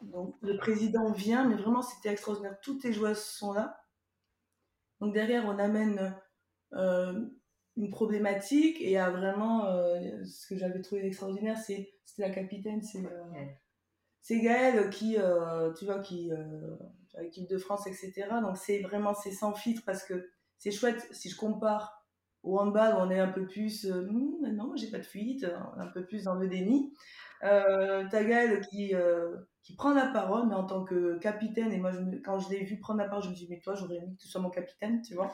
Donc, 0.02 0.36
le 0.42 0.58
président 0.58 1.10
vient, 1.12 1.48
mais 1.48 1.54
vraiment, 1.54 1.80
c'était 1.80 2.10
extraordinaire. 2.10 2.58
Toutes 2.60 2.84
les 2.84 2.92
joueuses 2.92 3.22
sont 3.22 3.54
là. 3.54 3.80
Donc, 5.00 5.14
derrière, 5.14 5.46
on 5.46 5.58
amène 5.58 6.14
une 7.76 7.90
problématique 7.90 8.76
et 8.80 8.98
à 8.98 9.10
vraiment, 9.10 9.66
euh, 9.66 10.24
ce 10.24 10.46
que 10.46 10.56
j'avais 10.56 10.80
trouvé 10.80 11.06
extraordinaire, 11.06 11.58
c'est, 11.58 11.94
c'était 12.04 12.28
la 12.28 12.34
capitaine, 12.34 12.82
c'est, 12.82 13.04
euh, 13.04 13.44
c'est 14.20 14.40
Gaëlle 14.40 14.90
qui, 14.90 15.16
euh, 15.18 15.72
tu 15.72 15.84
vois, 15.84 15.98
qui, 15.98 16.30
l'équipe 17.18 17.48
de 17.48 17.58
France, 17.58 17.86
etc. 17.86 18.28
Donc, 18.42 18.56
c'est 18.56 18.80
vraiment, 18.80 19.14
c'est 19.14 19.32
sans 19.32 19.54
filtre 19.54 19.82
parce 19.84 20.04
que 20.04 20.30
c'est 20.58 20.70
chouette 20.70 21.06
si 21.10 21.30
je 21.30 21.36
compare 21.36 22.03
au 22.44 22.58
handball 22.60 22.94
on 22.98 23.10
est 23.10 23.18
un 23.20 23.28
peu 23.28 23.46
plus, 23.46 23.86
euh, 23.86 24.06
Hum, 24.08 24.38
non, 24.54 24.72
j'ai 24.76 24.90
pas 24.90 24.98
de 24.98 25.04
fuite, 25.04 25.46
un 25.78 25.86
peu 25.88 26.04
plus 26.04 26.24
dans 26.24 26.34
le 26.36 26.48
déni. 26.48 26.92
Euh, 27.42 28.04
t'as 28.10 28.24
Gaëlle 28.24 28.60
qui, 28.68 28.94
euh, 28.94 29.36
qui 29.62 29.74
prend 29.76 29.92
la 29.94 30.06
parole, 30.06 30.48
mais 30.48 30.54
en 30.54 30.64
tant 30.66 30.84
que 30.84 31.18
capitaine, 31.18 31.72
et 31.72 31.78
moi, 31.78 31.90
je 31.92 32.00
me- 32.00 32.18
quand 32.18 32.38
je 32.38 32.50
l'ai 32.50 32.64
vu 32.64 32.78
prendre 32.78 33.00
la 33.00 33.08
parole, 33.08 33.24
je 33.24 33.30
me 33.30 33.34
suis 33.34 33.46
dit, 33.46 33.52
mais 33.52 33.60
toi, 33.60 33.74
j'aurais 33.74 33.96
aimé 33.96 34.14
que 34.16 34.22
tu 34.22 34.28
sois 34.28 34.40
mon 34.40 34.50
capitaine, 34.50 35.02
tu 35.02 35.14
vois. 35.14 35.32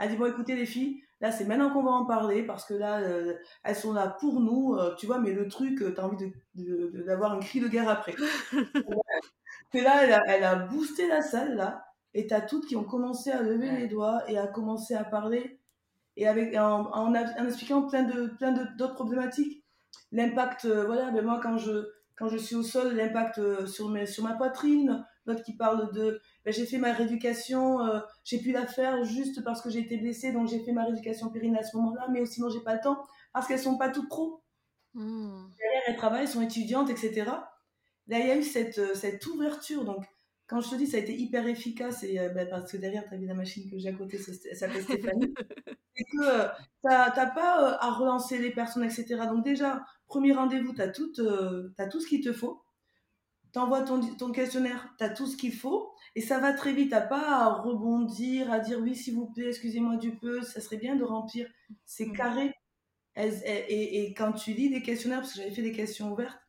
Elle 0.00 0.10
dit, 0.10 0.16
bon, 0.16 0.26
écoutez, 0.26 0.56
les 0.56 0.66
filles, 0.66 1.02
là, 1.20 1.32
c'est 1.32 1.44
maintenant 1.46 1.70
qu'on 1.72 1.82
va 1.84 1.90
en 1.92 2.06
parler, 2.06 2.44
parce 2.44 2.64
que 2.66 2.74
là, 2.74 3.00
euh, 3.00 3.34
elles 3.64 3.76
sont 3.76 3.92
là 3.92 4.08
pour 4.20 4.40
nous, 4.40 4.74
euh, 4.76 4.94
tu 4.96 5.06
vois, 5.06 5.18
mais 5.20 5.32
le 5.32 5.48
truc, 5.48 5.82
euh, 5.82 5.92
t'as 5.94 6.02
envie 6.04 6.16
de, 6.18 6.32
de- 6.56 6.88
de- 6.90 7.02
d'avoir 7.02 7.32
un 7.32 7.40
cri 7.40 7.60
de 7.60 7.68
guerre 7.68 7.88
après. 7.88 8.14
Et 9.74 9.80
là, 9.80 10.04
elle 10.04 10.12
a, 10.12 10.22
elle 10.28 10.44
a 10.44 10.54
boosté 10.56 11.08
la 11.08 11.22
salle, 11.22 11.56
là, 11.56 11.84
et 12.14 12.26
t'as 12.26 12.40
toutes 12.42 12.66
qui 12.66 12.76
ont 12.76 12.84
commencé 12.84 13.30
à 13.30 13.42
lever 13.42 13.70
Ouais. 13.70 13.80
les 13.80 13.88
doigts 13.88 14.22
et 14.30 14.38
à 14.38 14.46
commencer 14.46 14.94
à 14.94 15.04
parler, 15.04 15.58
et 16.16 16.26
avec, 16.26 16.54
en, 16.56 16.86
en, 16.92 17.14
en 17.14 17.46
expliquant 17.46 17.82
plein 17.82 18.02
de, 18.02 18.28
plein 18.38 18.52
de, 18.52 18.64
d'autres 18.76 18.94
problématiques. 18.94 19.64
L'impact, 20.10 20.66
euh, 20.66 20.84
voilà, 20.84 21.10
ben 21.10 21.24
moi, 21.24 21.40
quand 21.42 21.56
je, 21.56 21.88
quand 22.16 22.28
je 22.28 22.36
suis 22.36 22.54
au 22.54 22.62
sol, 22.62 22.94
l'impact 22.94 23.38
euh, 23.38 23.66
sur, 23.66 23.88
mes, 23.88 24.06
sur 24.06 24.24
ma 24.24 24.34
poitrine, 24.34 25.06
l'autre 25.26 25.42
qui 25.42 25.56
parle 25.56 25.92
de, 25.92 26.20
ben, 26.44 26.52
j'ai 26.52 26.66
fait 26.66 26.78
ma 26.78 26.92
rééducation, 26.92 27.80
euh, 27.80 28.00
j'ai 28.24 28.38
pu 28.38 28.52
la 28.52 28.66
faire 28.66 29.04
juste 29.04 29.42
parce 29.44 29.62
que 29.62 29.70
j'ai 29.70 29.80
été 29.80 29.96
blessée, 29.96 30.32
donc 30.32 30.48
j'ai 30.48 30.62
fait 30.64 30.72
ma 30.72 30.84
rééducation 30.84 31.30
périnée 31.30 31.58
à 31.58 31.62
ce 31.62 31.76
moment-là, 31.78 32.08
mais 32.10 32.26
sinon 32.26 32.50
j'ai 32.50 32.60
pas 32.60 32.74
le 32.74 32.80
temps, 32.80 33.04
parce 33.32 33.46
qu'elles 33.46 33.58
sont 33.58 33.78
pas 33.78 33.88
toutes 33.90 34.08
pro 34.08 34.42
Hmm. 34.94 35.48
derrière 35.58 35.82
elles 35.86 35.96
travaillent, 35.96 36.28
sont 36.28 36.42
étudiantes, 36.42 36.90
etc. 36.90 37.24
Là, 38.08 38.18
il 38.18 38.26
y 38.26 38.30
a 38.30 38.36
eu 38.36 38.42
cette, 38.42 38.94
cette 38.94 39.26
ouverture. 39.26 39.84
Donc, 39.84 40.04
quand 40.52 40.60
je 40.60 40.70
te 40.70 40.74
dis, 40.76 40.86
ça 40.86 40.98
a 40.98 41.00
été 41.00 41.16
hyper 41.16 41.46
efficace, 41.46 42.02
et, 42.04 42.18
euh, 42.20 42.28
bah, 42.28 42.44
parce 42.46 42.70
que 42.70 42.76
derrière, 42.76 43.08
tu 43.08 43.14
as 43.14 43.16
vu 43.16 43.26
la 43.26 43.34
machine 43.34 43.70
que 43.70 43.78
j'ai 43.78 43.88
à 43.88 43.94
côté, 43.94 44.18
elle 44.50 44.56
s'appelle 44.56 44.84
Stéphanie. 44.84 45.34
c'est 45.96 46.04
que 46.04 46.24
euh, 46.24 46.48
t'as 46.82 47.10
t'as 47.10 47.26
pas 47.26 47.72
euh, 47.72 47.76
à 47.80 47.90
relancer 47.92 48.38
les 48.38 48.50
personnes, 48.50 48.84
etc. 48.84 49.06
Donc, 49.30 49.44
déjà, 49.44 49.86
premier 50.06 50.32
rendez-vous, 50.34 50.74
tu 50.74 50.82
as, 50.82 50.88
tout 50.88 52.00
ce 52.00 52.06
qu'il 52.06 52.22
te 52.22 52.34
faut. 52.34 52.62
Tu 53.54 53.58
envoies 53.58 53.82
ton, 53.82 54.00
ton 54.16 54.30
questionnaire, 54.32 54.94
tu 54.98 55.04
as 55.04 55.10
tout 55.10 55.26
ce 55.26 55.36
qu'il 55.38 55.54
faut. 55.54 55.92
Et 56.14 56.20
ça 56.20 56.38
va 56.38 56.52
très 56.52 56.74
vite. 56.74 56.90
Tu 56.92 57.08
pas 57.08 57.44
à 57.46 57.54
rebondir, 57.54 58.52
à 58.52 58.60
dire 58.60 58.78
oui, 58.80 58.94
s'il 58.94 59.14
vous 59.14 59.26
plaît, 59.32 59.48
excusez-moi 59.48 59.96
du 59.96 60.16
peu, 60.16 60.42
ça 60.42 60.60
serait 60.60 60.76
bien 60.78 60.96
de 60.96 61.04
remplir. 61.04 61.48
C'est 61.86 62.06
Mhm. 62.06 62.16
carré. 62.16 62.54
Et, 63.16 64.04
et 64.04 64.14
quand 64.14 64.32
tu 64.32 64.52
lis 64.52 64.70
des 64.70 64.82
questionnaires, 64.82 65.20
parce 65.20 65.32
que 65.34 65.38
j'avais 65.40 65.50
fait 65.54 65.62
des 65.62 65.72
questions 65.72 66.12
ouvertes, 66.12 66.40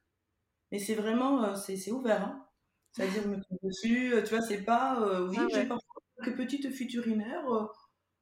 mais 0.72 0.80
c'est 0.80 0.96
vraiment, 0.96 1.56
c'est 1.56 1.78
c'est 1.78 1.92
ouvert. 1.92 2.22
Hein. 2.24 2.46
C'est-à-dire, 2.94 3.28
me 3.28 3.42
trouve 3.42 3.58
dessus, 3.64 4.14
euh, 4.14 4.22
tu 4.22 4.36
vois, 4.36 4.42
c'est 4.42 4.62
pas, 4.62 5.02
euh, 5.02 5.28
oui, 5.28 5.38
Ah 5.40 5.48
j'ai 5.52 5.66
parfois 5.66 6.02
quelques 6.24 6.38
petites 6.38 6.72
fuites 6.72 6.94
urinaires, 6.94 7.52
euh, 7.52 7.66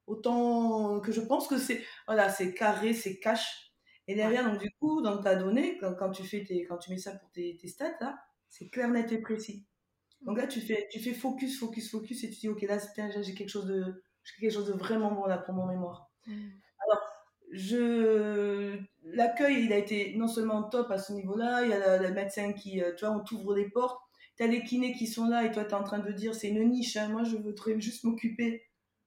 autant 0.06 1.00
que 1.00 1.12
je 1.12 1.20
pense 1.20 1.46
que 1.46 1.58
c'est, 1.58 1.84
voilà, 2.06 2.30
c'est 2.30 2.54
carré, 2.54 2.94
c'est 2.94 3.18
cash. 3.18 3.72
Et 4.08 4.14
derrière, 4.14 4.50
donc 4.50 4.60
du 4.60 4.70
coup, 4.80 5.02
dans 5.02 5.18
ta 5.22 5.36
donnée, 5.36 5.78
quand, 5.78 5.94
quand 5.94 6.10
tu 6.10 6.24
fais 6.24 6.42
tes, 6.42 6.64
quand 6.64 6.78
tu 6.78 6.90
mets 6.90 6.98
ça 6.98 7.12
pour 7.12 7.30
tes, 7.32 7.56
tes 7.58 7.68
stats, 7.68 7.96
là, 8.00 8.18
c'est 8.48 8.68
clair, 8.68 8.88
net 8.88 9.12
et 9.12 9.18
précis. 9.18 9.66
Donc 10.22 10.38
là, 10.38 10.46
tu 10.46 10.60
fais, 10.60 10.88
tu 10.90 11.00
fais 11.00 11.12
focus, 11.12 11.58
focus, 11.58 11.90
focus, 11.90 12.24
et 12.24 12.30
tu 12.30 12.40
dis, 12.40 12.48
ok, 12.48 12.62
là, 12.62 12.78
j'ai 13.22 13.34
quelque 13.34 13.48
chose 13.48 13.66
de, 13.66 14.02
j'ai 14.24 14.40
quelque 14.40 14.54
chose 14.54 14.68
de 14.68 14.72
vraiment 14.72 15.12
bon 15.12 15.26
là 15.26 15.38
pour 15.38 15.54
mon 15.54 15.66
mémoire 15.66 16.08
Hmm. 16.24 16.50
je 17.50 18.78
l'accueil 19.02 19.64
il 19.64 19.72
a 19.72 19.76
été 19.76 20.14
non 20.16 20.28
seulement 20.28 20.62
top 20.62 20.88
à 20.92 20.98
ce 20.98 21.12
niveau-là 21.12 21.64
il 21.64 21.70
y 21.70 21.72
a 21.72 21.98
le, 21.98 22.14
médecin 22.14 22.52
qui 22.52 22.80
tu 22.96 23.04
vois 23.04 23.12
on 23.12 23.24
t'ouvre 23.24 23.56
les 23.56 23.68
portes 23.68 24.00
tu 24.36 24.42
as 24.42 24.46
les 24.46 24.62
kinés 24.62 24.92
qui 24.92 25.06
sont 25.06 25.28
là 25.28 25.44
et 25.44 25.50
toi 25.52 25.64
tu 25.64 25.70
es 25.70 25.74
en 25.74 25.84
train 25.84 25.98
de 25.98 26.12
dire 26.12 26.34
c'est 26.34 26.48
une 26.48 26.68
niche 26.70 26.96
hein. 26.96 27.08
moi 27.08 27.24
je 27.24 27.36
voudrais 27.36 27.78
juste 27.80 28.04
m'occuper 28.04 28.64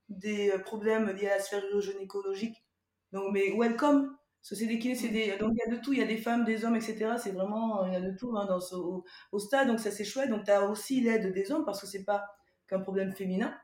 des 0.09 0.51
euh, 0.51 0.59
problèmes 0.59 1.09
liés 1.09 1.27
à 1.27 1.37
la 1.37 1.41
sphère 1.41 1.63
gynécologique 1.81 2.65
donc 3.11 3.31
mais 3.33 3.51
welcome 3.57 4.15
parce 4.41 4.49
que 4.51 4.55
c'est 4.55 4.67
des 4.67 4.79
kinés 4.79 4.95
c'est 4.95 5.09
des 5.09 5.37
donc 5.37 5.53
il 5.55 5.69
y 5.69 5.73
a 5.73 5.75
de 5.75 5.81
tout 5.81 5.93
il 5.93 5.99
y 5.99 6.03
a 6.03 6.07
des 6.07 6.17
femmes 6.17 6.45
des 6.45 6.65
hommes 6.65 6.75
etc 6.75 7.15
c'est 7.21 7.31
vraiment 7.31 7.83
euh, 7.83 7.87
il 7.87 7.93
y 7.93 7.95
a 7.95 8.01
de 8.01 8.15
tout 8.15 8.35
hein, 8.37 8.45
dans 8.45 8.59
ce, 8.59 8.75
au, 8.75 9.03
au 9.31 9.39
stade 9.39 9.67
donc 9.67 9.79
ça 9.79 9.91
c'est 9.91 10.05
chouette 10.05 10.29
donc 10.29 10.43
tu 10.45 10.51
as 10.51 10.69
aussi 10.69 11.01
l'aide 11.01 11.33
des 11.33 11.51
hommes 11.51 11.65
parce 11.65 11.81
que 11.81 11.87
c'est 11.87 12.03
pas 12.03 12.25
qu'un 12.67 12.79
problème 12.79 13.13
féminin 13.15 13.55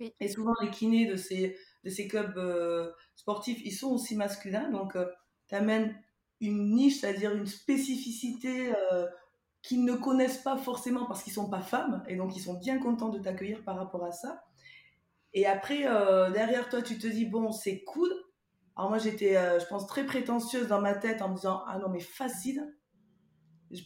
Oui. 0.00 0.12
et 0.20 0.28
souvent 0.28 0.52
les 0.60 0.70
kinés 0.70 1.06
de 1.06 1.16
ces 1.16 1.56
de 1.86 1.90
ces 1.90 2.08
clubs 2.08 2.36
euh, 2.36 2.90
sportifs, 3.14 3.60
ils 3.64 3.72
sont 3.72 3.92
aussi 3.92 4.16
masculins. 4.16 4.68
Donc, 4.70 4.96
euh, 4.96 5.06
tu 5.48 5.54
amènes 5.54 5.96
une 6.40 6.74
niche, 6.74 7.00
c'est-à-dire 7.00 7.32
une 7.32 7.46
spécificité 7.46 8.72
euh, 8.92 9.06
qu'ils 9.66 9.84
ne 9.84 9.94
connaissent 9.94 10.38
pas 10.38 10.56
forcément 10.56 11.06
parce 11.06 11.24
qu'ils 11.24 11.32
sont 11.32 11.50
pas 11.50 11.60
femmes. 11.60 12.04
Et 12.06 12.14
donc, 12.14 12.36
ils 12.36 12.40
sont 12.40 12.54
bien 12.54 12.78
contents 12.78 13.08
de 13.08 13.18
t'accueillir 13.18 13.64
par 13.64 13.76
rapport 13.76 14.04
à 14.04 14.12
ça. 14.12 14.44
Et 15.34 15.44
après, 15.44 15.86
euh, 15.86 16.30
derrière 16.30 16.68
toi, 16.68 16.82
tu 16.82 16.98
te 16.98 17.06
dis, 17.08 17.26
bon, 17.26 17.50
c'est 17.50 17.82
cool. 17.82 18.08
Alors, 18.76 18.90
moi, 18.90 18.98
j'étais, 18.98 19.36
euh, 19.36 19.58
je 19.58 19.66
pense, 19.66 19.88
très 19.88 20.06
prétentieuse 20.06 20.68
dans 20.68 20.80
ma 20.80 20.94
tête 20.94 21.20
en 21.20 21.30
me 21.30 21.34
disant, 21.34 21.64
ah 21.66 21.78
non, 21.78 21.88
mais 21.88 21.98
facile. 21.98 22.64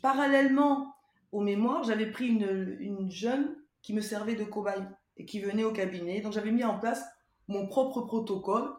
Parallèlement 0.02 0.94
au 1.32 1.40
mémoire, 1.40 1.82
j'avais 1.82 2.10
pris 2.10 2.26
une, 2.26 2.76
une 2.78 3.10
jeune 3.10 3.56
qui 3.80 3.94
me 3.94 4.02
servait 4.02 4.34
de 4.34 4.44
cobaye 4.44 4.86
et 5.16 5.24
qui 5.24 5.40
venait 5.40 5.64
au 5.64 5.72
cabinet. 5.72 6.20
Donc, 6.20 6.34
j'avais 6.34 6.52
mis 6.52 6.64
en 6.64 6.78
place 6.78 7.02
mon 7.48 7.66
propre 7.66 8.02
protocole 8.02 8.70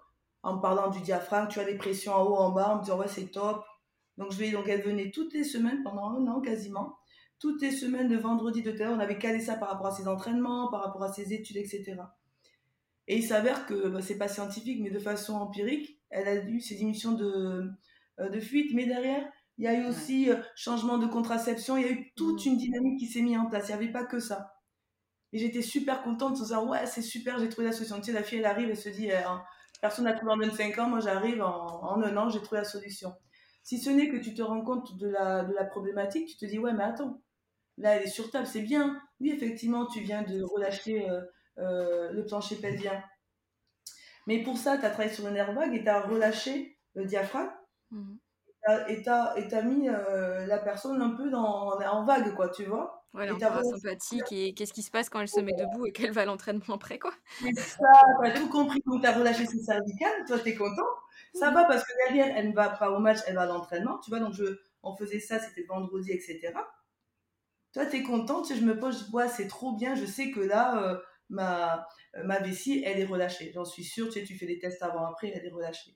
en 0.43 0.59
parlant 0.59 0.91
du 0.91 1.01
diaphragme, 1.01 1.47
tu 1.47 1.59
as 1.59 1.65
des 1.65 1.77
pressions 1.77 2.13
en 2.13 2.23
haut, 2.23 2.35
en 2.35 2.51
bas, 2.51 2.69
en 2.69 2.77
me 2.77 2.83
disant 2.83 2.97
ouais 2.97 3.07
c'est 3.07 3.31
top. 3.31 3.63
Donc 4.21 4.31
je 4.31 4.37
vais 4.37 4.51
donc 4.51 4.67
elle 4.69 4.83
venait 4.83 5.09
toutes 5.11 5.33
les 5.33 5.43
semaines 5.43 5.81
pendant 5.83 6.11
un 6.11 6.27
an 6.27 6.41
quasiment, 6.41 6.97
toutes 7.39 7.61
les 7.61 7.71
semaines 7.71 8.07
de 8.07 8.17
vendredi 8.17 8.61
de 8.61 8.71
terre, 8.71 8.91
on 8.91 8.99
avait 8.99 9.17
calé 9.17 9.39
ça 9.39 9.55
par 9.55 9.69
rapport 9.69 9.87
à 9.87 9.91
ses 9.91 10.07
entraînements, 10.07 10.69
par 10.69 10.83
rapport 10.83 11.03
à 11.03 11.11
ses 11.11 11.33
études, 11.33 11.57
etc. 11.57 11.97
Et 13.07 13.17
il 13.17 13.23
s'avère 13.23 13.65
que 13.65 13.89
bah, 13.89 14.01
c'est 14.01 14.17
pas 14.17 14.27
scientifique, 14.27 14.79
mais 14.81 14.91
de 14.91 14.99
façon 14.99 15.33
empirique, 15.33 15.99
elle 16.11 16.27
a 16.27 16.35
eu 16.35 16.61
ses 16.61 16.75
diminutions 16.75 17.13
de, 17.13 17.71
euh, 18.19 18.29
de 18.29 18.39
fuite, 18.39 18.73
mais 18.75 18.85
derrière 18.85 19.27
il 19.57 19.65
y 19.65 19.67
a 19.67 19.73
eu 19.73 19.85
aussi 19.85 20.29
euh, 20.29 20.37
changement 20.55 20.97
de 20.97 21.07
contraception, 21.07 21.77
il 21.77 21.85
y 21.85 21.89
a 21.89 21.91
eu 21.91 22.13
toute 22.15 22.45
une 22.45 22.57
dynamique 22.57 22.99
qui 22.99 23.07
s'est 23.07 23.21
mise 23.21 23.37
en 23.37 23.47
place, 23.47 23.65
il 23.69 23.75
n'y 23.75 23.83
avait 23.83 23.91
pas 23.91 24.05
que 24.05 24.19
ça. 24.19 24.53
Et 25.33 25.39
j'étais 25.39 25.61
super 25.61 26.03
contente 26.03 26.33
de 26.33 26.37
se 26.37 26.47
dire, 26.47 26.63
ouais, 26.63 26.85
c'est 26.85 27.01
super, 27.01 27.39
j'ai 27.39 27.49
trouvé 27.49 27.67
la 27.67 27.73
solution. 27.73 27.97
Tu 27.97 28.05
sais, 28.05 28.11
la 28.11 28.23
fille, 28.23 28.39
elle 28.39 28.45
arrive, 28.45 28.69
elle 28.69 28.77
se 28.77 28.89
dit, 28.89 29.07
eh, 29.07 29.15
hein, 29.15 29.43
personne 29.81 30.05
n'a 30.05 30.13
trouvé 30.13 30.33
en 30.33 30.37
25 30.37 30.77
ans, 30.79 30.89
moi 30.89 30.99
j'arrive 30.99 31.41
en, 31.41 31.83
en 31.83 32.01
un 32.01 32.17
an, 32.17 32.29
j'ai 32.29 32.41
trouvé 32.41 32.61
la 32.61 32.65
solution. 32.65 33.13
Si 33.63 33.79
ce 33.79 33.89
n'est 33.89 34.09
que 34.09 34.17
tu 34.17 34.33
te 34.33 34.41
rends 34.41 34.63
compte 34.63 34.97
de 34.97 35.07
la, 35.07 35.43
de 35.43 35.53
la 35.53 35.65
problématique, 35.65 36.27
tu 36.27 36.37
te 36.37 36.45
dis, 36.45 36.59
ouais, 36.59 36.73
mais 36.73 36.83
attends, 36.83 37.21
là, 37.77 37.95
elle 37.95 38.03
est 38.03 38.09
sur 38.09 38.31
table, 38.31 38.47
c'est 38.47 38.61
bien. 38.61 38.99
Oui, 39.19 39.31
effectivement, 39.31 39.85
tu 39.85 40.01
viens 40.01 40.23
de 40.23 40.41
relâcher 40.41 41.09
euh, 41.09 41.21
euh, 41.59 42.11
le 42.11 42.25
plancher 42.25 42.55
pelvien. 42.55 43.03
Mais 44.27 44.43
pour 44.43 44.57
ça, 44.57 44.77
tu 44.77 44.85
as 44.85 44.89
travaillé 44.89 45.13
sur 45.13 45.25
le 45.25 45.31
nerf 45.31 45.53
vague 45.53 45.75
et 45.75 45.83
tu 45.83 45.89
as 45.89 46.01
relâché 46.01 46.77
le 46.95 47.05
diaphragme 47.05 47.51
Mhm. 47.91 48.17
et 48.87 49.01
tu 49.01 49.09
as, 49.09 49.61
mis 49.63 49.89
euh, 49.89 50.45
la 50.45 50.59
personne 50.59 51.01
un 51.01 51.09
peu 51.09 51.29
dans, 51.29 51.71
en 51.77 52.05
vague, 52.05 52.33
quoi, 52.35 52.49
tu 52.49 52.63
vois. 52.63 53.05
Ouais, 53.13 53.27
parasympathique 53.37 54.31
et 54.31 54.53
qu'est-ce 54.53 54.71
qui 54.71 54.83
se 54.83 54.91
passe 54.91 55.09
quand 55.09 55.19
elle 55.19 55.27
se 55.27 55.41
met 55.41 55.51
debou 55.51 55.85
et 55.85 55.91
qu'elle 55.91 56.11
va 56.11 56.21
à 56.21 56.25
l'entraînement 56.25 56.75
après, 56.75 56.97
quoi? 56.97 57.11
C'est 57.41 57.53
ça, 57.53 57.91
t'as 58.23 58.31
tout 58.31 58.47
compris. 58.47 58.81
Donc, 58.85 59.01
t'as 59.01 59.11
relâché 59.11 59.45
ses 59.45 59.61
cervicales, 59.61 60.23
toi, 60.25 60.39
t'es 60.39 60.55
content. 60.55 60.87
Ça 61.33 61.51
va 61.51 61.65
parce 61.65 61.83
que 61.83 61.91
derrière, 62.07 62.35
elle 62.37 62.49
ne 62.49 62.53
va 62.55 62.69
pas 62.69 62.91
au 62.91 62.99
match, 62.99 63.19
elle 63.27 63.35
va 63.35 63.41
à 63.43 63.45
l'entraînement. 63.45 63.99
Tu 63.99 64.09
vois, 64.09 64.19
donc 64.19 64.33
je, 64.33 64.59
on 64.83 64.95
faisait 64.95 65.19
ça, 65.19 65.39
c'était 65.39 65.63
vendredi, 65.63 66.11
etc. 66.11 66.53
Toi, 67.73 67.85
t'es 67.85 68.03
content, 68.03 68.41
tu 68.41 68.53
sais, 68.53 68.59
je 68.59 68.65
me 68.65 68.77
pose, 68.77 69.09
ouais, 69.13 69.29
c'est 69.29 69.47
trop 69.47 69.73
bien, 69.75 69.95
je 69.95 70.05
sais 70.05 70.31
que 70.31 70.41
là, 70.41 70.83
euh, 70.83 70.97
ma, 71.29 71.87
euh, 72.15 72.23
ma 72.23 72.39
vessie, 72.39 72.83
elle 72.85 72.99
est 72.99 73.05
relâchée. 73.05 73.51
J'en 73.53 73.63
suis 73.65 73.83
sûre, 73.85 74.07
tu 74.07 74.19
sais, 74.19 74.25
tu 74.25 74.37
fais 74.37 74.45
des 74.45 74.59
tests 74.59 74.81
avant-après, 74.83 75.31
elle 75.33 75.45
est 75.45 75.49
relâchée. 75.51 75.95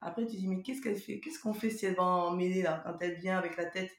Après, 0.00 0.26
tu 0.26 0.36
dis, 0.36 0.48
mais 0.48 0.62
qu'est-ce 0.62 0.82
qu'elle 0.82 0.96
fait 0.96 1.20
Qu'est-ce 1.20 1.38
qu'on 1.38 1.54
fait 1.54 1.70
si 1.70 1.86
elle 1.86 1.94
va 1.94 2.02
en 2.02 2.32
mêler, 2.32 2.62
là, 2.62 2.82
quand 2.84 2.96
elle 3.00 3.14
vient 3.14 3.38
avec 3.38 3.56
la 3.56 3.66
tête? 3.66 3.90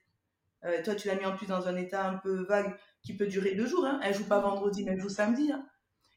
Euh, 0.65 0.83
Toi, 0.83 0.95
tu 0.95 1.07
l'as 1.07 1.15
mis 1.15 1.25
en 1.25 1.35
plus 1.35 1.47
dans 1.47 1.67
un 1.67 1.75
état 1.77 2.07
un 2.07 2.17
peu 2.17 2.43
vague 2.45 2.75
qui 3.01 3.15
peut 3.15 3.27
durer 3.27 3.55
deux 3.55 3.67
jours. 3.67 3.85
Hein. 3.85 3.99
Elle 4.03 4.13
joue 4.15 4.27
pas 4.27 4.39
vendredi, 4.39 4.83
mais 4.83 4.91
elle 4.93 4.99
joue 5.01 5.09
samedi. 5.09 5.51
Hein. 5.51 5.65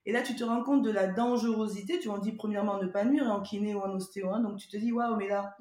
Et 0.07 0.13
là, 0.13 0.23
tu 0.23 0.37
te 0.37 0.45
rends 0.45 0.63
compte 0.63 0.83
de 0.83 0.91
la 0.91 1.09
dangerosité. 1.09 1.99
Tu 1.99 2.09
en 2.09 2.19
dis 2.19 2.33
premièrement 2.33 2.81
ne 2.81 2.87
pas 2.87 3.05
nuire 3.05 3.29
en 3.31 3.43
kiné 3.43 3.75
ou 3.75 3.81
en 3.81 3.91
ostéo. 3.91 4.31
Hein. 4.31 4.41
Donc 4.41 4.59
tu 4.59 4.69
te 4.69 4.77
dis, 4.77 4.93
waouh, 4.93 5.17
mais 5.17 5.29
là, 5.29 5.57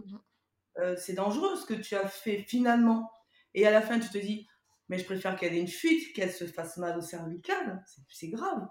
euh, 0.77 0.95
c'est 0.97 1.13
dangereux 1.13 1.55
ce 1.55 1.65
que 1.65 1.73
tu 1.73 1.95
as 1.95 2.07
fait 2.07 2.37
finalement. 2.37 3.11
Et 3.55 3.65
à 3.65 3.71
la 3.71 3.81
fin, 3.81 3.99
tu 3.99 4.09
te 4.09 4.19
dis, 4.19 4.47
mais 4.87 4.99
je 4.99 5.05
préfère 5.05 5.35
qu'elle 5.35 5.53
ait 5.53 5.59
une 5.59 5.67
fuite, 5.67 6.13
qu'elle 6.13 6.31
se 6.31 6.45
fasse 6.45 6.77
mal 6.77 6.95
au 6.97 7.01
cervical. 7.01 7.83
C'est 8.07 8.29
grave. 8.29 8.67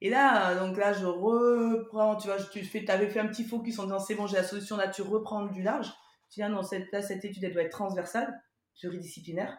Et 0.00 0.08
là, 0.08 0.54
donc 0.54 0.78
là, 0.78 0.94
je 0.94 1.04
reprends, 1.04 2.16
tu 2.16 2.28
vois, 2.28 2.42
tu 2.42 2.64
fais, 2.64 2.90
avais 2.90 3.08
fait 3.08 3.20
un 3.20 3.28
petit 3.28 3.44
focus 3.44 3.78
en 3.78 3.84
disant, 3.84 4.00
c'est 4.00 4.14
bon, 4.14 4.26
j'ai 4.26 4.36
la 4.36 4.44
solution. 4.44 4.76
Là, 4.76 4.88
tu 4.88 5.02
reprends 5.02 5.44
du 5.46 5.62
large. 5.62 5.92
Tu 6.30 6.40
dis, 6.40 6.42
ah 6.42 6.48
non, 6.48 6.62
cette, 6.62 6.90
là, 6.90 7.02
cette 7.02 7.24
étude, 7.24 7.44
elle 7.44 7.52
doit 7.52 7.62
être 7.62 7.70
transversale, 7.70 8.42
pluridisciplinaire. 8.80 9.58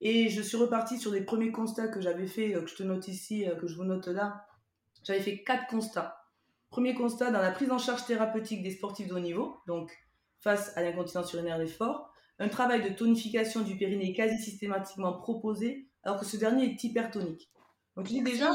Et 0.00 0.30
je 0.30 0.42
suis 0.42 0.56
repartie 0.56 0.98
sur 0.98 1.12
les 1.12 1.20
premiers 1.20 1.52
constats 1.52 1.86
que 1.86 2.00
j'avais 2.00 2.26
fait, 2.26 2.56
euh, 2.56 2.62
que 2.62 2.70
je 2.70 2.74
te 2.74 2.82
note 2.82 3.06
ici, 3.06 3.48
euh, 3.48 3.54
que 3.54 3.68
je 3.68 3.76
vous 3.76 3.84
note 3.84 4.08
là. 4.08 4.46
J'avais 5.04 5.20
fait 5.20 5.42
quatre 5.42 5.66
constats. 5.66 6.18
Premier 6.70 6.94
constat, 6.94 7.30
dans 7.30 7.40
la 7.40 7.50
prise 7.50 7.70
en 7.70 7.78
charge 7.78 8.06
thérapeutique 8.06 8.62
des 8.62 8.70
sportifs 8.70 9.08
de 9.08 9.14
haut 9.14 9.20
niveau, 9.20 9.58
donc 9.66 9.92
face 10.40 10.76
à 10.76 10.82
l'incontinence 10.82 11.32
urinaire 11.32 11.58
d'effort, 11.58 12.12
un 12.38 12.48
travail 12.48 12.82
de 12.82 12.88
tonification 12.88 13.60
du 13.60 13.76
périnée 13.76 14.10
est 14.10 14.14
quasi 14.14 14.42
systématiquement 14.42 15.12
proposé, 15.12 15.88
alors 16.02 16.18
que 16.18 16.24
ce 16.24 16.36
dernier 16.36 16.64
est 16.64 16.84
hypertonique. 16.84 17.50
Donc 17.96 18.06
tu 18.06 18.14
dis 18.14 18.22
déjà, 18.22 18.50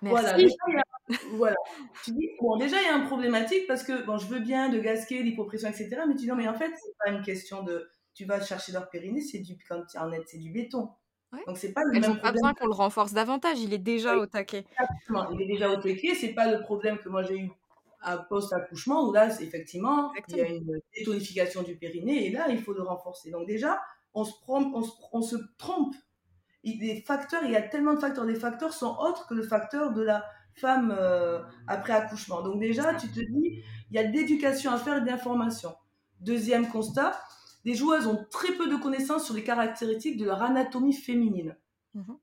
voilà, 0.00 0.34
déjà, 0.34 0.54
il 0.68 0.74
y 0.74 0.76
a, 0.76 1.18
voilà. 1.32 1.56
Tu 2.04 2.12
dis, 2.12 2.30
bon, 2.40 2.56
déjà, 2.56 2.80
il 2.80 2.84
y 2.84 2.88
a 2.88 2.94
un 2.94 3.06
problématique 3.06 3.66
parce 3.66 3.82
que, 3.82 4.04
bon, 4.04 4.18
je 4.18 4.26
veux 4.26 4.40
bien 4.40 4.68
de 4.68 4.78
gasquer, 4.78 5.22
l'hypopression, 5.22 5.68
etc. 5.68 6.02
Mais 6.06 6.14
tu 6.14 6.20
dis, 6.20 6.26
non, 6.28 6.36
mais 6.36 6.48
en 6.48 6.54
fait, 6.54 6.70
c'est 6.76 6.96
pas 7.04 7.10
une 7.10 7.22
question 7.22 7.62
de, 7.62 7.90
tu 8.14 8.24
vas 8.24 8.40
chercher 8.40 8.72
leur 8.72 8.88
périnée, 8.90 9.20
c'est 9.20 9.40
du, 9.40 9.58
quand 9.68 9.82
tu 9.90 9.98
en 9.98 10.10
c'est 10.26 10.38
du 10.38 10.50
béton. 10.50 10.90
Ouais. 11.32 11.40
Donc, 11.46 11.58
c'est 11.58 11.72
pas 11.72 11.82
le 11.84 11.94
Elles 11.94 12.00
même 12.00 12.10
n'ont 12.10 12.16
pas 12.16 12.20
problème. 12.22 12.34
besoin 12.34 12.54
qu'on 12.54 12.66
le 12.66 12.72
renforce 12.74 13.12
davantage, 13.12 13.60
il 13.60 13.74
est 13.74 13.78
déjà 13.78 14.14
Oui. 14.14 14.20
au 14.22 14.26
taquet. 14.26 14.64
Exactement. 14.80 15.30
Il 15.32 15.42
est 15.42 15.46
déjà 15.46 15.70
au 15.70 15.76
taquet, 15.76 16.14
c'est 16.14 16.32
pas 16.32 16.50
le 16.50 16.60
problème 16.62 16.98
que 16.98 17.08
moi 17.08 17.22
j'ai 17.22 17.38
eu 17.38 17.50
à 18.00 18.16
post-accouchement 18.16 19.08
où 19.08 19.12
là, 19.12 19.28
effectivement, 19.42 20.12
il 20.28 20.36
y 20.36 20.40
a 20.40 20.48
une 20.48 20.80
détonification 20.96 21.62
du 21.64 21.76
périnée 21.76 22.26
et 22.26 22.30
là, 22.30 22.46
il 22.48 22.62
faut 22.62 22.72
le 22.72 22.82
renforcer. 22.82 23.30
Donc, 23.30 23.46
déjà, 23.46 23.80
on 24.14 24.24
se, 24.24 24.32
prom- 24.46 24.72
on 24.74 24.82
se, 24.82 24.92
on 25.12 25.20
se 25.20 25.36
trompe. 25.58 25.94
Il, 26.62 26.80
les 26.80 27.02
facteurs, 27.02 27.42
il 27.44 27.50
y 27.50 27.56
a 27.56 27.62
tellement 27.62 27.94
de 27.94 28.00
facteurs. 28.00 28.24
Les 28.24 28.34
facteurs 28.36 28.72
sont 28.72 28.96
autres 28.98 29.26
que 29.26 29.34
le 29.34 29.42
facteur 29.42 29.92
de 29.92 30.02
la 30.02 30.24
femme 30.54 30.94
euh, 30.98 31.40
après 31.66 31.92
accouchement. 31.92 32.40
Donc, 32.42 32.58
déjà, 32.60 32.94
tu 32.94 33.08
te 33.08 33.20
dis, 33.20 33.62
il 33.90 33.94
y 33.94 33.98
a 33.98 34.04
de 34.04 34.12
l'éducation 34.16 34.70
à 34.72 34.78
faire 34.78 34.96
et 34.98 35.00
de 35.02 35.06
l'information. 35.06 35.74
Deuxième 36.20 36.68
constat, 36.68 37.20
les 37.68 37.74
joueuses 37.74 38.06
ont 38.06 38.24
très 38.30 38.52
peu 38.52 38.66
de 38.66 38.76
connaissances 38.76 39.26
sur 39.26 39.34
les 39.34 39.44
caractéristiques 39.44 40.16
de 40.16 40.24
leur 40.24 40.42
anatomie 40.42 40.94
féminine. 40.94 41.54
Mhm. 41.92 42.16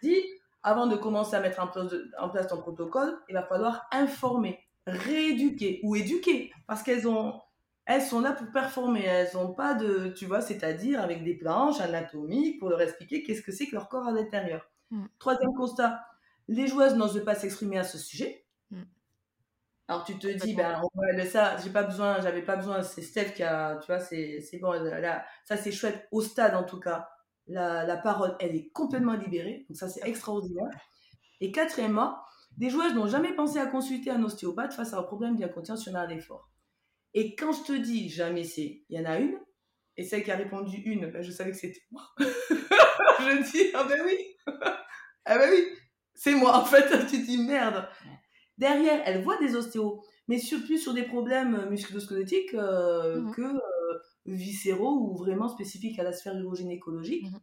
Dis, 0.00 0.22
avant 0.62 0.86
de 0.86 0.94
commencer 0.94 1.34
à 1.34 1.40
mettre 1.40 1.60
en 1.60 1.66
place, 1.66 1.92
en 2.20 2.28
place 2.28 2.46
ton 2.46 2.58
protocole, 2.58 3.18
il 3.28 3.34
va 3.34 3.42
falloir 3.42 3.88
informer, 3.90 4.60
rééduquer 4.86 5.80
ou 5.82 5.96
éduquer, 5.96 6.52
parce 6.68 6.84
qu'elles 6.84 7.08
ont, 7.08 7.40
elles 7.84 8.02
sont 8.02 8.20
là 8.20 8.30
pour 8.30 8.52
performer. 8.52 9.02
Elles 9.02 9.30
n'ont 9.34 9.52
pas 9.52 9.74
de, 9.74 10.14
tu 10.16 10.26
vois, 10.26 10.40
c'est-à-dire 10.40 11.00
avec 11.00 11.24
des 11.24 11.34
planches 11.34 11.80
anatomiques 11.80 12.60
pour 12.60 12.68
leur 12.68 12.80
expliquer 12.80 13.24
qu'est-ce 13.24 13.42
que 13.42 13.50
c'est 13.50 13.66
que 13.66 13.74
leur 13.74 13.88
corps 13.88 14.06
à 14.06 14.12
l'intérieur. 14.12 14.70
Mm. 14.92 15.06
Troisième 15.18 15.52
constat, 15.54 16.00
les 16.46 16.68
joueuses 16.68 16.94
n'osent 16.94 17.24
pas 17.24 17.34
s'exprimer 17.34 17.76
à 17.76 17.84
ce 17.84 17.98
sujet. 17.98 18.41
Alors 19.92 20.04
tu 20.04 20.18
te 20.18 20.26
dis, 20.26 20.54
ben 20.54 20.80
ça, 21.26 21.56
j'ai 21.58 21.70
pas 21.70 21.82
besoin, 21.82 22.20
j'avais 22.22 22.42
pas 22.42 22.56
besoin. 22.56 22.82
C'est 22.82 23.02
Steph 23.02 23.32
qui 23.34 23.42
a, 23.42 23.76
tu 23.76 23.86
vois, 23.86 23.98
c'est 24.00 24.40
c'est 24.40 24.58
bon. 24.58 24.72
Là, 24.72 25.24
ça 25.44 25.56
c'est 25.56 25.70
chouette 25.72 26.08
au 26.12 26.22
stade 26.22 26.54
en 26.54 26.64
tout 26.64 26.80
cas. 26.80 27.08
La, 27.46 27.84
la 27.84 27.96
parole, 27.96 28.36
elle 28.40 28.54
est 28.54 28.70
complètement 28.70 29.14
libérée, 29.14 29.66
donc 29.68 29.76
ça 29.76 29.88
c'est 29.88 30.06
extraordinaire. 30.08 30.70
Et 31.40 31.52
quatrièmement, 31.52 32.16
des 32.56 32.70
joueuses 32.70 32.94
n'ont 32.94 33.08
jamais 33.08 33.34
pensé 33.34 33.58
à 33.58 33.66
consulter 33.66 34.10
un 34.10 34.22
ostéopathe 34.22 34.72
face 34.72 34.94
à 34.94 34.98
un 34.98 35.02
problème 35.02 35.36
d'incontinence 35.36 35.84
urinaire 35.86 36.08
d'effort. 36.08 36.50
Et 37.14 37.34
quand 37.34 37.52
je 37.52 37.62
te 37.64 37.72
dis 37.72 38.08
jamais 38.08 38.44
c'est, 38.44 38.84
il 38.88 38.98
y 38.98 39.00
en 39.00 39.10
a 39.10 39.18
une, 39.18 39.38
et 39.96 40.04
celle 40.04 40.22
qui 40.24 40.30
a 40.30 40.36
répondu 40.36 40.76
une, 40.78 41.10
ben, 41.10 41.22
je 41.22 41.30
savais 41.30 41.50
que 41.50 41.56
c'était 41.58 41.82
moi. 41.90 42.02
je 42.18 43.52
dis, 43.52 43.70
ah 43.74 43.84
ben 43.84 44.00
oui, 44.06 44.16
ah 45.26 45.38
ben 45.38 45.50
oui, 45.50 45.66
c'est 46.14 46.34
moi 46.34 46.56
en 46.56 46.64
fait. 46.64 46.88
Tu 47.08 47.20
te 47.20 47.26
dis 47.26 47.38
merde. 47.38 47.86
Derrière, 48.62 49.02
elle 49.06 49.22
voit 49.22 49.38
des 49.38 49.56
ostéos, 49.56 50.02
mais 50.28 50.38
sur, 50.38 50.62
plus 50.64 50.78
sur 50.78 50.94
des 50.94 51.02
problèmes 51.04 51.54
euh, 51.56 51.70
musculosquelettiques 51.70 52.54
euh, 52.54 53.20
Mhm. 53.20 53.32
que 53.34 53.42
euh, 53.42 53.98
viscéraux 54.26 54.96
ou 55.10 55.16
vraiment 55.16 55.48
spécifiques 55.48 55.98
à 55.98 56.04
la 56.04 56.12
sphère 56.12 56.36
urogynécologique. 56.38 57.26
Mhm. 57.26 57.40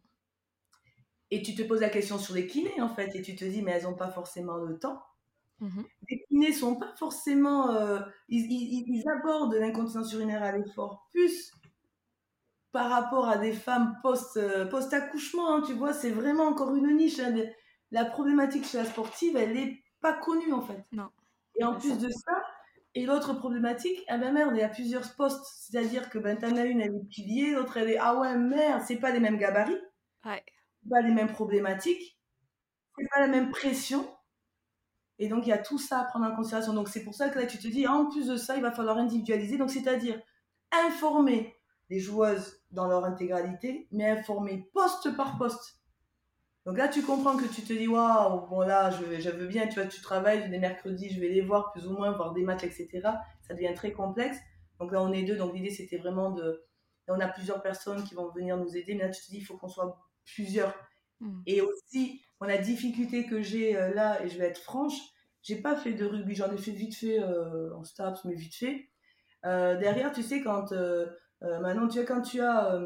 Et 1.32 1.42
tu 1.42 1.56
te 1.56 1.64
poses 1.64 1.82
la 1.82 1.90
question 1.90 2.20
sur 2.20 2.36
les 2.36 2.46
kinés 2.46 2.82
en 2.82 2.90
fait, 2.90 3.16
et 3.16 3.22
tu 3.24 3.36
te 3.36 3.44
dis, 3.46 3.62
mais 3.64 3.72
elles 3.72 3.84
n'ont 3.84 3.96
pas 3.96 4.12
forcément 4.12 4.58
le 4.58 4.78
temps. 4.80 5.02
Mhm. 5.60 5.86
Les 6.10 6.22
kinés 6.28 6.52
sont 6.52 6.76
pas 6.76 6.94
forcément. 6.98 7.70
euh, 7.72 8.02
ils, 8.28 8.46
ils- 8.52 8.84
ils 8.88 9.04
abordent 9.10 9.56
l'incontinence 9.56 10.12
urinaire 10.12 10.44
à 10.44 10.52
l'effort 10.52 11.08
plus 11.14 11.54
par 12.72 12.90
rapport 12.90 13.28
à 13.28 13.38
des 13.38 13.52
femmes 13.54 13.98
post, 14.04 14.40
post-accouchement, 14.70 15.56
hein, 15.56 15.64
tu 15.66 15.74
vois, 15.74 15.94
c'est 15.94 16.12
vraiment 16.12 16.44
encore 16.46 16.76
une 16.76 16.96
niche. 16.96 17.20
hein, 17.20 17.36
la 17.92 18.06
problématique 18.06 18.66
chez 18.66 18.78
la 18.78 18.86
sportive, 18.86 19.36
elle 19.36 19.54
n'est 19.54 19.84
pas 20.02 20.14
connue 20.14 20.54
en 20.54 20.62
fait. 20.62 20.86
Non. 20.92 21.10
Et 21.56 21.64
en 21.64 21.76
plus 21.76 21.90
ça. 21.90 21.96
de 21.96 22.10
ça, 22.10 22.44
et 22.96 23.06
l'autre 23.06 23.34
problématique, 23.34 24.04
ah 24.08 24.18
ben 24.18 24.34
merde, 24.34 24.52
il 24.56 24.60
y 24.60 24.64
a 24.64 24.70
plusieurs 24.70 25.14
postes. 25.16 25.46
C'est-à-dire 25.58 26.10
que 26.10 26.18
ben, 26.20 26.38
t'en 26.38 26.56
as 26.58 26.66
une, 26.66 26.82
elle 26.82 26.96
est 26.96 27.08
pilier, 27.10 27.52
l'autre, 27.54 27.78
elle 27.78 27.90
est. 27.92 27.98
Ah 28.00 28.20
ouais, 28.20 28.36
merde, 28.38 28.82
c'est 28.88 28.98
pas 28.98 29.12
les 29.12 29.20
mêmes 29.20 29.38
gabarits, 29.38 29.80
Ouais. 30.26 30.44
pas 30.90 31.02
les 31.02 31.12
mêmes 31.14 31.32
problématiques, 31.32 32.20
c'est 32.98 33.08
pas 33.14 33.20
la 33.22 33.28
même 33.28 33.52
pression. 33.52 34.08
Et 35.20 35.28
donc, 35.28 35.46
il 35.46 35.50
y 35.50 35.54
a 35.54 35.58
tout 35.58 35.78
ça 35.78 36.00
à 36.00 36.04
prendre 36.06 36.26
en 36.26 36.36
considération. 36.36 36.74
Donc, 36.74 36.88
c'est 36.88 37.04
pour 37.04 37.14
ça 37.14 37.30
que 37.30 37.38
là, 37.40 37.46
tu 37.46 37.58
te 37.58 37.68
dis, 37.68 37.86
en 37.88 38.06
plus 38.10 38.28
de 38.28 38.38
ça, 38.38 38.56
il 38.56 38.62
va 38.62 38.72
falloir 38.72 38.98
individualiser. 38.98 39.58
Donc, 39.58 39.70
c'est-à-dire 39.70 40.22
informer 40.72 41.56
les 41.90 42.00
joueuses 42.00 42.62
dans 42.72 42.88
leur 42.88 43.04
intégralité, 43.04 43.88
mais 43.92 44.10
informer 44.10 44.70
poste 44.74 45.16
par 45.18 45.38
poste. 45.38 45.79
Donc 46.70 46.78
là, 46.78 46.88
tu 46.88 47.02
comprends 47.02 47.36
que 47.36 47.48
tu 47.48 47.64
te 47.64 47.74
dis, 47.74 47.88
waouh, 47.88 48.48
bon 48.48 48.60
là, 48.60 48.92
je, 48.92 49.20
je 49.20 49.32
veux 49.32 49.48
bien, 49.48 49.66
tu 49.68 49.80
vois, 49.80 49.90
tu 49.90 50.02
travailles, 50.02 50.48
les 50.52 50.60
mercredis, 50.60 51.10
je 51.10 51.20
vais 51.20 51.30
les 51.30 51.42
voir 51.42 51.72
plus 51.72 51.88
ou 51.88 51.94
moins, 51.94 52.12
voir 52.12 52.32
des 52.32 52.44
matchs, 52.44 52.64
etc. 52.64 52.90
Ça 53.42 53.56
devient 53.56 53.74
très 53.74 53.92
complexe. 53.92 54.38
Donc 54.80 54.92
là, 54.92 55.02
on 55.02 55.12
est 55.12 55.24
deux, 55.24 55.36
donc 55.36 55.56
l'idée, 55.56 55.72
c'était 55.72 55.98
vraiment 55.98 56.30
de... 56.30 56.64
Là, 57.08 57.16
on 57.18 57.20
a 57.20 57.28
plusieurs 57.28 57.64
personnes 57.64 58.04
qui 58.04 58.14
vont 58.14 58.30
venir 58.30 58.56
nous 58.56 58.78
aider, 58.78 58.94
mais 58.94 59.06
là, 59.06 59.10
tu 59.10 59.20
te 59.20 59.32
dis, 59.32 59.38
il 59.38 59.44
faut 59.44 59.58
qu'on 59.58 59.68
soit 59.68 60.00
plusieurs. 60.26 60.76
Mm. 61.22 61.42
Et 61.48 61.62
aussi, 61.62 62.22
bon, 62.40 62.46
la 62.46 62.60
difficulté 62.60 63.26
que 63.26 63.42
j'ai 63.42 63.76
euh, 63.76 63.92
là, 63.96 64.24
et 64.24 64.30
je 64.30 64.38
vais 64.38 64.46
être 64.46 64.62
franche, 64.62 64.94
j'ai 65.42 65.56
pas 65.56 65.76
fait 65.76 65.94
de 65.94 66.06
rugby, 66.06 66.36
j'en 66.36 66.54
ai 66.54 66.58
fait 66.60 66.70
vite 66.70 66.96
fait 66.96 67.20
euh, 67.20 67.76
en 67.76 67.84
STAPS, 67.84 68.26
mais 68.26 68.36
vite 68.36 68.54
fait. 68.54 68.90
Euh, 69.44 69.76
derrière, 69.76 70.12
tu 70.12 70.22
sais, 70.22 70.44
quand 70.44 70.72
maintenant, 71.42 71.88
tu 71.88 71.98
vois, 71.98 72.06
quand 72.06 72.22
tu 72.22 72.42
as, 72.42 72.80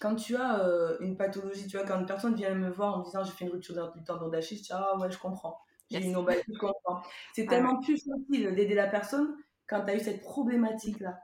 quand 0.00 0.14
tu 0.14 0.36
as 0.36 0.60
euh, 0.60 0.96
une 1.00 1.16
pathologie, 1.16 1.66
tu 1.66 1.76
vois, 1.76 1.86
quand 1.86 1.98
une 1.98 2.06
personne 2.06 2.34
vient 2.34 2.54
me 2.54 2.70
voir 2.70 2.94
en 2.96 2.98
me 3.00 3.04
disant 3.04 3.24
j'ai 3.24 3.32
fait 3.32 3.44
une 3.44 3.50
rupture 3.52 3.92
du 3.92 4.04
tendon 4.04 4.28
d'Achille, 4.28 4.58
je 4.58 4.62
dis 4.62 4.68
ah 4.72 4.96
ouais, 4.98 5.10
je 5.10 5.18
comprends. 5.18 5.58
J'ai 5.90 6.04
une 6.04 6.12
lombalgie, 6.14 6.42
je 6.52 6.58
comprends. 6.58 7.02
C'est 7.34 7.46
Ah 7.46 7.50
tellement 7.50 7.80
plus 7.80 7.96
facile 7.98 8.54
d'aider 8.54 8.74
la 8.74 8.86
personne 8.88 9.34
quand 9.66 9.84
tu 9.84 9.90
as 9.90 9.96
eu 9.96 10.00
cette 10.00 10.20
problématique-là. 10.22 11.18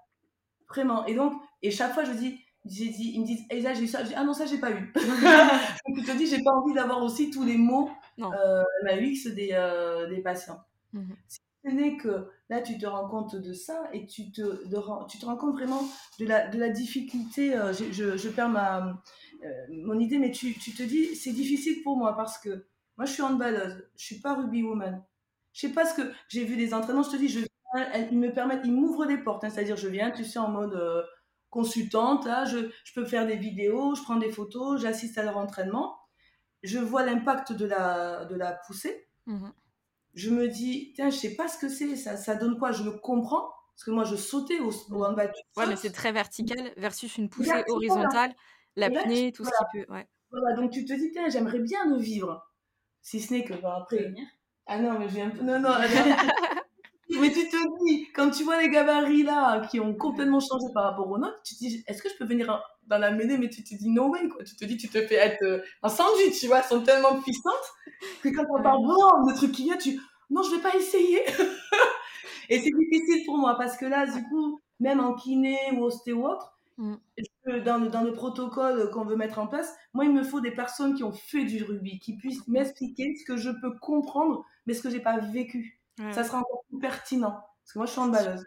Vraiment. 0.69 1.05
Et 1.07 1.15
donc, 1.15 1.35
et 1.63 1.71
chaque 1.71 1.93
fois, 1.93 2.05
je 2.05 2.13
dis, 2.13 2.41
j'ai 2.65 2.89
dit, 2.89 3.13
ils 3.15 3.21
me 3.21 3.27
disent, 3.27 3.45
et 3.51 3.61
là, 3.61 3.75
j'ai 3.75 3.83
eu 3.85 3.87
ça. 3.87 4.03
Je 4.03 4.09
dis, 4.09 4.15
ah 4.17 4.25
non, 4.25 4.33
ça, 4.33 4.47
j'ai 4.47 4.59
pas 4.59 4.71
eu. 4.71 4.93
donc, 4.95 5.97
tu 5.99 6.03
te 6.03 6.17
dis, 6.17 6.27
j'ai 6.27 6.43
pas 6.43 6.53
envie 6.53 6.73
d'avoir 6.75 7.03
aussi 7.03 7.31
tous 7.31 7.45
les 7.45 7.57
mots 7.59 7.91
Non. 8.19 8.33
euh, 8.33 8.63
MAUX 8.85 9.29
des, 9.35 9.51
euh, 9.53 10.09
des 10.09 10.23
patients. 10.23 10.61
Si 11.29 11.41
ce 11.65 12.03
que 12.03 12.29
là, 12.51 12.61
tu 12.61 12.79
te 12.79 12.87
rends 12.87 13.09
compte 13.09 13.37
de 13.37 13.53
ça 13.53 13.89
et 13.93 14.07
tu 14.07 14.31
te, 14.33 14.65
tu 15.09 15.19
te 15.19 15.27
rends 15.27 15.37
compte 15.37 15.55
vraiment 15.55 15.83
de 16.19 16.27
la, 16.27 16.49
de 16.49 16.59
la 16.59 16.69
difficulté. 16.69 17.57
euh, 17.57 17.73
je, 17.73 18.17
je, 18.17 18.29
perds 18.29 18.49
ma, 18.51 19.01
euh, 19.45 19.49
mon 19.71 19.99
idée, 19.99 20.19
mais 20.19 20.31
tu, 20.31 20.55
tu 20.55 20.73
te 20.73 20.83
dis, 20.83 21.15
c'est 21.17 21.33
difficile 21.33 21.83
pour 21.83 21.97
moi 21.97 22.17
parce 22.17 22.39
que 22.39 22.67
moi, 22.97 23.07
je 23.07 23.13
suis 23.13 23.23
handballeuse, 23.23 23.89
je 23.97 24.05
suis 24.05 24.21
pas 24.21 24.35
rugby 24.35 24.63
woman. 24.63 25.03
Je 25.53 25.61
sais 25.67 25.73
pas 25.73 25.85
ce 25.87 25.95
que 25.95 26.13
j'ai 26.29 26.45
vu 26.45 26.57
des 26.57 26.75
entraînements, 26.75 27.03
je 27.03 27.11
te 27.11 27.17
dis, 27.17 27.29
je, 27.29 27.41
ils 28.11 28.19
me 28.19 28.33
permettent, 28.33 28.63
ils 28.65 28.73
m'ouvrent 28.73 29.07
des 29.07 29.19
portes, 29.19 29.45
hein, 29.45 29.51
c'est-à-dire 29.51 29.77
je 29.77 29.89
viens, 29.89 30.11
tu 30.11 30.25
sais, 30.25 30.39
en 30.39 30.49
mode 30.49 30.75
euh, 30.75 31.03
consultante, 31.51 32.27
je, 32.47 32.71
je 32.85 32.93
peux 32.95 33.05
faire 33.05 33.27
des 33.27 33.37
vidéos, 33.37 33.95
je 33.95 34.03
prends 34.03 34.17
des 34.17 34.31
photos, 34.31 34.81
j'assiste 34.81 35.19
à 35.19 35.23
leur 35.25 35.37
entraînement, 35.37 35.97
je 36.63 36.79
vois 36.79 37.05
l'impact 37.05 37.53
de 37.53 37.67
la, 37.67 38.25
de 38.27 38.35
la 38.37 38.53
poussée, 38.67 39.09
Mhm. 39.27 39.53
Je 40.15 40.31
me 40.31 40.49
dis, 40.49 40.93
tiens, 40.95 41.11
je 41.11 41.17
sais 41.17 41.35
pas 41.35 41.49
ce 41.49 41.59
que 41.59 41.69
c'est, 41.69 41.97
ça, 41.97 42.17
ça 42.17 42.35
donne 42.35 42.59
quoi, 42.59 42.73
je 42.73 42.85
le 42.85 42.93
comprends, 42.93 43.49
parce 43.75 43.85
que 43.85 43.91
moi 43.91 44.05
je 44.05 44.17
sautais 44.17 44.61
au, 44.61 44.71
au 44.91 45.05
handball. 45.05 45.33
Ouais, 45.57 45.67
mais 45.67 45.77
c'est 45.77 45.93
très 45.93 46.13
vertical 46.13 46.73
versus 46.77 47.17
une 47.19 47.29
poussée 47.29 47.51
Vertical, 47.51 47.75
horizontale, 47.75 48.35
l'apnée, 48.77 49.33
tout 49.33 49.45
ce 49.45 49.51
voilà. 49.51 49.71
qui 49.73 49.79
peut. 49.79 49.93
Ouais. 49.93 50.09
Voilà, 50.31 50.57
donc 50.57 50.71
tu 50.73 50.85
te 50.85 50.93
dis, 50.93 51.11
tiens, 51.13 51.29
j'aimerais 51.29 51.61
bien 51.61 51.87
le 51.89 51.97
vivre. 51.97 52.51
Si 53.03 53.21
ce 53.21 53.35
n'est 53.35 53.45
que, 53.45 53.55
bon, 53.55 53.69
après. 53.69 54.13
Ah 54.67 54.79
non, 54.79 54.99
mais 54.99 55.09
j'ai 55.09 55.21
un 55.21 55.31
peu. 55.31 55.43
Non, 55.43 55.61
non. 55.61 55.75
mais 57.21 57.31
tu 57.33 57.49
te 57.49 57.57
dis, 57.87 58.09
quand 58.15 58.31
tu 58.31 58.45
vois 58.45 58.61
les 58.61 58.69
gabarits 58.71 59.23
là, 59.23 59.67
qui 59.71 59.81
ont 59.81 59.95
complètement 59.95 60.41
changé 60.41 60.67
par 60.75 60.85
rapport 60.85 61.09
aux 61.11 61.19
nôtres, 61.19 61.41
tu 61.45 61.55
te 61.55 61.59
dis, 61.61 61.85
est-ce 61.87 62.03
que 62.03 62.09
je 62.09 62.15
peux 62.17 62.25
venir 62.27 62.51
en- 62.51 62.61
dans 62.87 62.99
la 62.99 63.11
mêlée? 63.11 63.39
Mais 63.39 63.49
tu 63.51 63.63
te 63.65 63.75
dis, 63.75 63.89
no 63.89 64.09
way, 64.11 64.29
quoi. 64.29 64.45
Tu 64.45 64.57
te 64.57 64.65
dis, 64.65 64.77
tu 64.77 64.89
te 64.89 65.01
fais 65.07 65.15
être 65.17 65.43
euh, 65.43 65.63
un 65.83 65.89
sandwich, 65.89 66.39
tu 66.41 66.47
vois, 66.47 66.59
elles 66.59 66.65
sont 66.65 66.83
tellement 66.83 67.21
puissantes 67.21 67.73
que 68.23 68.29
quand 68.31 68.45
on 68.59 68.63
parle, 68.63 68.83
bon, 68.85 69.29
le 69.29 69.35
truc 69.35 69.53
qui 69.53 69.65
vient, 69.65 69.77
tu. 69.79 70.01
Non, 70.31 70.43
je 70.43 70.57
vais 70.57 70.63
pas 70.63 70.75
essayer. 70.77 71.21
Et 72.49 72.59
c'est 72.61 72.71
difficile 72.71 73.25
pour 73.27 73.39
moi 73.39 73.57
parce 73.57 73.77
que 73.77 73.87
là, 73.87 74.07
du 74.07 74.23
coup, 74.29 74.61
même 74.81 75.01
en 75.01 75.15
kiné 75.15 75.59
ou 75.75 75.85
ostéo 75.85 76.19
ou 76.19 76.27
autre, 76.27 76.51
Mm. 76.77 76.95
je- 77.47 77.61
dans, 77.61 77.79
le, 77.79 77.89
dans 77.89 78.03
le 78.03 78.13
protocole 78.13 78.91
qu'on 78.91 79.05
veut 79.05 79.15
mettre 79.15 79.39
en 79.39 79.47
place, 79.47 79.73
moi, 79.93 80.05
il 80.05 80.13
me 80.13 80.25
faut 80.25 80.41
des 80.41 80.51
personnes 80.51 80.95
qui 80.97 81.05
ont 81.05 81.13
fait 81.13 81.45
du 81.45 81.63
rugby, 81.63 82.01
qui 82.01 82.17
puissent 82.17 82.49
m'expliquer 82.49 83.15
ce 83.15 83.25
que 83.25 83.37
je 83.37 83.51
peux 83.51 83.79
comprendre, 83.79 84.45
mais 84.67 84.75
ce 84.75 84.83
que 84.83 84.91
j'ai 84.91 84.99
pas 84.99 85.19
vécu. 85.21 85.81
Ouais, 85.99 86.13
Ça 86.13 86.25
sera 86.25 86.39
encore 86.39 86.65
plus 86.69 86.79
pertinent. 86.79 87.31
Parce 87.33 87.73
que 87.73 87.79
moi, 87.79 87.87
je 87.87 87.93
suis 87.93 88.01
handballeuse. 88.01 88.47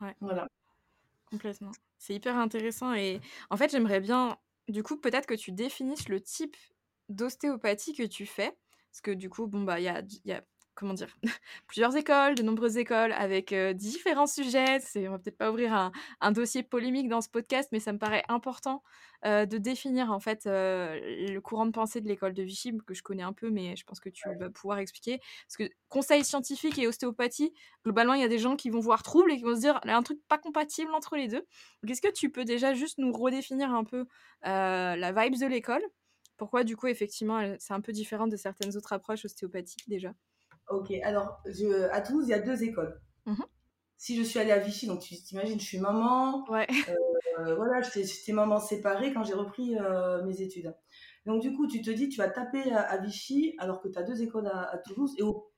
Ouais. 0.00 0.14
Voilà. 0.20 0.46
Complètement. 1.30 1.72
C'est 1.98 2.14
hyper 2.14 2.36
intéressant 2.36 2.94
et 2.94 3.20
en 3.50 3.56
fait, 3.56 3.70
j'aimerais 3.70 4.00
bien 4.00 4.38
du 4.68 4.82
coup, 4.82 4.96
peut-être 4.96 5.26
que 5.26 5.34
tu 5.34 5.52
définisses 5.52 6.08
le 6.08 6.20
type 6.20 6.56
d'ostéopathie 7.08 7.92
que 7.92 8.04
tu 8.04 8.26
fais. 8.26 8.56
Parce 8.90 9.00
que 9.02 9.10
du 9.10 9.28
coup, 9.28 9.46
bon, 9.46 9.62
bah, 9.62 9.80
il 9.80 9.84
y 9.84 9.88
a, 9.88 10.02
y 10.24 10.32
a 10.32 10.42
comment 10.80 10.94
dire, 10.94 11.14
plusieurs 11.68 11.94
écoles, 11.96 12.34
de 12.34 12.42
nombreuses 12.42 12.78
écoles 12.78 13.12
avec 13.12 13.54
différents 13.74 14.26
sujets. 14.26 14.80
C'est, 14.80 15.06
on 15.06 15.12
va 15.12 15.18
peut-être 15.18 15.36
pas 15.36 15.50
ouvrir 15.50 15.92
un, 16.20 16.32
dossier 16.32 16.62
polémique 16.62 17.08
dans 17.08 17.20
ce 17.20 17.28
podcast, 17.28 17.68
mais 17.70 17.80
ça 17.80 17.92
me 17.92 17.98
paraît 17.98 18.24
important 18.28 18.82
de 19.24 19.58
définir 19.58 20.10
en 20.10 20.18
fait 20.18 20.46
le 20.46 21.38
courant 21.40 21.66
de 21.66 21.72
pensée 21.72 22.00
de 22.00 22.08
l'école 22.08 22.32
de 22.32 22.42
Vichy 22.42 22.72
que 22.86 22.94
je 22.94 23.02
connais 23.02 23.22
un 23.22 23.34
peu, 23.34 23.50
mais 23.50 23.76
je 23.76 23.84
pense 23.84 24.00
que 24.00 24.08
tu 24.08 24.26
vas 24.38 24.48
pouvoir 24.48 24.78
expliquer. 24.78 25.20
Parce 25.46 25.56
que 25.58 25.74
conseil 25.88 26.24
scientifique 26.24 26.78
et 26.78 26.86
ostéopathie, 26.86 27.52
globalement, 27.84 28.14
il 28.14 28.22
y 28.22 28.24
a 28.24 28.28
des 28.28 28.38
gens 28.38 28.56
qui 28.56 28.70
vont 28.70 28.80
voir 28.80 29.02
trouble 29.02 29.32
et 29.32 29.36
qui 29.36 29.42
vont 29.42 29.54
se 29.54 29.60
dire 29.60 29.78
il 29.84 29.88
y 29.88 29.92
a 29.92 29.96
un 29.96 30.02
truc 30.02 30.20
pas 30.28 30.38
compatible 30.38 30.94
entre 30.94 31.16
les 31.16 31.28
deux. 31.28 31.44
Est-ce 31.86 32.00
que 32.00 32.12
tu 32.12 32.30
peux 32.30 32.44
déjà 32.44 32.72
juste 32.72 32.98
nous 32.98 33.12
redéfinir 33.12 33.74
un 33.74 33.84
peu 33.84 34.06
la 34.42 35.12
vibe 35.12 35.38
de 35.38 35.46
l'école? 35.46 35.82
Pourquoi 36.40 36.64
du 36.64 36.74
coup 36.74 36.86
effectivement 36.86 37.54
c'est 37.58 37.74
un 37.74 37.82
peu 37.82 37.92
différent 37.92 38.26
de 38.26 38.36
certaines 38.36 38.74
autres 38.74 38.94
approches 38.94 39.26
ostéopathiques 39.26 39.86
déjà? 39.88 40.14
Ok, 40.70 40.92
alors 41.02 41.40
je, 41.46 41.90
à 41.90 42.00
Toulouse, 42.00 42.24
il 42.26 42.30
y 42.30 42.34
a 42.34 42.38
deux 42.38 42.62
écoles. 42.62 43.00
Mmh 43.26 43.42
si 44.00 44.16
je 44.16 44.22
suis 44.22 44.38
allée 44.38 44.50
à 44.50 44.58
Vichy, 44.58 44.86
donc 44.86 45.00
tu 45.00 45.14
t'imagines, 45.14 45.60
je 45.60 45.64
suis 45.66 45.78
maman. 45.78 46.50
Ouais. 46.50 46.66
Euh, 47.38 47.54
voilà, 47.54 47.82
j'étais 47.82 48.32
maman 48.32 48.58
séparée 48.58 49.12
quand 49.12 49.24
j'ai 49.24 49.34
repris 49.34 49.76
euh, 49.78 50.24
mes 50.24 50.40
études. 50.40 50.74
Donc 51.26 51.42
du 51.42 51.54
coup, 51.54 51.66
tu 51.66 51.82
te 51.82 51.90
dis, 51.90 52.08
tu 52.08 52.16
vas 52.16 52.28
taper 52.28 52.72
à, 52.72 52.96
Vichy 52.96 53.54
alors 53.58 53.82
que 53.82 53.88
tu 53.88 53.98
as 53.98 54.02
deux 54.02 54.22
écoles 54.22 54.46
à, 54.46 54.78
Toulouse. 54.86 55.14
Et 55.18 55.22
au, 55.22 55.50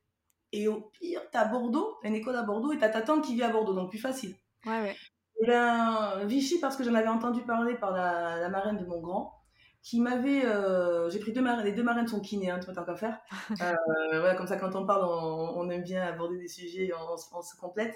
et 0.50 0.66
au 0.66 0.80
pire, 0.80 1.22
tu 1.30 1.38
as 1.38 1.44
Bordeaux, 1.44 1.98
une 2.02 2.16
école 2.16 2.34
à 2.34 2.42
Bordeaux, 2.42 2.72
et 2.72 2.78
tu 2.78 2.84
as 2.84 2.88
ta 2.88 3.02
tante 3.02 3.24
qui 3.24 3.34
vit 3.34 3.44
à 3.44 3.48
Bordeaux, 3.48 3.74
donc 3.74 3.90
plus 3.90 4.00
facile. 4.00 4.34
Ouais, 4.66 4.82
ouais. 4.82 4.96
Et 5.40 5.46
ben, 5.46 6.24
Vichy, 6.24 6.58
parce 6.58 6.76
que 6.76 6.82
j'en 6.82 6.94
avais 6.94 7.08
entendu 7.08 7.42
parler 7.42 7.76
par 7.76 7.92
la, 7.92 8.40
la 8.40 8.48
marraine 8.48 8.76
de 8.76 8.84
mon 8.84 9.00
grand 9.00 9.41
qui 9.82 10.00
m'avait. 10.00 10.44
Euh, 10.44 11.10
j'ai 11.10 11.18
pris 11.18 11.32
deux 11.32 11.42
marraines, 11.42 11.64
les 11.64 11.72
deux 11.72 11.82
marraines 11.82 12.06
sont 12.06 12.20
kinés, 12.20 12.50
hein, 12.50 12.60
tant 12.60 12.84
qu'à 12.84 12.94
faire. 12.94 13.18
Euh, 13.60 14.20
voilà, 14.20 14.34
comme 14.34 14.46
ça, 14.46 14.56
quand 14.56 14.74
on 14.76 14.86
parle, 14.86 15.04
on, 15.04 15.68
aime 15.70 15.82
bien 15.82 16.02
aborder 16.02 16.38
des 16.38 16.48
sujets, 16.48 16.90
on, 16.94 17.36
on, 17.36 17.42
se 17.42 17.56
complète. 17.56 17.94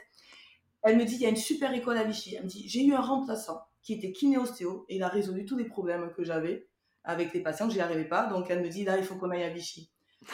Elle 0.83 0.97
me 0.97 1.05
dit 1.05 1.15
il 1.15 1.21
y 1.21 1.27
a 1.27 1.29
une 1.29 1.37
super 1.37 1.73
école 1.73 1.99
à 1.99 2.05
Vichy. 2.05 2.35
Elle 2.37 2.45
me 2.45 2.49
dit 2.49 2.69
j'ai 2.69 2.85
eu 2.85 2.95
un 2.95 3.01
remplaçant 3.01 3.61
qui 3.83 3.95
était 3.95 4.13
kiné-ostéo 4.13 4.85
et 4.89 4.97
il 4.97 5.03
a 5.03 5.09
résolu 5.09 5.45
tous 5.45 5.57
les 5.57 5.65
problèmes 5.65 6.13
que 6.13 6.25
j'avais 6.25 6.69
avec 7.05 7.33
les 7.33 7.41
patients 7.41 7.69
que 7.69 7.73
j'y 7.73 7.81
arrivais 7.81 8.05
pas. 8.05 8.27
Donc 8.27 8.51
elle 8.51 8.63
me 8.63 8.69
dit 8.69 8.85
là, 8.85 8.99
il 8.99 9.05
faut 9.05 9.17
qu'on 9.17 9.31
aille 9.31 9.45
à 9.45 9.51
Vichy. 9.51 9.91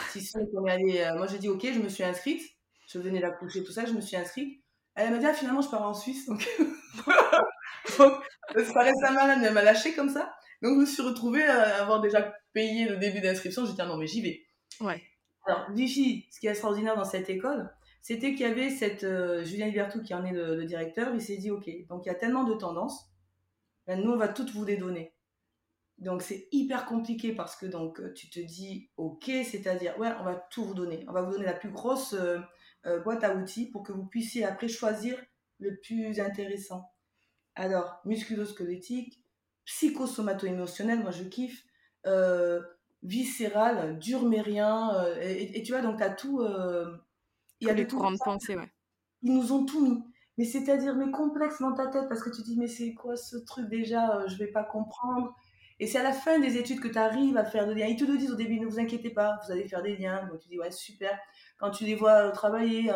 Si 0.09 0.21
c'est 0.21 0.39
qu'on 0.51 0.65
est 0.65 0.71
allé. 0.71 0.99
Euh, 1.01 1.17
moi, 1.17 1.27
j'ai 1.27 1.37
dit 1.37 1.49
ok, 1.49 1.65
je 1.73 1.79
me 1.79 1.89
suis 1.89 2.03
inscrite. 2.03 2.41
Je 2.87 2.99
venais 2.99 3.19
la 3.19 3.31
coucher, 3.31 3.63
tout 3.63 3.71
ça, 3.71 3.85
je 3.85 3.93
me 3.93 4.01
suis 4.01 4.17
inscrite. 4.17 4.61
Elle 4.95 5.11
m'a 5.11 5.17
dit 5.17 5.25
ah, 5.25 5.33
finalement, 5.33 5.61
je 5.61 5.69
pars 5.69 5.83
en 5.83 5.93
Suisse. 5.93 6.25
Donc, 6.27 6.47
donc 7.97 8.13
ça 8.55 8.81
récemment, 8.81 9.41
elle 9.41 9.53
m'a 9.53 9.63
lâché 9.63 9.93
comme 9.93 10.09
ça. 10.09 10.33
Donc, 10.63 10.75
je 10.75 10.79
me 10.79 10.85
suis 10.85 11.03
retrouvée 11.03 11.43
à 11.43 11.81
avoir 11.81 11.99
déjà 11.99 12.33
payé 12.53 12.87
le 12.87 12.95
début 12.95 13.19
d'inscription. 13.19 13.65
J'ai 13.65 13.73
dit, 13.73 13.81
ah 13.81 13.85
non, 13.85 13.97
mais 13.97 14.07
j'y 14.07 14.21
vais. 14.21 14.41
Ouais. 14.79 15.01
Alors, 15.45 15.69
Vichy, 15.71 16.25
ce 16.31 16.39
qui 16.39 16.47
est 16.47 16.51
extraordinaire 16.51 16.95
dans 16.95 17.03
cette 17.03 17.29
école, 17.29 17.69
c'était 18.01 18.31
qu'il 18.31 18.47
y 18.47 18.49
avait 18.49 18.69
cette 18.69 19.03
euh, 19.03 19.43
Julien 19.43 19.67
Libertou 19.67 20.01
qui 20.01 20.13
en 20.13 20.25
est 20.25 20.31
le, 20.31 20.63
directeur. 20.63 21.13
Il 21.13 21.21
s'est 21.21 21.35
dit, 21.35 21.51
OK, 21.51 21.69
donc 21.89 22.05
il 22.05 22.07
y 22.07 22.11
a 22.11 22.15
tellement 22.15 22.45
de 22.45 22.53
tendances. 22.53 23.09
Ben, 23.87 24.01
nous, 24.01 24.11
on 24.11 24.17
va 24.17 24.29
toutes 24.29 24.51
vous 24.51 24.63
les 24.63 24.77
donner. 24.77 25.13
Donc, 25.97 26.21
c'est 26.21 26.47
hyper 26.53 26.85
compliqué 26.85 27.33
parce 27.33 27.57
que 27.57 27.65
donc 27.65 28.01
tu 28.13 28.29
te 28.29 28.39
dis, 28.39 28.89
OK, 28.95 29.25
c'est-à-dire, 29.25 29.99
ouais, 29.99 30.11
on 30.21 30.23
va 30.23 30.35
tout 30.49 30.63
vous 30.63 30.73
donner. 30.73 31.05
On 31.09 31.11
va 31.11 31.21
vous 31.21 31.31
donner 31.31 31.45
la 31.45 31.53
plus 31.53 31.71
grosse 31.71 32.13
euh, 32.13 32.39
euh, 32.85 33.01
boîte 33.01 33.25
à 33.25 33.35
outils 33.35 33.69
pour 33.69 33.83
que 33.83 33.91
vous 33.91 34.05
puissiez 34.05 34.45
après 34.45 34.69
choisir 34.69 35.17
le 35.59 35.77
plus 35.81 36.21
intéressant. 36.21 36.89
Alors, 37.55 37.99
musculosquelettique, 38.05 39.22
psychosomato-émotionnel, 39.65 40.99
moi 40.99 41.11
je 41.11 41.23
kiffe, 41.23 41.65
euh, 42.05 42.61
viscéral, 43.01 43.99
dur 43.99 44.23
mais 44.23 44.41
rien, 44.41 44.95
euh, 44.95 45.19
et, 45.21 45.61
tu 45.63 45.71
vois, 45.71 45.81
donc 45.81 45.97
tu 45.97 46.03
as 46.03 46.09
tout. 46.09 46.41
Euh, 46.41 46.97
il 47.59 47.67
y 47.67 47.71
a 47.71 47.73
des 47.73 47.87
courants 47.87 48.11
de 48.11 48.17
pensée, 48.17 48.55
ouais. 48.55 48.71
Ils 49.21 49.33
nous 49.33 49.53
ont 49.53 49.65
tout 49.65 49.85
mis. 49.85 50.03
Mais 50.37 50.45
c'est-à-dire, 50.45 50.95
mais 50.95 51.11
complexe 51.11 51.61
dans 51.61 51.73
ta 51.73 51.87
tête, 51.87 52.09
parce 52.09 52.23
que 52.23 52.29
tu 52.29 52.41
te 52.41 52.47
dis, 52.47 52.57
mais 52.57 52.67
c'est 52.67 52.93
quoi 52.93 53.15
ce 53.15 53.37
truc 53.37 53.69
déjà, 53.69 54.25
je 54.27 54.35
vais 54.35 54.47
pas 54.47 54.63
comprendre. 54.63 55.35
Et 55.79 55.87
c'est 55.87 55.99
à 55.99 56.03
la 56.03 56.11
fin 56.11 56.39
des 56.39 56.57
études 56.57 56.79
que 56.79 56.87
tu 56.87 56.97
arrives 56.97 57.37
à 57.37 57.45
faire 57.45 57.67
des 57.67 57.75
liens. 57.75 57.87
Ils 57.87 57.95
te 57.95 58.03
le 58.03 58.17
disent 58.17 58.31
au 58.31 58.35
début, 58.35 58.59
ne 58.59 58.65
vous 58.65 58.79
inquiétez 58.79 59.11
pas, 59.11 59.39
vous 59.45 59.51
allez 59.51 59.67
faire 59.67 59.83
des 59.83 59.95
liens. 59.95 60.27
Donc 60.27 60.39
tu 60.39 60.49
dis, 60.49 60.59
ouais, 60.59 60.71
super. 60.71 61.17
Quand 61.57 61.71
tu 61.71 61.85
les 61.85 61.95
vois 61.95 62.31
travailler 62.31 62.91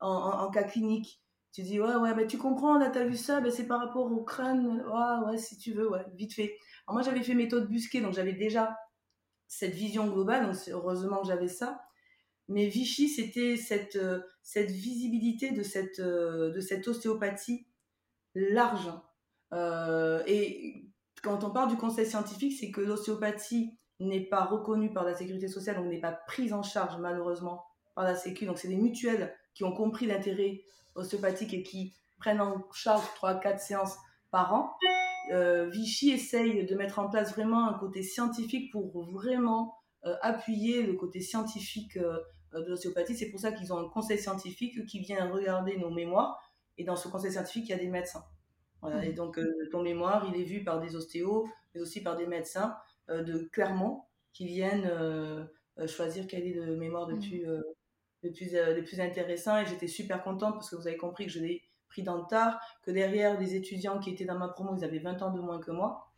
en, 0.00 0.08
en, 0.08 0.50
cas 0.50 0.64
clinique, 0.64 1.23
tu 1.54 1.62
dis, 1.62 1.80
ouais, 1.80 1.94
ouais, 1.94 2.26
tu 2.26 2.36
comprends, 2.36 2.78
là, 2.78 2.90
t'as 2.90 3.04
vu 3.04 3.16
ça, 3.16 3.40
ben, 3.40 3.50
c'est 3.50 3.68
par 3.68 3.78
rapport 3.78 4.10
au 4.10 4.24
crâne. 4.24 4.66
Ouais, 4.66 5.30
ouais, 5.30 5.38
si 5.38 5.56
tu 5.56 5.72
veux, 5.72 5.88
ouais, 5.88 6.04
vite 6.14 6.34
fait. 6.34 6.56
Alors, 6.86 6.94
moi, 6.94 7.02
j'avais 7.02 7.22
fait 7.22 7.34
méthode 7.34 7.68
busquée, 7.68 8.00
donc 8.00 8.12
j'avais 8.12 8.32
déjà 8.32 8.76
cette 9.46 9.72
vision 9.72 10.08
globale, 10.08 10.46
donc 10.46 10.56
heureusement 10.68 11.20
que 11.20 11.28
j'avais 11.28 11.46
ça. 11.46 11.80
Mais 12.48 12.66
Vichy, 12.66 13.08
c'était 13.08 13.56
cette, 13.56 13.94
euh, 13.94 14.20
cette 14.42 14.72
visibilité 14.72 15.52
de 15.52 15.62
cette, 15.62 16.00
euh, 16.00 16.50
de 16.50 16.60
cette 16.60 16.88
ostéopathie 16.88 17.68
large. 18.34 18.90
Euh, 19.52 20.24
et 20.26 20.90
quand 21.22 21.44
on 21.44 21.50
parle 21.50 21.70
du 21.70 21.76
conseil 21.76 22.04
scientifique, 22.04 22.58
c'est 22.58 22.72
que 22.72 22.80
l'ostéopathie 22.80 23.78
n'est 24.00 24.26
pas 24.26 24.44
reconnue 24.44 24.92
par 24.92 25.04
la 25.04 25.14
sécurité 25.14 25.46
sociale, 25.46 25.76
donc 25.76 25.86
n'est 25.86 26.00
pas 26.00 26.18
prise 26.26 26.52
en 26.52 26.64
charge 26.64 26.98
malheureusement 26.98 27.64
par 27.94 28.04
la 28.04 28.16
sécu. 28.16 28.44
Donc 28.44 28.58
c'est 28.58 28.68
des 28.68 28.76
mutuelles 28.76 29.32
qui 29.54 29.62
ont 29.62 29.72
compris 29.72 30.06
l'intérêt 30.06 30.64
ostéopathiques 30.94 31.54
et 31.54 31.62
qui 31.62 31.94
prennent 32.18 32.40
en 32.40 32.64
charge 32.72 33.04
3-4 33.20 33.58
séances 33.58 33.96
par 34.30 34.54
an, 34.54 34.76
euh, 35.32 35.68
Vichy 35.70 36.10
essaye 36.10 36.66
de 36.66 36.74
mettre 36.74 36.98
en 36.98 37.08
place 37.08 37.32
vraiment 37.32 37.68
un 37.68 37.74
côté 37.74 38.02
scientifique 38.02 38.70
pour 38.72 39.04
vraiment 39.10 39.74
euh, 40.04 40.14
appuyer 40.22 40.82
le 40.82 40.94
côté 40.94 41.20
scientifique 41.20 41.96
euh, 41.96 42.18
de 42.52 42.68
l'ostéopathie. 42.68 43.16
C'est 43.16 43.30
pour 43.30 43.40
ça 43.40 43.52
qu'ils 43.52 43.72
ont 43.72 43.78
un 43.78 43.88
conseil 43.88 44.18
scientifique 44.18 44.84
qui 44.86 45.00
vient 45.00 45.30
regarder 45.30 45.76
nos 45.76 45.90
mémoires. 45.90 46.40
Et 46.76 46.84
dans 46.84 46.96
ce 46.96 47.08
conseil 47.08 47.32
scientifique, 47.32 47.68
il 47.68 47.70
y 47.70 47.74
a 47.74 47.78
des 47.78 47.88
médecins. 47.88 48.24
Voilà. 48.80 48.98
Mmh. 48.98 49.04
Et 49.04 49.12
donc, 49.12 49.40
ton 49.70 49.82
mémoire, 49.82 50.26
il 50.28 50.40
est 50.40 50.44
vu 50.44 50.62
par 50.62 50.80
des 50.80 50.96
ostéos, 50.96 51.48
mais 51.74 51.80
aussi 51.80 52.02
par 52.02 52.16
des 52.16 52.26
médecins 52.26 52.76
de 53.08 53.48
Clermont 53.52 54.02
qui 54.32 54.46
viennent 54.46 54.90
choisir 55.86 56.26
quelle 56.26 56.46
est 56.46 56.54
le 56.54 56.76
mémoire 56.76 57.06
de 57.06 57.16
tu 57.16 57.46
mmh 57.46 57.62
les 58.24 58.30
plus, 58.30 58.54
euh, 58.54 58.74
les 58.74 58.82
plus 58.82 59.00
intéressants 59.00 59.58
et 59.58 59.66
j'étais 59.66 59.86
super 59.86 60.22
contente 60.22 60.54
parce 60.54 60.70
que 60.70 60.76
vous 60.76 60.88
avez 60.88 60.96
compris 60.96 61.26
que 61.26 61.32
je 61.32 61.40
l'ai 61.40 61.62
pris 61.88 62.02
dans 62.02 62.16
le 62.16 62.24
tard, 62.28 62.58
que 62.82 62.90
derrière 62.90 63.38
les 63.38 63.54
étudiants 63.54 64.00
qui 64.00 64.10
étaient 64.10 64.24
dans 64.24 64.38
ma 64.38 64.48
promo, 64.48 64.74
ils 64.76 64.84
avaient 64.84 64.98
20 64.98 65.22
ans 65.22 65.30
de 65.30 65.40
moins 65.40 65.60
que 65.60 65.70
moi. 65.70 66.10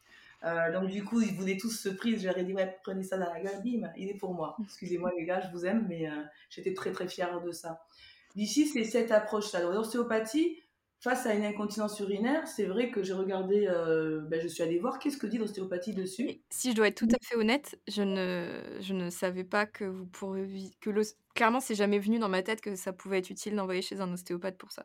Euh, 0.44 0.72
donc 0.72 0.88
du 0.88 1.04
coup, 1.04 1.20
ils 1.20 1.34
voulaient 1.34 1.56
tous 1.56 1.70
ce 1.70 1.88
prix. 1.88 2.18
Je 2.18 2.26
leur 2.26 2.38
ai 2.38 2.44
dit, 2.44 2.54
ouais, 2.54 2.78
prenez 2.82 3.02
ça 3.02 3.18
dans 3.18 3.32
la 3.32 3.40
gueule, 3.40 3.62
bim, 3.62 3.90
il 3.96 4.08
est 4.08 4.18
pour 4.18 4.32
moi. 4.32 4.56
Excusez-moi 4.64 5.12
les 5.18 5.24
gars, 5.24 5.40
je 5.40 5.50
vous 5.50 5.66
aime, 5.66 5.86
mais 5.88 6.08
euh, 6.08 6.22
j'étais 6.48 6.72
très 6.72 6.92
très 6.92 7.08
fière 7.08 7.40
de 7.40 7.50
ça. 7.52 7.84
D'ici, 8.34 8.66
c'est 8.66 8.84
cette 8.84 9.10
approche-là. 9.10 9.62
L'ostéopathie, 9.62 10.62
face 11.06 11.24
à 11.26 11.34
une 11.34 11.44
incontinence 11.44 12.00
urinaire, 12.00 12.48
c'est 12.48 12.64
vrai 12.64 12.90
que 12.90 13.04
j'ai 13.04 13.12
regardé, 13.12 13.68
euh, 13.68 14.22
ben, 14.22 14.40
je 14.40 14.48
suis 14.48 14.64
allée 14.64 14.80
voir 14.80 14.98
qu'est-ce 14.98 15.16
que 15.16 15.28
dit 15.28 15.38
l'ostéopathie 15.38 15.94
dessus. 15.94 16.40
Si 16.50 16.72
je 16.72 16.76
dois 16.76 16.88
être 16.88 16.96
tout 16.96 17.08
à 17.14 17.16
fait 17.24 17.36
honnête, 17.36 17.80
je 17.86 18.02
ne, 18.02 18.78
je 18.80 18.92
ne 18.92 19.08
savais 19.08 19.44
pas 19.44 19.66
que 19.66 19.84
vous 19.84 20.06
pourriez, 20.06 20.72
que 20.80 20.90
clairement, 21.32 21.60
c'est 21.60 21.76
jamais 21.76 22.00
venu 22.00 22.18
dans 22.18 22.28
ma 22.28 22.42
tête 22.42 22.60
que 22.60 22.74
ça 22.74 22.92
pouvait 22.92 23.18
être 23.18 23.30
utile 23.30 23.54
d'envoyer 23.54 23.82
chez 23.82 24.00
un 24.00 24.12
ostéopathe 24.12 24.58
pour 24.58 24.72
ça. 24.72 24.84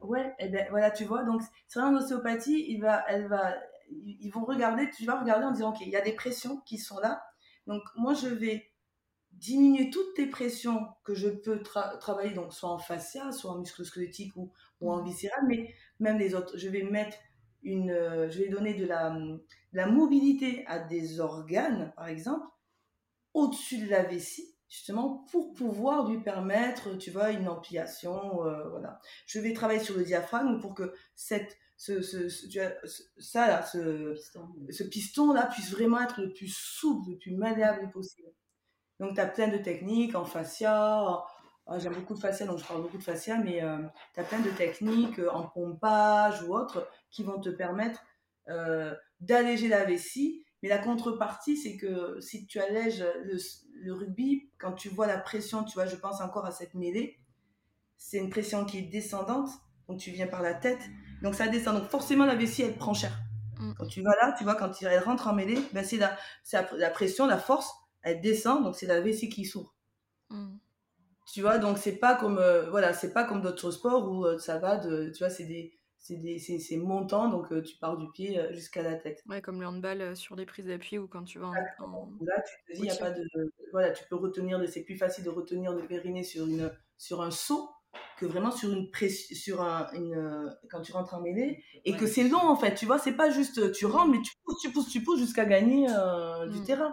Ouais, 0.00 0.34
et 0.38 0.46
eh 0.46 0.48
ben 0.48 0.66
voilà, 0.70 0.90
tu 0.90 1.04
vois, 1.04 1.22
donc 1.22 1.42
c'est 1.68 1.78
vraiment 1.78 1.98
l'ostéopathie, 1.98 2.64
il 2.68 2.80
va, 2.80 3.04
elle 3.06 3.28
va, 3.28 3.54
ils 3.90 4.30
vont 4.30 4.46
regarder, 4.46 4.88
tu 4.88 5.04
vas 5.04 5.20
regarder 5.20 5.44
en 5.44 5.50
disant, 5.50 5.70
ok, 5.70 5.82
il 5.82 5.90
y 5.90 5.96
a 5.96 6.00
des 6.00 6.14
pressions 6.14 6.62
qui 6.64 6.78
sont 6.78 6.98
là, 6.98 7.22
donc 7.66 7.82
moi 7.96 8.14
je 8.14 8.28
vais 8.28 8.71
diminuer 9.42 9.90
toutes 9.90 10.14
tes 10.14 10.26
pressions 10.26 10.86
que 11.04 11.14
je 11.14 11.28
peux 11.28 11.62
travailler, 12.00 12.32
donc 12.32 12.52
soit 12.54 12.70
en 12.70 12.78
fascia, 12.78 13.32
soit 13.32 13.50
en 13.50 13.58
muscle 13.58 13.84
squelettique 13.84 14.36
ou, 14.36 14.52
ou 14.80 14.92
en 14.92 15.02
mmh. 15.02 15.04
viscéral, 15.04 15.40
mais 15.48 15.74
même 15.98 16.18
les 16.18 16.34
autres. 16.36 16.56
Je 16.56 16.68
vais 16.68 16.84
mettre 16.84 17.16
une, 17.64 17.90
euh, 17.90 18.30
je 18.30 18.38
vais 18.38 18.48
donner 18.48 18.74
de 18.74 18.86
la, 18.86 19.16
la 19.72 19.86
mobilité 19.86 20.64
à 20.68 20.78
des 20.78 21.18
organes, 21.18 21.92
par 21.96 22.06
exemple, 22.06 22.46
au-dessus 23.34 23.78
de 23.78 23.90
la 23.90 24.04
vessie, 24.04 24.54
justement 24.68 25.26
pour 25.32 25.54
pouvoir 25.54 26.08
lui 26.08 26.22
permettre, 26.22 26.96
tu 26.96 27.10
vois, 27.10 27.32
une 27.32 27.48
ampliation, 27.48 28.46
euh, 28.46 28.68
voilà. 28.68 29.00
Je 29.26 29.40
vais 29.40 29.54
travailler 29.54 29.80
sur 29.80 29.96
le 29.96 30.04
diaphragme 30.04 30.60
pour 30.60 30.74
que 30.74 30.94
cette, 31.16 31.58
ce, 31.76 32.00
ce, 32.00 32.28
ça 33.18 33.48
là, 33.48 33.62
ce, 33.66 34.14
ce 34.70 34.84
piston 34.84 35.32
là 35.32 35.46
puisse 35.46 35.72
vraiment 35.72 36.00
être 36.00 36.20
le 36.22 36.32
plus 36.32 36.54
souple, 36.54 37.10
le 37.10 37.18
plus 37.18 37.34
malléable 37.34 37.90
possible. 37.90 38.28
Donc, 39.02 39.14
tu 39.14 39.20
as 39.20 39.26
plein 39.26 39.48
de 39.48 39.58
techniques 39.58 40.14
en 40.14 40.24
fascia. 40.24 41.24
Ah, 41.66 41.78
j'aime 41.78 41.94
beaucoup 41.94 42.14
de 42.14 42.20
fascia, 42.20 42.46
donc 42.46 42.58
je 42.58 42.64
parle 42.64 42.82
beaucoup 42.82 42.98
de 42.98 43.02
fascia, 43.02 43.36
mais 43.36 43.60
euh, 43.60 43.78
tu 44.14 44.20
as 44.20 44.22
plein 44.22 44.38
de 44.38 44.50
techniques 44.50 45.18
euh, 45.18 45.28
en 45.32 45.42
pompage 45.48 46.40
ou 46.44 46.54
autres 46.54 46.88
qui 47.10 47.24
vont 47.24 47.40
te 47.40 47.48
permettre 47.48 48.00
euh, 48.48 48.94
d'alléger 49.20 49.66
la 49.66 49.84
vessie. 49.84 50.44
Mais 50.62 50.68
la 50.68 50.78
contrepartie, 50.78 51.56
c'est 51.56 51.76
que 51.76 52.20
si 52.20 52.46
tu 52.46 52.60
allèges 52.60 53.04
le, 53.24 53.92
rugby, 53.92 54.48
quand 54.58 54.72
tu 54.72 54.88
vois 54.88 55.08
la 55.08 55.18
pression, 55.18 55.64
tu 55.64 55.74
vois, 55.74 55.86
je 55.86 55.96
pense 55.96 56.20
encore 56.20 56.46
à 56.46 56.52
cette 56.52 56.74
mêlée, 56.74 57.18
c'est 57.96 58.18
une 58.18 58.30
pression 58.30 58.64
qui 58.64 58.78
est 58.78 58.82
descendante, 58.82 59.50
donc 59.88 59.98
tu 59.98 60.12
viens 60.12 60.28
par 60.28 60.42
la 60.42 60.54
tête, 60.54 60.82
donc 61.22 61.34
ça 61.34 61.48
descend. 61.48 61.76
Donc 61.76 61.90
forcément, 61.90 62.24
la 62.24 62.36
vessie, 62.36 62.62
elle 62.62 62.76
prend 62.76 62.94
cher. 62.94 63.18
Mm. 63.58 63.72
Quand 63.78 63.86
tu 63.86 64.02
vas 64.02 64.14
là, 64.22 64.32
tu 64.38 64.44
vois, 64.44 64.54
quand 64.54 64.70
elle 64.80 65.02
rentre 65.02 65.26
en 65.26 65.32
mêlée, 65.32 65.58
ben 65.72 65.84
c'est 65.84 65.96
la, 65.96 66.90
pression, 66.90 67.26
la 67.26 67.38
force, 67.38 67.72
elle 68.02 68.20
descend, 68.20 68.64
donc 68.64 68.76
c'est 68.76 68.86
la 68.86 69.00
vessie 69.00 69.28
qui 69.28 69.44
s'ouvre. 69.44 69.74
Mmh. 70.30 70.56
Tu 71.32 71.40
vois, 71.40 71.58
donc 71.58 71.78
c'est 71.78 71.96
pas 71.96 72.14
comme, 72.14 72.38
euh, 72.38 72.68
voilà, 72.70 72.92
c'est 72.92 73.12
pas 73.12 73.24
comme 73.24 73.40
d'autres 73.40 73.70
sports 73.70 74.10
où 74.10 74.26
euh, 74.26 74.38
ça 74.38 74.58
va 74.58 74.76
de, 74.76 75.10
tu 75.10 75.20
vois, 75.20 75.30
c'est 75.30 75.44
des, 75.44 75.72
c'est 76.38 76.76
montant, 76.76 77.28
donc 77.28 77.52
euh, 77.52 77.62
tu 77.62 77.76
pars 77.76 77.96
du 77.96 78.10
pied 78.10 78.38
jusqu'à 78.50 78.82
la 78.82 78.96
tête. 78.96 79.22
Ouais, 79.28 79.40
comme 79.40 79.60
le 79.60 79.66
handball 79.66 80.16
sur 80.16 80.34
les 80.34 80.44
prises 80.44 80.66
d'appui 80.66 80.98
ou 80.98 81.06
quand 81.06 81.22
tu 81.24 81.38
vas 81.38 81.46
en, 81.46 82.10
Là, 82.20 82.42
tu 82.42 82.74
te 82.74 82.78
dis, 82.78 82.86
y 82.86 82.90
a 82.90 82.96
pas 82.96 83.12
de, 83.12 83.24
voilà, 83.70 83.92
tu 83.92 84.04
peux 84.10 84.16
retenir, 84.16 84.60
c'est 84.68 84.82
plus 84.82 84.98
facile 84.98 85.24
de 85.24 85.30
retenir 85.30 85.72
le 85.72 85.86
périnée 85.86 86.24
sur, 86.24 86.44
une, 86.44 86.70
sur 86.98 87.22
un 87.22 87.30
saut 87.30 87.70
que 88.18 88.26
vraiment 88.26 88.50
sur 88.50 88.72
une 88.72 88.90
pression, 88.90 89.36
sur 89.36 89.62
un, 89.62 89.90
une, 89.92 90.54
quand 90.70 90.80
tu 90.80 90.92
rentres 90.92 91.14
en 91.14 91.20
mêlée, 91.20 91.62
et 91.84 91.96
que 91.96 92.06
c'est 92.06 92.28
long 92.28 92.40
en 92.40 92.56
fait, 92.56 92.74
tu 92.74 92.84
vois, 92.84 92.98
c'est 92.98 93.16
pas 93.16 93.30
juste 93.30 93.72
tu 93.72 93.86
rentres, 93.86 94.10
mais 94.10 94.22
tu 94.22 94.34
pousses, 94.44 94.60
tu 94.60 94.72
pousses, 94.72 94.88
tu 94.88 95.02
pousses 95.02 95.20
jusqu'à 95.20 95.44
gagner 95.44 95.86
du 95.86 96.58
mmh. 96.58 96.64
terrain. 96.64 96.92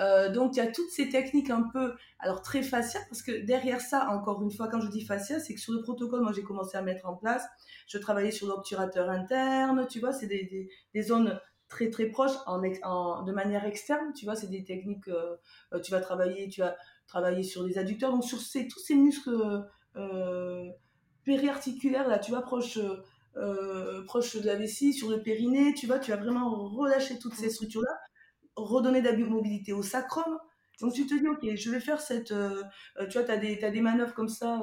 Euh, 0.00 0.30
donc, 0.30 0.56
il 0.56 0.58
y 0.58 0.62
a 0.62 0.66
toutes 0.66 0.90
ces 0.90 1.08
techniques 1.10 1.50
un 1.50 1.62
peu, 1.62 1.94
alors 2.18 2.42
très 2.42 2.62
faciales, 2.62 3.04
parce 3.08 3.22
que 3.22 3.44
derrière 3.44 3.80
ça, 3.80 4.08
encore 4.10 4.42
une 4.42 4.50
fois, 4.50 4.68
quand 4.68 4.80
je 4.80 4.88
dis 4.88 5.04
facial, 5.04 5.40
c'est 5.40 5.54
que 5.54 5.60
sur 5.60 5.74
le 5.74 5.82
protocole, 5.82 6.22
moi, 6.22 6.32
j'ai 6.32 6.42
commencé 6.42 6.76
à 6.76 6.82
mettre 6.82 7.06
en 7.06 7.14
place, 7.16 7.44
je 7.86 7.98
travaillais 7.98 8.30
sur 8.30 8.46
l'obturateur 8.46 9.10
interne, 9.10 9.86
tu 9.88 10.00
vois, 10.00 10.12
c'est 10.12 10.26
des, 10.26 10.44
des, 10.44 10.70
des, 10.94 11.02
zones 11.02 11.38
très 11.68 11.90
très 11.90 12.06
proches 12.06 12.36
en, 12.46 12.62
en, 12.82 13.22
de 13.24 13.32
manière 13.32 13.64
externe, 13.66 14.12
tu 14.14 14.24
vois, 14.24 14.36
c'est 14.36 14.48
des 14.48 14.64
techniques, 14.64 15.08
euh, 15.08 15.36
euh, 15.74 15.80
tu 15.80 15.90
vas 15.90 16.00
travailler, 16.00 16.48
tu 16.48 16.62
vas 16.62 16.76
travailler 17.06 17.42
sur 17.42 17.62
les 17.62 17.76
adducteurs, 17.76 18.12
donc 18.12 18.24
sur 18.24 18.40
ces, 18.40 18.68
tous 18.68 18.80
ces 18.80 18.94
muscles 18.94 19.66
euh, 19.96 20.70
périarticulaires, 21.24 22.08
là, 22.08 22.18
tu 22.18 22.30
vois, 22.30 22.42
proche, 22.42 22.78
proche 24.06 24.36
de 24.36 24.46
la 24.46 24.56
vessie, 24.56 24.94
sur 24.94 25.10
le 25.10 25.22
périnée, 25.22 25.74
tu 25.74 25.86
vois, 25.86 25.98
tu 25.98 26.10
vas 26.10 26.16
vraiment 26.16 26.68
relâcher 26.68 27.18
toutes 27.18 27.34
ces 27.34 27.50
structures-là 27.50 27.98
redonner 28.56 29.02
de 29.02 29.08
la 29.08 29.16
mobilité 29.16 29.72
au 29.72 29.82
sacrum. 29.82 30.38
Donc 30.80 30.94
tu 30.94 31.06
te 31.06 31.14
dis, 31.14 31.28
ok, 31.28 31.56
je 31.56 31.70
vais 31.70 31.80
faire 31.80 32.00
cette... 32.00 32.32
Euh, 32.32 32.62
euh, 32.98 33.06
tu 33.06 33.18
vois, 33.18 33.26
tu 33.26 33.32
as 33.32 33.36
des, 33.36 33.62
as 33.62 33.70
des 33.70 33.80
manœuvres 33.80 34.14
comme 34.14 34.28
ça, 34.28 34.60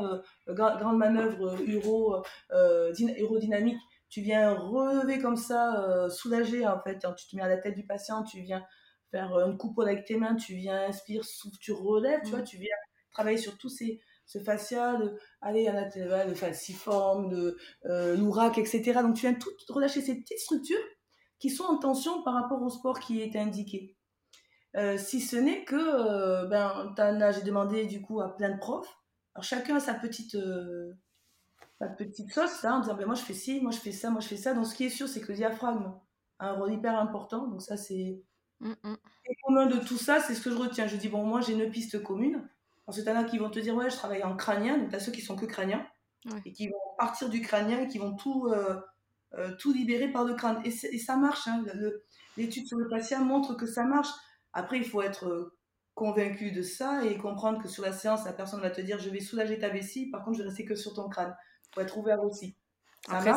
euh, 0.48 0.54
grande 0.54 0.98
manœuvre 0.98 1.58
euro, 1.68 2.24
aérodynamique. 2.52 3.80
Tu 4.10 4.22
viens 4.22 4.54
relever 4.54 5.20
comme 5.20 5.36
ça, 5.36 6.08
soulager 6.10 6.66
en 6.66 6.80
fait. 6.80 7.04
Hein. 7.04 7.14
tu 7.14 7.28
te 7.28 7.36
mets 7.36 7.42
à 7.42 7.48
la 7.48 7.58
tête 7.58 7.76
du 7.76 7.86
patient, 7.86 8.24
tu 8.24 8.42
viens 8.42 8.64
faire 9.12 9.38
une 9.40 9.58
coupole 9.58 9.90
avec 9.90 10.06
tes 10.06 10.16
mains, 10.18 10.36
tu 10.36 10.56
viens 10.56 10.88
inspire, 10.88 11.26
souffle, 11.26 11.58
tu 11.60 11.74
relèves, 11.74 12.22
tu 12.24 12.30
vois, 12.30 12.40
mm. 12.40 12.46
tu 12.46 12.58
viens 12.58 12.76
travailler 13.12 13.38
sur 13.38 13.58
tous 13.58 13.70
ces 13.70 14.00
ce 14.26 14.40
fascia, 14.40 14.98
de, 14.98 15.18
aller 15.42 15.68
à 15.68 15.74
la 15.74 16.26
de 16.26 16.34
falciforme, 16.34 17.30
de 17.30 17.58
l'ourac, 18.16 18.58
etc. 18.58 19.00
Donc 19.02 19.16
tu 19.16 19.22
viens 19.22 19.34
tout 19.34 19.52
relâcher 19.70 20.02
ces 20.02 20.16
petites 20.16 20.40
structures 20.40 20.84
qui 21.40 21.50
sont 21.50 21.64
en 21.64 21.78
tension 21.78 22.24
par 22.24 22.34
rapport 22.34 22.62
au 22.62 22.70
sport 22.70 23.00
qui 23.00 23.22
est 23.22 23.36
indiqué. 23.36 23.96
Euh, 24.76 24.98
si 24.98 25.22
ce 25.22 25.36
n'est 25.36 25.64
que, 25.64 25.76
euh, 25.76 26.46
ben, 26.46 27.32
j'ai 27.32 27.42
demandé 27.42 27.86
du 27.86 28.02
coup 28.02 28.22
à 28.22 28.36
plein 28.36 28.50
de 28.50 28.60
profs. 28.60 28.98
Alors 29.34 29.44
chacun 29.44 29.78
a 29.78 29.80
sa 29.80 29.94
petite, 29.94 30.36
euh, 30.36 30.94
sa 31.80 31.88
petite 31.88 32.32
sauce, 32.32 32.62
là, 32.64 32.76
en 32.76 32.82
disant, 32.82 32.96
ben, 32.96 33.06
moi 33.06 33.16
je 33.16 33.24
fais 33.24 33.34
ci, 33.34 33.62
moi 33.62 33.72
je 33.72 33.80
fais 33.80 33.92
ça, 33.92 34.10
moi 34.10 34.22
je 34.22 34.28
fais 34.28 34.38
ça. 34.38 34.54
Donc 34.54 34.66
ce 34.66 34.76
qui 34.76 34.86
est 34.86 34.90
sûr, 34.90 35.08
c'est 35.08 35.22
que 35.22 35.30
le 35.30 35.36
diaphragme 35.36 35.94
a 36.40 36.50
un 36.50 36.54
rôle 36.54 36.74
hyper 36.74 36.98
important. 37.00 37.48
Donc 37.48 37.62
ça, 37.62 37.78
c'est. 37.78 38.22
Mm 38.60 38.74
commun 39.44 39.66
de 39.66 39.78
tout 39.78 39.98
ça, 39.98 40.22
c'est 40.22 40.34
ce 40.36 40.42
que 40.42 40.50
je 40.50 40.56
retiens. 40.56 40.88
Je 40.88 40.96
dis, 40.96 41.10
bon, 41.10 41.24
moi 41.24 41.42
j'ai 41.42 41.54
une 41.54 41.70
piste 41.70 42.02
commune. 42.02 42.48
Parce 42.86 42.98
que 42.98 43.04
tu 43.04 43.10
en 43.10 43.16
as 43.16 43.26
qui 43.26 43.38
vont 43.38 43.50
te 43.50 43.60
dire, 43.60 43.76
ouais, 43.76 43.90
je 43.90 43.96
travaille 43.98 44.24
en 44.24 44.38
crânien. 44.38 44.78
Donc 44.78 44.90
tu 44.90 44.96
as 44.96 45.00
ceux 45.00 45.12
qui 45.12 45.22
sont 45.22 45.36
que 45.36 45.46
crâniens. 45.46 45.86
Et 46.46 46.54
qui 46.54 46.68
vont 46.68 46.78
partir 46.98 47.30
du 47.30 47.42
crânien 47.42 47.82
et 47.82 47.88
qui 47.88 47.98
vont 47.98 48.16
tout 48.16 48.50
euh, 49.34 49.56
tout 49.58 49.74
libéré 49.74 50.12
par 50.12 50.24
le 50.24 50.34
crâne. 50.34 50.62
Et, 50.64 50.72
ça 50.72 51.18
marche. 51.18 51.48
Hein. 51.48 51.66
L'étude 52.38 52.68
sur 52.68 52.78
le 52.78 52.88
patient 52.88 53.24
montre 53.24 53.56
que 53.56 53.66
ça 53.66 53.84
marche. 53.84 54.10
Après, 54.54 54.78
il 54.78 54.86
faut 54.86 55.02
être 55.02 55.26
euh, 55.28 55.58
convaincu 55.94 56.52
de 56.52 56.62
ça 56.62 57.04
et 57.06 57.18
comprendre 57.18 57.62
que 57.62 57.68
sur 57.68 57.84
la 57.84 57.92
séance, 57.92 58.26
la 58.26 58.34
personne 58.34 58.62
va 58.62 58.70
te 58.70 58.82
dire 58.82 59.00
je 59.00 59.10
vais 59.10 59.20
soulager 59.20 59.60
ta 59.60 59.70
vessie, 59.70 60.10
par 60.10 60.24
contre, 60.24 60.38
je 60.38 60.44
vais 60.44 60.50
rester 60.50 60.66
que 60.66 60.76
sur 60.76 60.94
ton 60.94 61.10
crâne. 61.10 61.36
Il 61.72 61.76
faut 61.76 61.82
être 61.82 61.98
ouvert 61.98 62.24
aussi. 62.24 62.56
Après, 63.10 63.32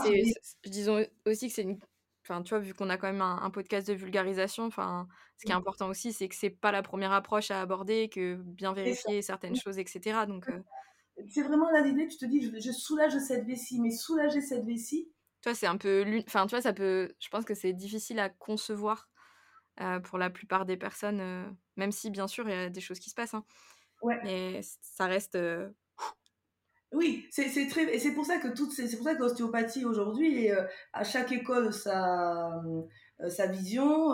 disons 0.65 1.05
aussi 1.27 1.49
que 1.49 1.55
c'est 1.55 1.63
une. 1.63 1.79
Enfin, 2.23 2.43
tu 2.43 2.51
vois, 2.51 2.59
vu 2.59 2.75
qu'on 2.75 2.91
a 2.91 2.97
quand 2.97 3.07
même 3.07 3.23
un, 3.23 3.51
podcast 3.51 3.89
de 3.89 3.95
vulgarisation, 3.95 4.65
enfin, 4.65 5.09
ce 5.39 5.47
qui 5.47 5.53
est 5.53 5.55
important 5.55 5.89
aussi, 5.89 6.13
c'est 6.13 6.29
que 6.29 6.35
c'est 6.35 6.51
pas 6.51 6.71
la 6.71 6.83
première 6.83 7.13
approche 7.13 7.51
à 7.51 7.61
aborder, 7.61 8.09
que 8.09 8.35
bien 8.35 8.73
vérifier 8.73 9.23
certaines 9.23 9.57
choses, 9.57 9.79
etc. 9.79 10.21
Donc, 10.29 10.49
euh 10.49 10.63
c'est 11.29 11.43
vraiment 11.43 11.71
là 11.71 11.81
l'idée. 11.81 12.07
Tu 12.09 12.17
te 12.17 12.25
dis, 12.25 12.43
je, 12.43 12.61
je, 12.61 12.73
soulage 12.73 13.19
cette 13.19 13.47
vessie, 13.47 13.81
mais 13.81 13.91
soulager 13.91 14.41
cette 14.41 14.65
vessie, 14.65 15.11
tu 15.43 15.49
vois, 15.49 15.55
c'est 15.55 15.67
un 15.67 15.77
peu. 15.77 16.05
Enfin, 16.27 16.47
tu 16.47 16.51
vois, 16.51 16.63
ça 16.63 16.73
peut. 16.73 17.15
Je 17.19 17.29
pense 17.29 17.45
que 17.45 17.55
c'est 17.55 17.73
difficile 17.73 18.19
à 18.19 18.29
concevoir 18.29 19.09
pour 20.05 20.19
la 20.19 20.29
plupart 20.29 20.67
des 20.67 20.77
personnes, 20.77 21.57
même 21.77 21.93
si, 21.93 22.11
bien 22.11 22.27
sûr, 22.27 22.47
il 22.49 22.55
y 22.55 22.59
a 22.59 22.69
des 22.69 22.83
choses 22.83 22.99
qui 22.99 23.09
se 23.09 23.15
passent. 23.15 23.33
Hein. 23.33 23.45
Ouais. 24.03 24.21
Mais 24.25 24.61
ça 24.83 25.07
reste. 25.07 25.39
Oui, 26.93 27.27
c'est 27.31 27.69
très. 27.69 27.95
Et 27.95 27.99
c'est 27.99 28.13
pour 28.13 28.27
ça 28.27 28.39
que 28.39 28.49
toute. 28.49 28.73
C'est 28.73 28.95
pour 28.97 29.07
ça 29.07 29.15
que 29.15 29.21
l'ostéopathie 29.21 29.87
aujourd'hui, 29.87 30.51
à 30.93 31.05
chaque 31.05 31.33
école, 31.33 31.73
sa, 31.73 32.63
sa 33.29 33.47
vision. 33.47 34.11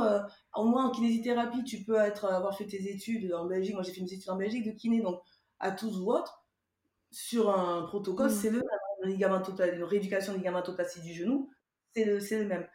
au 0.54 0.64
moins 0.64 0.86
en 0.86 0.90
kinésithérapie, 0.90 1.64
tu 1.64 1.82
peux 1.82 1.96
être, 1.96 2.26
avoir 2.26 2.56
fait 2.56 2.66
tes 2.66 2.88
études 2.88 3.32
en 3.32 3.46
Belgique. 3.46 3.74
Moi, 3.74 3.82
j'ai 3.82 3.92
fait 3.92 4.02
mes 4.02 4.12
études 4.12 4.30
en 4.30 4.36
Belgique 4.36 4.64
de 4.64 4.72
kiné, 4.72 5.00
donc 5.00 5.20
à 5.58 5.72
tous 5.72 5.98
ou 5.98 6.12
autres. 6.12 6.44
Sur 7.10 7.50
un 7.50 7.82
protocole, 7.82 8.28
mmh. 8.28 8.34
c'est 8.34 8.50
le 8.50 8.62
une 9.14 9.84
rééducation 9.84 10.32
des 10.32 10.38
ligamentoplastie 10.38 11.00
du 11.00 11.12
genou, 11.12 11.50
c'est 11.94 12.04
le, 12.04 12.18
le, 12.18 12.46
même. 12.46 12.66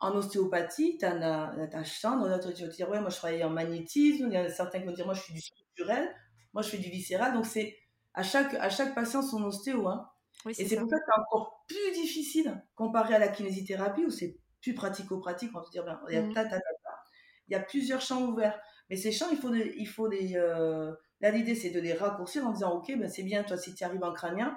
En 0.00 0.14
ostéopathie, 0.14 0.96
tu 0.98 1.04
as 1.04 1.68
ta 1.70 1.84
chambre, 1.84 2.38
tu 2.40 2.64
vas 2.64 2.68
dire, 2.68 2.88
ouais, 2.88 3.00
moi 3.00 3.10
je 3.10 3.16
travaille 3.16 3.42
en 3.42 3.50
magnétisme, 3.50 4.28
il 4.28 4.34
y 4.34 4.38
en 4.38 4.44
a 4.44 4.48
certains 4.48 4.80
qui 4.80 4.86
vont 4.86 4.92
dire, 4.92 5.06
moi 5.06 5.14
je 5.14 5.22
suis 5.22 5.34
du 5.34 5.40
structurel, 5.40 6.08
moi 6.52 6.62
je 6.62 6.68
fais 6.68 6.78
du 6.78 6.88
viscéral, 6.88 7.32
donc 7.32 7.46
c'est 7.46 7.76
à 8.14 8.22
chaque, 8.22 8.54
à 8.54 8.70
chaque 8.70 8.94
patient 8.94 9.22
son 9.22 9.42
ostéo. 9.42 9.88
Hein. 9.88 10.08
et 10.46 10.54
c'est 10.54 10.76
pour 10.76 10.88
ça 10.88 10.96
que 10.96 11.02
c'est 11.04 11.20
encore 11.20 11.64
plus 11.66 11.92
difficile 12.00 12.62
comparé 12.76 13.14
à 13.14 13.18
la 13.18 13.28
kinésithérapie 13.28 14.04
où 14.04 14.10
c'est 14.10 14.38
plus 14.60 14.74
pratico-pratique, 14.74 15.50
on 15.54 15.60
va 15.60 15.64
dire, 15.70 15.84
ben, 15.84 16.00
il, 16.08 16.14
y 16.14 16.18
a 16.18 16.60
il 17.48 17.52
y 17.52 17.54
a 17.54 17.60
plusieurs 17.60 18.00
champs 18.00 18.22
ouverts. 18.22 18.60
Mais 18.90 18.96
ces 18.96 19.12
champs, 19.12 19.30
il 19.30 19.38
faut 19.38 19.50
des. 19.50 19.74
Il 19.76 19.86
faut 19.86 20.08
des 20.08 20.32
euh, 20.36 20.92
Là, 21.20 21.30
l'idée, 21.32 21.54
c'est 21.54 21.70
de 21.70 21.80
les 21.80 21.94
raccourcir 21.94 22.46
en 22.46 22.52
disant, 22.52 22.76
OK, 22.76 22.96
ben, 22.96 23.08
c'est 23.08 23.24
bien, 23.24 23.42
toi, 23.42 23.56
si 23.56 23.74
tu 23.74 23.82
arrives 23.82 24.04
en 24.04 24.12
crânien, 24.12 24.56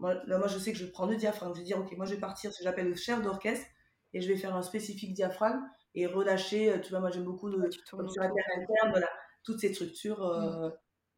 moi, 0.00 0.14
là, 0.26 0.38
moi, 0.38 0.48
je 0.48 0.58
sais 0.58 0.72
que 0.72 0.78
je 0.78 0.86
prends 0.86 1.06
le 1.06 1.14
diaphragme. 1.14 1.52
Je 1.54 1.60
vais 1.60 1.66
dire, 1.66 1.78
OK, 1.78 1.94
moi, 1.96 2.06
je 2.06 2.14
vais 2.14 2.20
partir, 2.20 2.52
ce 2.52 2.58
que 2.58 2.64
j'appelle 2.64 2.88
le 2.88 2.96
chair 2.96 3.20
d'orchestre, 3.20 3.66
et 4.12 4.20
je 4.20 4.28
vais 4.28 4.36
faire 4.36 4.56
un 4.56 4.62
spécifique 4.62 5.12
diaphragme 5.12 5.62
et 5.94 6.06
relâcher. 6.06 6.72
Euh, 6.72 6.78
tu 6.78 6.90
vois, 6.90 7.00
moi, 7.00 7.10
j'aime 7.10 7.24
beaucoup 7.24 7.50
de, 7.50 7.56
comme 7.90 8.08
sur 8.08 8.22
la 8.22 8.30
terre 8.30 8.44
interne, 8.56 8.90
voilà, 8.90 9.08
toutes 9.44 9.60
ces 9.60 9.72
structures, 9.74 10.24
euh, 10.24 10.68
mm. 10.68 10.72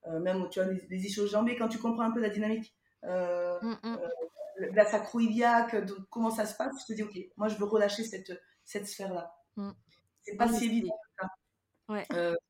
euh, 0.08 0.20
même, 0.20 0.48
tu 0.50 0.60
vois, 0.60 0.70
les, 0.70 0.84
les 0.90 1.06
ischio-jambés, 1.06 1.56
quand 1.56 1.68
tu 1.68 1.78
comprends 1.78 2.02
un 2.02 2.10
peu 2.10 2.20
la 2.20 2.28
dynamique, 2.28 2.74
euh, 3.04 3.58
mm, 3.62 3.78
mm. 3.84 3.98
la 4.74 4.84
sacro-iliaque, 4.84 5.76
comment 6.10 6.30
ça 6.30 6.44
se 6.44 6.56
passe, 6.56 6.74
je 6.82 6.86
te 6.86 6.92
dis, 6.92 7.04
OK, 7.04 7.16
moi, 7.36 7.46
je 7.46 7.56
veux 7.56 7.64
relâcher 7.64 8.02
cette, 8.02 8.32
cette 8.64 8.88
sphère-là. 8.88 9.32
C'est 10.22 10.36
pas 10.36 10.48
si 10.48 10.66
évident. 10.66 10.96
Ouais. 11.88 12.06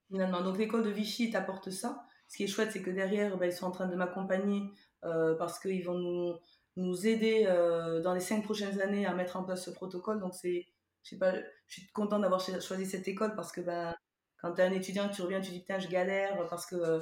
finalement. 0.09 0.41
Donc, 0.41 0.57
l'école 0.57 0.83
de 0.83 0.91
Vichy 0.91 1.31
t'apporte 1.31 1.71
ça. 1.71 2.07
Ce 2.29 2.39
qui 2.39 2.45
est 2.45 2.47
chouette, 2.47 2.73
c'est 2.73 2.81
que 2.81 2.91
derrière, 2.91 3.37
ben, 3.37 3.47
ils 3.47 3.53
sont 3.53 3.67
en 3.67 3.71
train 3.71 3.87
de 3.87 3.97
m'accompagner 3.97 4.63
euh, 4.63 4.92
parce 5.03 5.59
qu'ils 5.59 5.85
vont 5.85 5.99
nous, 5.99 6.35
nous 6.77 7.07
aider 7.07 7.45
euh, 7.47 8.01
dans 8.01 8.15
les 8.15 8.21
cinq 8.21 8.45
prochaines 8.45 8.81
années 8.81 9.07
à 9.07 9.15
mettre 9.15 9.37
en 9.37 9.45
place 9.45 9.65
ce 9.65 9.71
protocole. 9.71 10.21
Donc, 10.21 10.35
c'est, 10.35 10.67
je 11.03 11.11
sais 11.11 11.19
pas, 11.19 11.35
je 11.67 11.81
suis 11.81 11.87
contente 11.93 12.23
d'avoir 12.23 12.41
choisi 12.41 12.87
cette 12.87 13.07
école 13.09 13.35
parce 13.35 13.53
que 13.53 13.61
ben, 13.61 13.95
quand 14.39 14.55
tu 14.55 14.61
es 14.61 14.65
un 14.65 14.73
étudiant, 14.73 15.09
tu 15.09 15.23
reviens, 15.23 15.41
tu 15.41 15.51
dis 15.51 15.61
putain, 15.61 15.79
je 15.79 15.89
galère 15.89 16.47
parce 16.49 16.67
que, 16.67 17.01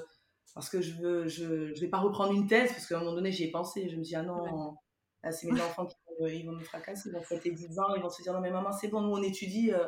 parce 0.55 0.69
que 0.69 0.81
je 0.81 1.01
veux, 1.01 1.29
je, 1.29 1.73
je 1.75 1.81
vais 1.81 1.89
pas 1.89 1.99
reprendre 1.99 2.33
une 2.33 2.47
thèse 2.47 2.71
parce 2.73 2.87
qu'à 2.87 2.97
un 2.97 3.01
moment 3.01 3.15
donné, 3.15 3.31
j'y 3.31 3.45
ai 3.45 3.51
pensé. 3.51 3.89
Je 3.89 3.97
me 3.97 4.03
dis, 4.03 4.17
ah 4.17 4.23
non, 4.23 4.77
c'est 5.31 5.51
mes 5.51 5.61
enfants 5.61 5.87
qui 5.87 5.97
vont, 6.19 6.27
ils 6.27 6.45
vont 6.45 6.53
me 6.53 6.65
fracasser, 6.65 7.09
ils 7.09 7.13
vont 7.13 7.23
fêter 7.23 7.53
10 7.53 7.79
ans, 7.79 7.95
ils 7.95 8.03
vont 8.03 8.11
se 8.11 8.23
dire, 8.23 8.33
non, 8.33 8.41
mais 8.41 8.51
maman, 8.51 8.73
c'est 8.73 8.89
bon, 8.89 9.03
nous 9.03 9.13
on 9.13 9.23
étudie, 9.23 9.73
euh, 9.73 9.87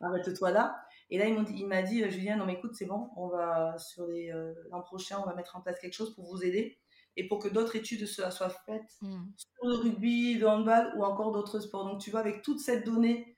arrête-toi 0.00 0.50
là. 0.52 0.80
Et 1.10 1.18
là, 1.18 1.26
il 1.26 1.66
m'a 1.66 1.82
dit, 1.82 2.08
Julien, 2.10 2.36
non, 2.36 2.44
mais 2.44 2.54
écoute, 2.54 2.74
c'est 2.74 2.84
bon, 2.84 3.08
on 3.16 3.28
va, 3.28 3.78
sur 3.78 4.06
l'an 4.70 4.82
prochain, 4.82 5.18
on 5.18 5.26
va 5.26 5.34
mettre 5.34 5.56
en 5.56 5.62
place 5.62 5.78
quelque 5.78 5.94
chose 5.94 6.14
pour 6.14 6.26
vous 6.26 6.44
aider 6.44 6.78
et 7.18 7.26
pour 7.26 7.40
que 7.40 7.48
d'autres 7.48 7.74
études 7.76 8.06
soient 8.06 8.30
faites 8.30 8.96
mm. 9.02 9.24
sur 9.36 9.66
le 9.66 9.74
rugby, 9.74 10.34
le 10.34 10.48
handball 10.48 10.94
ou 10.96 11.04
encore 11.04 11.32
d'autres 11.32 11.58
sports. 11.58 11.84
Donc, 11.84 12.00
tu 12.00 12.10
vois, 12.10 12.20
avec 12.20 12.42
toute 12.42 12.60
cette 12.60 12.86
donnée 12.86 13.36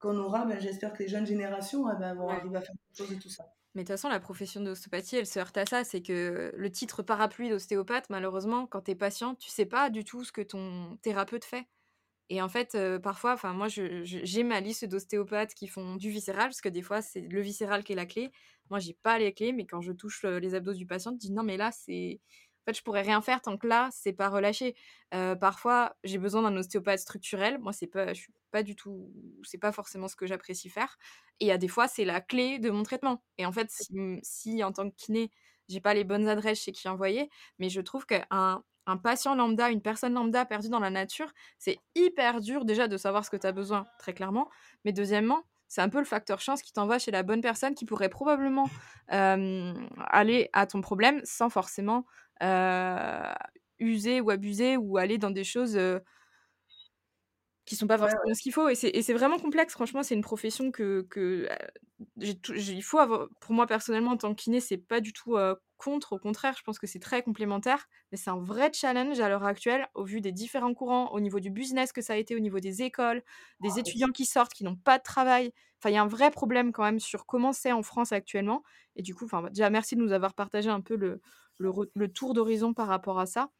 qu'on 0.00 0.18
aura, 0.18 0.44
ben, 0.44 0.60
j'espère 0.60 0.92
que 0.92 1.02
les 1.04 1.08
jeunes 1.08 1.26
générations 1.26 1.86
eh 1.90 1.98
ben, 1.98 2.14
vont 2.14 2.28
arriver 2.28 2.58
à 2.58 2.60
faire 2.60 2.74
quelque 2.74 2.96
chose 2.96 3.16
de 3.16 3.22
tout 3.22 3.28
ça. 3.28 3.44
Mais 3.74 3.82
de 3.82 3.86
toute 3.86 3.94
façon, 3.94 4.08
la 4.08 4.18
profession 4.18 4.60
d'ostéopathie, 4.60 5.16
elle 5.16 5.26
se 5.26 5.38
heurte 5.38 5.56
à 5.56 5.64
ça. 5.64 5.84
C'est 5.84 6.02
que 6.02 6.52
le 6.56 6.70
titre 6.72 7.04
parapluie 7.04 7.50
d'ostéopathe, 7.50 8.10
malheureusement, 8.10 8.66
quand 8.66 8.82
tu 8.82 8.90
es 8.90 8.94
patient, 8.96 9.36
tu 9.36 9.48
sais 9.48 9.66
pas 9.66 9.90
du 9.90 10.02
tout 10.02 10.24
ce 10.24 10.32
que 10.32 10.40
ton 10.40 10.96
thérapeute 11.02 11.44
fait. 11.44 11.68
Et 12.30 12.42
en 12.42 12.48
fait, 12.48 12.74
euh, 12.74 12.98
parfois, 12.98 13.32
enfin 13.34 13.52
moi, 13.52 13.68
j'ai 13.68 14.42
ma 14.42 14.60
liste 14.60 14.84
d'ostéopathes 14.84 15.54
qui 15.54 15.68
font 15.68 15.96
du 15.96 16.10
viscéral, 16.10 16.46
parce 16.46 16.60
que 16.60 16.68
des 16.68 16.82
fois, 16.82 17.00
c'est 17.00 17.20
le 17.20 17.40
viscéral 17.40 17.84
qui 17.84 17.92
est 17.92 17.96
la 17.96 18.06
clé. 18.06 18.30
Moi, 18.70 18.80
j'ai 18.80 18.96
pas 19.02 19.18
les 19.18 19.32
clés, 19.32 19.52
mais 19.52 19.66
quand 19.66 19.80
je 19.80 19.92
touche 19.92 20.24
euh, 20.24 20.40
les 20.40 20.54
abdos 20.54 20.74
du 20.74 20.86
patient, 20.86 21.12
je 21.12 21.18
dis 21.18 21.32
non, 21.32 21.42
mais 21.42 21.56
là, 21.56 21.70
c'est 21.72 22.20
fait, 22.70 22.78
je 22.78 22.82
pourrais 22.82 23.02
rien 23.02 23.20
faire 23.22 23.40
tant 23.42 23.56
que 23.56 23.66
là, 23.66 23.88
c'est 23.92 24.12
pas 24.12 24.28
relâché. 24.28 24.74
Euh, 25.14 25.34
parfois, 25.36 25.96
j'ai 26.04 26.18
besoin 26.18 26.42
d'un 26.42 26.56
ostéopathe 26.56 27.00
structurel. 27.00 27.58
Moi, 27.58 27.72
c'est 27.72 27.86
pas, 27.86 28.12
je 28.14 28.20
suis 28.22 28.32
pas 28.50 28.62
du 28.62 28.76
tout, 28.76 29.12
c'est 29.42 29.58
pas 29.58 29.72
forcément 29.72 30.08
ce 30.08 30.16
que 30.16 30.26
j'apprécie 30.26 30.68
faire. 30.68 30.98
Et 31.40 31.52
a 31.52 31.58
des 31.58 31.68
fois, 31.68 31.88
c'est 31.88 32.04
la 32.04 32.20
clé 32.20 32.58
de 32.58 32.70
mon 32.70 32.82
traitement. 32.82 33.22
Et 33.38 33.46
en 33.46 33.52
fait, 33.52 33.70
si, 33.70 33.92
si 34.22 34.62
en 34.64 34.72
tant 34.72 34.90
que 34.90 34.94
kiné, 34.96 35.30
j'ai 35.68 35.80
pas 35.80 35.94
les 35.94 36.04
bonnes 36.04 36.28
adresses 36.28 36.60
chez 36.62 36.72
qui 36.72 36.88
envoyer, 36.88 37.30
mais 37.58 37.68
je 37.68 37.80
trouve 37.80 38.06
qu'un 38.06 38.62
un 38.86 38.96
patient 38.96 39.34
lambda, 39.34 39.70
une 39.70 39.82
personne 39.82 40.14
lambda 40.14 40.44
perdue 40.44 40.68
dans 40.68 40.80
la 40.80 40.90
nature, 40.90 41.32
c'est 41.58 41.78
hyper 41.94 42.40
dur 42.40 42.64
déjà 42.64 42.88
de 42.88 42.96
savoir 42.96 43.24
ce 43.24 43.30
que 43.30 43.36
tu 43.36 43.46
as 43.46 43.52
besoin, 43.52 43.86
très 43.98 44.14
clairement. 44.14 44.50
Mais 44.84 44.92
deuxièmement, 44.92 45.44
c'est 45.70 45.80
un 45.80 45.88
peu 45.88 45.98
le 46.00 46.04
facteur 46.04 46.40
chance 46.40 46.62
qui 46.62 46.72
t'envoie 46.72 46.98
chez 46.98 47.12
la 47.12 47.22
bonne 47.22 47.40
personne 47.40 47.74
qui 47.76 47.86
pourrait 47.86 48.08
probablement 48.08 48.68
aller 49.08 50.50
à 50.52 50.66
ton 50.66 50.80
problème 50.80 51.20
sans 51.24 51.48
forcément 51.48 52.04
user 53.78 54.20
ou 54.20 54.30
abuser 54.30 54.76
ou 54.76 54.98
aller 54.98 55.16
dans 55.16 55.30
des 55.30 55.44
choses 55.44 55.78
qui 57.64 57.76
sont 57.76 57.86
pas 57.86 57.98
forcément 57.98 58.34
ce 58.34 58.42
qu'il 58.42 58.52
faut. 58.52 58.68
Et 58.68 58.74
c'est 58.74 59.12
vraiment 59.12 59.38
complexe, 59.38 59.72
franchement, 59.74 60.02
c'est 60.02 60.16
une 60.16 60.22
profession 60.22 60.72
que, 60.72 61.06
que 61.08 61.48
il 62.16 62.82
faut 62.82 62.98
avoir. 62.98 63.28
Pour 63.40 63.54
moi, 63.54 63.68
personnellement, 63.68 64.10
en 64.10 64.16
tant 64.16 64.34
que 64.34 64.42
kiné, 64.42 64.58
c'est 64.58 64.76
pas 64.76 65.00
du 65.00 65.12
tout 65.12 65.36
contre, 65.80 66.12
au 66.12 66.18
contraire, 66.18 66.54
je 66.56 66.62
pense 66.62 66.78
que 66.78 66.86
c'est 66.86 67.00
très 67.00 67.22
complémentaire, 67.22 67.88
mais 68.12 68.18
c'est 68.18 68.30
un 68.30 68.38
vrai 68.38 68.70
challenge 68.72 69.18
à 69.18 69.28
l'heure 69.28 69.44
actuelle, 69.44 69.88
au 69.94 70.04
vu 70.04 70.20
des 70.20 70.30
différents 70.30 70.74
courants, 70.74 71.10
au 71.12 71.20
niveau 71.20 71.40
du 71.40 71.50
business 71.50 71.92
que 71.92 72.02
ça 72.02 72.12
a 72.12 72.16
été, 72.16 72.36
au 72.36 72.38
niveau 72.38 72.60
des 72.60 72.82
écoles, 72.82 73.22
des 73.60 73.70
ah, 73.76 73.80
étudiants 73.80 74.12
qui 74.12 74.26
sortent, 74.26 74.52
qui 74.52 74.64
n'ont 74.64 74.76
pas 74.76 74.98
de 74.98 75.02
travail. 75.02 75.52
Enfin, 75.78 75.90
il 75.90 75.94
y 75.94 75.96
a 75.96 76.02
un 76.02 76.06
vrai 76.06 76.30
problème 76.30 76.72
quand 76.72 76.84
même 76.84 77.00
sur 77.00 77.26
comment 77.26 77.52
c'est 77.52 77.72
en 77.72 77.82
France 77.82 78.12
actuellement. 78.12 78.62
Et 78.96 79.02
du 79.02 79.14
coup, 79.14 79.24
enfin, 79.24 79.48
déjà, 79.50 79.70
merci 79.70 79.96
de 79.96 80.00
nous 80.00 80.12
avoir 80.12 80.34
partagé 80.34 80.68
un 80.68 80.80
peu 80.80 80.96
le, 80.96 81.20
le, 81.58 81.72
le 81.94 82.12
tour 82.12 82.34
d'horizon 82.34 82.74
par 82.74 82.86
rapport 82.86 83.18
à 83.18 83.26
ça, 83.26 83.50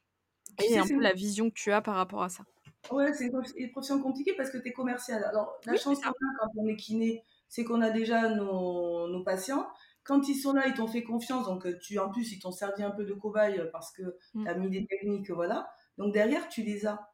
et 0.63 0.79
un 0.79 0.87
peu 0.87 1.01
la 1.01 1.13
vision 1.13 1.51
que 1.51 1.55
tu 1.55 1.73
as 1.73 1.81
par 1.81 1.95
rapport 1.95 2.23
à 2.23 2.29
ça. 2.29 2.45
Ouais, 2.91 3.13
c'est 3.13 3.31
une 3.57 3.71
profession 3.71 4.01
compliquée 4.01 4.35
parce 4.37 4.51
que 4.51 4.59
tu 4.59 4.69
es 4.69 4.73
commercial. 4.73 5.23
Alors, 5.25 5.59
la 5.67 5.77
chance 5.77 6.01
qu'on 6.01 6.09
a 6.09 6.13
quand 6.41 6.51
on 6.57 6.67
est 6.67 6.77
kiné, 6.77 7.23
c'est 7.49 7.65
qu'on 7.65 7.83
a 7.83 7.91
déjà 7.91 8.31
nos, 8.31 9.07
nos, 9.09 9.23
patients. 9.23 9.69
Quand 10.05 10.29
ils 10.29 10.37
sont 10.37 10.53
là, 10.53 10.67
ils 10.67 10.75
t'ont 10.75 10.87
fait 10.87 11.03
confiance, 11.03 11.47
donc 11.47 11.67
euh, 11.67 11.79
tu, 11.83 11.99
en 11.99 12.11
plus, 12.11 12.33
ils 12.33 12.39
t'ont 12.39 12.53
servi 12.53 12.83
un 12.83 12.91
peu 12.91 13.05
de 13.05 13.13
cobaye 13.13 13.63
parce 13.73 13.93
que 13.93 14.03
mmh. 14.35 14.45
tu 14.45 14.49
as 14.49 14.55
mis 14.55 14.71
des 14.71 14.87
techniques, 14.87 15.31
voilà. 15.31 15.71
Donc 15.99 16.13
derrière, 16.13 16.49
tu 16.49 16.63
les 16.63 16.87
as. 16.87 17.11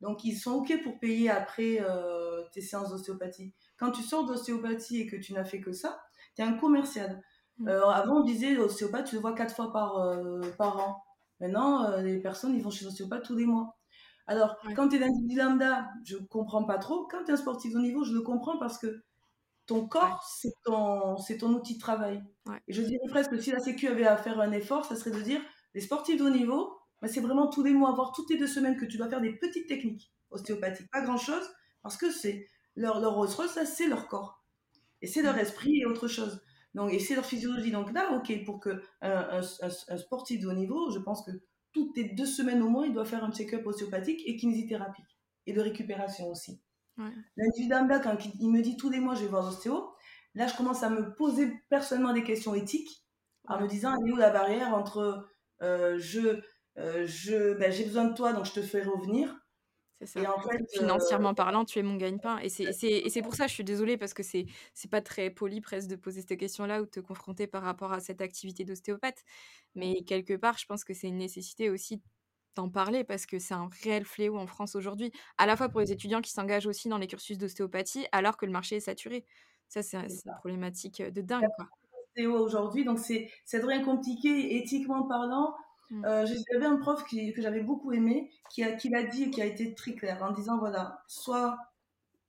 Donc 0.00 0.24
ils 0.24 0.36
sont 0.36 0.52
OK 0.52 0.72
pour 0.82 0.98
payer 1.00 1.30
après 1.30 1.78
euh, 1.80 2.44
tes 2.52 2.60
séances 2.60 2.90
d'ostéopathie. 2.90 3.52
Quand 3.76 3.90
tu 3.90 4.02
sors 4.02 4.24
d'ostéopathie 4.24 5.00
et 5.00 5.06
que 5.06 5.16
tu 5.16 5.32
n'as 5.32 5.44
fait 5.44 5.60
que 5.60 5.72
ça, 5.72 6.00
tu 6.36 6.42
es 6.42 6.44
un 6.44 6.54
commercial. 6.54 7.22
Euh, 7.66 7.82
avant, 7.86 8.20
on 8.20 8.24
disait 8.24 8.56
ostéopathe, 8.56 9.06
tu 9.06 9.16
le 9.16 9.20
vois 9.20 9.34
quatre 9.34 9.54
fois 9.54 9.72
par, 9.72 10.00
par 10.56 10.78
an. 10.78 11.02
Maintenant, 11.40 11.96
les 11.96 12.18
personnes, 12.20 12.54
ils 12.54 12.62
vont 12.62 12.70
chez 12.70 12.84
l'ostéopathe 12.84 13.24
tous 13.24 13.34
les 13.34 13.46
mois. 13.46 13.78
Alors, 14.28 14.58
quand 14.76 14.88
tu 14.90 14.96
es 14.96 15.02
individu 15.02 15.36
lambda, 15.36 15.88
je 16.04 16.16
ne 16.16 16.26
comprends 16.26 16.62
pas 16.64 16.76
trop. 16.76 17.08
Quand 17.10 17.24
tu 17.24 17.30
es 17.30 17.34
un 17.34 17.36
sportif 17.36 17.72
de 17.72 17.78
haut 17.78 17.82
niveau, 17.82 18.04
je 18.04 18.12
le 18.12 18.20
comprends 18.20 18.58
parce 18.58 18.78
que 18.78 19.02
ton 19.68 19.86
corps, 19.86 20.24
c'est 20.24 20.52
ton, 20.64 21.16
ton 21.38 21.52
outil 21.52 21.74
de 21.74 21.78
travail. 21.78 22.22
Et 22.66 22.72
je 22.72 22.82
dirais 22.82 23.06
presque 23.08 23.30
que 23.30 23.40
si 23.40 23.52
la 23.52 23.60
Sécu 23.60 23.86
avait 23.86 24.06
à 24.06 24.16
faire 24.16 24.40
un 24.40 24.50
effort, 24.50 24.84
ça 24.84 24.96
serait 24.96 25.12
de 25.12 25.20
dire 25.20 25.40
les 25.74 25.82
sportifs 25.82 26.18
de 26.18 26.24
haut 26.24 26.30
niveau, 26.30 26.76
bah, 27.00 27.06
c'est 27.06 27.20
vraiment 27.20 27.48
tous 27.48 27.62
les 27.62 27.74
mois, 27.74 27.92
voire 27.92 28.12
toutes 28.12 28.30
les 28.30 28.38
deux 28.38 28.46
semaines 28.46 28.76
que 28.76 28.86
tu 28.86 28.96
dois 28.96 29.08
faire 29.08 29.20
des 29.20 29.34
petites 29.34 29.68
techniques 29.68 30.10
ostéopathiques. 30.30 30.90
Pas 30.90 31.02
grand-chose, 31.02 31.46
parce 31.82 31.98
que 31.98 32.10
c'est 32.10 32.48
leur, 32.74 32.98
leur 33.00 33.28
ça 33.30 33.66
c'est 33.66 33.86
leur 33.86 34.08
corps. 34.08 34.42
Et 35.02 35.06
c'est 35.06 35.22
leur 35.22 35.36
esprit 35.36 35.80
et 35.80 35.84
autre 35.84 36.08
chose. 36.08 36.42
Donc, 36.74 36.92
et 36.92 36.98
c'est 36.98 37.14
leur 37.14 37.26
physiologie. 37.26 37.70
Donc 37.70 37.92
là, 37.92 38.12
ok, 38.16 38.44
pour 38.44 38.60
que 38.60 38.82
un, 39.02 39.40
un 39.88 39.98
sportif 39.98 40.40
de 40.40 40.48
haut 40.48 40.54
niveau, 40.54 40.90
je 40.90 40.98
pense 40.98 41.24
que 41.24 41.30
toutes 41.72 41.94
les 41.96 42.04
deux 42.04 42.26
semaines 42.26 42.62
au 42.62 42.68
moins, 42.68 42.86
il 42.86 42.94
doit 42.94 43.04
faire 43.04 43.22
un 43.22 43.30
check-up 43.30 43.66
ostéopathique 43.66 44.22
et 44.26 44.36
kinésithérapie. 44.36 45.02
Et 45.46 45.52
de 45.52 45.60
récupération 45.60 46.28
aussi. 46.30 46.60
Ouais. 46.98 47.12
L'individu 47.36 47.74
quand 48.02 48.16
il 48.40 48.50
me 48.50 48.60
dit 48.60 48.76
tous 48.76 48.90
les 48.90 49.00
mois, 49.00 49.14
je 49.14 49.22
vais 49.22 49.28
voir 49.28 49.44
l'ostéo, 49.44 49.90
là, 50.34 50.46
je 50.46 50.56
commence 50.56 50.82
à 50.82 50.90
me 50.90 51.14
poser 51.14 51.52
personnellement 51.68 52.12
des 52.12 52.24
questions 52.24 52.54
éthiques, 52.54 53.06
en 53.44 53.60
me 53.60 53.66
disant, 53.66 53.94
elle 53.94 54.08
est 54.08 54.12
où 54.12 54.16
la 54.16 54.30
barrière 54.30 54.74
entre 54.74 55.28
euh, 55.62 55.96
je, 55.98 56.40
euh, 56.78 57.06
je, 57.06 57.54
ben, 57.54 57.72
j'ai 57.72 57.84
besoin 57.84 58.04
de 58.04 58.14
toi, 58.14 58.32
donc 58.32 58.44
je 58.44 58.52
te 58.52 58.62
fais 58.62 58.82
revenir, 58.82 59.34
c'est 60.00 60.06
ça. 60.06 60.20
Euh, 60.20 60.58
Financièrement 60.72 61.34
parlant, 61.34 61.64
tu 61.64 61.78
es 61.80 61.82
mon 61.82 61.96
gagne-pain. 61.96 62.38
Et 62.38 62.48
c'est 62.48 63.22
pour 63.22 63.34
ça, 63.34 63.46
je 63.46 63.54
suis 63.54 63.64
désolée, 63.64 63.96
parce 63.96 64.14
que 64.14 64.22
c'est 64.22 64.46
pas 64.90 65.00
très 65.00 65.30
poli 65.30 65.60
presque 65.60 65.88
de 65.88 65.96
poser 65.96 66.20
cette 66.20 66.38
question-là 66.38 66.80
ou 66.82 66.84
de 66.84 66.90
te 66.90 67.00
confronter 67.00 67.46
par 67.46 67.62
rapport 67.62 67.92
à 67.92 68.00
cette 68.00 68.20
activité 68.20 68.64
d'ostéopathe. 68.64 69.24
Mais 69.74 70.02
quelque 70.04 70.34
part, 70.34 70.56
je 70.58 70.66
pense 70.66 70.84
que 70.84 70.94
c'est 70.94 71.08
une 71.08 71.18
nécessité 71.18 71.68
aussi 71.68 72.00
d'en 72.58 72.68
parler 72.68 73.04
parce 73.04 73.24
que 73.24 73.38
c'est 73.38 73.54
un 73.54 73.70
réel 73.82 74.04
fléau 74.04 74.36
en 74.36 74.46
France 74.46 74.74
aujourd'hui, 74.74 75.12
à 75.38 75.46
la 75.46 75.56
fois 75.56 75.68
pour 75.68 75.80
les 75.80 75.92
étudiants 75.92 76.20
qui 76.20 76.32
s'engagent 76.32 76.66
aussi 76.66 76.88
dans 76.88 76.98
les 76.98 77.06
cursus 77.06 77.38
d'ostéopathie 77.38 78.06
alors 78.12 78.36
que 78.36 78.46
le 78.46 78.52
marché 78.52 78.76
est 78.76 78.80
saturé. 78.80 79.24
Ça, 79.68 79.82
c'est 79.82 79.96
une 79.96 80.32
problématique 80.40 81.02
de 81.02 81.20
dingue. 81.20 81.46
Aujourd'hui, 82.26 82.84
donc 82.84 82.98
c'est 82.98 83.30
rien 83.52 83.84
compliqué, 83.84 84.56
éthiquement 84.56 85.04
parlant. 85.04 85.54
Mm. 85.90 86.04
Euh, 86.04 86.26
j'avais 86.52 86.66
un 86.66 86.76
prof 86.76 87.04
qui, 87.04 87.32
que 87.32 87.40
j'avais 87.40 87.62
beaucoup 87.62 87.92
aimé, 87.92 88.30
qui, 88.50 88.64
a, 88.64 88.72
qui 88.72 88.88
l'a 88.88 89.04
dit 89.04 89.24
et 89.24 89.30
qui 89.30 89.40
a 89.40 89.46
été 89.46 89.74
très 89.74 89.94
clair 89.94 90.22
en 90.22 90.32
disant 90.32 90.58
voilà, 90.58 91.02
soit 91.06 91.56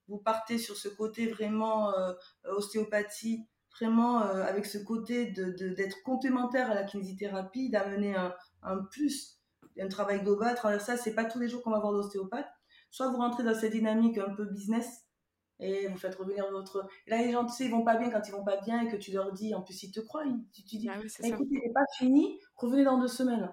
vous 0.07 0.17
partez 0.17 0.57
sur 0.57 0.75
ce 0.75 0.89
côté 0.89 1.27
vraiment 1.27 1.93
euh, 1.93 2.13
ostéopathie, 2.45 3.47
vraiment 3.79 4.21
euh, 4.21 4.43
avec 4.43 4.65
ce 4.65 4.77
côté 4.77 5.27
de, 5.27 5.51
d'être 5.73 6.03
complémentaire 6.03 6.69
à 6.69 6.75
la 6.75 6.83
kinésithérapie, 6.83 7.69
d'amener 7.69 8.15
un, 8.15 8.33
un, 8.63 8.77
plus, 8.77 9.38
un 9.81 9.87
travail 9.87 10.21
global. 10.21 10.49
À 10.49 10.55
travers 10.55 10.81
ça, 10.81 10.97
c'est 10.97 11.13
pas 11.13 11.25
tous 11.25 11.39
les 11.39 11.47
jours 11.47 11.61
qu'on 11.63 11.71
va 11.71 11.79
voir 11.79 11.91
l'ostéopathe. 11.91 12.49
Soit 12.91 13.09
vous 13.09 13.17
rentrez 13.17 13.43
dans 13.43 13.53
cette 13.53 13.71
dynamique 13.71 14.17
un 14.17 14.33
peu 14.33 14.45
business 14.45 15.05
et 15.59 15.87
vous 15.87 15.97
faites 15.97 16.15
revenir 16.15 16.49
votre. 16.51 16.87
Et 17.05 17.11
là, 17.11 17.17
les 17.21 17.31
gens, 17.31 17.45
tu 17.45 17.53
sais, 17.53 17.65
ils 17.65 17.71
vont 17.71 17.83
pas 17.83 17.97
bien 17.97 18.09
quand 18.09 18.21
ils 18.27 18.31
vont 18.31 18.43
pas 18.43 18.57
bien 18.57 18.81
et 18.81 18.87
que 18.89 18.95
tu 18.95 19.11
leur 19.11 19.31
dis, 19.31 19.53
en 19.53 19.61
plus, 19.61 19.83
ils 19.83 19.91
te 19.91 19.99
croient, 19.99 20.23
tu, 20.53 20.63
tu 20.63 20.77
dis, 20.77 20.89
ah 20.89 20.97
oui, 21.01 21.11
écoutez, 21.23 21.49
il 21.51 21.67
n'est 21.67 21.73
pas 21.73 21.85
fini, 21.97 22.39
revenez 22.55 22.83
dans 22.83 22.97
deux 22.97 23.07
semaines. 23.07 23.51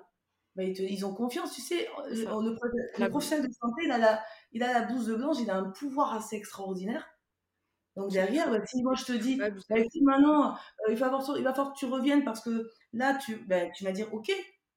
Mais 0.54 0.72
ils, 0.72 1.04
ont 1.04 1.12
confiance, 1.12 1.52
tu 1.52 1.60
sais, 1.60 1.86
le, 2.08 3.08
professionnel 3.10 3.46
de 3.46 3.52
santé, 3.52 3.82
il 3.84 3.92
a, 3.92 3.98
la, 3.98 4.24
il 4.52 4.62
a 4.62 4.72
la 4.72 4.86
blouse 4.86 5.10
blanche, 5.10 5.36
il 5.40 5.50
a 5.50 5.56
un 5.56 5.70
pouvoir 5.70 6.14
assez 6.14 6.36
extraordinaire. 6.36 7.06
Donc 7.94 8.10
derrière, 8.10 8.50
bah, 8.50 8.64
si 8.64 8.82
moi 8.82 8.94
je 8.94 9.04
te 9.04 9.12
dis, 9.12 9.36
bah, 9.36 9.48
maintenant, 10.02 10.54
euh, 10.54 10.92
il, 10.92 10.96
va 10.96 11.06
il 11.36 11.44
va 11.44 11.52
falloir 11.52 11.72
que 11.74 11.78
tu 11.78 11.86
reviennes 11.86 12.24
parce 12.24 12.40
que 12.40 12.70
là, 12.94 13.18
tu, 13.18 13.36
bah, 13.46 13.68
tu 13.70 13.84
vas 13.84 13.92
dire, 13.92 14.12
ok, 14.14 14.32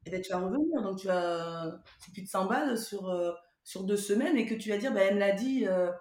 et 0.05 0.09
ben, 0.11 0.21
tu 0.21 0.31
vas 0.31 0.39
revenir. 0.39 0.81
Donc 0.81 0.99
tu 0.99 1.07
vas, 1.07 1.81
c'est 1.99 2.11
plus 2.13 2.23
de 2.23 2.27
100 2.27 2.45
balles 2.45 2.77
sur, 2.77 3.09
euh, 3.09 3.31
sur 3.63 3.83
deux 3.83 3.97
semaines 3.97 4.37
et 4.37 4.45
que 4.45 4.55
tu 4.55 4.69
vas 4.69 4.77
dire, 4.77 4.93
ben, 4.93 5.01
elle 5.07 5.15
me 5.15 5.19
l'a 5.19 5.31
dit, 5.31 5.67
euh, 5.67 5.91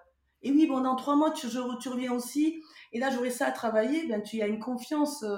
et 0.41 0.51
oui, 0.51 0.67
bon, 0.67 0.81
dans 0.81 0.95
trois 0.95 1.15
mois, 1.15 1.31
tu, 1.31 1.49
je, 1.49 1.59
tu 1.79 1.89
reviens 1.89 2.13
aussi. 2.13 2.61
Et 2.93 2.99
là, 2.99 3.09
j'aurai 3.09 3.29
ça 3.29 3.47
à 3.47 3.51
travailler. 3.51 4.07
Ben, 4.07 4.21
tu 4.21 4.41
as 4.41 4.47
une 4.47 4.59
confiance 4.59 5.23
euh, 5.23 5.37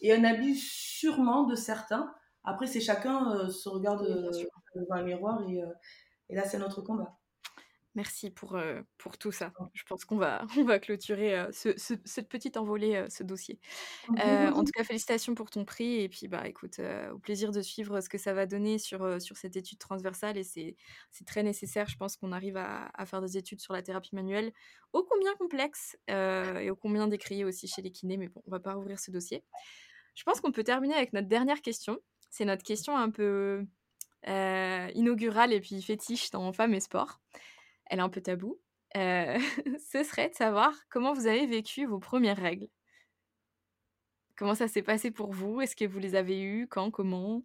et 0.00 0.12
un 0.12 0.24
abus 0.24 0.56
sûrement 0.56 1.44
de 1.44 1.54
certains. 1.54 2.12
Après, 2.44 2.66
c'est 2.66 2.80
chacun 2.80 3.48
se 3.48 3.68
regarde 3.68 4.04
dans 4.74 4.96
un 4.96 5.02
miroir 5.02 5.48
et, 5.48 5.62
et 6.28 6.34
là, 6.34 6.44
c'est 6.44 6.58
notre 6.58 6.82
combat. 6.82 7.16
Merci 7.94 8.30
pour, 8.30 8.58
pour 8.96 9.18
tout 9.18 9.32
ça. 9.32 9.52
Je 9.74 9.82
pense 9.84 10.04
qu'on 10.04 10.16
va, 10.16 10.46
on 10.58 10.64
va 10.64 10.78
clôturer 10.78 11.46
ce, 11.52 11.70
cette 11.76 12.28
petite 12.28 12.56
envolée, 12.56 13.04
ce 13.10 13.22
dossier. 13.22 13.60
en 14.08 14.64
tout 14.64 14.72
cas, 14.72 14.84
félicitations 14.84 15.34
pour 15.34 15.50
ton 15.50 15.64
prix. 15.64 16.00
Et 16.00 16.08
puis, 16.08 16.28
bah, 16.28 16.48
écoute, 16.48 16.80
au 17.12 17.18
plaisir 17.18 17.52
de 17.52 17.60
suivre 17.60 18.00
ce 18.00 18.08
que 18.08 18.18
ça 18.18 18.32
va 18.32 18.46
donner 18.46 18.78
sur, 18.78 19.20
sur 19.20 19.36
cette 19.36 19.56
étude 19.56 19.78
transversale. 19.78 20.38
Et 20.38 20.44
c'est, 20.44 20.76
c'est 21.10 21.26
très 21.26 21.42
nécessaire, 21.42 21.88
je 21.88 21.96
pense, 21.96 22.16
qu'on 22.16 22.32
arrive 22.32 22.56
à, 22.56 22.90
à, 22.94 23.04
faire 23.04 23.20
des 23.20 23.36
études 23.36 23.60
sur 23.60 23.74
la 23.74 23.82
thérapie 23.82 24.14
manuelle, 24.14 24.52
ô 24.92 25.02
combien 25.02 25.34
complexe 25.34 25.96
et 26.08 26.70
ô 26.70 26.76
combien 26.76 27.08
décriées 27.08 27.44
aussi 27.44 27.68
chez 27.68 27.82
les 27.82 27.90
kinés. 27.90 28.16
Mais 28.16 28.28
bon, 28.28 28.42
on 28.46 28.50
va 28.50 28.60
pas 28.60 28.72
rouvrir 28.72 28.98
ce 28.98 29.10
dossier. 29.10 29.44
Je 30.14 30.24
pense 30.24 30.40
qu'on 30.40 30.52
peut 30.52 30.64
terminer 30.64 30.94
avec 30.94 31.12
notre 31.12 31.28
dernière 31.28 31.62
question. 31.62 31.98
C'est 32.30 32.44
notre 32.44 32.62
question 32.62 32.96
un 32.96 33.10
peu 33.10 33.66
inaugurale 34.26 35.52
et 35.52 35.60
puis 35.60 35.82
fétiche 35.82 36.30
dans 36.30 36.52
Femmes 36.52 36.74
et 36.74 36.80
Sport 36.80 37.20
elle 37.92 37.98
est 37.98 38.02
un 38.02 38.08
peu 38.08 38.22
tabou, 38.22 38.58
euh, 38.96 39.38
ce 39.92 40.02
serait 40.02 40.30
de 40.30 40.34
savoir 40.34 40.72
comment 40.88 41.12
vous 41.12 41.26
avez 41.26 41.46
vécu 41.46 41.84
vos 41.84 41.98
premières 41.98 42.38
règles. 42.38 42.68
Comment 44.38 44.54
ça 44.54 44.66
s'est 44.66 44.82
passé 44.82 45.10
pour 45.10 45.30
vous? 45.30 45.60
Est-ce 45.60 45.76
que 45.76 45.84
vous 45.84 45.98
les 45.98 46.14
avez 46.14 46.40
eues? 46.40 46.66
Quand? 46.68 46.90
Comment? 46.90 47.42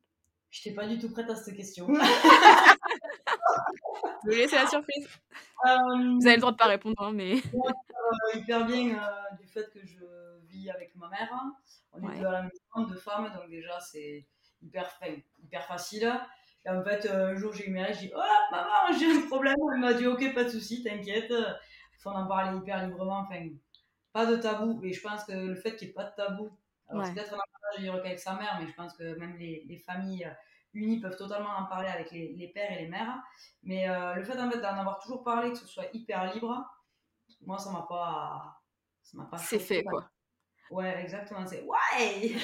Je 0.50 0.62
n'étais 0.62 0.74
pas 0.74 0.88
du 0.88 0.98
tout 0.98 1.12
prête 1.12 1.30
à 1.30 1.36
cette 1.36 1.54
question. 1.54 1.88
vous 4.24 4.30
laisser 4.30 4.56
la 4.56 4.68
surprise. 4.68 5.06
vous 5.66 6.26
avez 6.26 6.36
le 6.36 6.40
droit 6.40 6.54
de 6.54 6.58
pas 6.58 6.68
répondre, 6.68 7.04
hein, 7.04 7.12
mais. 7.14 7.36
Euh, 8.08 8.40
hyper 8.40 8.66
bien 8.66 9.04
euh, 9.04 9.36
du 9.38 9.46
fait 9.46 9.70
que 9.70 9.86
je 9.86 10.06
vis 10.46 10.70
avec 10.70 10.96
ma 10.96 11.10
mère. 11.10 11.30
On 11.92 12.10
est 12.10 12.20
deux 12.20 12.26
à 12.26 12.32
la 12.32 12.44
maison, 12.44 12.88
deux 12.88 12.96
femmes, 12.96 13.30
donc 13.36 13.50
déjà 13.50 13.78
c'est 13.82 14.26
hyper, 14.62 14.90
hyper 15.44 15.66
facile. 15.66 16.18
Et 16.68 16.70
en 16.70 16.84
fait, 16.84 17.10
un 17.10 17.34
jour, 17.36 17.54
j'ai 17.54 17.68
eu 17.68 17.72
mes 17.72 17.82
règles, 17.82 17.98
j'ai 17.98 18.08
dit 18.08 18.14
Oh, 18.16 18.52
maman, 18.52 19.00
j'ai 19.00 19.06
un 19.06 19.28
problème. 19.28 19.56
Elle 19.74 19.80
m'a 19.80 19.94
dit 19.94 20.06
Ok, 20.06 20.34
pas 20.34 20.44
de 20.44 20.50
souci, 20.50 20.84
t'inquiète. 20.84 21.32
On 22.06 22.12
en 22.12 22.28
parlait 22.28 22.58
hyper 22.58 22.86
librement. 22.86 23.20
Enfin, 23.20 23.48
pas 24.14 24.26
de 24.26 24.38
tabou. 24.38 24.80
Mais 24.82 24.94
je 24.94 25.02
pense 25.02 25.24
que 25.24 25.32
le 25.32 25.56
fait 25.56 25.76
qu'il 25.76 25.88
n'y 25.88 25.92
ait 25.92 25.96
pas 25.96 26.06
de 26.06 26.16
tabou, 26.16 26.52
alors 26.90 27.06
c'est 27.06 27.14
peut-être 27.14 27.34
un 27.34 27.38
avantage 27.38 28.04
qu'avec 28.04 28.20
sa 28.20 28.36
mère, 28.36 28.58
mais 28.60 28.68
je 28.68 28.74
pense 28.74 28.94
que 28.94 29.16
même 29.16 29.38
les, 29.38 29.66
les 29.68 29.78
familles 29.78 30.30
unis 30.74 31.00
peuvent 31.00 31.18
totalement 31.18 31.50
en 31.58 31.66
parler 31.66 31.90
avec 31.90 32.12
les, 32.12 32.34
les 32.34 32.48
pères 32.50 32.72
et 32.72 32.84
les 32.84 32.88
mères. 32.88 33.22
Mais 33.64 33.90
euh, 33.90 34.14
le 34.16 34.24
fait 34.24 34.40
en 34.40 34.50
fait, 34.50 34.60
d'en 34.60 34.78
avoir 34.78 35.00
toujours 35.00 35.24
parlé, 35.24 35.52
que 35.52 35.58
ce 35.58 35.68
soit 35.68 35.88
hyper 35.94 36.34
libre, 36.34 36.66
moi, 37.46 37.58
ça 37.58 37.72
m'a 37.72 37.86
pas. 37.88 38.62
Ça 39.02 39.18
m'a 39.18 39.26
pas 39.26 39.38
C'est 39.38 39.60
fait, 39.60 39.84
quoi. 39.84 40.10
Ouais, 40.70 41.02
exactement. 41.02 41.46
C'est 41.46 41.64
ouais! 41.64 42.36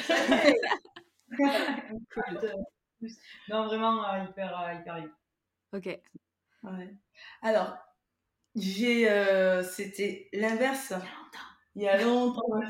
non, 3.50 3.66
vraiment 3.66 4.06
euh, 4.14 4.24
hyper, 4.24 4.60
euh, 4.60 4.74
hyper 4.74 4.98
libre. 4.98 5.14
Ok. 5.74 5.86
Ouais. 6.64 6.96
Alors, 7.42 7.78
j'ai, 8.56 9.10
euh, 9.10 9.64
c'était 9.64 10.30
l'inverse. 10.34 10.94
Il 11.76 11.84
y 11.84 11.88
a 11.90 12.02
longtemps. 12.02 12.42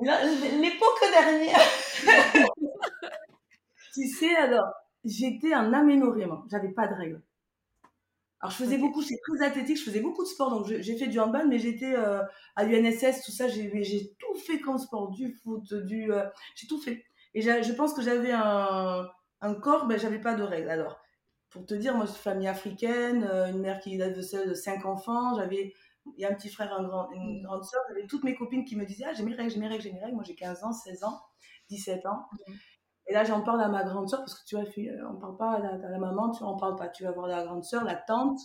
L'époque 0.00 1.04
dernière. 1.10 1.60
tu 3.94 4.06
sais, 4.08 4.34
alors, 4.36 4.72
j'étais 5.04 5.54
en 5.54 5.72
aménorrhée, 5.72 6.26
moi. 6.26 6.44
J'avais 6.50 6.70
pas 6.72 6.86
de 6.86 6.94
règles. 6.94 7.22
Alors, 8.40 8.52
je 8.52 8.56
faisais 8.64 8.78
beaucoup, 8.78 9.02
j'étais 9.02 9.20
très 9.26 9.46
athlétique, 9.46 9.78
je 9.78 9.84
faisais 9.84 10.00
beaucoup 10.00 10.22
de 10.22 10.28
sport. 10.28 10.50
Donc, 10.50 10.66
j'ai 10.66 10.96
fait 10.98 11.06
du 11.06 11.18
handball, 11.18 11.48
mais 11.48 11.58
j'étais 11.58 11.94
euh, 11.96 12.22
à 12.54 12.64
l'UNSS, 12.64 13.22
tout 13.24 13.32
ça. 13.32 13.48
J'ai 13.48 13.70
j'ai 13.82 14.14
tout 14.18 14.34
fait 14.46 14.60
comme 14.60 14.78
sport, 14.78 15.10
du 15.10 15.32
foot, 15.32 15.72
du. 15.74 16.12
euh, 16.12 16.24
j'ai 16.54 16.66
tout 16.66 16.80
fait. 16.80 17.04
Et 17.36 17.42
je 17.42 17.72
pense 17.74 17.94
que 17.94 18.02
j'avais 18.02 18.32
un, 18.32 19.08
un 19.42 19.54
corps, 19.54 19.86
ben, 19.86 19.98
j'avais 19.98 20.20
pas 20.20 20.34
de 20.34 20.42
règles. 20.42 20.70
Alors, 20.70 20.98
pour 21.50 21.66
te 21.66 21.74
dire, 21.74 21.94
moi, 21.96 22.06
je 22.06 22.12
suis 22.12 22.22
famille 22.22 22.48
africaine, 22.48 23.24
euh, 23.30 23.48
une 23.48 23.60
mère 23.60 23.80
qui 23.80 23.94
élève 23.94 24.20
seule 24.22 24.56
cinq 24.56 24.86
enfants. 24.86 25.36
J'avais, 25.36 25.74
il 26.16 26.20
y 26.22 26.24
a 26.26 26.30
un 26.30 26.34
petit 26.34 26.50
frère, 26.50 26.72
un 26.74 26.84
grand, 26.84 27.10
une 27.12 27.42
grande 27.42 27.64
soeur. 27.64 27.82
J'avais 27.88 28.06
toutes 28.06 28.24
mes 28.24 28.34
copines 28.36 28.64
qui 28.64 28.76
me 28.76 28.86
disaient, 28.86 29.06
ah, 29.08 29.14
j'ai 29.14 29.24
mes 29.24 29.34
règles, 29.34 29.50
j'ai 29.52 29.60
mes 29.60 29.68
règles, 29.68 29.82
j'ai 29.82 29.92
mes 29.92 30.00
règles. 30.00 30.16
Moi, 30.16 30.24
j'ai 30.26 30.34
15 30.34 30.64
ans, 30.64 30.72
16 30.72 31.04
ans, 31.04 31.20
17 31.70 32.06
ans. 32.06 32.26
Et 33.08 33.14
là, 33.14 33.24
j'en 33.24 33.42
parle 33.42 33.62
à 33.62 33.68
ma 33.68 33.84
grande 33.84 34.08
soeur 34.10 34.20
parce 34.20 34.34
que 34.40 34.46
tu 34.46 34.56
vois, 34.56 34.64
euh, 34.66 35.08
on 35.10 35.16
parle 35.18 35.36
pas 35.38 35.52
à 35.54 35.60
la, 35.60 35.70
à 35.74 35.90
la 35.90 35.98
maman, 35.98 36.30
tu 36.32 36.42
vois, 36.44 36.52
on 36.54 36.58
parle 36.58 36.76
pas. 36.76 36.88
Tu 36.88 37.04
vas 37.04 37.12
voir 37.12 37.28
la 37.28 37.44
grande 37.44 37.64
soeur, 37.64 37.84
la 37.84 37.96
tante. 37.96 38.40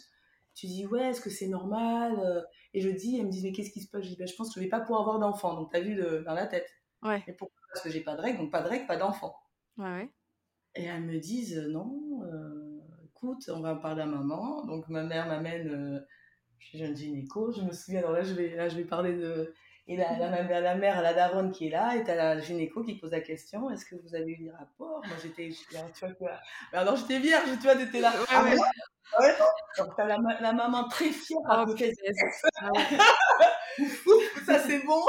Tu 0.56 0.68
dis, 0.68 0.86
ouais, 0.88 1.10
est-ce 1.12 1.22
que 1.22 1.30
c'est 1.32 1.48
normal 1.48 2.20
euh? 2.20 2.42
Et 2.74 2.82
je 2.82 2.90
dis, 2.90 3.18
elle 3.20 3.28
me 3.28 3.32
dit, 3.32 3.42
mais 3.44 3.52
qu'est-ce 3.54 3.72
qui 3.72 3.82
se 3.82 3.90
passe 3.90 4.04
Je 4.04 4.10
dis, 4.10 4.18
ben, 4.18 4.28
je 4.28 4.36
pense 4.36 4.50
que 4.54 4.60
je 4.60 4.66
vais 4.66 4.70
pas 4.70 4.82
pouvoir 4.82 5.02
avoir 5.02 5.20
d'enfant. 5.20 5.56
Donc, 5.56 5.72
tu 5.72 5.78
as 5.78 5.82
vu 5.82 5.96
le- 5.96 6.24
dans 6.24 6.34
la 6.34 6.48
tête. 6.48 6.70
Ouais. 7.04 7.24
Et 7.28 7.34
pourquoi 7.34 7.61
Parce 7.74 7.84
que 7.84 7.90
j'ai 7.90 8.02
pas 8.02 8.16
de 8.16 8.22
règles, 8.22 8.40
donc 8.40 8.52
pas 8.52 8.62
de 8.62 8.68
règles, 8.68 8.86
pas 8.88 8.98
d'enfant. 8.98 9.36
Ouais, 9.78 9.86
ouais. 9.86 10.10
Et 10.76 10.84
elles 10.86 11.02
me 11.02 11.18
disent 11.20 11.58
euh, 11.58 11.68
non, 11.70 12.22
euh, 12.24 12.80
écoute, 13.06 13.50
on 13.54 13.62
va 13.62 13.76
parler 13.76 14.02
à 14.04 14.06
maman. 14.06 14.66
Donc 14.66 14.88
ma 14.90 15.04
mère 15.04 15.28
m'amène 15.28 15.68
euh, 15.70 16.00
chez 16.60 16.84
un 16.86 16.94
gynéco. 16.94 17.52
Je 17.52 17.62
me 17.62 17.72
souviens, 17.74 18.00
alors 18.00 18.12
là 18.14 18.24
je 18.24 18.34
vais, 18.34 18.56
là, 18.56 18.70
je 18.70 18.78
vais 18.78 18.86
parler 18.86 19.14
de. 19.16 19.54
Et 19.88 19.98
la, 19.98 20.18
la, 20.18 20.44
la, 20.44 20.62
la 20.62 20.76
mère, 20.76 21.02
la 21.02 21.14
daronne 21.14 21.52
qui 21.52 21.68
est 21.68 21.72
là, 21.72 21.96
et 21.98 22.04
t'as 22.04 22.16
la 22.16 22.40
gynéco 22.40 22.84
qui 22.84 22.98
pose 23.00 23.12
la 23.12 23.20
question 23.20 23.70
est-ce 23.72 23.84
que 23.84 23.96
vous 23.96 24.16
avez 24.16 24.32
eu 24.34 24.44
les 24.44 24.52
rapports? 24.52 25.02
Moi 25.06 25.18
j'étais. 25.22 25.50
tu 25.50 25.76
vois, 26.20 26.40
alors 26.72 26.96
j'étais 26.96 27.20
vierge, 27.20 27.50
tu 27.58 27.64
vois, 27.64 27.76
t'étais 27.76 28.00
là. 28.00 28.14
Ah, 28.30 28.44
ouais. 28.44 28.56
moi 28.56 28.66
Ouais, 29.20 29.34
non. 29.40 29.84
Donc 29.84 29.94
t'as 29.98 30.06
la, 30.06 30.18
ma- 30.20 30.40
la 30.40 30.54
maman 30.54 30.88
très 30.88 31.10
fière. 31.10 31.40
à 31.50 31.64
Oh, 31.64 31.66
côté. 31.66 31.92
Ah 32.62 32.70
ouais. 32.74 32.98
Ça 34.46 34.60
c'est 34.60 34.86
bon 34.86 35.02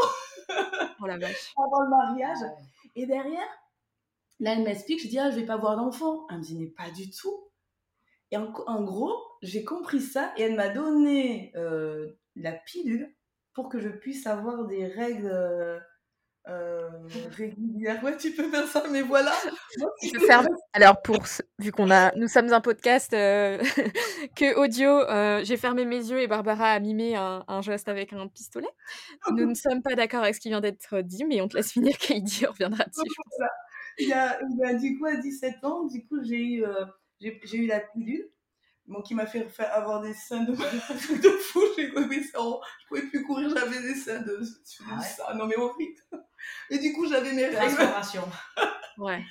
Oh 1.03 1.07
la 1.07 1.19
vache. 1.19 1.53
avant 1.57 1.83
le 1.83 1.91
mariage. 1.91 2.39
Et 2.95 3.07
derrière, 3.07 3.49
là, 4.41 4.53
elle 4.53 4.63
m'explique, 4.63 5.03
je 5.03 5.09
dis, 5.09 5.19
ah, 5.19 5.31
je 5.31 5.37
vais 5.37 5.47
pas 5.47 5.55
avoir 5.55 5.77
d'enfant. 5.77 6.27
Elle 6.31 6.39
me 6.39 6.43
dit, 6.43 6.57
mais 6.57 6.67
pas 6.67 6.91
du 6.91 7.11
tout. 7.11 7.49
Et 8.31 8.37
en, 8.37 8.53
en 8.67 8.83
gros, 8.83 9.15
j'ai 9.43 9.65
compris 9.65 10.01
ça 10.01 10.33
et 10.37 10.43
elle 10.43 10.55
m'a 10.55 10.69
donné 10.69 11.53
euh, 11.57 12.13
la 12.37 12.53
pilule 12.53 13.15
pour 13.53 13.69
que 13.69 13.81
je 13.81 13.89
puisse 13.89 14.27
avoir 14.27 14.67
des 14.67 14.87
règles 14.87 15.85
euh, 16.49 16.89
régulières. 17.37 18.03
Ouais, 18.03 18.17
tu 18.17 18.33
peux 18.33 18.51
faire 18.51 18.67
ça, 18.67 18.83
mais 18.91 19.03
voilà. 19.03 19.33
Faire- 20.27 20.47
Alors, 20.73 21.01
pour 21.03 21.19
vu 21.59 21.71
qu'on 21.73 21.91
a, 21.91 22.13
nous 22.17 22.27
sommes 22.29 22.53
un 22.53 22.61
podcast 22.61 23.13
euh, 23.15 23.59
que 24.37 24.57
audio, 24.57 24.89
euh, 24.91 25.43
j'ai 25.45 25.57
fermé 25.57 25.85
mes 25.85 25.99
yeux 25.99 26.21
et 26.21 26.27
Barbara 26.27 26.71
a 26.73 26.81
mimé 26.81 27.15
un, 27.17 27.45
un 27.47 27.63
geste 27.63 27.89
avec 27.89 28.13
un 28.13 28.27
pistolet. 28.29 28.69
Nous 29.31 29.47
ne 29.47 29.55
sommes 29.55 29.83
pas 29.83 29.95
d'accord 29.95 30.23
avec 30.23 30.35
ce 30.35 30.41
qui 30.41 30.49
vient 30.49 30.61
d'être 30.61 31.01
dit, 31.03 31.25
mais 31.25 31.41
on 31.41 31.49
te 31.49 31.57
laisse 31.57 31.73
finir, 31.73 31.97
Kaidi 31.99 32.47
reviendra 32.47 32.85
dessus. 32.85 33.03
Il 33.99 34.09
y 34.09 34.13
a, 34.13 34.39
ben, 34.59 34.77
du 34.79 34.99
coup, 34.99 35.07
à 35.07 35.17
17 35.17 35.65
ans, 35.65 35.85
du 35.85 36.05
coup, 36.07 36.23
j'ai 36.25 36.43
eu, 36.43 36.65
euh, 36.65 36.87
j'ai, 37.21 37.39
eu 37.57 37.67
la 37.67 37.81
pilule. 37.81 38.29
Bon, 38.87 39.01
qui 39.01 39.15
m'a 39.15 39.27
fait 39.27 39.45
faire 39.49 39.73
avoir 39.75 40.01
des 40.01 40.13
seins 40.13 40.43
de, 40.43 40.51
de 40.53 41.29
fou. 41.39 41.61
J'ai 41.77 41.93
on- 42.37 42.61
je 42.81 42.87
pouvais 42.89 43.03
plus 43.03 43.23
courir, 43.23 43.49
j'avais 43.57 43.81
des 43.81 43.95
seins 43.95 44.21
de, 44.23 44.39
de 44.39 44.47
Ah 44.91 44.99
ouais? 44.99 45.05
ça. 45.07 45.35
Non, 45.35 45.47
mais 45.47 45.57
horrible. 45.57 46.01
Et 46.71 46.79
du 46.79 46.93
coup, 46.93 47.07
j'avais 47.09 47.33
mes 47.33 47.47
règles. 47.47 47.77
Ouais. 48.99 49.23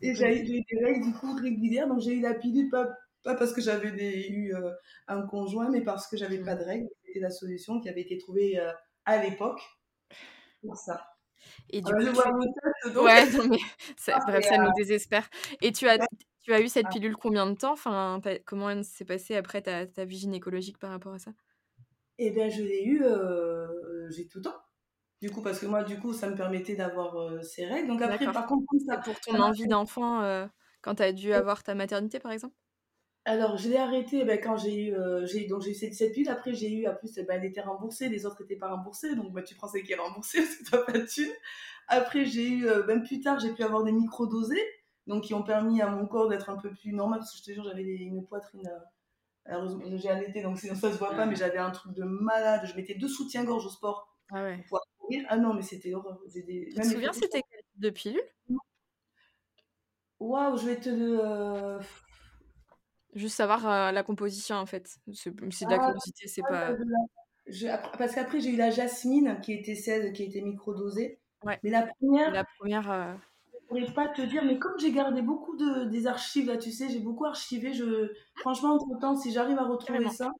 Et 0.00 0.14
j'ai 0.14 0.40
eu 0.42 0.44
des 0.62 0.84
règles, 0.84 1.04
du 1.04 1.12
coup, 1.12 1.34
régulières. 1.34 1.88
Donc, 1.88 2.00
j'ai 2.00 2.12
eu 2.14 2.20
la 2.20 2.34
pilule, 2.34 2.70
pas, 2.70 2.88
pas 3.24 3.34
parce 3.34 3.52
que 3.52 3.60
j'avais 3.60 4.28
eu 4.28 4.54
euh, 4.54 4.70
un 5.08 5.22
conjoint, 5.22 5.70
mais 5.70 5.82
parce 5.82 6.06
que 6.06 6.16
j'avais 6.16 6.38
pas 6.38 6.54
de 6.54 6.64
règles. 6.64 6.88
C'était 7.04 7.20
la 7.20 7.30
solution 7.30 7.80
qui 7.80 7.88
avait 7.88 8.02
été 8.02 8.18
trouvée 8.18 8.58
euh, 8.58 8.72
à 9.04 9.22
l'époque 9.22 9.60
pour 10.62 10.76
ça. 10.76 11.04
Et 11.70 11.80
du 11.80 11.92
Alors, 11.92 12.00
coup, 12.00 12.06
je 12.06 12.10
tu- 12.10 12.14
vois 12.16 12.32
mon 12.32 12.44
tête, 12.52 12.94
donc. 12.94 13.04
Ouais, 13.04 13.30
non, 13.30 13.48
mais 13.48 13.58
ça- 13.96 14.18
Ah, 14.20 14.24
bref, 14.26 14.44
ça 14.44 14.54
euh, 14.54 14.64
nous 14.64 14.72
désespère. 14.76 15.28
Et 15.62 15.72
tu 15.72 15.88
as, 15.88 15.98
tu 16.42 16.52
as 16.52 16.60
eu 16.60 16.68
cette 16.68 16.86
Ah. 16.88 16.92
pilule 16.92 17.16
combien 17.16 17.46
de 17.46 17.54
temps? 17.56 17.72
Enfin, 17.72 18.20
Comment 18.44 18.70
elle 18.70 18.84
s'est 18.84 19.04
passée 19.04 19.36
après 19.36 19.62
ta, 19.62 19.86
ta 19.86 20.04
vie 20.04 20.18
gynécologique 20.18 20.78
par 20.78 20.90
rapport 20.90 21.14
à 21.14 21.18
ça? 21.18 21.32
Eh 22.18 22.30
bien, 22.30 22.48
je 22.48 22.62
l'ai 22.62 22.84
eu, 22.84 23.02
euh, 23.04 24.10
j'ai 24.10 24.26
tout 24.26 24.38
le 24.38 24.44
temps. 24.44 24.56
Du 25.20 25.30
coup, 25.30 25.42
parce 25.42 25.58
que 25.60 25.66
moi, 25.66 25.82
du 25.84 25.98
coup, 25.98 26.12
ça 26.12 26.28
me 26.30 26.36
permettait 26.36 26.76
d'avoir 26.76 27.16
euh, 27.16 27.42
ces 27.42 27.66
règles. 27.66 27.88
Donc 27.88 28.02
après, 28.02 28.30
par 28.30 28.46
contre, 28.46 28.64
ça, 28.86 28.98
pour 28.98 29.20
ton 29.20 29.38
ça 29.38 29.40
envie 29.40 29.66
d'enfant, 29.66 30.22
euh, 30.22 30.46
quand 30.80 30.96
tu 30.96 31.02
as 31.02 31.12
dû 31.12 31.32
avoir 31.32 31.62
ta 31.64 31.74
maternité, 31.74 32.20
par 32.20 32.32
exemple? 32.32 32.54
Alors, 33.24 33.58
je 33.58 33.68
l'ai 33.68 33.76
arrêté 33.76 34.24
ben, 34.24 34.40
quand 34.40 34.56
j'ai 34.56 34.86
eu, 34.86 34.94
euh, 34.94 35.26
j'ai, 35.26 35.46
donc 35.46 35.60
j'ai 35.62 35.72
eu 35.72 35.74
cette, 35.74 35.94
cette 35.94 36.12
pilule. 36.14 36.30
Après, 36.30 36.54
j'ai 36.54 36.72
eu, 36.72 36.88
en 36.88 36.94
plus, 36.94 37.14
ben, 37.16 37.26
elle 37.38 37.44
était 37.44 37.60
remboursée, 37.60 38.08
les 38.08 38.24
autres 38.24 38.40
n'étaient 38.42 38.56
pas 38.56 38.70
remboursés. 38.74 39.14
Donc, 39.16 39.32
ben, 39.32 39.44
tu 39.44 39.54
prends 39.54 39.68
celle 39.68 39.82
qui 39.82 39.92
est 39.92 39.96
remboursée 39.96 40.38
parce 40.42 40.56
que 40.56 40.64
tu 40.64 40.70
n'as 40.74 40.82
pas 40.82 40.92
de 40.92 41.04
thune. 41.06 41.32
Après, 41.88 42.24
j'ai 42.26 42.48
eu, 42.48 42.66
même 42.86 43.02
plus 43.04 43.20
tard, 43.20 43.38
j'ai 43.40 43.52
pu 43.54 43.62
avoir 43.62 43.84
des 43.84 43.92
microdosés, 43.92 44.62
donc 45.06 45.24
qui 45.24 45.34
ont 45.34 45.42
permis 45.42 45.82
à 45.82 45.88
mon 45.90 46.06
corps 46.06 46.28
d'être 46.28 46.50
un 46.50 46.56
peu 46.58 46.70
plus 46.72 46.92
normal. 46.92 47.20
Parce 47.20 47.32
que 47.32 47.38
je 47.38 47.44
te 47.44 47.52
jure, 47.52 47.64
j'avais 47.64 47.84
des- 47.84 47.94
une 47.96 48.24
poitrine. 48.26 48.66
euh, 48.68 48.80
heureusement, 49.48 49.82
j'ai 49.96 50.10
allaité, 50.10 50.42
donc 50.42 50.58
sinon 50.58 50.74
ça 50.76 50.92
se 50.92 50.98
voit 50.98 51.14
pas, 51.16 51.26
mais 51.26 51.36
j'avais 51.36 51.58
un 51.58 51.70
truc 51.70 51.94
de 51.94 52.04
malade. 52.04 52.62
Je 52.66 52.74
mettais 52.76 52.94
deux 52.94 53.08
soutiens-gorge 53.08 53.66
au 53.66 53.70
sport 53.70 54.18
Ah 54.30 54.42
ouais. 54.42 54.58
pour 54.58 54.64
pouvoir 54.64 54.82
Ah 55.28 55.36
non, 55.36 55.54
mais 55.54 55.62
c'était 55.62 55.94
horreur. 55.94 56.20
Des- 56.34 56.68
Tu 56.72 56.80
te 56.80 56.86
souviens, 56.86 57.12
c'était 57.12 57.42
quel 57.50 57.60
type 57.60 57.80
de 57.80 57.90
pilule? 57.90 58.22
Waouh, 60.20 60.56
je 60.58 60.66
vais 60.66 60.76
te 60.80 60.88
le. 60.90 61.20
euh, 61.24 61.78
Juste 63.14 63.36
savoir 63.36 63.66
euh, 63.66 63.90
la 63.92 64.02
composition, 64.02 64.56
en 64.56 64.66
fait. 64.66 64.98
C'est 65.12 65.30
de 65.34 65.70
la 65.70 65.76
Ah, 65.76 65.78
curiosité, 65.78 66.28
c'est 66.28 66.42
pas... 66.42 66.72
de 66.72 66.84
la- 66.84 66.98
je- 67.46 67.66
après- 67.66 67.96
parce 67.98 68.14
qu'après, 68.14 68.40
j'ai 68.40 68.50
eu 68.50 68.56
la 68.56 68.70
jasmine 68.70 69.40
qui 69.42 69.52
était 69.54 69.74
celle 69.74 70.12
qui 70.12 70.24
était 70.24 70.42
microdosée. 70.42 71.18
Ouais. 71.44 71.58
Mais 71.62 71.70
la 71.70 71.86
première, 71.86 72.32
La 72.32 72.44
première... 72.58 72.90
euh, 72.90 73.14
je 73.54 73.66
pourrais 73.68 73.92
pas 73.94 74.08
te 74.08 74.22
dire, 74.22 74.44
mais 74.44 74.58
comme 74.58 74.78
j'ai 74.78 74.92
gardé 74.92 75.22
beaucoup 75.22 75.56
de, 75.56 75.84
des 75.84 76.06
archives, 76.06 76.46
là, 76.46 76.56
tu 76.56 76.70
sais, 76.70 76.88
j'ai 76.88 77.00
beaucoup 77.00 77.24
archivé. 77.24 77.72
Je... 77.72 78.12
Franchement, 78.36 78.74
entre 78.74 78.98
temps, 79.00 79.16
si 79.16 79.32
j'arrive 79.32 79.58
à 79.58 79.64
retrouver 79.64 80.08
ça, 80.08 80.30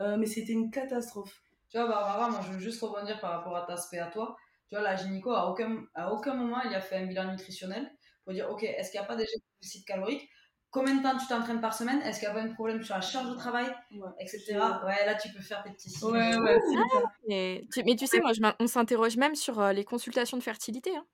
euh, 0.00 0.16
mais 0.18 0.26
c'était 0.26 0.52
une 0.54 0.70
catastrophe. 0.70 1.42
Tu 1.76 1.82
vois, 1.82 1.90
Barbara, 1.90 2.30
moi, 2.30 2.40
je 2.42 2.52
veux 2.52 2.58
juste 2.58 2.80
rebondir 2.80 3.20
par 3.20 3.32
rapport 3.32 3.54
à 3.54 3.66
ta 3.66 3.74
aspect 3.74 3.98
à 3.98 4.06
toi. 4.06 4.34
Tu 4.70 4.74
vois, 4.74 4.82
la 4.82 4.96
gynéco, 4.96 5.30
à 5.32 5.50
aucun, 5.50 5.84
à 5.94 6.10
aucun 6.10 6.32
moment, 6.32 6.62
il 6.64 6.74
a 6.74 6.80
fait 6.80 6.96
un 6.96 7.04
bilan 7.04 7.30
nutritionnel 7.30 7.90
pour 8.24 8.32
dire, 8.32 8.48
OK, 8.50 8.62
est-ce 8.62 8.90
qu'il 8.90 8.98
n'y 8.98 9.04
a 9.04 9.06
pas 9.06 9.14
déjà 9.14 9.30
de 9.36 9.42
déficit 9.60 9.86
calorique? 9.86 10.26
Combien 10.70 10.94
de 10.94 11.02
temps 11.02 11.18
tu 11.18 11.26
t'entraînes 11.26 11.60
par 11.60 11.74
semaine? 11.74 12.00
Est-ce 12.00 12.18
qu'il 12.20 12.30
n'y 12.30 12.34
a 12.34 12.40
pas 12.40 12.48
un 12.48 12.54
problème 12.54 12.82
sur 12.82 12.94
la 12.94 13.02
charge 13.02 13.28
de 13.28 13.34
travail? 13.34 13.66
Ouais. 13.92 14.08
Etc. 14.20 14.86
Ouais, 14.86 15.04
là, 15.04 15.16
tu 15.16 15.28
peux 15.34 15.42
faire 15.42 15.62
tes 15.64 15.70
petits 15.70 15.90
signes. 15.90 16.12
Ouais, 16.12 16.36
ouais, 17.28 17.66
tu- 17.70 17.82
mais 17.84 17.94
tu 17.96 18.06
sais, 18.06 18.20
moi, 18.20 18.32
je 18.32 18.40
on 18.58 18.66
s'interroge 18.66 19.18
même 19.18 19.34
sur 19.34 19.60
euh, 19.60 19.72
les 19.74 19.84
consultations 19.84 20.38
de 20.38 20.42
fertilité. 20.42 20.96
hein. 20.96 21.06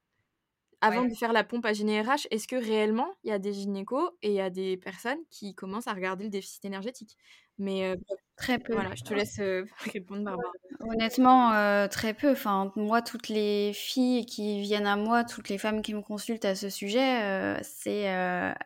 Avant 0.80 1.02
Ouais. 1.02 1.08
de 1.08 1.14
faire 1.14 1.32
la 1.32 1.44
pompe 1.44 1.64
à 1.64 1.72
GNRH, 1.74 2.26
est-ce 2.32 2.48
que 2.48 2.56
réellement, 2.56 3.14
il 3.24 3.30
y 3.30 3.32
a 3.32 3.38
des 3.38 3.52
gynécos 3.52 4.10
et 4.22 4.28
il 4.30 4.34
y 4.34 4.40
a 4.40 4.50
des 4.50 4.76
personnes 4.76 5.20
qui 5.30 5.54
commencent 5.54 5.86
à 5.86 5.92
regarder 5.92 6.24
le 6.24 6.30
déficit 6.30 6.64
énergétique? 6.64 7.16
Mais 7.62 7.96
Très 8.36 8.58
peu. 8.58 8.72
voilà, 8.72 8.90
je 8.96 9.02
te 9.02 9.14
laisse 9.14 9.38
répondre, 9.94 10.24
Barbara. 10.24 10.50
Honnêtement, 10.80 11.88
très 11.88 12.12
peu. 12.12 12.32
Enfin, 12.32 12.72
moi, 12.76 13.02
toutes 13.02 13.28
les 13.28 13.72
filles 13.72 14.26
qui 14.26 14.60
viennent 14.60 14.86
à 14.86 14.96
moi, 14.96 15.22
toutes 15.22 15.48
les 15.48 15.58
femmes 15.58 15.80
qui 15.80 15.94
me 15.94 16.02
consultent 16.02 16.44
à 16.44 16.54
ce 16.54 16.68
sujet, 16.68 17.56
c'est 17.62 18.06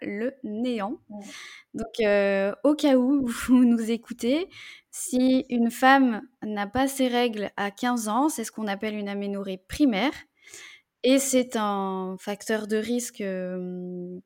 le 0.01 0.35
néant. 0.45 0.99
Donc, 1.75 2.01
au 2.65 2.75
cas 2.75 2.97
où 2.97 3.27
vous 3.49 3.65
nous 3.65 3.91
écoutez, 3.91 4.49
si 4.99 5.45
une 5.51 5.71
femme 5.71 6.23
n'a 6.43 6.67
pas 6.67 6.89
ses 6.89 7.09
règles 7.09 7.51
à 7.59 7.71
15 7.71 8.09
ans, 8.09 8.29
c'est 8.31 8.45
ce 8.45 8.51
qu'on 8.51 8.67
appelle 8.67 8.95
une 8.95 9.11
aménorrhée 9.11 9.59
primaire. 9.69 10.13
Et 11.03 11.19
c'est 11.19 11.55
un 11.57 12.17
facteur 12.19 12.67
de 12.67 12.79
risque 12.79 13.21
euh, 13.21 14.19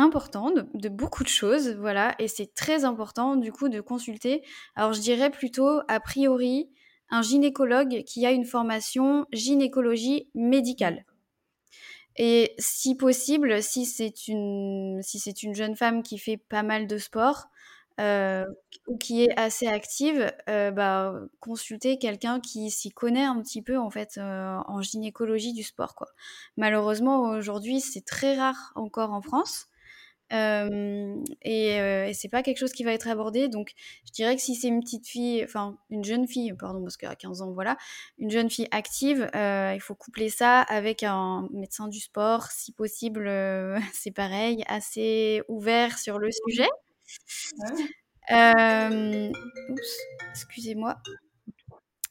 important 0.00 0.50
de, 0.50 0.88
beaucoup 0.88 1.22
de 1.22 1.28
choses, 1.28 1.70
voilà, 1.76 2.14
et 2.18 2.28
c'est 2.28 2.54
très 2.54 2.84
important 2.84 3.36
du 3.36 3.52
coup 3.52 3.68
de 3.68 3.80
consulter. 3.80 4.42
Alors 4.74 4.92
je 4.92 5.00
dirais 5.00 5.30
plutôt 5.30 5.80
a 5.88 6.00
priori 6.00 6.70
un 7.10 7.22
gynécologue 7.22 8.04
qui 8.04 8.26
a 8.26 8.30
une 8.30 8.44
formation 8.44 9.26
gynécologie 9.32 10.28
médicale. 10.34 11.04
Et 12.16 12.54
si 12.58 12.96
possible, 12.96 13.62
si 13.62 13.86
c'est 13.86 14.28
une, 14.28 15.00
si 15.02 15.18
c'est 15.18 15.42
une 15.42 15.54
jeune 15.54 15.76
femme 15.76 16.02
qui 16.02 16.18
fait 16.18 16.36
pas 16.36 16.62
mal 16.62 16.86
de 16.86 16.98
sport 16.98 17.46
euh, 18.00 18.44
ou 18.86 18.96
qui 18.96 19.24
est 19.24 19.38
assez 19.38 19.66
active, 19.66 20.32
euh, 20.48 20.70
bah, 20.70 21.14
consulter 21.38 21.98
quelqu'un 21.98 22.40
qui 22.40 22.70
s'y 22.70 22.90
connaît 22.90 23.24
un 23.24 23.40
petit 23.40 23.62
peu 23.62 23.78
en 23.78 23.90
fait 23.90 24.18
euh, 24.18 24.58
en 24.66 24.80
gynécologie 24.80 25.52
du 25.52 25.62
sport. 25.62 25.94
Quoi. 25.94 26.08
Malheureusement, 26.56 27.30
aujourd'hui, 27.30 27.80
c'est 27.80 28.04
très 28.04 28.36
rare 28.36 28.72
encore 28.74 29.12
en 29.12 29.22
France. 29.22 29.69
Euh, 30.32 31.16
et, 31.42 31.80
euh, 31.80 32.06
et 32.06 32.14
c'est 32.14 32.28
pas 32.28 32.42
quelque 32.42 32.58
chose 32.58 32.72
qui 32.72 32.84
va 32.84 32.92
être 32.92 33.08
abordé. 33.08 33.48
Donc, 33.48 33.72
je 34.06 34.12
dirais 34.12 34.36
que 34.36 34.42
si 34.42 34.54
c'est 34.54 34.68
une 34.68 34.80
petite 34.80 35.06
fille, 35.06 35.42
enfin 35.44 35.78
une 35.90 36.04
jeune 36.04 36.26
fille, 36.26 36.52
pardon, 36.58 36.82
parce 36.82 36.96
qu'à 36.96 37.14
15 37.14 37.42
ans, 37.42 37.52
voilà, 37.52 37.76
une 38.18 38.30
jeune 38.30 38.50
fille 38.50 38.68
active, 38.70 39.28
euh, 39.34 39.72
il 39.74 39.80
faut 39.80 39.94
coupler 39.94 40.28
ça 40.28 40.62
avec 40.62 41.02
un 41.02 41.48
médecin 41.52 41.88
du 41.88 42.00
sport, 42.00 42.50
si 42.50 42.72
possible, 42.72 43.30
c'est 43.92 44.12
pareil, 44.12 44.64
assez 44.68 45.42
ouvert 45.48 45.98
sur 45.98 46.18
le 46.18 46.30
sujet. 46.30 46.68
Oups, 49.68 49.98
excusez-moi. 50.30 50.96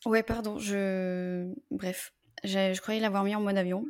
Ouais, 0.05 0.23
pardon, 0.23 0.57
je. 0.59 1.53
Bref, 1.71 2.13
je, 2.43 2.73
je 2.73 2.81
croyais 2.81 2.99
l'avoir 2.99 3.23
mis 3.23 3.35
en 3.35 3.41
mode 3.41 3.57
avion. 3.57 3.85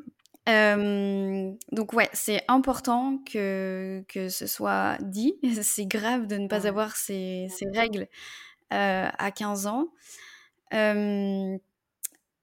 Euh, 0.49 1.51
donc 1.71 1.93
ouais, 1.93 2.09
c'est 2.13 2.43
important 2.47 3.19
que, 3.31 4.03
que 4.07 4.29
ce 4.29 4.47
soit 4.47 4.97
dit. 5.01 5.35
C'est 5.61 5.85
grave 5.85 6.27
de 6.27 6.37
ne 6.37 6.47
pas 6.47 6.67
avoir 6.67 6.95
ces, 6.95 7.47
ces 7.49 7.65
règles 7.73 8.07
euh, 8.73 9.07
à 9.17 9.31
15 9.31 9.67
ans. 9.67 9.87
Euh, 10.73 11.57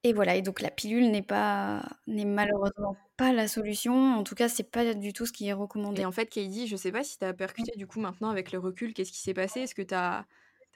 et 0.05 0.13
voilà, 0.13 0.37
et 0.37 0.43
donc 0.43 0.61
la 0.61 0.71
pilule 0.71 1.11
n'est 1.11 1.23
pas 1.23 1.83
n'est 2.07 2.25
malheureusement 2.25 2.97
pas 3.17 3.33
la 3.33 3.49
solution. 3.49 4.15
En 4.15 4.23
tout 4.23 4.37
cas, 4.37 4.49
c'est 4.49 4.71
pas 4.71 4.95
du 4.95 5.13
tout 5.13 5.27
ce 5.27 5.33
qui 5.33 5.49
est 5.49 5.53
recommandé. 5.53 6.03
Et 6.03 6.05
en 6.05 6.13
fait, 6.13 6.27
Katie, 6.27 6.69
je 6.69 6.77
sais 6.77 6.93
pas 6.93 7.03
si 7.03 7.19
tu 7.19 7.25
as 7.25 7.33
percuté 7.33 7.73
du 7.77 7.87
coup 7.89 7.99
maintenant 8.01 8.31
avec 8.31 8.53
le 8.53 8.59
recul, 8.61 8.95
qu'est-ce 8.95 9.11
qui 9.11 9.21
s'est 9.21 9.35
passé? 9.35 9.61
Est-ce 9.61 9.75
que 9.75 9.83
tu 9.83 9.95
as, 9.95 10.27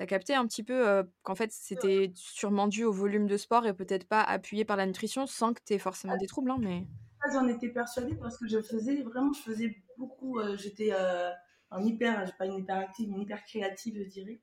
capté 0.09 0.35
un 0.35 0.47
petit 0.47 0.63
peu 0.63 0.89
euh, 0.89 1.03
qu'en 1.23 1.35
fait 1.35 1.53
c'était 1.53 2.11
sûrement 2.15 2.69
dû 2.69 2.85
au 2.85 2.93
volume 2.93 3.27
de 3.27 3.37
sport 3.37 3.67
et 3.67 3.75
peut-être 3.75 4.09
pas 4.09 4.23
appuyé 4.23 4.65
par 4.65 4.79
la 4.79 4.87
nutrition 4.87 5.27
sans 5.27 5.53
que 5.53 5.61
tu 5.65 5.75
aies 5.75 5.79
forcément 5.79 6.17
des 6.17 6.27
troubles, 6.27 6.51
hein, 6.51 6.57
mais 6.59 6.87
j'en 7.33 7.47
étais 7.49 7.69
persuadée 7.69 8.15
parce 8.17 8.39
que 8.39 8.47
je 8.49 8.61
faisais 8.63 9.03
vraiment, 9.03 9.33
je 9.33 9.41
faisais 9.43 9.77
beaucoup. 9.99 10.39
euh, 10.39 10.57
J'étais 10.57 10.91
euh, 10.93 11.31
en 11.71 11.83
hyper, 11.85 12.37
pas 12.37 12.47
une 12.47 12.55
hyper 12.59 12.79
active, 12.79 13.11
une 13.11 13.21
hyper 13.21 13.45
créative, 13.45 13.97
je 14.03 14.09
dirais. 14.09 14.41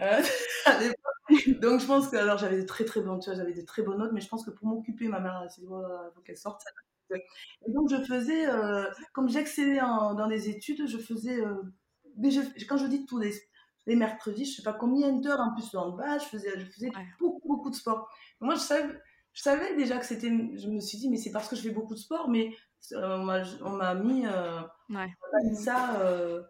Euh. 0.00 0.22
Donc 1.60 1.80
je 1.80 1.86
pense 1.86 2.08
que 2.08 2.16
alors 2.16 2.38
j'avais 2.38 2.58
de 2.60 2.66
très 2.66 2.84
très 2.84 3.00
bonnes, 3.02 3.20
j'avais 3.22 3.52
de 3.52 3.62
très 3.62 3.82
bonnes 3.82 3.98
notes, 3.98 4.12
mais 4.12 4.20
je 4.20 4.28
pense 4.28 4.44
que 4.44 4.50
pour 4.50 4.66
m'occuper, 4.68 5.08
ma 5.08 5.20
mère 5.20 5.44
s'est 5.50 5.60
dit 5.62 5.66
Ouais, 5.66 5.82
faut 6.14 6.20
qu'elle 6.22 6.36
sorte. 6.38 6.62
Et 7.66 7.72
donc 7.72 7.90
je 7.90 7.96
faisais, 8.04 8.48
euh, 8.48 8.84
comme 9.12 9.28
j'excellais 9.28 9.78
dans 9.78 10.26
les 10.28 10.48
études, 10.48 10.86
je 10.86 10.98
faisais, 10.98 11.40
euh, 11.40 11.54
mais 12.16 12.30
je- 12.30 12.66
quand 12.66 12.76
je 12.76 12.86
dis 12.86 13.06
tous 13.06 13.18
les, 13.18 13.32
les 13.86 13.96
mercredis, 13.96 14.44
je 14.44 14.56
sais 14.56 14.62
pas 14.62 14.72
combien 14.74 15.12
d'heures 15.12 15.40
en 15.40 15.54
plus 15.54 15.74
en 15.74 15.90
bas, 15.92 16.18
je 16.18 16.24
faisais, 16.26 16.58
je 16.58 16.64
faisais 16.66 16.88
Ouais. 16.94 17.06
beaucoup 17.18 17.40
beaucoup 17.48 17.70
de 17.70 17.74
sport. 17.76 18.08
Moi 18.40 18.54
je 18.54 18.60
savais, 18.60 18.94
je 19.38 19.44
savais 19.44 19.76
déjà 19.76 19.98
que 19.98 20.04
c'était, 20.04 20.30
je 20.30 20.66
me 20.66 20.80
suis 20.80 20.98
dit 20.98 21.08
mais 21.08 21.16
c'est 21.16 21.30
parce 21.30 21.48
que 21.48 21.54
je 21.54 21.62
fais 21.62 21.70
beaucoup 21.70 21.94
de 21.94 22.00
sport, 22.00 22.28
mais 22.28 22.50
euh, 22.92 23.18
on 23.18 23.22
m'a 23.22 23.42
on 23.62 23.70
m'a 23.70 23.94
mis, 23.94 24.26
euh, 24.26 24.60
ouais. 24.62 24.66
on 24.90 24.96
m'a 24.96 25.48
mis 25.48 25.54
ça 25.54 26.00
euh, 26.00 26.42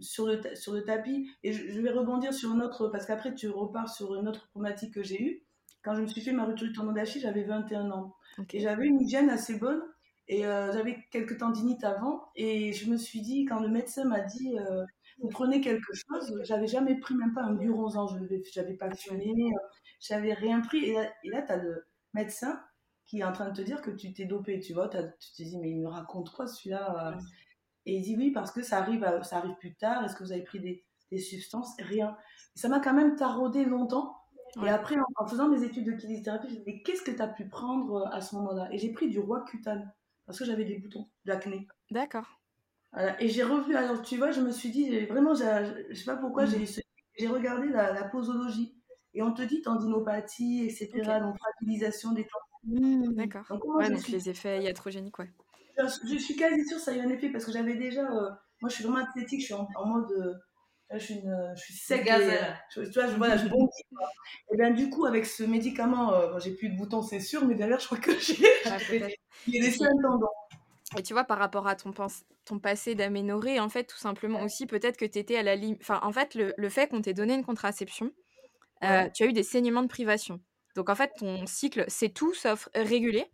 sur 0.00 0.28
le 0.28 0.40
sur 0.54 0.74
le 0.74 0.84
tapis. 0.84 1.28
Et 1.42 1.52
je, 1.52 1.72
je 1.72 1.80
vais 1.80 1.90
rebondir 1.90 2.32
sur 2.32 2.52
une 2.52 2.62
autre 2.62 2.86
parce 2.86 3.04
qu'après 3.04 3.34
tu 3.34 3.48
repars 3.48 3.92
sur 3.92 4.14
une 4.14 4.28
autre 4.28 4.48
problématique 4.50 4.94
que 4.94 5.02
j'ai 5.02 5.20
eue. 5.20 5.42
Quand 5.82 5.96
je 5.96 6.02
me 6.02 6.06
suis 6.06 6.20
fait 6.20 6.30
ma 6.30 6.44
rupture 6.44 6.68
du 6.68 6.72
tendon 6.72 6.92
d'Achille, 6.92 7.20
j'avais 7.20 7.42
21 7.42 7.90
ans. 7.90 8.14
Et 8.52 8.60
j'avais 8.60 8.86
une 8.86 9.00
hygiène 9.00 9.28
assez 9.28 9.58
bonne. 9.58 9.82
Et 10.28 10.42
j'avais 10.42 11.04
quelques 11.10 11.38
tendinites 11.38 11.82
avant. 11.82 12.28
Et 12.36 12.72
je 12.72 12.88
me 12.88 12.96
suis 12.96 13.20
dit, 13.22 13.44
quand 13.44 13.60
le 13.60 13.68
médecin 13.68 14.04
m'a 14.04 14.20
dit, 14.20 14.56
vous 15.18 15.28
prenez 15.28 15.60
quelque 15.60 15.92
chose, 15.92 16.40
j'avais 16.44 16.68
jamais 16.68 16.98
pris 17.00 17.14
même 17.16 17.34
pas 17.34 17.42
un 17.42 17.54
buronzan. 17.54 18.06
Je 18.06 18.14
n'avais 18.18 18.40
j'avais 18.52 18.74
pas 18.74 18.90
fumé, 18.94 19.34
j'avais 20.00 20.32
rien 20.32 20.60
pris. 20.60 20.84
Et 20.84 20.92
là, 20.94 21.12
et 21.24 21.28
là 21.28 21.42
tu 21.42 21.52
as 21.52 21.56
le 21.56 21.84
médecin 22.14 22.62
qui 23.06 23.20
est 23.20 23.24
en 23.24 23.32
train 23.32 23.50
de 23.50 23.54
te 23.56 23.60
dire 23.62 23.82
que 23.82 23.90
tu 23.90 24.12
t'es 24.14 24.24
dopé. 24.24 24.60
Tu 24.60 24.72
vois, 24.72 24.88
tu 24.88 24.98
te 24.98 25.42
dis, 25.42 25.58
mais 25.58 25.70
il 25.70 25.80
me 25.80 25.88
raconte 25.88 26.30
quoi 26.30 26.46
celui-là 26.46 27.12
euh? 27.14 27.20
Et 27.86 27.96
il 27.96 28.02
dit, 28.02 28.16
oui, 28.16 28.30
parce 28.30 28.50
que 28.50 28.62
ça 28.62 28.78
arrive, 28.78 29.04
à- 29.04 29.22
ça 29.22 29.36
arrive 29.38 29.56
plus 29.56 29.74
tard. 29.74 30.02
Est-ce 30.04 30.16
que 30.16 30.24
vous 30.24 30.32
avez 30.32 30.42
pris 30.44 30.58
des, 30.60 30.86
des 31.10 31.18
substances? 31.18 31.74
Rien. 31.80 32.16
Et 32.56 32.58
ça 32.58 32.68
m'a 32.68 32.80
quand 32.80 32.94
même 32.94 33.14
taraudé 33.16 33.64
longtemps. 33.66 34.16
Et 34.64 34.68
après, 34.68 34.96
en, 34.96 35.04
en 35.16 35.26
faisant 35.26 35.48
mes 35.48 35.62
études 35.64 35.84
de 35.84 35.92
kinésithérapie, 35.92 36.48
je 36.48 36.54
me 36.60 36.62
mais 36.64 36.80
qu'est-ce 36.82 37.02
que 37.02 37.10
tu 37.10 37.20
as 37.20 37.28
pu 37.28 37.48
prendre 37.48 37.94
euh, 38.06 38.16
à 38.16 38.20
ce 38.20 38.36
moment-là? 38.36 38.68
Et 38.72 38.78
j'ai 38.78 38.92
pris 38.92 39.08
du 39.10 39.18
Roaccutane, 39.18 39.92
parce 40.26 40.38
que 40.38 40.44
j'avais 40.44 40.64
des 40.64 40.78
boutons, 40.78 41.10
de 41.24 41.32
l'acné. 41.32 41.66
D'accord. 41.90 42.40
Voilà. 42.92 43.20
Et 43.20 43.28
j'ai 43.28 43.42
revu, 43.42 43.74
alors 43.74 44.00
tu 44.02 44.16
vois, 44.16 44.30
je 44.30 44.40
me 44.40 44.52
suis 44.52 44.70
dit, 44.70 45.04
vraiment, 45.06 45.34
je 45.34 45.92
sais 45.92 46.04
pas 46.04 46.16
pourquoi, 46.16 46.44
Mm. 46.46 46.64
j'ai 47.18 47.26
regardé 47.26 47.68
la, 47.68 47.92
la 47.92 48.04
posologie. 48.04 48.80
Et 49.14 49.22
on 49.22 49.32
te 49.32 49.42
dit 49.42 49.62
tendinopathie, 49.62 50.64
etc., 50.64 50.90
Ok. 50.96 51.22
donc 51.22 51.36
fragilisation 51.38 52.12
des 52.12 52.24
tendons. 52.26 52.80
Mmh. 52.80 53.12
D'accord. 53.14 53.44
Donc, 53.48 53.64
moi, 53.64 53.76
Ouais, 53.76 53.84
je 53.86 53.90
donc 53.92 54.02
suis 54.02 54.12
les 54.12 54.28
effets 54.28 54.62
iatrogéniques, 54.62 55.18
ouais. 55.18 55.30
je, 55.78 55.84
je 56.12 56.18
suis 56.18 56.34
quasi 56.36 56.64
sûre 56.66 56.78
que 56.78 56.82
ça 56.82 56.90
a 56.92 56.94
eu 56.94 57.00
un 57.00 57.10
effet 57.10 57.28
parce 57.30 57.44
que 57.44 57.52
j'avais 57.52 57.74
déjà. 57.76 58.02
euh, 58.10 58.30
moi, 58.60 58.68
je 58.70 58.74
suis 58.74 58.84
vraiment 58.84 59.04
athlétique, 59.04 59.40
je 59.40 59.46
suis 59.46 59.54
en, 59.54 59.68
en 59.76 59.86
mode. 59.86 60.10
euh, 60.12 60.34
je 60.92 60.98
suis, 60.98 61.14
une, 61.14 61.28
euh, 61.30 61.54
je 61.56 61.62
suis 61.62 61.74
sec. 61.74 62.02
et, 62.02 62.04
Gazelle. 62.04 62.56
je- 62.74 62.82
tu 62.82 62.90
vois, 62.92 63.06
je, 63.08 63.16
voilà, 63.16 63.36
je 63.36 63.48
bondis. 63.48 63.82
quoi. 63.96 64.08
Et 64.52 64.56
bien, 64.56 64.70
du 64.70 64.90
coup, 64.90 65.06
avec 65.06 65.26
ce 65.26 65.42
médicament, 65.42 66.12
euh, 66.14 66.32
bon, 66.32 66.38
j'ai 66.38 66.52
plus 66.52 66.68
de 66.68 66.76
boutons, 66.76 67.02
c'est 67.02 67.20
sûr, 67.20 67.44
mais 67.44 67.54
derrière, 67.54 67.80
je 67.80 67.86
crois 67.86 67.98
que 67.98 68.12
j'ai. 68.20 68.36
Peut-être. 68.88 69.14
Il 69.46 69.54
y 69.56 69.60
a 69.60 69.64
laissé 69.64 69.84
un 69.84 70.02
tendon. 70.02 70.26
Et 70.96 71.02
tu 71.02 71.12
vois, 71.12 71.24
par 71.24 71.38
rapport 71.38 71.66
à 71.66 71.74
ton, 71.74 71.92
passé 72.60 72.94
d'aménorrhée, 72.94 73.58
en 73.58 73.68
fait, 73.68 73.84
tout 73.84 73.96
simplement 73.98 74.42
aussi, 74.42 74.66
peut-être 74.66 74.96
que 74.96 75.04
tu 75.06 75.18
étais 75.18 75.36
à 75.36 75.42
la 75.42 75.56
limite. 75.56 75.80
Enfin, 75.82 75.98
en 76.02 76.12
fait, 76.12 76.34
le, 76.34 76.54
le 76.56 76.68
fait 76.68 76.86
qu'on 76.88 77.00
t'ait 77.02 77.14
donné 77.14 77.34
une 77.34 77.44
contraception, 77.44 78.06
euh, 78.06 78.10
Ouais. 78.90 79.10
tu 79.12 79.22
as 79.24 79.26
eu 79.26 79.32
des 79.32 79.42
saignements 79.42 79.82
de 79.82 79.88
privation. 79.88 80.40
Donc, 80.76 80.90
en 80.90 80.94
fait, 80.94 81.12
ton 81.18 81.46
cycle, 81.46 81.84
c'est 81.88 82.08
tout 82.10 82.34
sauf 82.34 82.68
régulé. 82.74 83.26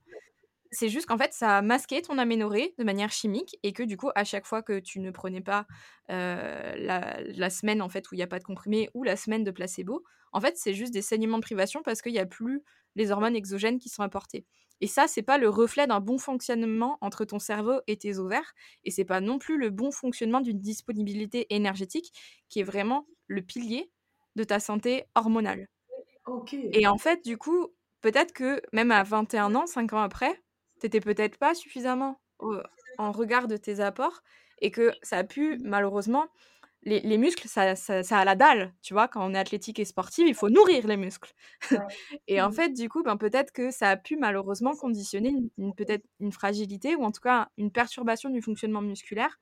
C'est 0.73 0.89
juste 0.89 1.07
qu'en 1.07 1.19
fait, 1.19 1.33
ça 1.33 1.59
a 1.59 1.63
masqué 1.63 2.01
ton 2.01 2.17
aménorrhée 2.19 2.75
de 2.79 2.85
manière 2.85 3.11
chimique 3.11 3.59
et 3.65 3.73
que 3.73 3.83
du 3.83 3.97
coup, 3.97 4.11
à 4.15 4.23
chaque 4.23 4.47
fois 4.47 4.63
que 4.63 4.79
tu 4.79 5.01
ne 5.01 5.11
prenais 5.11 5.41
pas 5.41 5.67
euh, 6.11 6.75
la, 6.77 7.21
la 7.23 7.51
semaine 7.51 7.83
en 7.83 7.89
fait 7.89 8.09
où 8.11 8.15
il 8.15 8.19
n'y 8.19 8.23
a 8.23 8.29
pas 8.29 8.39
de 8.39 8.45
comprimé 8.45 8.89
ou 8.95 9.03
la 9.03 9.17
semaine 9.17 9.43
de 9.43 9.51
placebo, 9.51 10.05
en 10.33 10.41
fait, 10.41 10.57
c'est 10.57 10.75
juste 10.75 10.93
des 10.93 11.03
saignements 11.03 11.39
de 11.39 11.43
privation 11.43 11.83
parce 11.83 12.03
qu'il 12.03 12.13
n'y 12.13 12.21
a 12.21 12.27
plus 12.27 12.63
les 12.95 13.11
hormones 13.11 13.35
exogènes 13.35 13.79
qui 13.79 13.89
sont 13.89 14.03
apportées. 14.03 14.47
Et 14.81 14.87
ça, 14.87 15.07
c'est 15.09 15.23
pas 15.23 15.39
le 15.39 15.49
reflet 15.49 15.87
d'un 15.87 16.01
bon 16.01 16.19
fonctionnement 16.19 16.99
entre 17.01 17.25
ton 17.25 17.39
cerveau 17.39 17.81
et 17.87 17.97
tes 17.97 18.19
ovaires, 18.19 18.55
et 18.85 18.91
c'est 18.91 19.05
pas 19.05 19.21
non 19.21 19.39
plus 19.39 19.59
le 19.59 19.71
bon 19.71 19.91
fonctionnement 19.91 20.41
d'une 20.41 20.61
disponibilité 20.61 21.47
énergétique 21.55 22.13
qui 22.49 22.61
est 22.61 22.65
vraiment 22.65 23.07
le 23.27 23.43
pilier 23.43 23.91
de 24.37 24.45
ta 24.45 24.61
santé 24.61 25.05
hormonale. 25.15 25.69
Et 26.73 26.87
en 26.87 26.99
fait, 26.99 27.25
du 27.25 27.37
coup, 27.39 27.69
peut-être 28.01 28.33
que 28.33 28.63
même 28.73 28.91
à 28.91 29.03
21 29.03 29.55
ans, 29.55 29.67
5 29.67 29.93
ans 29.93 30.01
après, 30.03 30.43
t'étais 30.81 31.01
peut-être 31.01 31.39
pas 31.39 31.55
suffisamment 31.55 32.21
en 32.99 33.13
regard 33.13 33.49
de 33.49 33.57
tes 33.57 33.81
apports 33.81 34.23
et 34.61 34.71
que 34.71 34.93
ça 35.03 35.19
a 35.19 35.25
pu, 35.25 35.59
malheureusement, 35.65 36.29
les, 36.85 37.01
les 37.01 37.19
muscles, 37.19 37.49
ça, 37.49 37.77
ça, 37.77 38.03
ça 38.05 38.19
a 38.21 38.25
la 38.25 38.37
dalle, 38.37 38.75
tu 38.83 38.95
vois, 38.95 39.09
quand 39.09 39.25
on 39.29 39.35
est 39.35 39.39
athlétique 39.39 39.79
et 39.81 39.85
sportif, 39.87 40.27
il 40.29 40.35
faut 40.35 40.51
nourrir 40.51 40.87
les 40.87 40.97
muscles. 40.97 41.33
et 42.29 42.43
en 42.43 42.53
fait, 42.53 42.71
du 42.71 42.89
coup, 42.89 43.03
ben, 43.03 43.17
peut-être 43.19 43.53
que 43.53 43.71
ça 43.71 43.91
a 43.91 43.97
pu 43.99 44.17
malheureusement 44.17 44.75
conditionner 44.77 45.31
une, 45.31 45.51
une- 45.59 45.75
peut-être 45.75 46.05
une 46.21 46.33
fragilité 46.33 46.97
ou 46.97 47.05
en 47.05 47.13
tout 47.13 47.21
cas 47.23 47.49
une 47.59 47.73
perturbation 47.73 48.31
du 48.31 48.43
fonctionnement 48.43 48.83
musculaire. 48.83 49.39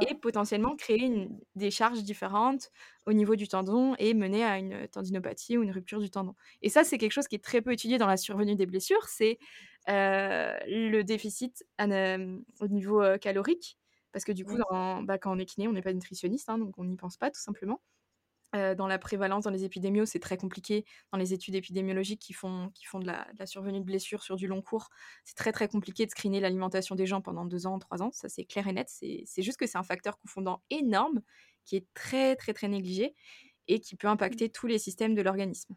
Et 0.00 0.14
potentiellement 0.14 0.76
créer 0.76 1.04
une- 1.04 1.40
des 1.56 1.70
charges 1.70 2.02
différentes 2.02 2.70
au 3.06 3.12
niveau 3.12 3.36
du 3.36 3.48
tendon 3.48 3.94
et 3.98 4.14
mener 4.14 4.44
à 4.44 4.58
une 4.58 4.88
tendinopathie 4.88 5.58
ou 5.58 5.62
une 5.62 5.72
rupture 5.72 6.00
du 6.00 6.10
tendon. 6.10 6.34
Et 6.62 6.68
ça, 6.70 6.84
c'est 6.84 6.96
quelque 6.98 7.12
chose 7.12 7.28
qui 7.28 7.36
est 7.36 7.44
très 7.44 7.60
peu 7.62 7.72
étudié 7.72 7.98
dans 7.98 8.06
la 8.06 8.16
survenue 8.16 8.54
des 8.56 8.66
blessures, 8.66 9.04
c'est 9.08 9.38
euh, 9.88 10.56
le 10.66 11.02
déficit 11.02 11.64
au 12.60 12.68
niveau 12.68 13.02
euh, 13.02 13.18
calorique. 13.18 13.78
Parce 14.12 14.24
que 14.24 14.32
du 14.32 14.44
coup, 14.44 14.56
dans- 14.70 15.02
bah, 15.02 15.18
quand 15.18 15.32
on 15.34 15.38
est 15.38 15.46
kiné, 15.46 15.68
on 15.68 15.72
n'est 15.72 15.82
pas 15.82 15.92
nutritionniste, 15.92 16.48
hein, 16.48 16.58
donc 16.58 16.74
on 16.78 16.84
n'y 16.84 16.96
pense 16.96 17.16
pas 17.16 17.30
tout 17.30 17.40
simplement. 17.40 17.80
Euh, 18.56 18.74
dans 18.74 18.88
la 18.88 18.98
prévalence, 18.98 19.44
dans 19.44 19.50
les 19.50 19.64
épidémios, 19.64 20.06
c'est 20.06 20.18
très 20.18 20.36
compliqué. 20.36 20.84
Dans 21.12 21.18
les 21.18 21.32
études 21.32 21.54
épidémiologiques 21.54 22.20
qui 22.20 22.32
font, 22.32 22.70
qui 22.74 22.84
font 22.84 22.98
de, 22.98 23.06
la, 23.06 23.24
de 23.32 23.38
la 23.38 23.46
survenue 23.46 23.78
de 23.78 23.84
blessures 23.84 24.24
sur 24.24 24.34
du 24.36 24.48
long 24.48 24.60
cours, 24.60 24.88
c'est 25.24 25.36
très 25.36 25.52
très 25.52 25.68
compliqué 25.68 26.04
de 26.04 26.10
screener 26.10 26.40
l'alimentation 26.40 26.96
des 26.96 27.06
gens 27.06 27.20
pendant 27.20 27.44
deux 27.44 27.66
ans, 27.66 27.78
trois 27.78 28.02
ans. 28.02 28.10
Ça, 28.12 28.28
c'est 28.28 28.44
clair 28.44 28.66
et 28.66 28.72
net. 28.72 28.88
C'est 28.88 29.42
juste 29.42 29.58
que 29.58 29.66
c'est 29.66 29.78
un 29.78 29.84
facteur 29.84 30.18
confondant 30.18 30.62
énorme 30.70 31.20
qui 31.64 31.76
est 31.76 31.86
très 31.94 32.34
très 32.34 32.52
très 32.52 32.66
négligé 32.68 33.14
et 33.68 33.78
qui 33.78 33.94
peut 33.94 34.08
impacter 34.08 34.48
tous 34.50 34.66
les 34.66 34.78
systèmes 34.78 35.14
de 35.14 35.22
l'organisme. 35.22 35.76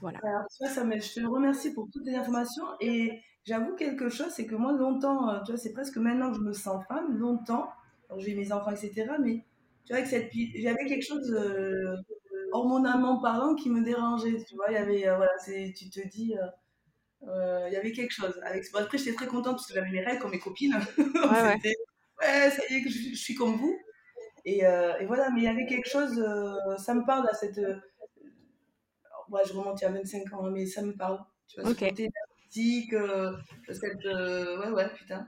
Voilà. 0.00 0.18
Alors, 0.24 0.46
tu 0.48 0.64
vois, 0.64 0.74
ça 0.74 0.84
me- 0.84 0.98
je 1.00 1.14
te 1.14 1.26
remercie 1.26 1.72
pour 1.72 1.88
toutes 1.92 2.06
les 2.06 2.14
informations 2.16 2.64
et 2.80 3.20
j'avoue 3.44 3.74
quelque 3.76 4.08
chose, 4.08 4.30
c'est 4.30 4.46
que 4.46 4.56
moi 4.56 4.72
longtemps, 4.72 5.30
euh, 5.30 5.40
tu 5.44 5.52
vois, 5.52 5.58
c'est 5.58 5.72
presque 5.72 5.96
maintenant 5.96 6.30
que 6.32 6.38
je 6.38 6.42
me 6.42 6.52
sens 6.52 6.84
femme, 6.86 7.16
longtemps, 7.16 7.70
alors 8.08 8.20
j'ai 8.20 8.34
mes 8.34 8.52
enfants, 8.52 8.72
etc. 8.72 9.16
Mais 9.20 9.44
tu 9.84 9.92
vois, 9.92 9.98
avec 9.98 10.08
cette, 10.08 10.30
j'avais 10.32 10.86
quelque 10.86 11.04
chose 11.04 11.30
euh, 11.32 11.94
hormonalement 12.52 13.20
parlant 13.20 13.54
qui 13.54 13.68
me 13.68 13.84
dérangeait, 13.84 14.42
tu 14.48 14.54
vois, 14.54 14.66
il 14.70 14.74
y 14.74 14.78
avait, 14.78 15.08
euh, 15.08 15.16
voilà, 15.16 15.32
c'est, 15.38 15.74
tu 15.76 15.90
te 15.90 16.06
dis, 16.08 16.34
euh, 17.22 17.68
il 17.68 17.72
y 17.72 17.76
avait 17.76 17.92
quelque 17.92 18.12
chose. 18.12 18.38
Avec... 18.44 18.64
Bon, 18.72 18.78
après, 18.80 18.96
j'étais 18.98 19.12
très 19.14 19.26
contente 19.26 19.56
parce 19.56 19.66
que 19.66 19.74
j'avais 19.74 19.90
mes 19.90 20.02
règles 20.02 20.20
comme 20.20 20.30
mes 20.30 20.38
copines. 20.38 20.74
Ouais, 20.98 21.42
ouais. 21.42 21.56
C'était, 21.56 21.76
ouais, 22.22 22.50
ça 22.50 22.62
y 22.70 22.76
est, 22.76 22.82
que 22.82 22.90
je, 22.90 23.10
je 23.10 23.14
suis 23.14 23.34
comme 23.34 23.56
vous. 23.56 23.76
Et, 24.46 24.58
et 24.60 25.06
voilà, 25.06 25.30
mais 25.30 25.40
il 25.40 25.44
y 25.44 25.48
avait 25.48 25.66
quelque 25.66 25.88
chose, 25.88 26.22
ça 26.78 26.94
me 26.94 27.04
parle 27.06 27.26
à 27.28 27.34
cette. 27.34 27.58
ouais, 29.30 29.42
je 29.46 29.52
remonte 29.54 29.80
il 29.80 29.84
y 29.84 29.86
a 29.86 29.90
25 29.90 30.32
ans, 30.34 30.50
mais 30.50 30.66
ça 30.66 30.82
me 30.82 30.92
parle. 30.92 31.18
Tu 31.48 31.60
vois, 31.60 31.70
Ok. 31.70 31.78
ce 31.78 31.84
côté 31.86 32.10
énergétique, 32.10 32.94
cette. 33.70 34.04
ouais, 34.04 34.70
ouais, 34.70 34.88
putain. 34.94 35.26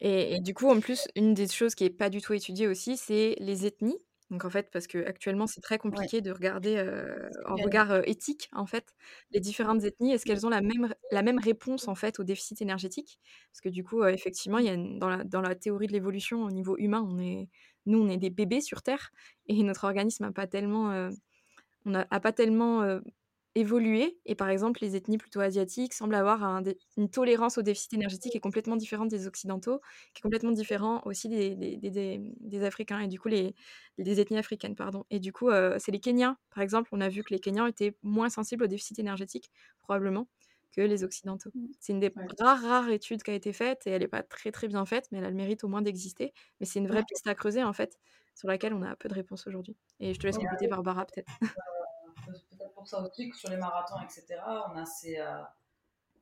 Et, 0.00 0.36
et 0.36 0.40
du 0.40 0.54
coup, 0.54 0.68
en 0.70 0.80
plus, 0.80 1.08
une 1.16 1.34
des 1.34 1.48
choses 1.48 1.74
qui 1.74 1.84
est 1.84 1.90
pas 1.90 2.10
du 2.10 2.20
tout 2.20 2.32
étudiée 2.32 2.68
aussi, 2.68 2.96
c'est 2.96 3.36
les 3.38 3.66
ethnies. 3.66 3.98
Donc 4.30 4.44
en 4.44 4.50
fait, 4.50 4.70
parce 4.72 4.88
que 4.88 5.04
actuellement, 5.06 5.46
c'est 5.46 5.60
très 5.60 5.78
compliqué 5.78 6.20
de 6.20 6.32
regarder 6.32 6.84
en 7.46 7.54
regard 7.54 8.06
éthique, 8.08 8.48
en 8.52 8.66
fait, 8.66 8.94
les 9.30 9.38
différentes 9.38 9.84
ethnies. 9.84 10.12
Est-ce 10.12 10.26
qu'elles 10.26 10.44
ont 10.44 10.50
la 10.50 10.62
même, 10.62 10.92
la 11.12 11.22
même 11.22 11.38
réponse, 11.38 11.86
en 11.86 11.94
fait, 11.94 12.18
au 12.18 12.24
déficit 12.24 12.60
énergétique? 12.60 13.20
Parce 13.52 13.60
que 13.60 13.68
du 13.68 13.84
coup, 13.84 14.04
effectivement, 14.04 14.58
il 14.58 14.66
y 14.66 14.68
a 14.68 14.74
une- 14.74 14.98
dans, 14.98 15.08
la, 15.08 15.22
dans 15.22 15.40
la 15.40 15.54
théorie 15.54 15.86
de 15.86 15.92
l'évolution, 15.92 16.42
au 16.42 16.50
niveau 16.50 16.76
humain, 16.76 17.06
on 17.08 17.18
est, 17.20 17.48
nous, 17.86 18.00
on 18.00 18.08
est 18.08 18.16
des 18.16 18.30
bébés 18.30 18.60
sur 18.60 18.82
Terre, 18.82 19.12
et 19.46 19.62
notre 19.62 19.84
organisme 19.84 20.24
n'a 20.24 20.32
pas 20.32 20.48
tellement... 20.48 21.08
on 21.84 21.94
a 21.94 22.20
pas 22.20 22.32
tellement 22.32 23.00
évolué. 23.56 24.20
Et 24.26 24.34
par 24.36 24.48
exemple, 24.50 24.80
les 24.82 24.96
ethnies 24.96 25.18
plutôt 25.18 25.40
asiatiques 25.40 25.94
semblent 25.94 26.14
avoir 26.14 26.44
un 26.44 26.62
une 26.96 27.10
tolérance 27.10 27.58
au 27.58 27.62
déficit 27.62 27.94
énergétique 27.94 28.32
qui 28.32 28.38
est 28.38 28.40
complètement 28.40 28.76
différente 28.76 29.08
des 29.08 29.26
Occidentaux, 29.26 29.80
qui 30.14 30.20
est 30.20 30.22
complètement 30.22 30.52
différent 30.52 31.02
aussi 31.06 31.28
des, 31.28 31.56
des, 31.56 31.76
des- 31.78 32.64
Africains, 32.64 33.00
et 33.00 33.08
du 33.08 33.18
coup, 33.20 33.28
les, 33.28 33.54
des 33.98 34.20
ethnies 34.20 34.38
africaines, 34.38 34.74
pardon. 34.76 35.04
Et 35.10 35.18
du 35.20 35.32
coup, 35.32 35.50
euh, 35.50 35.76
c'est 35.78 35.92
les 35.92 36.00
Kenyans, 36.00 36.36
par 36.54 36.62
exemple, 36.62 36.88
on 36.92 37.00
a 37.00 37.08
vu 37.08 37.22
que 37.22 37.32
les 37.34 37.40
Kenyans 37.40 37.66
étaient 37.66 37.96
moins 38.02 38.28
sensibles 38.30 38.64
au 38.64 38.66
déficit 38.66 38.98
énergétique, 38.98 39.50
probablement, 39.80 40.28
que 40.72 40.80
les 40.82 41.04
Occidentaux. 41.04 41.50
Mm. 41.54 41.66
C'est 41.80 41.92
une 41.92 42.00
des 42.00 42.12
Ouais. 42.16 42.26
rares, 42.40 42.62
rares 42.62 42.88
études 42.90 43.22
qui 43.22 43.30
a 43.30 43.34
été 43.34 43.52
faite, 43.52 43.86
et 43.86 43.90
elle 43.90 44.02
n'est 44.02 44.08
pas 44.08 44.22
très, 44.22 44.50
très 44.52 44.68
bien 44.68 44.84
faite, 44.86 45.08
mais 45.12 45.18
elle 45.18 45.24
a 45.24 45.30
le 45.30 45.36
mérite 45.36 45.64
au 45.64 45.68
moins 45.68 45.82
d'exister. 45.82 46.32
Mais 46.60 46.66
c'est 46.66 46.78
une 46.78 46.88
vraie 46.88 47.02
Ouais. 47.02 47.04
piste 47.04 47.26
à 47.26 47.34
creuser, 47.34 47.62
en 47.62 47.72
fait, 47.72 47.98
sur 48.34 48.48
laquelle 48.48 48.74
on 48.74 48.82
a 48.82 48.96
peu 48.96 49.08
de 49.08 49.14
réponses 49.14 49.46
aujourd'hui. 49.46 49.76
Et 50.00 50.14
je 50.14 50.18
te 50.18 50.26
laisse 50.26 50.38
compléter, 50.38 50.66
Barbara, 50.68 51.06
peut-être. 51.06 51.28
Peut-être 52.58 52.74
pour 52.74 52.88
ça 52.88 53.00
aussi 53.02 53.30
que 53.30 53.36
sur 53.36 53.50
les 53.50 53.56
marathons, 53.56 54.00
etc., 54.02 54.70
on 54.72 54.76
a 54.78 54.84
ces, 54.86 55.18
euh, 55.18 55.42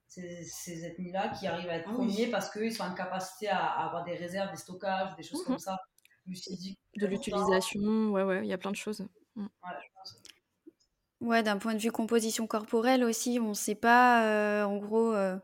ces, 0.09 0.45
ces 0.45 0.85
ethnies-là 0.87 1.31
qui 1.31 1.47
arrivent 1.47 1.69
à 1.71 1.77
être 1.77 1.89
Ah 1.89 1.95
oui. 1.99 2.07
premiers 2.07 2.31
parce 2.31 2.51
qu'ils 2.51 2.75
sont 2.75 2.85
en 2.85 2.95
capacité 2.95 3.49
à, 3.49 3.59
à 3.65 3.87
avoir 3.87 4.05
des 4.05 4.17
réserves, 4.17 4.51
des 4.51 4.57
stockages, 4.59 5.15
des 5.17 5.23
choses 5.23 5.41
Mhm. 5.41 5.47
comme 5.47 5.59
ça. 5.59 5.79
Dit 6.27 6.77
que 6.95 7.01
De 7.01 7.07
l'utilisation, 7.07 7.81
ouais, 8.11 8.23
ouais, 8.23 8.41
il 8.45 8.49
y 8.49 8.53
a 8.53 8.59
plein 8.59 8.71
de 8.71 8.77
choses. 8.77 9.07
ouais, 9.37 9.45
je 9.83 9.89
pense. 9.95 10.23
Ouais, 11.21 11.43
d'un 11.43 11.59
point 11.59 11.75
de 11.75 11.79
vue 11.79 11.91
composition 11.91 12.47
corporelle 12.47 13.03
aussi, 13.05 13.39
on 13.41 13.51
ne 13.51 13.55
sait 13.55 13.75
pas, 13.77 14.27
euh, 14.27 14.65
en 14.65 14.77
gros, 14.77 15.13
euh, 15.15 15.37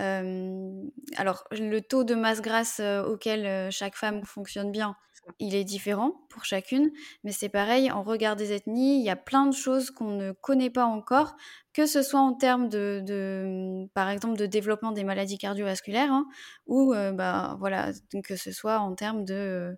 euh, 0.00 0.82
alors 1.16 1.44
le 1.52 1.80
taux 1.80 2.04
de 2.04 2.14
masse 2.14 2.42
grasse 2.42 2.80
auquel 2.80 3.70
chaque 3.72 3.96
femme 3.96 4.24
fonctionne 4.24 4.72
bien, 4.72 4.96
il 5.38 5.54
est 5.54 5.64
différent 5.64 6.26
pour 6.30 6.44
chacune, 6.44 6.90
mais 7.24 7.32
c'est 7.32 7.48
pareil, 7.48 7.90
en 7.90 8.02
regard 8.02 8.36
des 8.36 8.52
ethnies, 8.52 8.98
il 8.98 9.04
y 9.04 9.10
a 9.10 9.16
plein 9.16 9.46
de 9.46 9.54
choses 9.54 9.90
qu'on 9.90 10.16
ne 10.16 10.32
connaît 10.32 10.70
pas 10.70 10.84
encore, 10.84 11.36
que 11.72 11.86
ce 11.86 12.02
soit 12.02 12.20
en 12.20 12.34
termes 12.34 12.68
de, 12.68 13.02
de 13.04 13.86
par 13.94 14.10
exemple, 14.10 14.36
de 14.38 14.46
développement 14.46 14.92
des 14.92 15.04
maladies 15.04 15.38
cardiovasculaires, 15.38 16.12
hein, 16.12 16.26
ou 16.66 16.94
euh, 16.94 17.12
bah, 17.12 17.56
voilà, 17.58 17.92
que 18.24 18.36
ce 18.36 18.52
soit 18.52 18.78
en 18.78 18.94
termes 18.94 19.24
de 19.24 19.76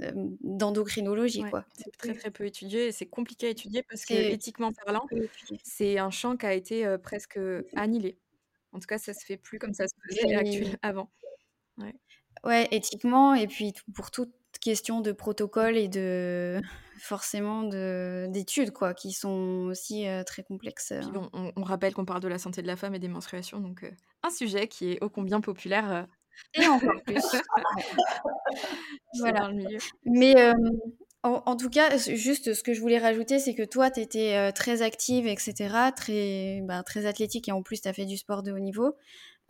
euh, 0.00 0.12
d'endocrinologie, 0.42 1.42
Ouais, 1.42 1.50
quoi. 1.50 1.64
c'est 1.76 1.90
très 1.96 2.14
très 2.14 2.30
peu 2.30 2.46
étudié 2.46 2.86
et 2.86 2.92
c'est 2.92 3.06
compliqué 3.06 3.48
à 3.48 3.50
étudier 3.50 3.82
parce 3.82 4.04
que 4.04 4.14
éthiquement 4.14 4.70
parlant, 4.72 5.06
c'est 5.64 5.98
un 5.98 6.10
champ 6.10 6.36
qui 6.36 6.46
a 6.46 6.54
été 6.54 6.86
euh, 6.86 6.96
presque 6.96 7.38
annihilé. 7.74 8.18
En 8.72 8.78
tout 8.78 8.86
cas, 8.86 8.98
ça 8.98 9.12
se 9.14 9.24
fait 9.24 9.36
plus 9.36 9.58
comme 9.58 9.74
ça 9.74 9.86
se 9.88 9.94
faisait 10.08 10.34
actuel 10.34 10.78
avant. 10.82 11.10
Ouais, 12.44 12.68
éthiquement, 12.70 13.34
et 13.34 13.46
puis 13.46 13.74
pour 13.94 14.10
toute 14.10 14.32
question 14.60 15.00
de 15.00 15.12
protocole 15.12 15.76
et 15.76 15.88
de 15.88 16.60
forcément 17.00 17.62
de 17.62 18.26
d'études, 18.28 18.72
quoi, 18.72 18.94
qui 18.94 19.12
sont 19.12 19.66
aussi 19.68 20.06
euh, 20.06 20.22
très 20.22 20.42
complexes. 20.42 20.92
Puis 20.96 21.06
hein. 21.06 21.10
bon, 21.12 21.28
on, 21.32 21.52
on 21.56 21.62
rappelle 21.62 21.94
qu'on 21.94 22.04
parle 22.04 22.20
de 22.20 22.28
la 22.28 22.38
santé 22.38 22.62
de 22.62 22.66
la 22.66 22.76
femme 22.76 22.94
et 22.94 22.98
des 22.98 23.08
menstruations, 23.08 23.60
donc 23.60 23.84
euh, 23.84 23.90
un 24.22 24.30
sujet 24.30 24.68
qui 24.68 24.92
est 24.92 25.02
ô 25.02 25.08
combien 25.08 25.40
populaire 25.40 25.90
euh, 25.90 26.02
Et 26.62 26.66
encore 26.66 27.00
plus. 27.06 27.22
Voilà. 29.18 29.48
le 29.48 29.54
milieu. 29.54 29.78
Mais 30.04 30.34
en, 31.22 31.42
en 31.46 31.56
tout 31.56 31.68
cas, 31.68 31.96
juste 31.98 32.54
ce 32.54 32.62
que 32.62 32.72
je 32.72 32.80
voulais 32.80 32.98
rajouter, 32.98 33.38
c'est 33.38 33.54
que 33.54 33.62
toi, 33.62 33.90
tu 33.90 34.00
étais 34.00 34.52
très 34.52 34.82
active, 34.82 35.26
etc., 35.26 35.52
très, 35.94 36.60
ben, 36.62 36.82
très 36.82 37.06
athlétique, 37.06 37.48
et 37.48 37.52
en 37.52 37.62
plus, 37.62 37.82
tu 37.82 37.88
as 37.88 37.92
fait 37.92 38.06
du 38.06 38.16
sport 38.16 38.42
de 38.42 38.52
haut 38.52 38.58
niveau. 38.58 38.96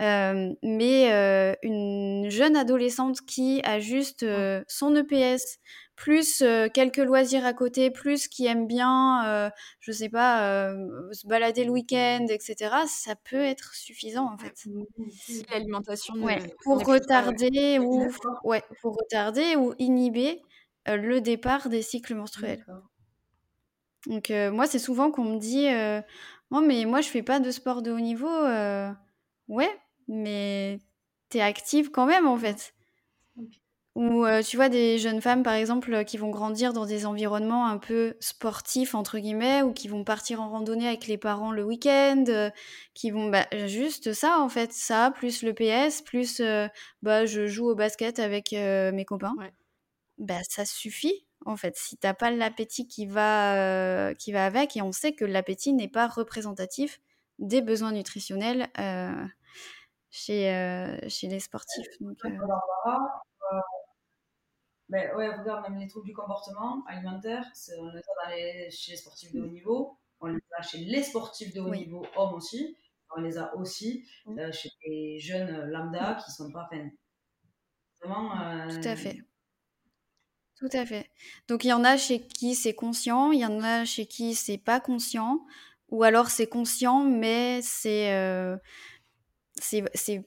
Euh, 0.01 0.55
mais 0.63 1.13
euh, 1.13 1.55
une 1.63 2.31
jeune 2.31 2.57
adolescente 2.57 3.21
qui 3.27 3.61
a 3.65 3.79
juste 3.81 4.23
euh, 4.23 4.65
son 4.67 4.97
EPS, 4.97 5.59
plus 5.95 6.43
quelques 6.73 6.97
loisirs 6.97 7.45
à 7.45 7.53
côté, 7.53 7.91
plus 7.91 8.27
qui 8.29 8.47
aime 8.47 8.67
bien, 8.67 9.53
je 9.81 9.93
sais 9.93 10.09
pas, 10.09 10.73
se 11.13 11.27
balader 11.27 11.65
le 11.65 11.71
week-end, 11.71 12.25
etc., 12.31 12.87
ça 12.87 13.15
peut 13.17 13.43
être 13.45 13.75
suffisant 13.75 14.33
en 14.33 14.39
fait. 14.39 14.55
L'alimentation 15.51 16.15
ne- 16.17 16.25
Ouais, 16.25 16.39
pour 16.63 16.87
retarder 16.87 17.79
ou 17.79 18.09
ouais, 18.45 18.63
pour 18.81 18.97
retarder 18.97 19.57
ou 19.57 19.75
inhiber 19.79 20.41
le 20.87 21.21
départ 21.21 21.69
des 21.69 21.83
cycles 21.83 22.15
menstruels. 22.15 22.65
Donc 24.07 24.31
moi 24.31 24.67
c'est 24.67 24.79
souvent 24.79 25.11
qu'on 25.11 25.25
me 25.25 25.39
dit 25.39 25.67
non 26.51 26.63
mais 26.67 26.85
moi 26.87 27.01
je 27.03 27.09
fais 27.09 27.23
pas 27.23 27.41
de 27.41 27.51
sport 27.51 27.83
de 27.83 27.91
haut 27.93 28.01
niveau. 28.01 28.29
Ouais, 29.49 29.71
mais 30.11 30.81
t'es 31.31 31.41
active 31.41 31.91
quand 31.91 32.07
même 32.07 32.27
en 32.27 32.37
fait. 32.37 32.75
Ou 33.97 34.25
euh, 34.25 34.41
tu 34.41 34.57
vois 34.57 34.69
des 34.69 34.99
jeunes 34.99 35.21
femmes 35.21 35.43
par 35.43 35.55
exemple 35.55 35.93
euh, 35.93 36.05
qui 36.05 36.17
vont 36.17 36.31
grandir 36.31 36.73
dans 36.73 36.87
des 36.87 37.07
environnements 37.07 37.67
un 37.67 37.77
peu 37.77 38.15
sportifs 38.21 38.95
entre 38.95 39.19
guillemets 39.19 39.63
ou 39.63 39.73
qui 39.73 39.89
vont 39.89 40.05
partir 40.05 40.41
en 40.41 40.49
randonnée 40.49 40.87
avec 40.87 41.09
les 41.09 41.19
parents 41.19 41.51
le 41.51 41.65
week-end, 41.65 42.25
euh, 42.29 42.51
qui 42.95 43.11
vont 43.11 43.29
bah, 43.31 43.47
juste 43.67 44.13
ça 44.13 44.39
en 44.39 44.49
fait, 44.49 44.73
ça 44.73 45.11
plus 45.17 45.43
le 45.43 45.55
PS 45.55 46.03
plus 46.03 46.39
euh, 46.39 46.69
bah 47.03 47.27
je 47.27 47.49
joue 47.49 47.69
au 47.69 47.75
basket 47.75 48.21
avec 48.21 48.53
mes 48.53 49.05
copains. 49.05 49.35
Ouais. 49.37 49.53
Bah 50.19 50.39
ça 50.49 50.65
suffit 50.65 51.27
en 51.45 51.57
fait 51.57 51.77
si 51.77 51.97
t'as 51.97 52.15
pas 52.15 52.31
l'appétit 52.31 52.87
qui 52.87 53.07
va 53.07 54.15
qui 54.15 54.31
va 54.31 54.47
avec 54.47 54.77
et 54.77 54.83
on 54.83 54.93
sait 54.93 55.15
que 55.15 55.25
l'appétit 55.25 55.73
n'est 55.73 55.89
pas 55.89 56.07
représentatif 56.07 57.01
des 57.41 57.61
besoins 57.61 57.93
nutritionnels 57.93 58.69
chez 60.11 60.53
euh, 60.55 60.97
chez 61.09 61.29
les 61.29 61.41
sportifs. 61.41 61.87
Donc, 62.01 62.17
euh, 62.25 62.29
euh, 62.29 63.61
ben 64.89 65.15
ouais, 65.17 65.35
regarde, 65.37 65.63
même 65.71 65.79
les 65.79 65.87
troubles 65.87 66.07
du 66.07 66.13
comportement 66.15 66.83
alimentaire, 66.89 67.45
c'est- 67.55 67.79
on 67.79 67.89
les 67.91 67.99
a 67.99 68.25
dans 68.25 68.31
les- 68.31 68.71
chez 68.71 68.93
les 68.93 68.97
sportifs 68.99 69.33
de 69.33 69.41
haut 69.41 69.47
niveau, 69.47 69.97
on 70.21 70.27
les 70.27 70.41
a 70.59 70.63
chez 70.63 70.79
les 70.79 71.03
sportifs 71.03 71.55
de 71.55 71.61
haut 71.61 71.71
Oui. 71.71 71.81
niveau 71.81 72.05
hommes 72.17 72.35
aussi, 72.35 72.77
on 73.17 73.21
les 73.21 73.39
a 73.39 73.55
aussi 73.57 74.05
Mm. 74.27 74.39
euh, 74.39 74.53
chez 74.53 74.71
les 74.87 75.19
jeunes 75.21 75.67
lambda 75.71 76.15
qui 76.25 76.31
sont 76.33 76.51
pas 76.51 76.69
enfin, 76.71 76.89
vraiment. 78.03 78.41
euh, 78.41 78.69
Tout 78.83 78.89
à 78.89 78.97
fait. 78.97 79.19
Tout 80.57 80.69
à 80.73 80.85
fait. 80.85 81.09
Donc 81.49 81.65
il 81.65 81.69
y 81.69 81.73
en 81.73 81.85
a 81.85 81.97
chez 81.97 82.21
qui 82.21 82.55
c'est 82.55 82.75
conscient, 82.75 83.31
il 83.33 83.41
y 83.41 83.47
en 83.47 83.63
a 83.63 83.85
chez 83.85 84.07
qui 84.07 84.35
c'est 84.35 84.59
pas 84.59 84.79
conscient, 84.81 85.41
ou 85.89 86.03
alors 86.03 86.29
c'est 86.31 86.49
conscient 86.49 87.03
mais 87.05 87.63
c'est 87.63 88.13
euh, 88.13 88.57
c'est 89.61 90.27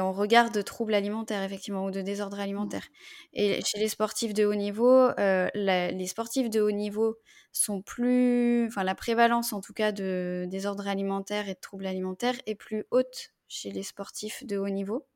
en 0.00 0.12
regard 0.12 0.50
de 0.50 0.62
troubles 0.62 0.94
alimentaires 0.94 1.42
effectivement 1.42 1.84
ou 1.86 1.90
de 1.90 2.00
désordres 2.00 2.40
alimentaires. 2.40 2.86
Et 3.32 3.60
chez 3.64 3.78
les 3.78 3.88
sportifs 3.88 4.34
de 4.34 4.44
haut 4.44 4.54
niveau, 4.54 5.08
euh, 5.18 5.48
la- 5.54 5.90
les 5.90 6.06
sportifs 6.06 6.50
de 6.50 6.60
haut 6.60 6.70
niveau 6.70 7.18
sont 7.52 7.82
plus, 7.82 8.66
enfin 8.66 8.84
la 8.84 8.94
prévalence 8.94 9.52
en 9.52 9.60
tout 9.60 9.72
cas 9.72 9.92
de 9.92 10.46
désordres 10.48 10.88
alimentaires 10.88 11.48
et 11.48 11.54
de 11.54 11.60
troubles 11.60 11.86
alimentaires 11.86 12.34
est 12.46 12.54
plus 12.56 12.84
haute 12.90 13.30
chez 13.48 13.70
les 13.70 13.82
sportifs 13.82 14.44
de 14.46 14.56
haut 14.56 14.68
niveau. 14.68 15.06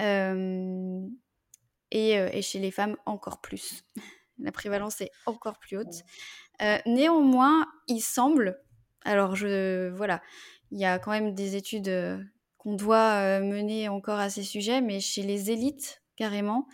Euh, 0.00 1.06
et, 1.90 2.18
euh, 2.18 2.28
et 2.32 2.42
chez 2.42 2.58
les 2.58 2.70
femmes 2.70 2.96
encore 3.06 3.40
plus. 3.40 3.84
La 4.38 4.52
prévalence 4.52 5.00
est 5.00 5.10
encore 5.26 5.58
plus 5.58 5.76
haute. 5.78 6.02
Euh, 6.62 6.78
néanmoins, 6.86 7.66
il 7.88 8.00
semble, 8.00 8.62
alors 9.04 9.36
je 9.36 9.90
voilà, 9.90 10.22
il 10.72 10.80
y 10.80 10.86
a 10.86 10.98
quand 10.98 11.10
même 11.10 11.34
des 11.34 11.54
études 11.54 11.88
euh, 11.88 12.18
qu'on 12.56 12.74
doit 12.74 13.12
euh, 13.20 13.40
mener 13.40 13.88
encore 13.88 14.18
à 14.18 14.30
ces 14.30 14.42
sujets, 14.42 14.80
mais 14.80 15.00
chez 15.00 15.22
les 15.22 15.50
élites 15.50 16.02
carrément, 16.16 16.66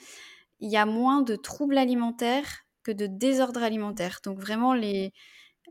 il 0.60 0.70
y 0.70 0.76
a 0.76 0.86
moins 0.86 1.20
de 1.20 1.36
troubles 1.36 1.76
alimentaires 1.76 2.64
que 2.84 2.92
de 2.92 3.06
désordres 3.06 3.62
alimentaires. 3.62 4.20
Donc 4.24 4.38
vraiment 4.38 4.72
les 4.72 5.12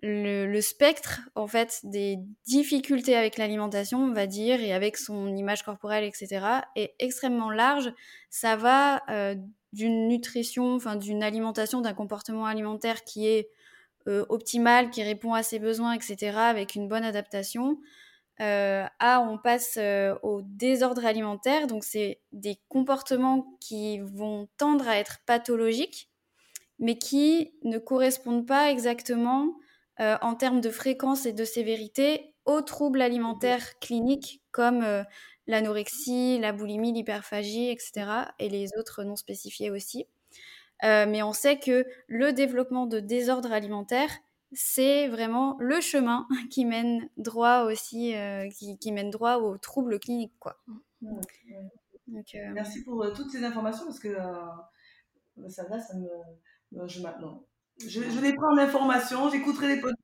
le, 0.04 0.60
spectre 0.62 1.22
en 1.34 1.48
fait 1.48 1.80
des 1.84 2.20
difficultés 2.46 3.16
avec 3.16 3.38
l'alimentation, 3.38 4.04
on 4.04 4.14
va 4.14 4.28
dire, 4.28 4.62
et 4.62 4.72
avec 4.72 4.96
son 4.96 5.36
image 5.36 5.64
corporelle, 5.64 6.04
etc., 6.04 6.46
est 6.76 6.94
extrêmement 7.00 7.50
large. 7.50 7.92
Ça 8.30 8.56
va 8.56 9.02
euh, 9.10 9.36
d'une 9.74 10.08
nutrition, 10.08 10.76
enfin 10.76 10.98
d'une 10.98 11.24
alimentation, 11.24 11.82
d'un 11.82 11.96
comportement 11.96 12.46
alimentaire 12.46 13.04
qui 13.06 13.28
est 13.28 13.50
optimal, 14.30 14.90
qui 14.90 15.04
répond 15.04 15.34
à 15.34 15.44
ses 15.44 15.60
besoins, 15.60 15.92
etc., 15.92 16.38
avec 16.38 16.76
une 16.76 16.88
bonne 16.88 17.04
adaptation, 17.04 17.78
à 18.40 19.22
on 19.22 19.38
passe 19.38 19.78
au 20.24 20.42
désordre 20.44 21.06
alimentaire. 21.06 21.68
Donc, 21.68 21.84
c'est 21.84 22.22
des 22.32 22.58
comportements 22.70 23.58
qui 23.60 24.00
vont 24.00 24.48
tendre 24.58 24.88
à 24.88 24.98
être 24.98 25.20
pathologiques, 25.26 26.10
mais 26.80 26.98
qui 26.98 27.54
ne 27.64 27.78
correspondent 27.78 28.48
pas 28.48 28.72
exactement 28.72 29.54
en 30.00 30.36
termes 30.36 30.62
de 30.62 30.70
fréquence 30.70 31.26
et 31.26 31.34
de 31.34 31.46
sévérité 31.46 32.36
aux 32.46 32.62
troubles 32.62 33.02
alimentaires 33.02 33.80
cliniques 33.80 34.42
comme 34.52 34.86
l'anorexie, 35.48 36.40
la 36.40 36.54
boulimie, 36.54 36.94
l'hyperphagie, 36.94 37.70
etc. 37.70 38.34
et 38.40 38.50
les 38.50 38.70
autres 38.78 39.04
non 39.04 39.16
spécifiés 39.16 39.72
aussi. 39.72 40.06
mais 40.84 41.24
on 41.24 41.34
sait 41.34 41.60
que 41.60 41.86
le 42.08 42.34
développement 42.34 42.86
de 42.88 43.00
désordre 43.00 43.52
alimentaire 43.52 44.12
c'est 44.54 45.08
vraiment 45.08 45.58
le 45.60 45.82
chemin 45.82 46.28
qui 46.52 46.66
mène 46.66 47.10
droit 47.18 47.64
aussi, 47.64 48.16
euh, 48.16 48.50
qui, 48.50 48.92
mène 48.92 49.10
droit 49.10 49.38
aux 49.38 49.58
troubles 49.58 50.00
cliniques, 50.00 50.38
quoi. 50.40 50.58
Donc, 51.02 51.26
euh, 51.52 52.52
Merci 52.54 52.84
pour 52.84 53.04
euh, 53.04 53.12
toutes 53.14 53.32
ces 53.32 53.44
informations 53.44 53.86
parce 53.86 54.00
que 54.00 54.16
ça 55.50 55.68
là, 55.70 55.80
ça 55.80 55.94
me, 55.96 56.88
je, 56.88 57.02
non. 57.02 57.46
Je, 57.80 58.02
je 58.02 58.22
les 58.22 58.34
prends 58.34 58.54
en 58.54 58.58
information, 58.58 59.30
j'écouterai 59.30 59.76
les 59.76 59.82
podcasts. 59.82 60.02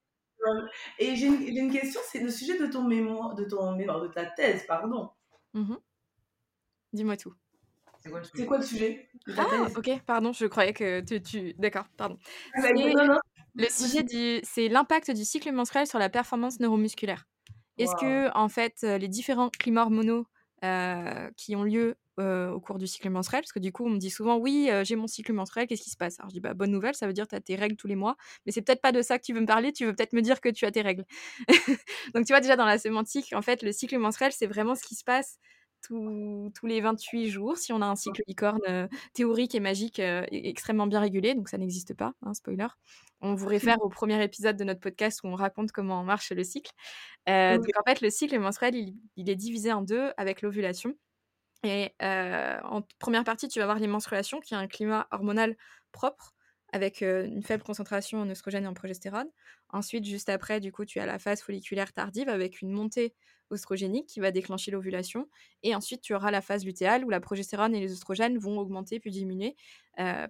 Et 0.99 1.15
j'ai 1.15 1.27
une, 1.27 1.41
une, 1.41 1.71
question, 1.71 2.01
c'est 2.11 2.19
le 2.19 2.29
sujet 2.29 2.59
de 2.59 2.67
ton 2.67 2.83
mémoire, 2.83 3.33
de 3.33 3.45
ton 3.45 3.73
mémoire, 3.77 4.01
de 4.01 4.09
ta 4.09 4.25
thèse, 4.25 4.65
pardon. 4.67 5.09
Mmh 5.53 5.75
Dis-moi 6.91 7.15
tout. 7.15 7.33
C'est 8.35 8.45
quoi, 8.45 8.57
le 8.57 8.63
sujet? 8.63 9.09
Ah, 9.37 9.47
ok, 9.77 10.01
pardon, 10.05 10.33
je 10.33 10.45
croyais 10.45 10.73
que 10.73 10.99
tu. 10.99 11.21
tu... 11.21 11.53
D'accord, 11.53 11.85
pardon. 11.95 12.17
Ah, 12.53 12.61
bah, 12.61 12.69
non, 12.75 13.05
non, 13.05 13.19
le 13.55 13.69
sujet 13.69 14.03
du, 14.03 14.39
c'est 14.43 14.67
l'impact 14.67 15.11
du 15.11 15.25
cycle 15.25 15.51
menstruel 15.51 15.87
sur 15.87 15.99
la 15.99 16.09
performance 16.09 16.59
neuromusculaire. 16.59 17.25
Est-ce 17.77 17.95
que 17.95 18.35
en 18.37 18.49
fait 18.49 18.81
les 18.83 19.07
différents 19.07 19.49
climats 19.49 19.83
hormonaux 19.83 20.25
qui 21.37 21.55
ont 21.55 21.63
lieu 21.63 21.95
au 22.19 22.59
cours 22.59 22.77
du 22.77 22.85
cycle 22.87 23.09
menstruel, 23.09 23.41
parce 23.41 23.51
que 23.51 23.59
du 23.59 23.71
coup 23.71 23.85
on 23.85 23.89
me 23.89 23.97
dit 23.97 24.11
souvent 24.11 24.37
oui 24.37 24.69
j'ai 24.83 24.95
mon 24.95 25.07
cycle 25.07 25.33
menstruel, 25.33 25.67
qu'est-ce 25.67 25.81
qui 25.81 25.89
se 25.89 25.97
passe? 25.97 26.19
Alors 26.19 26.29
je 26.29 26.35
dis 26.35 26.39
bah 26.39 26.53
bonne 26.53 26.71
nouvelle, 26.71 26.95
ça 26.95 27.07
veut 27.07 27.13
dire 27.13 27.25
que 27.25 27.31
tu 27.31 27.35
as 27.35 27.41
tes 27.41 27.55
règles 27.55 27.75
tous 27.75 27.87
les 27.87 27.95
mois, 27.95 28.15
mais 28.45 28.51
c'est 28.51 28.61
peut-être 28.61 28.81
pas 28.81 28.91
de 28.91 29.01
ça 29.01 29.17
que 29.17 29.23
tu 29.23 29.33
veux 29.33 29.41
me 29.41 29.47
parler, 29.47 29.73
tu 29.73 29.85
veux 29.85 29.93
peut-être 29.93 30.13
me 30.13 30.21
dire 30.21 30.39
que 30.39 30.49
tu 30.49 30.65
as 30.65 30.71
tes 30.71 30.81
règles. 30.81 31.05
Donc 32.13 32.25
tu 32.25 32.33
vois 32.33 32.41
déjà 32.41 32.55
dans 32.55 32.65
la 32.65 32.77
sémantique, 32.77 33.33
en 33.33 33.41
fait 33.41 33.63
le 33.63 33.71
cycle 33.71 33.97
menstruel 33.97 34.31
c'est 34.31 34.47
vraiment 34.47 34.75
ce 34.75 34.83
qui 34.83 34.95
se 34.95 35.03
passe 35.03 35.37
tous, 35.87 36.51
les 36.63 36.81
28 36.81 37.29
jours 37.29 37.57
si 37.57 37.73
on 37.73 37.81
a 37.81 37.85
un 37.85 37.95
cycle 37.95 38.21
licorne 38.27 38.61
euh, 38.67 38.87
théorique 39.13 39.55
et 39.55 39.59
magique 39.59 39.99
euh, 39.99 40.25
extrêmement 40.31 40.87
bien 40.87 40.99
régulé, 40.99 41.35
donc 41.35 41.49
ça 41.49 41.57
n'existe 41.57 41.93
pas, 41.93 42.13
hein, 42.21 42.33
spoiler. 42.33 42.67
On 43.21 43.35
vous 43.35 43.47
réfère 43.47 43.81
au 43.81 43.89
premier 43.89 44.21
épisode 44.23 44.57
de 44.57 44.63
notre 44.63 44.79
podcast 44.79 45.21
où 45.23 45.27
on 45.27 45.35
raconte 45.35 45.71
comment 45.71 46.03
marche 46.03 46.31
le 46.31 46.43
cycle. 46.43 46.71
Euh, 47.29 47.57
donc 47.57 47.69
en 47.79 47.83
fait, 47.89 48.01
le 48.01 48.09
cycle 48.09 48.37
menstruel, 48.39 48.75
il, 49.15 49.29
est 49.29 49.35
divisé 49.35 49.71
en 49.71 49.81
deux 49.81 50.11
avec 50.17 50.41
l'ovulation. 50.41 50.93
Et 51.63 51.93
en 52.01 52.81
première 52.99 53.23
partie, 53.23 53.47
tu 53.47 53.59
vas 53.59 53.63
avoir 53.63 53.79
les 53.79 53.87
menstruations, 53.87 54.41
qui 54.41 54.53
est 54.53 54.57
un 54.57 54.67
climat 54.67 55.07
hormonal 55.11 55.55
propre, 55.93 56.33
avec 56.73 57.01
une 57.01 57.43
faible 57.43 57.63
concentration 57.63 58.19
en 58.19 58.29
oestrogène 58.29 58.65
et 58.65 58.67
en 58.67 58.73
progestérone. 58.73 59.29
Ensuite, 59.69 60.05
juste 60.05 60.27
après, 60.27 60.59
du 60.59 60.71
coup, 60.71 60.85
tu 60.85 60.99
as 60.99 61.05
la 61.05 61.19
phase 61.19 61.41
folliculaire 61.41 61.93
tardive 61.93 62.29
avec 62.29 62.61
une 62.61 62.71
montée 62.71 63.13
oestrogénique 63.51 64.07
qui 64.07 64.19
va 64.19 64.31
déclencher 64.31 64.71
l'ovulation. 64.71 65.29
Et 65.61 65.75
ensuite, 65.75 66.01
tu 66.01 66.15
auras 66.15 66.31
la 66.31 66.41
phase 66.41 66.65
lutéale 66.65 67.05
où 67.05 67.11
la 67.11 67.19
progestérone 67.19 67.75
et 67.75 67.79
les 67.79 67.91
oestrogènes 67.91 68.39
vont 68.39 68.57
augmenter 68.57 68.99
puis 68.99 69.11
diminuer 69.11 69.55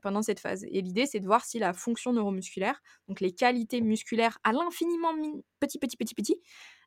pendant 0.01 0.21
cette 0.21 0.41
phase. 0.41 0.65
Et 0.65 0.81
l'idée, 0.81 1.05
c'est 1.05 1.21
de 1.21 1.25
voir 1.25 1.45
si 1.45 1.59
la 1.59 1.71
fonction 1.71 2.11
neuromusculaire, 2.11 2.81
donc 3.07 3.21
les 3.21 3.31
qualités 3.31 3.79
musculaires 3.79 4.37
à 4.43 4.51
l'infiniment 4.51 5.13
petit, 5.61 5.79
petit, 5.79 5.95
petit, 5.95 6.13
petit, 6.13 6.41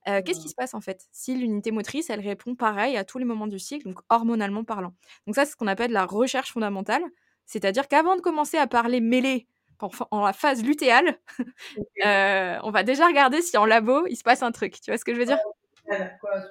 qu'est-ce 0.05 0.41
qui 0.41 0.49
mmh. 0.49 0.51
se 0.51 0.55
passe 0.55 0.74
en 0.74 0.83
fait? 0.83 1.07
Si 1.12 1.35
l'unité 1.35 1.70
motrice, 1.70 2.11
elle 2.11 2.20
répond 2.20 2.55
pareil 2.55 2.99
à 2.99 3.05
tous 3.05 3.16
les 3.16 3.24
moments 3.24 3.47
du 3.47 3.59
cycle, 3.59 3.89
donc 3.89 4.01
hormonalement 4.11 4.65
parlant. 4.65 4.95
Donc 5.27 5.35
ça, 5.35 5.47
c'est 5.47 5.53
ce 5.53 5.57
qu'on 5.57 5.66
appelle 5.66 5.93
la 5.93 6.05
recherche 6.05 6.53
fondamentale. 6.53 7.03
C'est-à-dire 7.47 7.89
qu'avant 7.89 8.16
de 8.16 8.20
commencer 8.20 8.59
à 8.59 8.66
parler 8.66 9.01
mêlée 9.01 9.47
en, 10.10 10.24
la 10.24 10.32
phase 10.32 10.62
lutéale, 10.62 11.18
euh, 12.05 12.59
on 12.62 12.70
va 12.70 12.82
déjà 12.82 13.06
regarder 13.06 13.43
si 13.43 13.56
en 13.56 13.64
labo, 13.64 14.06
il 14.06 14.16
se 14.16 14.23
passe 14.23 14.43
un 14.43 14.52
truc. 14.52 14.81
Tu 14.81 14.90
vois 14.90 14.98
ce 14.98 15.05
que 15.05 15.14
je 15.14 15.18
veux 15.18 15.27
dire? 15.27 15.39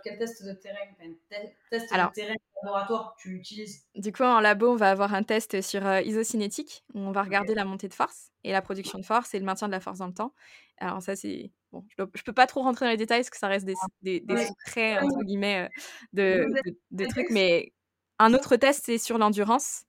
Quel 0.03 0.17
test 0.17 0.45
de 0.45 0.53
terrain, 0.53 0.79
test 1.69 1.91
de 1.91 2.13
terrain 2.13 2.35
laboratoire 2.63 3.15
tu 3.19 3.35
utilises 3.35 3.85
Du 3.95 4.11
coup, 4.11 4.23
en 4.23 4.39
labo, 4.39 4.71
on 4.71 4.75
va 4.75 4.91
avoir 4.91 5.13
un 5.13 5.23
test 5.23 5.61
sur 5.61 5.85
euh, 5.85 6.01
isocinétique. 6.01 6.83
Où 6.93 6.99
on 6.99 7.11
va 7.11 7.23
regarder 7.23 7.53
la 7.53 7.65
montée 7.65 7.87
de 7.87 7.93
force 7.93 8.31
et 8.43 8.51
la 8.51 8.61
production 8.61 8.99
de 8.99 9.05
force 9.05 9.33
et 9.33 9.39
le 9.39 9.45
maintien 9.45 9.67
de 9.67 9.73
la 9.73 9.79
force 9.79 9.99
dans 9.99 10.07
le 10.07 10.13
temps. 10.13 10.33
Alors 10.77 11.01
ça, 11.01 11.15
c'est... 11.15 11.51
Bon, 11.71 11.83
je, 11.97 12.03
ne 12.03 12.07
peux 12.07 12.33
pas 12.33 12.47
trop 12.47 12.61
rentrer 12.61 12.85
dans 12.85 12.91
les 12.91 12.97
détails 12.97 13.19
parce 13.19 13.29
que 13.29 13.37
ça 13.37 13.47
reste 13.47 13.65
des, 13.65 13.75
des, 14.01 14.23
secrets, 14.45 14.99
entre 14.99 15.23
guillemets, 15.23 15.65
euh, 15.65 15.69
de, 16.13 16.45
de 16.91 17.05
trucs. 17.05 17.29
Mais 17.29 17.73
un 18.19 18.33
autre 18.33 18.55
test, 18.55 18.83
c'est 18.85 18.97
sur 18.97 19.17
l'endurance. 19.17 19.83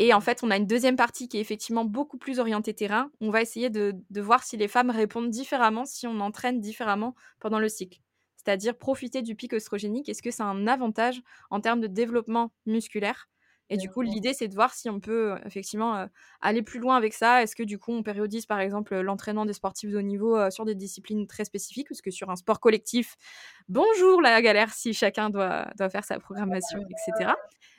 Et 0.00 0.14
en 0.14 0.20
fait, 0.20 0.44
on 0.44 0.50
a 0.52 0.56
une 0.56 0.66
deuxième 0.66 0.94
partie 0.94 1.28
qui 1.28 1.38
est 1.38 1.40
effectivement 1.40 1.84
beaucoup 1.84 2.18
plus 2.18 2.38
orientée 2.38 2.72
terrain. 2.72 3.10
On 3.20 3.30
va 3.30 3.42
essayer 3.42 3.68
de, 3.68 3.96
voir 4.16 4.44
si 4.44 4.56
les 4.56 4.68
femmes 4.68 4.90
répondent 4.90 5.28
différemment, 5.28 5.84
si 5.84 6.06
on 6.06 6.20
entraîne 6.20 6.60
différemment 6.60 7.16
pendant 7.40 7.58
le 7.58 7.68
cycle. 7.68 8.00
C'est-à-dire 8.36 8.78
profiter 8.78 9.22
du 9.22 9.34
pic 9.34 9.52
oestrogénique. 9.52 10.08
Est-ce 10.08 10.22
que 10.22 10.30
c'est 10.30 10.44
un 10.44 10.68
avantage 10.68 11.20
en 11.50 11.60
termes 11.60 11.80
de 11.80 11.88
développement 11.88 12.52
musculaire? 12.64 13.28
Et 13.70 13.76
du 13.76 13.90
coup, 13.90 14.00
l'idée, 14.02 14.32
c'est 14.32 14.48
de 14.48 14.54
voir 14.54 14.72
si 14.74 14.88
on 14.88 15.00
peut 15.00 15.36
effectivement 15.44 16.08
aller 16.40 16.62
plus 16.62 16.80
loin 16.80 16.96
avec 16.96 17.12
ça. 17.12 17.42
Est-ce 17.42 17.54
que 17.54 17.62
du 17.62 17.78
coup, 17.78 17.92
on 17.92 18.02
périodise 18.02 18.46
par 18.46 18.60
exemple 18.60 18.98
l'entraînement 19.00 19.44
des 19.44 19.52
sportifs 19.52 19.90
de 19.90 19.98
haut 19.98 20.02
niveau 20.02 20.50
sur 20.50 20.64
des 20.64 20.74
disciplines 20.74 21.26
très 21.26 21.44
spécifiques? 21.44 21.88
Parce 21.88 22.00
que 22.00 22.10
sur 22.10 22.30
un 22.30 22.36
sport 22.36 22.60
collectif, 22.60 23.16
bonjour 23.68 24.22
la 24.22 24.40
galère 24.40 24.72
si 24.72 24.94
chacun 24.94 25.30
doit, 25.30 25.68
doit 25.76 25.90
faire 25.90 26.04
sa 26.04 26.18
programmation, 26.18 26.80
etc. 26.80 27.32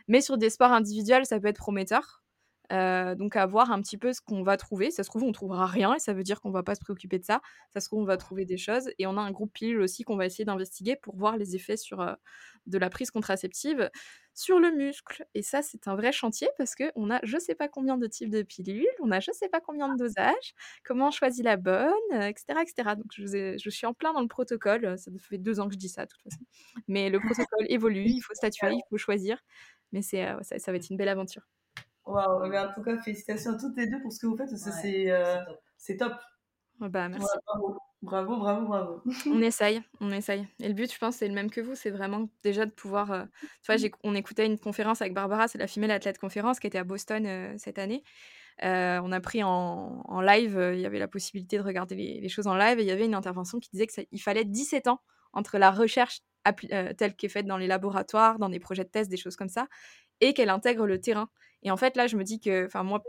Mais 0.08 0.22
sur 0.22 0.38
des 0.38 0.50
sports 0.50 0.72
individuels, 0.72 1.26
ça 1.26 1.40
peut 1.40 1.48
être 1.48 1.58
prometteur. 1.58 2.22
Donc 2.70 3.36
à 3.36 3.46
voir 3.46 3.72
un 3.72 3.82
petit 3.82 3.98
peu 3.98 4.14
ce 4.14 4.22
qu'on 4.22 4.44
va 4.44 4.58
trouver. 4.58 4.92
Ça 4.92 5.04
se 5.04 5.10
trouve, 5.10 5.24
on 5.24 5.32
trouvera 5.32 5.66
rien 5.66 5.94
et 5.96 6.00
ça 6.00 6.14
veut 6.14 6.24
dire 6.24 6.42
qu'on 6.42 6.52
va 6.52 6.64
pas 6.64 6.76
se 6.76 6.82
préoccuper 6.82 7.20
de 7.20 7.26
ça. 7.26 7.42
Ça 7.74 7.80
se 7.80 7.88
trouve, 7.88 8.02
on 8.02 8.06
va 8.06 8.18
trouver 8.18 8.46
des 8.46 8.58
choses. 8.58 8.90
Et 8.98 9.08
on 9.08 9.18
a 9.18 9.22
un 9.22 9.32
groupe 9.32 9.54
pilule 9.54 9.82
aussi 9.82 10.04
qu'on 10.04 10.18
va 10.18 10.26
essayer 10.26 10.46
d'investiguer 10.46 10.96
pour 10.96 11.16
voir 11.16 11.38
les 11.38 11.56
effets 11.56 11.78
sur 11.78 12.18
de 12.66 12.78
la 12.78 12.90
prise 12.90 13.12
contraceptive 13.12 13.90
sur 14.34 14.60
le 14.60 14.72
muscle. 14.72 15.26
Et 15.34 15.42
ça, 15.42 15.62
c'est 15.62 15.88
un 15.88 15.96
vrai 15.96 16.12
chantier 16.12 16.48
parce 16.58 16.76
qu'on 16.76 17.10
a 17.10 17.20
je 17.24 17.38
sais 17.38 17.56
pas 17.56 17.68
combien 17.68 17.98
de 17.98 18.08
types 18.08 18.30
de 18.30 18.42
pilules, 18.42 18.88
on 19.02 19.12
a 19.12 19.20
je 19.20 19.32
sais 19.32 19.50
pas 19.50 19.60
combien 19.60 19.94
de 19.94 19.98
dosages, 19.98 20.54
comment 20.86 21.08
on 21.08 21.12
choisit 21.12 21.44
la 21.44 21.58
bonne, 21.58 21.94
etc. 22.12 22.60
etc. 22.62 22.96
Donc 22.96 23.08
je, 23.12 23.58
je, 23.58 23.70
suis 23.70 23.86
en 23.86 23.94
plein 23.94 24.14
dans 24.14 24.22
le 24.22 24.28
protocole. 24.28 24.98
Ça 24.98 25.12
fait 25.20 25.38
deux 25.38 25.60
ans 25.60 25.68
que 25.68 25.74
je 25.74 25.80
dis 25.80 25.90
ça, 25.90 26.06
de 26.06 26.12
toute 26.12 26.22
façon. 26.22 26.44
Mais 26.88 27.10
le 27.10 27.20
protocole 27.20 27.66
évolue, 27.70 28.06
il 28.06 28.22
faut 28.22 28.34
statuer, 28.34 28.72
il 28.74 28.84
faut 28.90 28.98
choisir. 28.98 29.44
Mais 29.92 30.02
c'est, 30.02 30.26
ça, 30.42 30.72
va 30.72 30.78
être 30.78 30.90
une 30.90 30.98
belle 30.98 31.10
aventure. 31.10 31.44
Waouh, 32.10 32.56
en 32.56 32.74
tout 32.74 32.82
cas, 32.82 32.98
félicitations 32.98 33.52
à 33.52 33.58
toutes 33.58 33.78
les 33.78 33.88
deux 33.88 34.02
pour 34.02 34.12
ce 34.12 34.20
que 34.20 34.28
vous 34.28 34.38
faites. 34.38 34.50
c'est, 35.78 35.98
top. 35.98 36.14
Bah, 36.80 37.10
merci. 37.10 37.28
bravo, 37.46 37.80
bravo, 38.02 38.38
bravo, 38.66 39.02
on 39.28 39.42
essaye, 39.42 39.82
on 40.00 40.12
essaye. 40.12 40.48
Et 40.62 40.68
le 40.70 40.74
but, 40.74 40.92
je 40.92 40.98
pense, 40.98 41.18
c'est 41.18 41.28
le 41.28 41.34
même 41.34 41.52
que 41.52 41.60
vous, 41.60 41.76
c'est 41.76 41.90
vraiment 41.90 42.30
déjà 42.42 42.66
de 42.66 42.72
pouvoir. 42.72 43.28
Tu 43.64 43.72
vois, 43.72 43.90
on 44.04 44.16
écoutait 44.16 44.46
une 44.46 44.58
conférence 44.58 45.02
avec 45.02 45.14
Barbara, 45.14 45.48
c'est 45.48 45.58
la 45.58 45.68
Female 45.68 45.92
Athlète 45.92 46.20
Conférence 46.20 46.60
qui 46.60 46.68
était 46.68 46.78
à 46.78 46.86
Boston 46.86 47.58
cette 47.58 47.80
année. 47.80 48.04
on 48.62 49.12
a 49.12 49.20
pris 49.20 49.44
en, 49.44 50.22
live, 50.22 50.58
il 50.74 50.80
y 50.80 50.86
avait 50.86 51.00
la 51.00 51.10
possibilité 51.10 51.58
de 51.58 51.64
regarder 51.64 51.96
les, 51.96 52.30
choses 52.30 52.48
en 52.48 52.56
live, 52.56 52.80
et 52.80 52.84
il 52.84 52.88
y 52.88 52.92
avait 52.92 53.06
une 53.06 53.16
intervention 53.16 53.60
qui 53.60 53.70
disait 53.72 53.88
qu'il 53.88 54.22
fallait 54.22 54.46
17 54.46 54.88
ans 54.88 55.02
entre 55.34 55.58
la 55.58 55.70
recherche 55.70 56.22
euh, 56.72 56.94
telle 56.94 57.16
qu'est 57.16 57.30
faite 57.30 57.46
dans 57.46 57.58
les 57.58 57.68
laboratoires, 57.68 58.40
dans 58.40 58.50
des 58.50 58.60
projets 58.60 58.84
de 58.84 58.90
test, 58.90 59.10
des 59.10 59.18
choses 59.18 59.36
comme 59.36 59.50
ça, 59.50 59.68
et 60.22 60.34
qu'elle 60.34 60.50
intègre 60.50 60.86
le 60.86 61.00
terrain. 61.00 61.30
Et 61.64 61.72
en 61.72 61.78
fait, 61.78 61.96
là, 61.96 62.08
je 62.08 62.18
me 62.18 62.24
dis 62.24 62.40
que, 62.40 62.66
enfin, 62.66 62.84
moi, 62.84 63.02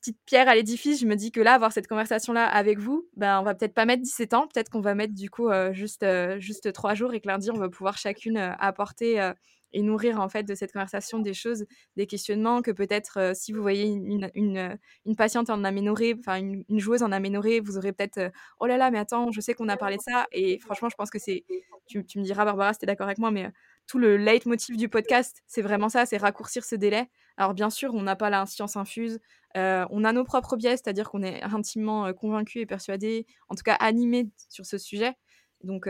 petite 0.00 0.18
pierre 0.26 0.48
à 0.48 0.54
l'édifice, 0.54 1.00
je 1.00 1.06
me 1.06 1.16
dis 1.16 1.32
que 1.32 1.40
là, 1.40 1.54
avoir 1.54 1.72
cette 1.72 1.88
conversation-là 1.88 2.46
avec 2.46 2.78
vous, 2.78 3.08
ben, 3.16 3.40
on 3.40 3.42
va 3.42 3.54
peut-être 3.54 3.74
pas 3.74 3.86
mettre 3.86 4.02
17 4.02 4.34
ans, 4.34 4.46
peut-être 4.46 4.70
qu'on 4.70 4.80
va 4.80 4.94
mettre 4.94 5.14
du 5.14 5.30
coup 5.30 5.48
euh, 5.48 5.72
juste, 5.72 6.02
euh, 6.02 6.38
juste 6.38 6.72
3 6.72 6.94
jours 6.94 7.14
et 7.14 7.20
que 7.20 7.28
lundi, 7.28 7.50
on 7.50 7.58
va 7.58 7.68
pouvoir 7.68 7.98
chacune 7.98 8.36
apporter 8.36 9.32
et 9.74 9.82
nourrir 9.82 10.20
en 10.20 10.28
fait 10.28 10.44
de 10.44 10.54
cette 10.54 10.72
conversation 10.72 11.18
des 11.18 11.34
choses, 11.34 11.66
des 11.96 12.06
questionnements 12.06 12.62
que 12.62 12.70
peut-être 12.70 13.18
euh, 13.18 13.32
si 13.34 13.52
vous 13.52 13.60
voyez 13.60 13.84
une, 13.84 14.30
une, 14.34 14.56
euh, 14.56 15.14
patiente 15.16 15.50
en 15.50 15.64
aménorée, 15.64 16.14
enfin 16.18 16.38
une, 16.38 16.64
joueuse 16.78 17.02
en 17.02 17.12
aménorée, 17.12 17.60
vous 17.60 17.76
aurez 17.76 17.92
peut-être 17.92 18.18
euh, 18.18 18.30
oh 18.60 18.66
là 18.66 18.78
là 18.78 18.90
mais 18.90 18.98
attends 18.98 19.30
je 19.32 19.40
sais 19.40 19.52
qu'on 19.52 19.68
a 19.68 19.76
parlé 19.76 19.96
de 19.96 20.02
ça 20.02 20.26
et 20.32 20.58
franchement 20.60 20.88
je 20.88 20.94
pense 20.96 21.10
que 21.10 21.18
c'est 21.18 21.44
tu, 21.86 21.98
me 21.98 22.22
diras 22.22 22.44
Barbara 22.44 22.72
si 22.72 22.78
tu 22.78 22.84
es 22.84 22.86
d'accord 22.86 23.06
avec 23.08 23.18
moi 23.18 23.30
mais 23.30 23.50
tout 23.86 23.98
le 23.98 24.16
leitmotiv 24.16 24.76
du 24.76 24.88
podcast 24.88 25.42
c'est 25.46 25.60
vraiment 25.60 25.88
ça 25.88 26.06
c'est 26.06 26.16
raccourcir 26.16 26.64
ce 26.64 26.76
délai 26.76 27.10
alors 27.36 27.54
bien 27.54 27.70
sûr 27.70 27.94
on 27.94 28.02
n'a 28.02 28.16
pas 28.16 28.30
la 28.30 28.46
science 28.46 28.76
infuse 28.76 29.20
on 29.54 30.04
a 30.04 30.12
nos 30.12 30.24
propres 30.24 30.56
biais 30.56 30.76
c'est-à-dire 30.76 31.10
qu'on 31.10 31.22
est 31.22 31.42
intimement 31.42 32.12
convaincu 32.12 32.60
et 32.60 32.66
persuadé 32.66 33.26
en 33.48 33.54
tout 33.54 33.62
cas 33.62 33.74
animé 33.74 34.28
sur 34.48 34.66
ce 34.66 34.78
sujet 34.78 35.16
donc, 35.64 35.88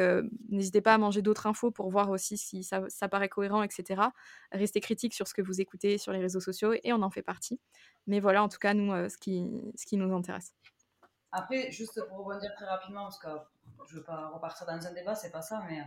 n'hésitez 0.48 0.80
pas 0.80 0.94
à 0.94 0.98
manger 0.98 1.20
d'autres 1.20 1.46
infos 1.46 1.70
pour 1.70 1.90
voir 1.90 2.10
aussi 2.10 2.38
si 2.38 2.62
ça, 2.62 3.08
paraît 3.10 3.28
cohérent, 3.28 3.62
etc. 3.62 4.02
Restez 4.52 4.80
critique 4.80 5.14
sur 5.14 5.26
ce 5.26 5.34
que 5.34 5.42
vous 5.42 5.60
écoutez 5.60 5.98
sur 5.98 6.12
les 6.12 6.20
réseaux 6.20 6.40
sociaux 6.40 6.74
et 6.84 6.92
on 6.92 7.02
en 7.02 7.10
fait 7.10 7.22
partie. 7.22 7.60
Mais 8.06 8.20
voilà, 8.20 8.42
en 8.42 8.48
tout 8.48 8.58
cas, 8.58 8.72
nous, 8.72 8.92
ce, 9.08 9.18
qui, 9.18 9.44
ce 9.74 9.84
qui 9.84 9.96
nous 9.96 10.14
intéresse. 10.14 10.54
Après, 11.32 11.72
juste 11.72 12.00
pour 12.08 12.18
rebondir 12.18 12.54
très 12.54 12.66
rapidement, 12.66 13.02
parce 13.02 13.18
que 13.18 13.28
je 13.88 13.96
veux 13.96 14.04
pas 14.04 14.28
repartir 14.28 14.66
dans 14.66 14.86
un 14.86 14.92
débat, 14.92 15.16
c'est 15.16 15.32
pas 15.32 15.42
ça, 15.42 15.64
mais 15.68 15.82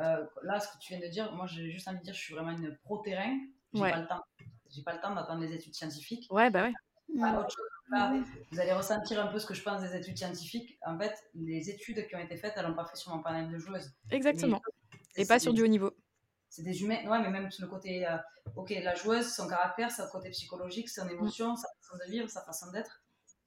euh, 0.00 0.26
là, 0.42 0.58
ce 0.58 0.66
que 0.66 0.78
tu 0.80 0.94
viens 0.94 1.06
de 1.06 1.10
dire, 1.10 1.32
moi, 1.32 1.46
j'ai 1.46 1.70
juste 1.70 1.86
envie 1.86 1.98
de 1.98 2.02
dire, 2.02 2.14
je 2.14 2.18
suis 2.18 2.34
vraiment 2.34 2.50
une 2.50 2.76
pro-terrain. 2.82 3.38
J'ai 3.72 3.82
Ouais. 3.82 3.92
pas 3.92 4.00
le 4.00 4.08
temps. 4.08 4.24
J'ai 4.70 4.82
pas 4.82 4.94
le 4.94 5.00
temps 5.00 5.14
d'attendre 5.14 5.40
les 5.42 5.52
études 5.52 5.74
scientifiques. 5.74 6.26
Ouais, 6.30 6.50
bah 6.50 6.62
ouais. 6.64 6.72
Pas 7.20 7.40
autre 7.40 7.50
chose. 7.50 7.66
Là, 7.90 8.12
vous 8.52 8.60
allez 8.60 8.72
ressentir 8.72 9.20
un 9.20 9.26
peu 9.26 9.38
ce 9.40 9.46
que 9.46 9.54
je 9.54 9.62
pense 9.62 9.80
des 9.82 9.96
études 9.96 10.16
scientifiques. 10.16 10.78
En 10.86 10.96
fait, 10.96 11.12
les 11.34 11.68
études 11.70 12.06
qui 12.06 12.14
ont 12.14 12.20
été 12.20 12.36
faites, 12.36 12.52
elles 12.56 12.66
n'ont 12.66 12.74
pas 12.74 12.84
fait 12.86 12.96
sur 12.96 13.14
mon 13.14 13.20
panel 13.20 13.50
de 13.50 13.58
joueuses. 13.58 13.92
Exactement. 14.10 14.60
Mais 15.16 15.24
Et 15.24 15.26
pas 15.26 15.40
sur 15.40 15.52
du 15.52 15.62
haut 15.62 15.66
niveau. 15.66 15.90
C'est 16.48 16.62
des 16.62 16.82
humains. 16.82 17.04
Ouais, 17.08 17.20
mais 17.20 17.30
même 17.30 17.50
sur 17.50 17.64
le 17.64 17.70
côté. 17.70 18.06
euh, 18.06 18.16
ok, 18.54 18.70
la 18.82 18.94
joueuse, 18.94 19.32
son 19.34 19.48
caractère, 19.48 19.90
son 19.90 20.06
côté 20.08 20.30
psychologique, 20.30 20.88
son 20.88 21.06
Mm. 21.06 21.10
émotion, 21.10 21.56
sa 21.56 21.66
façon 21.80 22.04
de 22.04 22.10
vivre, 22.12 22.28
sa 22.30 22.42
façon 22.42 22.70
d'être. 22.70 23.02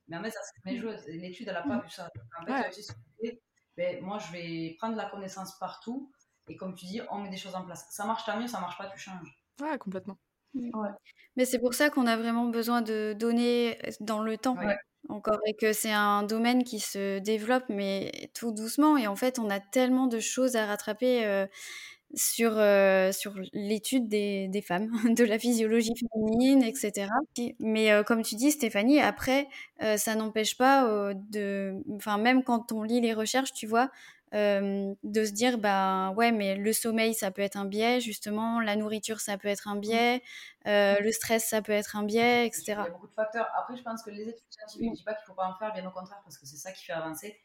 Mais 0.09 0.17
en 0.17 0.23
fait, 0.23 0.31
ça, 0.31 0.39
c'est 0.43 0.65
mes 0.69 0.77
joueuses. 0.77 1.07
Et 1.07 1.13
L'étude, 1.17 1.47
elle 1.47 1.53
n'a 1.53 1.63
pas 1.63 1.79
vu 1.79 1.89
ça. 1.89 2.09
En 2.41 2.45
fait, 2.45 2.51
Mm. 2.51 3.37
Ouais. 3.77 4.01
moi, 4.01 4.19
je 4.19 4.31
vais 4.33 4.75
prendre 4.77 4.97
la 4.97 5.09
connaissance 5.09 5.57
partout. 5.57 6.11
Et 6.49 6.57
comme 6.57 6.75
tu 6.75 6.85
dis, 6.85 6.99
on 7.09 7.19
met 7.19 7.29
des 7.29 7.37
choses 7.37 7.55
en 7.55 7.63
place. 7.63 7.87
Ça 7.91 8.03
marche, 8.05 8.25
tant 8.25 8.37
mieux. 8.37 8.47
Ça 8.47 8.59
marche 8.59 8.77
pas, 8.77 8.89
tu 8.89 8.99
changes. 8.99 9.39
Ouais, 9.61 9.77
complètement. 9.77 10.17
Mais 11.35 11.45
c'est 11.45 11.59
pour 11.59 11.73
ça 11.73 11.89
qu'on 11.89 12.05
a 12.05 12.15
vraiment 12.15 12.45
besoin 12.45 12.81
de 12.81 13.13
donner 13.13 13.77
dans 13.99 14.21
le 14.21 14.37
temps. 14.37 14.57
Ouais. 14.57 14.77
Encore 15.09 15.39
et 15.45 15.53
que 15.53 15.73
c'est 15.73 15.91
un 15.91 16.23
domaine 16.23 16.63
qui 16.63 16.79
se 16.79 17.19
développe, 17.19 17.65
mais 17.67 18.29
tout 18.33 18.53
doucement. 18.53 18.95
Et 18.95 19.05
en 19.05 19.17
fait, 19.17 19.37
on 19.37 19.49
a 19.49 19.59
tellement 19.59 20.07
de 20.07 20.19
choses 20.19 20.55
à 20.55 20.65
rattraper 20.65 21.25
euh, 21.25 21.45
sur, 22.15 22.53
euh, 22.57 23.11
sur 23.11 23.33
l'étude 23.53 24.07
des, 24.07 24.47
des 24.47 24.61
femmes, 24.61 24.89
de 25.17 25.23
la 25.23 25.39
physiologie 25.39 25.93
féminine, 26.13 26.63
etc. 26.63 27.07
Mais 27.59 27.91
euh, 27.91 28.03
comme 28.03 28.21
tu 28.21 28.35
dis, 28.35 28.51
Stéphanie, 28.51 28.99
après, 28.99 29.47
euh, 29.81 29.97
ça 29.97 30.15
n'empêche 30.15 30.57
pas 30.57 30.87
euh, 30.87 31.13
de. 31.31 31.73
Enfin, 31.95 32.17
même 32.17 32.43
quand 32.43 32.71
on 32.71 32.83
lit 32.83 33.01
les 33.01 33.13
recherches, 33.13 33.53
tu 33.53 33.67
vois, 33.67 33.89
euh, 34.33 34.93
de 35.03 35.25
se 35.25 35.31
dire, 35.31 35.57
bah 35.57 36.11
ouais, 36.17 36.31
mais 36.31 36.55
le 36.55 36.73
sommeil, 36.73 37.13
ça 37.13 37.31
peut 37.31 37.41
être 37.41 37.55
un 37.57 37.65
biais, 37.65 37.99
justement, 38.01 38.59
la 38.59 38.75
nourriture, 38.75 39.19
ça 39.19 39.37
peut 39.37 39.47
être 39.47 39.67
un 39.67 39.75
biais, 39.75 40.21
euh, 40.67 40.99
le 40.99 41.11
stress, 41.11 41.47
ça 41.47 41.61
peut 41.61 41.71
être 41.71 41.95
un 41.95 42.03
biais, 42.03 42.47
etc. 42.47 42.63
Il 42.67 42.71
y 42.71 42.73
a 42.73 42.89
beaucoup 42.89 43.07
de 43.07 43.13
facteurs. 43.13 43.47
Après, 43.55 43.75
je 43.75 43.83
pense 43.83 44.01
que 44.03 44.09
les 44.11 44.23
études 44.29 44.43
scientifiques, 44.49 44.85
je 44.85 44.89
ne 44.91 44.95
dis 44.95 45.03
pas 45.03 45.13
qu'il 45.13 45.21
ne 45.23 45.27
faut 45.27 45.33
pas 45.35 45.47
en 45.47 45.55
faire, 45.55 45.71
bien 45.73 45.87
au 45.87 45.91
contraire, 45.91 46.19
parce 46.23 46.37
que 46.37 46.45
c'est 46.45 46.57
ça 46.57 46.71
qui 46.71 46.83
fait 46.83 46.93
avancer. 46.93 47.39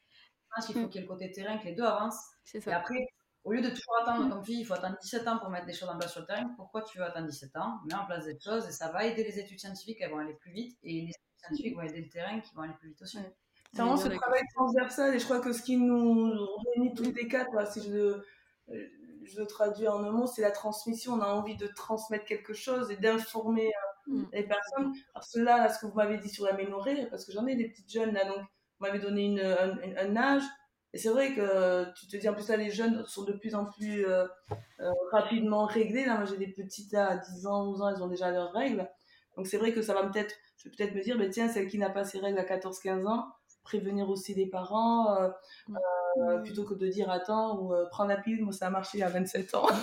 Je 0.51 0.55
pense 0.57 0.67
qu'il 0.67 0.75
faut 0.77 0.87
Mm. 0.87 0.89
qu'il 0.89 1.01
y 1.01 1.05
ait 1.05 1.07
le 1.07 1.13
côté 1.13 1.31
terrain, 1.31 1.59
que 1.59 1.65
les 1.65 1.75
deux 1.75 1.85
avancent. 1.85 2.25
Et 2.55 2.73
après, 2.73 3.07
au 3.45 3.53
lieu 3.53 3.61
de 3.61 3.69
toujours 3.69 3.97
attendre, 4.03 4.29
comme 4.31 4.43
tu 4.43 4.53
dis, 4.53 4.61
il 4.61 4.65
faut 4.65 4.75
attendre 4.75 4.97
17 5.01 5.29
ans 5.29 5.39
pour 5.39 5.51
mettre 5.51 5.67
des 5.67 5.73
choses 5.75 5.89
en 5.91 5.99
place 5.99 6.13
sur 6.13 6.21
le 6.23 6.27
terrain. 6.27 6.49
Pourquoi 6.57 6.83
tu 6.83 6.99
veux 6.99 7.05
attendre 7.05 7.27
17 7.27 7.55
ans? 7.57 7.81
Mets 7.87 7.95
en 7.95 8.07
place 8.07 8.25
des 8.25 8.39
choses 8.41 8.67
et 8.67 8.73
ça 8.73 8.91
va 8.91 9.05
aider 9.05 9.25
les 9.25 9.39
études 9.39 9.59
scientifiques, 9.61 9.99
elles 10.01 10.11
vont 10.11 10.19
aller 10.19 10.35
plus 10.35 10.53
vite. 10.53 10.79
Et 10.83 10.93
les 11.03 11.09
études 11.11 11.15
scientifiques 11.37 11.77
vont 11.77 11.83
aider 11.83 12.01
le 12.01 12.09
terrain 12.09 12.41
qui 12.41 12.55
vont 12.55 12.63
aller 12.63 12.75
plus 12.81 12.89
vite 12.89 13.03
aussi. 13.03 13.19
Ouais. 13.19 13.35
C'est 13.73 13.81
est 13.81 13.83
vraiment 13.83 13.97
ce 13.97 14.09
travail 14.09 14.43
transversal 14.55 15.15
et 15.15 15.19
je 15.19 15.25
crois 15.25 15.41
que 15.41 15.53
ce 15.53 15.63
qui 15.63 15.77
nous 15.77 16.33
réunit 16.75 16.95
tous 16.95 17.13
les 17.13 17.29
quatre, 17.29 17.71
si 17.71 17.83
je 17.83 17.93
le, 17.93 18.25
je 18.69 19.41
le 19.41 19.47
traduis 19.47 19.89
en 19.89 20.03
un 20.03 20.11
mot, 20.11 20.27
c'est 20.27 20.43
la 20.43 20.51
transmission. 20.51 21.15
On 21.15 21.21
a 21.21 21.29
envie 21.29 21.57
de 21.57 21.67
transmettre 21.67 22.25
quelque 22.25 22.55
chose 22.55 22.91
et 22.91 22.97
d'informer 22.97 23.67
euh, 23.67 23.89
Mm. 24.09 24.25
les 24.33 24.43
personnes. 24.43 24.93
Parce 25.13 25.33
que 25.33 25.41
là, 25.41 25.59
là, 25.59 25.69
ce 25.69 25.79
que 25.81 25.87
vous 25.87 25.95
m'avez 25.95 26.17
dit 26.19 26.29
sur 26.29 26.45
l'aménorrhée, 26.45 27.07
parce 27.11 27.25
que 27.25 27.33
j'en 27.33 27.47
ai 27.47 27.55
des 27.55 27.69
petites 27.69 27.91
jeunes 27.91 28.13
là, 28.13 28.25
donc 28.25 28.39
vous 28.39 28.87
m'avez 28.87 28.99
donné 28.99 29.27
une, 29.27 29.41
un, 29.41 30.17
âge. 30.17 30.43
Et 30.95 30.99
c'est 30.99 31.11
vrai 31.11 31.35
que 31.35 31.93
tu 31.95 32.07
te 32.07 32.17
dis, 32.17 32.29
en 32.29 32.35
plus 32.35 32.49
là, 32.49 32.57
les 32.57 32.71
jeunes 32.71 33.05
sont 33.07 33.25
de 33.25 33.33
plus 33.33 33.55
en 33.55 33.67
plus 33.67 34.07
euh, 34.07 34.27
euh, 34.81 34.91
rapidement 35.13 35.67
réglés. 35.67 36.07
Là, 36.07 36.17
moi, 36.17 36.25
j'ai 36.25 36.39
des 36.39 36.49
petites 36.53 36.93
là, 36.93 37.09
à 37.09 37.17
10 37.17 37.47
ans, 37.47 37.69
11 37.69 37.83
ans, 37.83 37.89
elles 37.95 38.03
ont 38.03 38.09
déjà 38.09 38.31
leurs 38.31 38.53
règles. 38.53 38.89
Donc 39.37 39.47
c'est 39.47 39.59
vrai 39.59 39.73
que 39.73 39.83
ça 39.83 39.95
va 39.95 40.05
peut-être, 40.05 40.35
je 40.57 40.69
vais 40.69 40.75
peut-être 40.75 40.95
me 40.95 41.03
dire, 41.03 41.19
ben, 41.19 41.31
tiens, 41.31 41.49
celle 41.49 41.69
qui 41.69 41.79
n'a 41.79 41.91
pas 41.91 42.05
ses 42.05 42.19
règles 42.19 42.39
à 42.39 42.45
14-15 42.45 43.07
ans, 43.07 43.29
prévenir 43.69 44.09
aussi 44.09 44.35
les 44.35 44.47
parents, 44.47 45.15
euh, 45.15 45.29
euh, 46.17 46.39
plutôt 46.39 46.65
que 46.65 46.75
de 46.75 46.89
dire 46.89 47.11
attends 47.11 47.59
ou 47.61 47.75
euh, 47.75 47.85
prends 47.91 48.07
la 48.07 48.17
pilule, 48.17 48.43
moi 48.43 48.53
ça 48.53 48.67
a 48.67 48.71
marché 48.71 49.03
à 49.03 49.09
27 49.09 49.55
ans. 49.55 49.67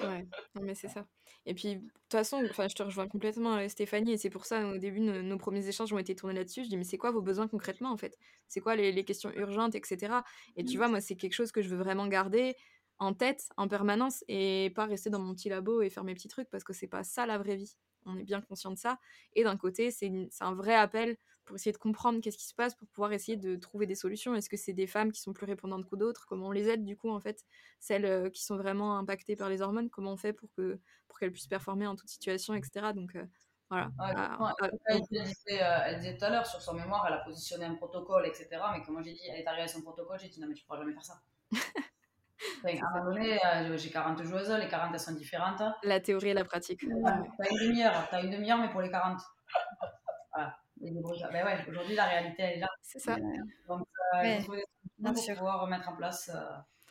Ouais, 0.00 0.26
non 0.54 0.62
mais 0.62 0.74
c'est 0.74 0.88
ça. 0.88 1.06
Et 1.46 1.54
puis, 1.54 1.76
de 1.76 1.80
toute 1.80 2.12
façon, 2.12 2.44
enfin, 2.50 2.68
je 2.68 2.74
te 2.74 2.82
rejoins 2.82 3.06
complètement, 3.06 3.66
Stéphanie, 3.68 4.12
et 4.12 4.18
c'est 4.18 4.28
pour 4.28 4.44
ça, 4.44 4.66
au 4.66 4.76
début, 4.76 5.00
nos, 5.00 5.22
nos 5.22 5.38
premiers 5.38 5.66
échanges 5.66 5.92
ont 5.92 5.98
été 5.98 6.14
tournés 6.14 6.34
là-dessus. 6.34 6.64
Je 6.64 6.68
dis, 6.68 6.76
mais 6.76 6.84
c'est 6.84 6.98
quoi 6.98 7.10
vos 7.10 7.22
besoins 7.22 7.48
concrètement, 7.48 7.90
en 7.90 7.96
fait? 7.96 8.18
C'est 8.48 8.60
quoi 8.60 8.76
les, 8.76 8.92
les 8.92 9.04
questions 9.04 9.30
urgentes, 9.34 9.74
etc. 9.76 10.16
Et 10.56 10.64
tu 10.64 10.76
vois, 10.76 10.88
moi, 10.88 11.00
c'est 11.00 11.14
quelque 11.14 11.32
chose 11.32 11.52
que 11.52 11.62
je 11.62 11.68
veux 11.68 11.78
vraiment 11.78 12.06
garder 12.08 12.54
en 12.98 13.14
tête, 13.14 13.48
en 13.56 13.68
permanence, 13.68 14.24
et 14.28 14.72
pas 14.74 14.84
rester 14.84 15.10
dans 15.10 15.20
mon 15.20 15.32
petit 15.32 15.48
labo 15.48 15.80
et 15.80 15.88
faire 15.88 16.04
mes 16.04 16.14
petits 16.14 16.28
trucs, 16.28 16.50
parce 16.50 16.64
que 16.64 16.74
c'est 16.74 16.88
pas 16.88 17.04
ça 17.04 17.24
la 17.24 17.38
vraie 17.38 17.56
vie. 17.56 17.76
On 18.04 18.18
est 18.18 18.24
bien 18.24 18.42
conscient 18.42 18.72
de 18.72 18.78
ça. 18.78 18.98
Et 19.34 19.44
d'un 19.44 19.56
côté, 19.56 19.90
c'est 19.90 20.12
un 20.40 20.54
vrai 20.54 20.74
appel 20.74 21.16
pour 21.44 21.56
essayer 21.56 21.72
de 21.72 21.78
comprendre 21.78 22.20
qu'est-ce 22.20 22.38
qui 22.38 22.46
se 22.46 22.54
passe, 22.54 22.74
pour 22.74 22.88
pouvoir 22.88 23.12
essayer 23.12 23.36
de 23.36 23.56
trouver 23.56 23.86
des 23.86 23.94
solutions. 23.94 24.34
Est-ce 24.34 24.48
que 24.48 24.56
c'est 24.56 24.72
des 24.72 24.86
femmes 24.86 25.12
qui 25.12 25.20
sont 25.20 25.32
plus 25.32 25.46
répondantes 25.46 25.88
que 25.88 25.96
d'autres? 25.96 26.26
Comment 26.26 26.48
on 26.48 26.52
les 26.52 26.68
aide, 26.68 26.84
du 26.84 26.96
coup, 26.96 27.10
en 27.10 27.20
fait? 27.20 27.44
Celles 27.80 28.04
euh, 28.06 28.30
qui 28.30 28.42
sont 28.44 28.56
vraiment 28.56 28.98
impactées 28.98 29.36
par 29.36 29.48
les 29.48 29.62
hormones, 29.62 29.90
comment 29.90 30.12
on 30.12 30.16
fait 30.16 30.32
pour 30.32 30.48
que 30.56 30.78
pour 31.08 31.18
qu'elles 31.18 31.32
puissent 31.32 31.46
performer 31.46 31.86
en 31.86 31.94
toute 31.94 32.08
situation, 32.08 32.54
etc. 32.54 32.92
Donc 32.94 33.14
euh, 33.14 33.24
voilà. 33.70 33.86
Ouais, 33.98 34.12
Ah, 34.16 34.54
ah, 34.60 34.70
Elle, 34.86 35.00
disait, 35.02 35.34
elle 35.86 35.98
disait 35.98 36.16
tout 36.16 36.24
à 36.24 36.30
l'heure 36.30 36.46
sur 36.46 36.60
son 36.60 36.74
mémoire, 36.74 37.04
elle 37.08 37.14
a 37.14 37.18
positionné 37.18 37.64
un 37.64 37.74
protocole, 37.74 38.26
etc. 38.26 38.48
Mais 38.72 38.82
comme 38.82 39.02
j'ai 39.02 39.12
dit, 39.12 39.20
elle 39.30 39.40
est 39.40 39.46
arrivée 39.46 39.64
à 39.64 39.68
son 39.68 39.82
protocole, 39.82 40.18
j'ai 40.20 40.28
dit 40.28 40.40
non, 40.40 40.48
mais 40.48 40.54
tu 40.54 40.64
pourras 40.64 40.78
jamais 40.78 40.92
faire 40.92 41.04
ça. 41.04 41.20
Enfin, 42.62 42.76
à 42.76 42.86
un 42.86 42.98
moment 42.98 43.14
donné, 43.14 43.38
euh, 43.46 43.76
j'ai 43.78 43.90
40 43.90 44.22
joueuses, 44.22 44.50
les 44.50 44.68
40 44.68 44.90
elles 44.92 45.00
sont 45.00 45.14
différentes. 45.14 45.62
la 45.82 46.00
théorie 46.00 46.30
et 46.30 46.34
la 46.34 46.44
pratique. 46.44 46.82
Ouais. 46.82 47.12
T'as 47.38 47.50
une 47.50 47.68
demi-heure, 47.68 48.08
t'as 48.10 48.22
une 48.22 48.30
demi-heure, 48.30 48.58
mais 48.58 48.70
pour 48.70 48.80
les 48.80 48.90
40. 48.90 49.20
Et 50.84 50.90
des. 50.90 51.00
Ben 51.32 51.44
ouais, 51.44 51.64
aujourd'hui 51.68 51.94
la 51.94 52.04
réalité 52.04 52.42
elle 52.42 52.56
est 52.58 52.60
là. 52.60 52.68
C'est 52.82 52.98
ça. 52.98 53.16
Donc, 53.16 53.80
euh, 54.14 54.18
Ouais, 54.20 54.38
il 54.38 54.44
faut 54.44 54.54
des 54.54 55.34
pouvoir 55.34 55.60
remettre 55.62 55.88
en 55.88 55.96
place. 55.96 56.30
euh, 56.34 56.40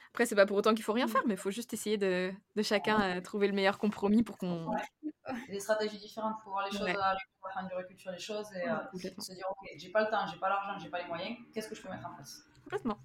Après, 0.09 0.25
c'est 0.25 0.35
pas 0.35 0.45
pour 0.45 0.57
autant 0.57 0.73
qu'il 0.73 0.83
faut 0.83 0.93
rien 0.93 1.07
faire, 1.07 1.21
mais 1.25 1.35
il 1.35 1.39
faut 1.39 1.51
juste 1.51 1.73
essayer 1.73 1.97
de, 1.97 2.31
de 2.55 2.61
chacun 2.61 3.01
euh, 3.01 3.21
trouver 3.21 3.47
le 3.47 3.53
meilleur 3.53 3.77
compromis 3.77 4.23
pour 4.23 4.37
qu'on. 4.37 4.69
des 5.49 5.59
stratégies 5.59 5.99
différentes 5.99 6.35
pour 6.43 6.51
voir 6.53 6.65
les 6.65 6.71
choses, 6.71 6.81
Ouais. 6.87 6.95
à 6.97 7.15
prendre 7.49 7.69
du 7.69 7.75
recul 7.75 7.97
sur 7.97 8.11
les 8.11 8.19
choses 8.19 8.47
et 8.55 8.67
euh, 8.69 8.75
se 9.19 9.33
dire 9.33 9.45
ok, 9.49 9.69
j'ai 9.77 9.89
pas 9.89 10.01
le 10.03 10.09
temps, 10.09 10.25
j'ai 10.31 10.39
pas 10.39 10.49
l'argent, 10.49 10.77
j'ai 10.83 10.89
pas 10.89 11.01
les 11.01 11.07
moyens, 11.07 11.37
qu'est-ce 11.53 11.67
que 11.69 11.75
je 11.75 11.81
peux 11.83 11.89
mettre 11.89 12.07
en 12.07 12.15
place? 12.15 12.43
Complètement. 12.63 12.97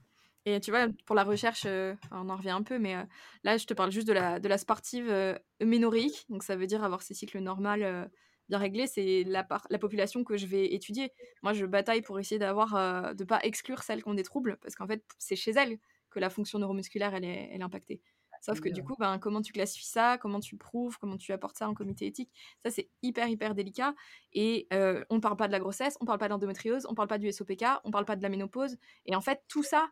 Et 0.47 0.61
tu 0.61 0.71
vois, 0.71 0.87
pour 1.05 1.15
la 1.15 1.25
recherche, 1.25 1.65
euh, 1.67 1.95
on 2.11 2.31
en 2.31 2.37
revient 2.37 2.51
un 2.51 2.63
peu, 2.63 2.79
mais 2.79 2.97
euh, 2.97 3.03
là, 3.45 3.59
je 3.59 3.67
te 3.67 3.75
parle 3.75 3.91
juste 3.91 4.09
de 4.09 4.15
la, 4.15 4.39
de 4.41 4.49
la 4.49 4.57
sportive 4.57 5.11
euh, 5.11 5.35
euménoréique. 5.61 6.25
Donc, 6.31 6.43
ça 6.43 6.57
veut 6.57 6.67
dire 6.67 6.83
avoir 6.83 7.03
ses 7.03 7.13
cycles 7.13 7.39
normaux 7.41 7.69
euh, 7.83 8.07
bien 8.49 8.59
réglés. 8.59 8.87
C'est 8.87 9.25
la, 9.25 9.45
par- 9.45 9.67
la 9.71 9.79
population 9.79 10.25
que 10.25 10.37
je 10.37 10.47
vais 10.47 10.73
étudier. 10.73 11.13
Moi, 11.43 11.53
je 11.53 11.67
bataille 11.67 12.03
pour 12.03 12.19
essayer 12.19 12.39
d'avoir, 12.39 12.75
euh, 12.77 13.15
de 13.15 13.25
pas 13.25 13.41
exclure 13.43 13.83
celles 13.83 14.03
qui 14.03 14.09
ont 14.09 14.15
des 14.15 14.23
troubles, 14.23 14.59
parce 14.63 14.75
qu'en 14.75 14.87
fait, 14.87 15.03
c'est 15.19 15.37
chez 15.37 15.53
elles 15.53 15.79
que 16.11 16.21
la 16.21 16.31
fonction 16.31 16.59
neuromusculaire, 16.59 17.15
elle 17.15 17.25
est, 17.25 17.51
elle 17.53 17.61
est 17.61 17.65
impactée. 17.65 18.01
Sauf 18.41 18.61
que 18.61 18.69
du 18.69 18.85
coup, 18.85 18.95
ben, 18.99 19.19
comment 19.19 19.43
tu 19.43 19.53
classifies 19.53 19.87
ça, 19.89 20.17
comment 20.17 20.39
tu 20.41 20.57
prouves, 20.57 20.97
comment 20.99 21.17
tu 21.17 21.33
apportes 21.33 21.57
ça 21.59 21.69
en 21.69 21.75
comité 21.75 22.07
éthique, 22.07 22.31
ça 22.63 22.71
c'est 22.71 22.89
hyper 23.03 23.29
hyper 23.29 23.55
délicat. 23.55 23.95
Et 24.33 24.69
euh, 24.73 25.05
on 25.11 25.21
parle 25.21 25.37
pas 25.37 25.49
de 25.49 25.53
la 25.53 25.59
grossesse, 25.59 25.97
on 26.01 26.05
parle 26.05 26.19
pas 26.21 26.29
d'endométriose, 26.29 26.87
on 26.89 26.95
parle 26.95 27.09
pas 27.09 27.19
du 27.19 27.27
SOPK, 27.33 27.65
on 27.85 27.91
parle 27.91 28.05
pas 28.05 28.15
de 28.15 28.23
la 28.23 28.29
ménopause. 28.29 28.77
Et 29.07 29.17
en 29.17 29.21
fait, 29.21 29.43
tout 29.49 29.65
ça, 29.65 29.91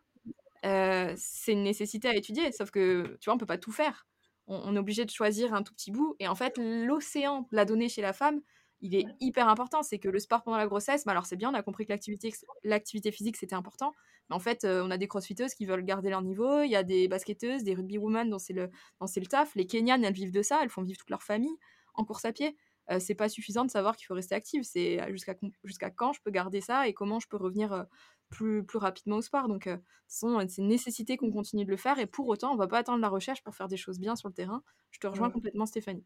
euh, 0.65 1.13
c'est 1.17 1.51
une 1.53 1.63
nécessité 1.63 2.07
à 2.07 2.15
étudier. 2.15 2.51
Sauf 2.53 2.71
que, 2.71 3.17
tu 3.19 3.25
vois, 3.25 3.35
on 3.35 3.37
peut 3.37 3.45
pas 3.45 3.57
tout 3.57 3.71
faire. 3.73 4.07
On, 4.47 4.55
on 4.63 4.75
est 4.75 4.79
obligé 4.79 5.05
de 5.05 5.11
choisir 5.11 5.53
un 5.53 5.63
tout 5.63 5.73
petit 5.73 5.91
bout. 5.91 6.15
Et 6.19 6.27
en 6.27 6.35
fait, 6.35 6.57
l'océan 6.57 7.41
de 7.51 7.55
la 7.55 7.65
donnée 7.65 7.89
chez 7.89 8.01
la 8.01 8.13
femme, 8.13 8.41
il 8.81 8.95
est 8.95 9.05
hyper 9.19 9.47
important. 9.47 9.83
C'est 9.83 9.99
que 9.99 10.09
le 10.09 10.19
sport 10.19 10.43
pendant 10.43 10.57
la 10.57 10.67
grossesse, 10.67 11.05
bah 11.05 11.11
alors 11.11 11.25
c'est 11.25 11.35
bien, 11.35 11.49
on 11.51 11.53
a 11.53 11.63
compris 11.63 11.85
que 11.85 11.91
l'activité, 11.91 13.11
physique 13.11 13.37
c'était 13.37 13.55
important. 13.55 13.93
Mais 14.29 14.35
en 14.35 14.39
fait, 14.39 14.65
euh, 14.65 14.83
on 14.85 14.91
a 14.91 14.97
des 14.97 15.07
crossfiteuses 15.07 15.53
qui 15.53 15.65
veulent 15.65 15.83
garder 15.83 16.09
leur 16.09 16.21
niveau. 16.21 16.61
Il 16.61 16.69
y 16.69 16.75
a 16.75 16.83
des 16.83 17.07
basketteuses, 17.07 17.63
des 17.63 17.73
rugby 17.73 17.97
women 17.97 18.29
dont 18.29 18.39
c'est 18.39 18.53
le, 18.53 18.69
dont 18.99 19.07
le 19.15 19.25
taf. 19.25 19.55
Les 19.55 19.65
Kenyanes, 19.65 20.03
elles 20.03 20.13
vivent 20.13 20.33
de 20.33 20.41
ça. 20.41 20.59
Elles 20.61 20.69
font 20.69 20.83
vivre 20.83 20.99
toute 20.99 21.09
leur 21.09 21.23
famille 21.23 21.55
en 21.93 22.03
course 22.03 22.25
à 22.25 22.33
pied. 22.33 22.55
Euh, 22.89 22.99
c'est 22.99 23.15
pas 23.15 23.29
suffisant 23.29 23.65
de 23.65 23.71
savoir 23.71 23.95
qu'il 23.95 24.05
faut 24.05 24.13
rester 24.13 24.35
active. 24.35 24.63
C'est 24.63 24.99
jusqu'à 25.11 25.89
quand 25.89 26.13
je 26.13 26.21
peux 26.21 26.31
garder 26.31 26.61
ça 26.61 26.87
et 26.87 26.93
comment 26.93 27.19
je 27.19 27.27
peux 27.27 27.37
revenir 27.37 27.73
euh, 27.73 27.83
plus, 28.29 28.63
plus 28.63 28.77
rapidement 28.77 29.17
au 29.17 29.21
sport. 29.21 29.47
Donc, 29.47 29.67
euh, 29.67 29.77
c'est 30.07 30.27
une 30.57 30.67
nécessité 30.67 31.17
qu'on 31.17 31.31
continue 31.31 31.65
de 31.65 31.69
le 31.69 31.77
faire. 31.77 31.99
Et 31.99 32.05
pour 32.05 32.27
autant, 32.27 32.53
on 32.53 32.55
va 32.55 32.67
pas 32.67 32.79
attendre 32.79 32.99
la 32.99 33.09
recherche 33.09 33.43
pour 33.43 33.55
faire 33.55 33.67
des 33.67 33.77
choses 33.77 33.99
bien 33.99 34.15
sur 34.15 34.27
le 34.27 34.33
terrain. 34.33 34.63
Je 34.91 34.99
te 34.99 35.07
rejoins 35.07 35.27
Ouais. 35.27 35.33
complètement, 35.33 35.65
Stéphanie. 35.65 36.05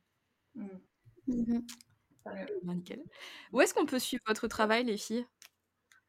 Hmm. 0.56 0.68
Mhm. 1.28 1.66
Ben, 2.26 2.76
nickel. 2.76 3.02
Où 3.52 3.62
est-ce 3.62 3.74
qu'on 3.74 3.86
peut 3.86 4.00
suivre 4.00 4.24
votre 4.28 4.48
travail, 4.48 4.84
les 4.84 4.98
filles? 4.98 5.26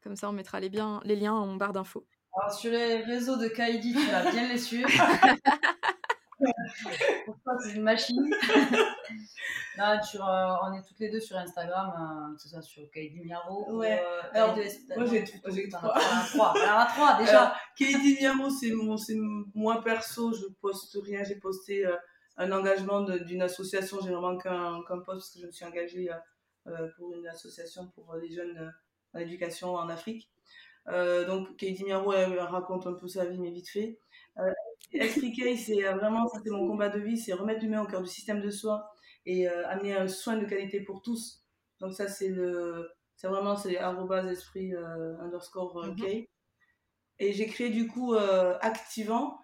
Comme 0.03 0.15
ça, 0.15 0.29
on 0.29 0.33
mettra 0.33 0.59
les, 0.59 0.69
liens 0.69 1.33
en 1.33 1.55
barre 1.55 1.73
d'infos. 1.73 2.05
Alors, 2.35 2.53
sur 2.53 2.71
les 2.71 2.97
réseaux 3.03 3.37
de 3.37 3.47
Kaidi, 3.47 3.93
tu 3.93 4.11
vas 4.11 4.31
bien 4.31 4.47
les 4.47 4.57
suivre. 4.57 4.89
Pourquoi 7.25 7.53
c'est 7.63 7.73
une 7.73 7.83
machine 7.83 8.29
Là, 9.77 10.01
sur, 10.03 10.23
euh, 10.27 10.53
on 10.63 10.73
est 10.73 10.83
toutes 10.87 10.99
les 10.99 11.09
deux 11.09 11.19
sur 11.19 11.35
Instagram, 11.37 11.91
euh, 12.31 12.35
que 12.35 12.41
ce 12.41 12.49
soit 12.49 12.61
sur 12.61 12.89
Kaidi 12.91 13.21
Miaro. 13.21 13.65
ou, 13.71 13.77
Ouais. 13.79 13.99
euh, 14.03 14.21
Alors, 14.33 14.55
de- 14.55 14.61
moi, 14.95 15.05
j'ai- 15.05 15.69
trois. 15.69 15.93
trois. 16.31 16.53
Trois 16.93 17.17
déjà. 17.17 17.55
Katie 17.77 18.17
Miamo, 18.21 18.49
c'est 18.49 18.71
mon, 18.71 19.81
perso, 19.81 20.31
je 20.33 20.45
poste 20.61 20.95
rien. 21.03 21.23
J'ai 21.23 21.35
posté 21.35 21.85
euh, 21.85 21.95
un 22.37 22.51
engagement 22.51 23.01
d'une 23.01 23.41
association. 23.41 23.97
J'ai 24.03 24.11
vraiment 24.11 24.37
qu'un 24.37 24.81
qu'un 24.87 24.99
poste 24.99 25.05
parce 25.07 25.33
que 25.33 25.39
je 25.41 25.45
me 25.47 25.51
suis 25.51 25.65
engagée 25.65 26.09
euh, 26.67 26.87
pour 26.97 27.13
une 27.13 27.27
association 27.27 27.87
pour 27.95 28.13
les 28.15 28.31
jeunes 28.31 28.71
en 29.15 29.19
éducation 29.19 29.73
en 29.75 29.89
Afrique. 29.89 30.29
Euh, 30.89 31.25
donc, 31.25 31.55
Katie 31.57 31.83
Miaro, 31.85 32.13
elle, 32.13 32.37
raconte 32.39 32.85
un 32.87 32.93
peu 32.93 33.07
sa 33.07 33.25
vie, 33.25 33.39
mais 33.39 33.49
vite 33.51 33.69
fait. 33.69 33.97
Euh, 34.37 34.51
Esprit 34.91 35.33
K, 35.33 35.57
c'est 35.57 35.85
euh, 35.85 35.95
vraiment, 35.95 36.27
c'est 36.27 36.49
mon 36.49 36.67
combat 36.67 36.89
de 36.89 36.99
vie, 36.99 37.17
c'est 37.17 37.33
remettre 37.33 37.61
l'humain 37.61 37.81
au 37.81 37.87
cœur 37.87 38.01
du 38.01 38.09
système 38.09 38.41
de 38.41 38.49
soins 38.49 38.83
et 39.25 39.47
euh, 39.47 39.67
amener 39.67 39.95
un 39.95 40.07
soin 40.07 40.37
de 40.37 40.45
qualité 40.45 40.81
pour 40.81 41.01
tous. 41.01 41.43
Donc 41.79 41.93
ça, 41.93 42.07
c'est 42.07 42.29
le, 42.29 42.89
c'est 43.15 43.27
vraiment, 43.27 43.55
c'est 43.55 43.77
arrobas 43.77 44.25
esprit 44.25 44.73
euh, 44.73 45.17
underscore. 45.19 45.95
K. 45.95 46.27
Et 47.19 47.33
j'ai 47.33 47.47
créé 47.47 47.69
du 47.69 47.87
coup 47.87 48.13
euh, 48.13 48.57
Activant. 48.61 49.39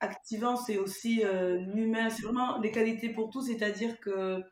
Activant, 0.00 0.56
c'est 0.56 0.78
aussi 0.78 1.22
l'humain, 1.22 2.08
c'est 2.08 2.22
vraiment 2.22 2.58
des 2.58 2.70
qualités 2.70 3.10
pour 3.10 3.28
tous, 3.28 3.42
c'est-à-dire 3.42 4.00
que 4.00 4.42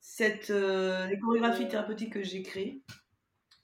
cette, 0.00 0.48
les 0.48 1.18
chorégraphies 1.20 1.68
thérapeutiques 1.68 2.14
que 2.14 2.22
j'ai 2.22 2.42
créées, 2.42 2.82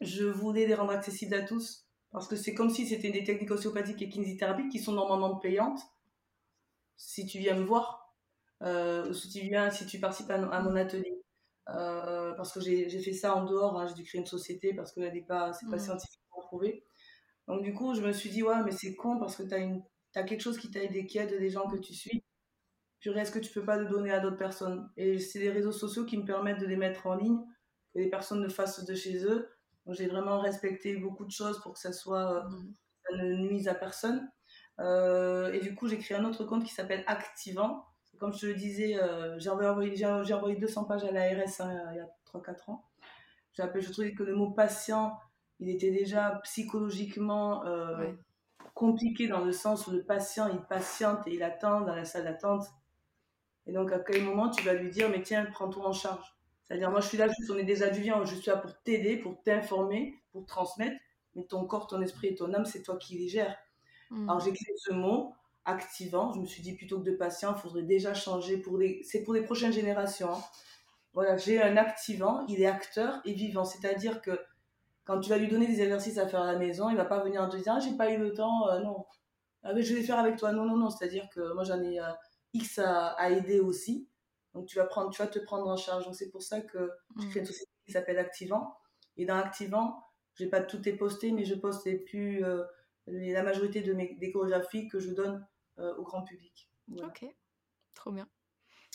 je 0.02 0.24
voulais 0.24 0.66
les 0.66 0.74
rendre 0.74 0.92
accessibles 0.92 1.34
à 1.34 1.40
tous 1.40 1.86
parce 2.12 2.28
que 2.28 2.36
c'est 2.36 2.54
comme 2.54 2.68
si 2.68 2.86
c'était 2.86 3.10
des 3.10 3.24
techniques 3.24 3.50
ostéopathiques 3.50 4.02
et 4.02 4.08
kinésithérapiques 4.10 4.70
qui 4.70 4.78
sont 4.78 4.92
normalement 4.92 5.36
payantes. 5.36 5.80
Si 6.96 7.26
tu 7.26 7.38
viens 7.38 7.54
me 7.56 7.64
voir, 7.64 8.14
euh, 8.62 9.08
ou 9.10 9.14
si 9.14 9.28
tu 9.30 9.40
viens, 9.40 9.70
si 9.70 9.86
tu 9.86 10.00
participes 10.00 10.30
à, 10.30 10.36
à 10.36 10.60
mon 10.62 10.76
atelier, 10.76 11.22
Euh, 11.70 12.32
parce 12.34 12.52
que 12.52 12.60
j'ai 12.60 12.88
fait 13.02 13.12
ça 13.12 13.34
en 13.36 13.44
dehors, 13.44 13.78
hein, 13.80 13.86
j'ai 13.88 13.94
dû 13.94 14.04
créer 14.04 14.20
une 14.20 14.26
société 14.26 14.72
parce 14.74 14.92
que 14.92 15.00
n'est 15.00 15.22
pas, 15.22 15.52
c'est 15.52 15.68
pas 15.68 15.76
Mhm. 15.78 15.82
scientifiquement 15.82 16.40
prouvé. 16.42 16.84
Donc 17.48 17.62
du 17.62 17.74
coup, 17.74 17.94
je 17.94 18.02
me 18.02 18.12
suis 18.12 18.30
dit, 18.30 18.42
ouais, 18.44 18.62
mais 18.64 18.72
c'est 18.72 18.94
con 18.96 19.18
parce 19.20 19.36
que 19.36 19.44
tu 19.44 19.54
as, 19.54 19.58
une, 19.58 19.82
t'as 20.12 20.24
quelque 20.24 20.42
chose 20.42 20.58
qui 20.58 20.70
t'aide 20.70 20.94
et 20.96 21.06
qui 21.06 21.18
aide 21.18 21.32
les 21.32 21.50
gens 21.50 21.68
que 21.68 21.76
tu 21.78 21.94
suis. 21.94 22.24
Purée, 23.00 23.20
est-ce 23.20 23.30
que 23.32 23.38
tu 23.38 23.52
peux 23.52 23.64
pas 23.64 23.76
le 23.76 23.86
donner 23.86 24.10
à 24.12 24.20
d'autres 24.20 24.36
personnes? 24.38 24.90
Et 24.96 25.18
c'est 25.18 25.38
les 25.38 25.50
réseaux 25.50 25.72
sociaux 25.72 26.04
qui 26.06 26.16
me 26.18 26.24
permettent 26.24 26.60
de 26.60 26.66
les 26.66 26.76
mettre 26.76 27.06
en 27.06 27.14
ligne, 27.14 27.38
que 27.94 27.98
les 28.00 28.08
personnes 28.10 28.42
le 28.42 28.48
fassent 28.48 28.84
de 28.84 28.94
chez 28.94 29.24
eux. 29.24 29.48
Donc 29.86 29.94
j'ai 29.96 30.06
vraiment 30.08 30.40
respecté 30.40 30.96
beaucoup 30.96 31.24
de 31.24 31.30
choses 31.30 31.60
pour 31.62 31.74
que 31.74 31.78
ça 31.80 31.92
soit, 31.92 32.44
euh, 32.44 32.48
Mhm. 32.48 32.74
ça 33.08 33.16
ne 33.16 33.34
nuise 33.36 33.68
à 33.68 33.74
personne. 33.74 34.30
Euh, 34.80 35.52
et 35.52 35.60
du 35.60 35.74
coup, 35.74 35.88
j'ai 35.88 35.98
créé 35.98 36.16
un 36.16 36.24
autre 36.24 36.44
compte 36.44 36.64
qui 36.64 36.72
s'appelle 36.72 37.04
Activant. 37.06 37.84
Comme 38.18 38.32
je 38.32 38.40
te 38.40 38.46
le 38.46 38.54
disais, 38.54 38.96
euh, 38.98 39.38
j'ai 39.38 39.50
envoyé, 39.50 40.04
envoyé 40.06 40.56
200 40.56 40.84
pages 40.84 41.04
à 41.04 41.12
l'ARS 41.12 41.60
hein, 41.60 41.90
il 41.92 41.96
y 41.96 42.00
a 42.00 42.08
3-4 42.24 42.70
ans. 42.70 42.84
Je 43.52 43.90
trouvais 43.92 44.12
que 44.14 44.22
le 44.22 44.34
mot 44.34 44.50
patient, 44.50 45.18
il 45.60 45.70
était 45.70 45.90
déjà 45.90 46.40
psychologiquement 46.44 47.64
euh, 47.66 47.96
Ouais. 47.98 48.18
compliqué 48.74 49.28
dans 49.28 49.44
le 49.44 49.52
sens 49.52 49.86
où 49.86 49.90
le 49.92 50.04
patient, 50.04 50.48
il 50.48 50.60
patiente 50.60 51.26
et 51.26 51.34
il 51.34 51.42
attend 51.42 51.80
dans 51.82 51.94
la 51.94 52.04
salle 52.04 52.24
d'attente. 52.24 52.64
Et 53.66 53.72
donc, 53.72 53.92
à 53.92 53.98
quel 53.98 54.22
moment 54.22 54.50
tu 54.50 54.62
vas 54.64 54.74
lui 54.74 54.90
dire, 54.90 55.08
mais 55.10 55.22
tiens, 55.22 55.44
prends-toi 55.46 55.86
en 55.88 55.92
charge. 55.92 56.24
C'est-à-dire, 56.68 56.90
moi, 56.90 57.00
je 57.00 57.08
suis 57.08 57.18
là, 57.18 57.28
juste, 57.28 57.50
on 57.50 57.56
est 57.56 57.64
des 57.64 57.82
adjuvants, 57.82 58.24
je 58.24 58.34
suis 58.34 58.50
là 58.50 58.56
pour 58.56 58.72
t'aider, 58.82 59.16
pour 59.16 59.42
t'informer, 59.42 60.14
pour 60.32 60.46
transmettre, 60.46 60.96
mais 61.34 61.44
ton 61.46 61.66
corps, 61.66 61.86
ton 61.86 62.00
esprit 62.02 62.28
et 62.28 62.34
ton 62.34 62.52
âme, 62.54 62.64
c'est 62.64 62.82
toi 62.82 62.96
qui 62.96 63.18
les 63.18 63.28
gères. 63.28 63.56
Mhm. 64.10 64.28
Alors, 64.28 64.40
j'ai 64.40 64.52
créé 64.52 64.74
ce 64.76 64.92
mot, 64.92 65.34
activant. 65.64 66.32
Je 66.32 66.40
me 66.40 66.46
suis 66.46 66.62
dit, 66.62 66.74
plutôt 66.74 66.98
que 67.00 67.04
de 67.04 67.12
patient, 67.16 67.54
il 67.56 67.60
faudrait 67.60 67.82
déjà 67.82 68.14
changer 68.14 68.58
pour 68.58 68.78
les... 68.78 69.02
C'est 69.04 69.22
pour 69.24 69.34
les 69.34 69.42
prochaines 69.42 69.72
générations. 69.72 70.32
hein. 70.32 70.42
Voilà, 71.14 71.36
j'ai 71.36 71.62
un 71.62 71.76
activant, 71.76 72.44
il 72.48 72.60
est 72.60 72.66
acteur 72.66 73.20
et 73.24 73.32
vivant. 73.32 73.64
C'est-à-dire 73.64 74.20
que 74.22 74.38
quand 75.04 75.20
tu 75.20 75.30
vas 75.30 75.38
lui 75.38 75.48
donner 75.48 75.66
des 75.66 75.80
exercices 75.82 76.18
à 76.18 76.28
faire 76.28 76.42
à 76.42 76.52
la 76.52 76.58
maison, 76.58 76.90
il 76.90 76.96
va 76.96 77.04
pas 77.04 77.22
venir 77.22 77.48
te 77.48 77.56
dire, 77.56 77.74
ah, 77.76 77.80
j'ai 77.80 77.96
pas 77.96 78.10
eu 78.12 78.18
le 78.18 78.34
temps, 78.34 78.68
euh, 78.68 78.80
non. 78.80 79.06
Ah, 79.62 79.72
mais 79.74 79.82
je 79.82 79.94
vais 79.94 80.00
les 80.00 80.06
faire 80.06 80.18
avec 80.18 80.36
toi. 80.36 80.52
Non, 80.52 80.64
non, 80.66 80.76
non. 80.76 80.90
C'est-à-dire 80.90 81.28
que 81.30 81.52
moi, 81.54 81.64
j'en 81.64 81.82
ai 81.82 82.00
euh, 82.00 82.04
X 82.54 82.78
à, 82.78 83.08
à 83.10 83.30
aider 83.30 83.60
aussi. 83.60 84.08
Donc, 84.54 84.66
tu 84.66 84.76
vas, 84.78 84.86
prendre, 84.86 85.10
tu 85.10 85.22
vas 85.22 85.28
te 85.28 85.38
prendre 85.38 85.68
en 85.68 85.76
charge. 85.76 86.04
Donc, 86.06 86.14
c'est 86.16 86.30
pour 86.30 86.42
ça 86.42 86.60
que 86.60 86.90
j'ai 87.20 87.28
créé 87.28 87.40
une 87.40 87.46
société 87.46 87.70
qui 87.86 87.92
s'appelle 87.92 88.18
Activant. 88.18 88.76
Et 89.16 89.24
dans 89.26 89.36
Activant, 89.36 90.02
j'ai 90.34 90.48
pas 90.48 90.60
tout 90.60 90.86
est 90.88 90.92
posté, 90.96 91.32
mais 91.32 91.44
je 91.44 91.54
poste 91.54 91.84
les 91.86 91.96
plus, 91.98 92.44
euh, 92.44 92.64
la 93.06 93.42
majorité 93.42 93.82
de 93.82 93.92
mes 93.92 94.14
des 94.14 94.32
chorégraphies 94.32 94.88
que 94.88 94.98
je 94.98 95.10
donne 95.10 95.46
euh, 95.78 95.94
au 95.96 96.02
grand 96.02 96.22
public. 96.22 96.70
Voilà. 96.88 97.08
Ok, 97.08 97.26
trop 97.94 98.12
bien. 98.12 98.28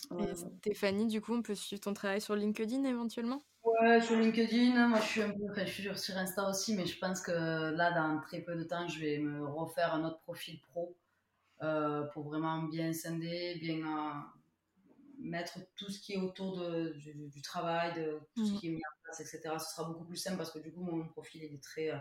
Voilà. 0.09 0.31
Et 0.31 0.35
Stéphanie, 0.35 1.07
du 1.07 1.21
coup, 1.21 1.33
on 1.33 1.41
peut 1.41 1.55
suivre 1.55 1.81
ton 1.81 1.93
travail 1.93 2.21
sur 2.21 2.35
LinkedIn 2.35 2.83
éventuellement? 2.83 3.41
Ouais, 3.63 4.01
sur 4.01 4.17
LinkedIn, 4.17 4.87
moi 4.87 4.99
je 4.99 5.05
suis 5.05 5.21
un 5.21 5.29
peu, 5.31 5.43
enfin, 5.51 5.65
je 5.65 5.71
suis 5.71 5.83
sur- 5.97 6.17
Insta 6.17 6.49
aussi, 6.49 6.75
mais 6.75 6.85
je 6.87 6.97
pense 6.97 7.21
que 7.21 7.31
là, 7.31 7.91
dans 7.91 8.19
très 8.21 8.41
peu 8.41 8.55
de 8.55 8.63
temps, 8.63 8.87
je 8.87 8.99
vais 8.99 9.19
me 9.19 9.45
refaire 9.45 9.93
un 9.93 10.03
autre 10.03 10.19
profil 10.21 10.59
pro 10.61 10.95
euh, 11.61 12.03
pour 12.05 12.23
vraiment 12.23 12.63
bien 12.63 12.91
scinder, 12.91 13.55
bien 13.61 13.77
euh, 13.85 14.13
mettre 15.19 15.59
tout 15.75 15.89
ce 15.91 15.99
qui 15.99 16.13
est 16.13 16.17
autour 16.17 16.57
de, 16.57 16.93
du, 17.29 17.41
travail, 17.43 17.93
de 17.93 18.19
tout 18.35 18.45
ce 18.45 18.53
Mhm. 18.53 18.59
qui 18.59 18.67
est 18.67 18.71
mis 18.71 18.77
en 18.81 19.03
place, 19.03 19.19
etc. 19.19 19.59
Ce 19.59 19.75
sera 19.75 19.87
beaucoup 19.87 20.05
plus 20.05 20.17
simple 20.17 20.37
parce 20.37 20.51
que 20.51 20.59
du 20.59 20.71
coup, 20.73 20.81
mon 20.81 21.07
profil 21.07 21.43
il 21.43 21.53
est 21.55 21.63
très. 21.63 21.91
euh, 21.91 21.97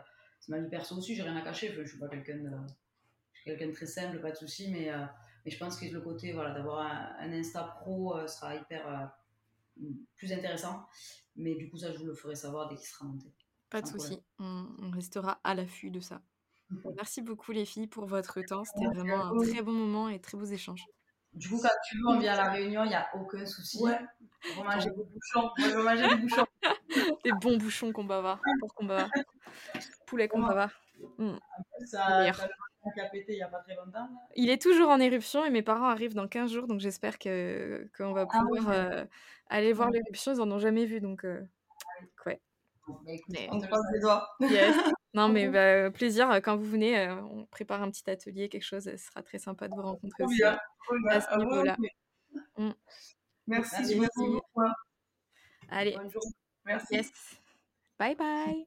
ma 0.51 0.59
vie 0.59 0.69
perso 0.69 0.97
aussi, 0.97 1.15
j'ai 1.15 1.23
rien 1.23 1.37
à 1.37 1.43
cacher, 1.43 1.73
je 1.73 1.85
suis 1.85 1.99
pas 1.99 2.09
quelqu'un 2.09 2.39
de. 2.39 2.51
Quelqu'un 3.45 3.69
de 3.69 3.73
très 3.73 3.87
simple, 3.87 4.21
pas 4.21 4.33
de 4.33 4.37
souci, 4.37 4.71
mais, 4.71 4.91
euh, 4.91 5.07
mais 5.45 5.51
je 5.51 5.57
pense 5.57 5.79
que 5.81 5.87
le 5.87 6.03
côté 6.03 6.33
voilà, 6.33 6.51
d'avoir 6.51 6.81
un, 6.81 7.17
un 7.19 7.33
Insta 7.33 7.63
pro 7.81 8.15
euh, 8.15 8.27
sera 8.27 8.55
hyper 8.55 8.87
euh, 8.87 9.87
plus 10.17 10.31
intéressant. 10.31 10.85
Mais 11.37 11.55
du 11.55 11.71
coup, 11.71 11.79
ça, 11.79 11.91
je 11.91 11.99
vous 11.99 12.05
le 12.05 12.13
ferai 12.15 12.35
savoir 12.35 12.69
dès 12.69 12.77
qu'il 12.77 12.87
sera 12.87 13.07
monté. 13.07 13.33
Pas 13.71 13.81
de 13.81 13.87
souci, 13.87 14.21
on, 14.39 14.67
on 14.79 14.91
restera 14.91 15.41
à 15.43 15.55
l'affût 15.55 15.91
de 15.91 16.01
ça. 16.01 16.21
Merci 16.97 17.23
beaucoup 17.23 17.53
les 17.53 17.65
filles 17.65 17.87
pour 17.87 18.05
votre 18.05 18.43
temps, 18.43 18.65
c'était 18.65 18.87
vraiment 18.95 19.25
un 19.25 19.39
très 19.41 19.63
bon 19.63 19.73
moment 19.73 20.11
et 20.11 20.21
très 20.21 20.37
beaux 20.37 20.45
échanges. 20.45 20.85
Du 21.33 21.49
coup, 21.49 21.61
quand 21.63 21.69
tu 21.89 21.97
veux, 21.99 22.09
on 22.09 22.19
vient 22.19 22.33
à 22.35 22.37
la 22.37 22.51
réunion, 22.51 22.85
il 22.85 22.89
n'y 22.89 22.95
a 22.95 23.09
aucun 23.15 23.47
souci. 23.47 23.83
Ouais. 23.83 23.99
On 24.59 24.63
va 24.63 24.75
manger 24.75 24.91
des 24.91 25.05
bouchons. 25.05 25.51
On 25.59 25.83
va 25.83 25.95
manger 25.95 26.09
des 26.09 26.23
bouchons. 26.23 26.47
Des 27.25 27.33
bons 27.33 27.57
bouchons 27.57 27.93
qu'on 27.93 28.03
bavard, 28.05 28.41
pour 28.59 28.75
qu'on 28.75 28.85
bavard. 28.85 29.09
Poulet 30.07 30.27
qu'on 30.27 30.41
bavard. 30.43 30.73
Ça, 31.87 32.19
Meilleur. 32.19 32.35
ça 32.37 32.49
qui 32.95 33.01
a 33.01 33.09
pété 33.11 33.33
il 33.35 33.37
n'y 33.37 33.43
a 33.43 33.49
pas 33.49 33.61
très 33.61 33.77
longtemps. 33.77 34.01
là. 34.01 34.09
Il 34.35 34.51
est 34.51 34.61
toujours 34.61 34.89
en 34.91 34.99
éruption 34.99 35.45
et 35.45 35.51
mes 35.51 35.63
parents 35.63 35.87
arrivent 35.89 36.15
dans 36.15 36.27
15 36.27 36.51
jours, 36.51 36.67
donc 36.67 36.81
j'espère 36.81 37.19
que 37.19 37.89
qu'on 37.97 38.13
va 38.13 38.27
Ah 38.33 38.41
pouvoir 38.41 38.67
ouais. 38.69 38.75
euh, 38.77 39.05
aller 39.49 39.73
voir 39.73 39.91
l'éruption. 39.91 40.33
Ils 40.33 40.41
en 40.41 40.51
ont 40.51 40.59
jamais 40.59 40.85
vu, 40.85 41.01
donc 41.01 41.25
euh, 41.25 41.41
ouais. 42.27 42.41
Bon, 42.89 42.95
bah, 43.05 43.13
écoute, 43.13 43.27
Mais- 43.35 43.49
on 43.53 43.61
te 43.61 43.67
croise 43.67 43.85
le 43.93 43.97
les 43.97 44.01
doigts. 44.03 44.29
Yes. 44.41 44.77
Non 45.15 45.29
mais 45.29 45.49
bah, 45.49 45.91
plaisir 45.91 46.29
quand 46.43 46.57
vous 46.57 46.65
venez, 46.65 46.97
euh, 46.99 47.17
on 47.23 47.45
prépare 47.47 47.83
un 47.83 47.91
petit 47.91 48.09
atelier, 48.09 48.49
quelque 48.49 48.63
chose. 48.65 48.85
Ce 48.85 48.97
sera 48.97 49.23
très 49.23 49.39
sympa 49.39 49.67
de 49.69 49.75
vous 49.75 49.83
rencontrer 49.83 50.11
Trop 50.23 50.27
aussi. 50.29 50.37
bien. 50.37 50.59
À 51.09 51.21
ce 51.21 51.27
Ah, 51.31 51.39
niveau-là. 51.39 51.77
ok. 51.79 51.89
Mm. 52.59 52.71
Merci, 53.49 53.75
Merci. 53.77 53.93
je 53.95 53.99
vous 53.99 54.05
beaucoup. 54.35 54.61
hein. 54.63 54.73
Allez, 55.69 55.93
Bonne 55.97 56.11
journée. 56.11 56.35
Merci. 56.65 56.95
yes. 56.95 57.11
Bye 57.99 58.15
bye. 58.15 58.67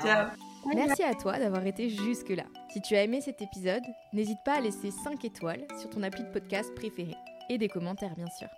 Ciao. 0.00 0.28
Merci 0.74 1.02
à 1.02 1.14
toi 1.14 1.38
d'avoir 1.40 1.66
été 1.66 1.90
jusque-là. 1.90 2.44
Si 2.72 2.80
tu 2.82 2.94
as 2.94 3.02
aimé 3.02 3.20
cet 3.20 3.42
épisode, 3.42 3.82
n'hésite 4.12 4.38
pas 4.44 4.54
à 4.54 4.60
laisser 4.60 4.92
5 4.92 5.24
étoiles 5.24 5.66
sur 5.80 5.90
ton 5.90 6.02
appli 6.04 6.22
de 6.22 6.30
podcast 6.30 6.72
préféré 6.76 7.14
et 7.50 7.58
des 7.58 7.68
commentaires 7.68 8.14
bien 8.14 8.28
sûr. 8.38 8.48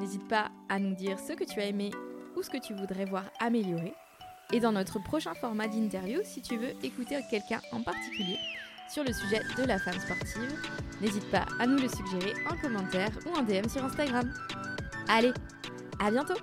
N'hésite 0.00 0.26
pas 0.28 0.50
à 0.68 0.78
nous 0.78 0.94
dire 0.94 1.18
ce 1.18 1.32
que 1.32 1.42
tu 1.44 1.58
as 1.60 1.66
aimé 1.66 1.90
ou 2.36 2.42
ce 2.42 2.50
que 2.50 2.58
tu 2.58 2.72
voudrais 2.74 3.04
voir 3.04 3.24
améliorer. 3.40 3.92
Et 4.52 4.60
dans 4.60 4.72
notre 4.72 4.98
prochain 4.98 5.34
format 5.34 5.66
d'interview, 5.66 6.20
si 6.24 6.42
tu 6.42 6.56
veux 6.56 6.72
écouter 6.82 7.18
quelqu'un 7.30 7.60
en 7.72 7.82
particulier 7.82 8.36
sur 8.92 9.02
le 9.02 9.12
sujet 9.12 9.40
de 9.56 9.64
la 9.64 9.78
femme 9.78 9.98
sportive, 9.98 10.54
n'hésite 11.00 11.30
pas 11.30 11.46
à 11.58 11.66
nous 11.66 11.78
le 11.78 11.88
suggérer 11.88 12.34
en 12.50 12.56
commentaire 12.58 13.10
ou 13.26 13.30
en 13.36 13.42
DM 13.42 13.68
sur 13.68 13.82
Instagram. 13.84 14.30
Allez, 15.08 15.32
à 15.98 16.10
bientôt 16.10 16.34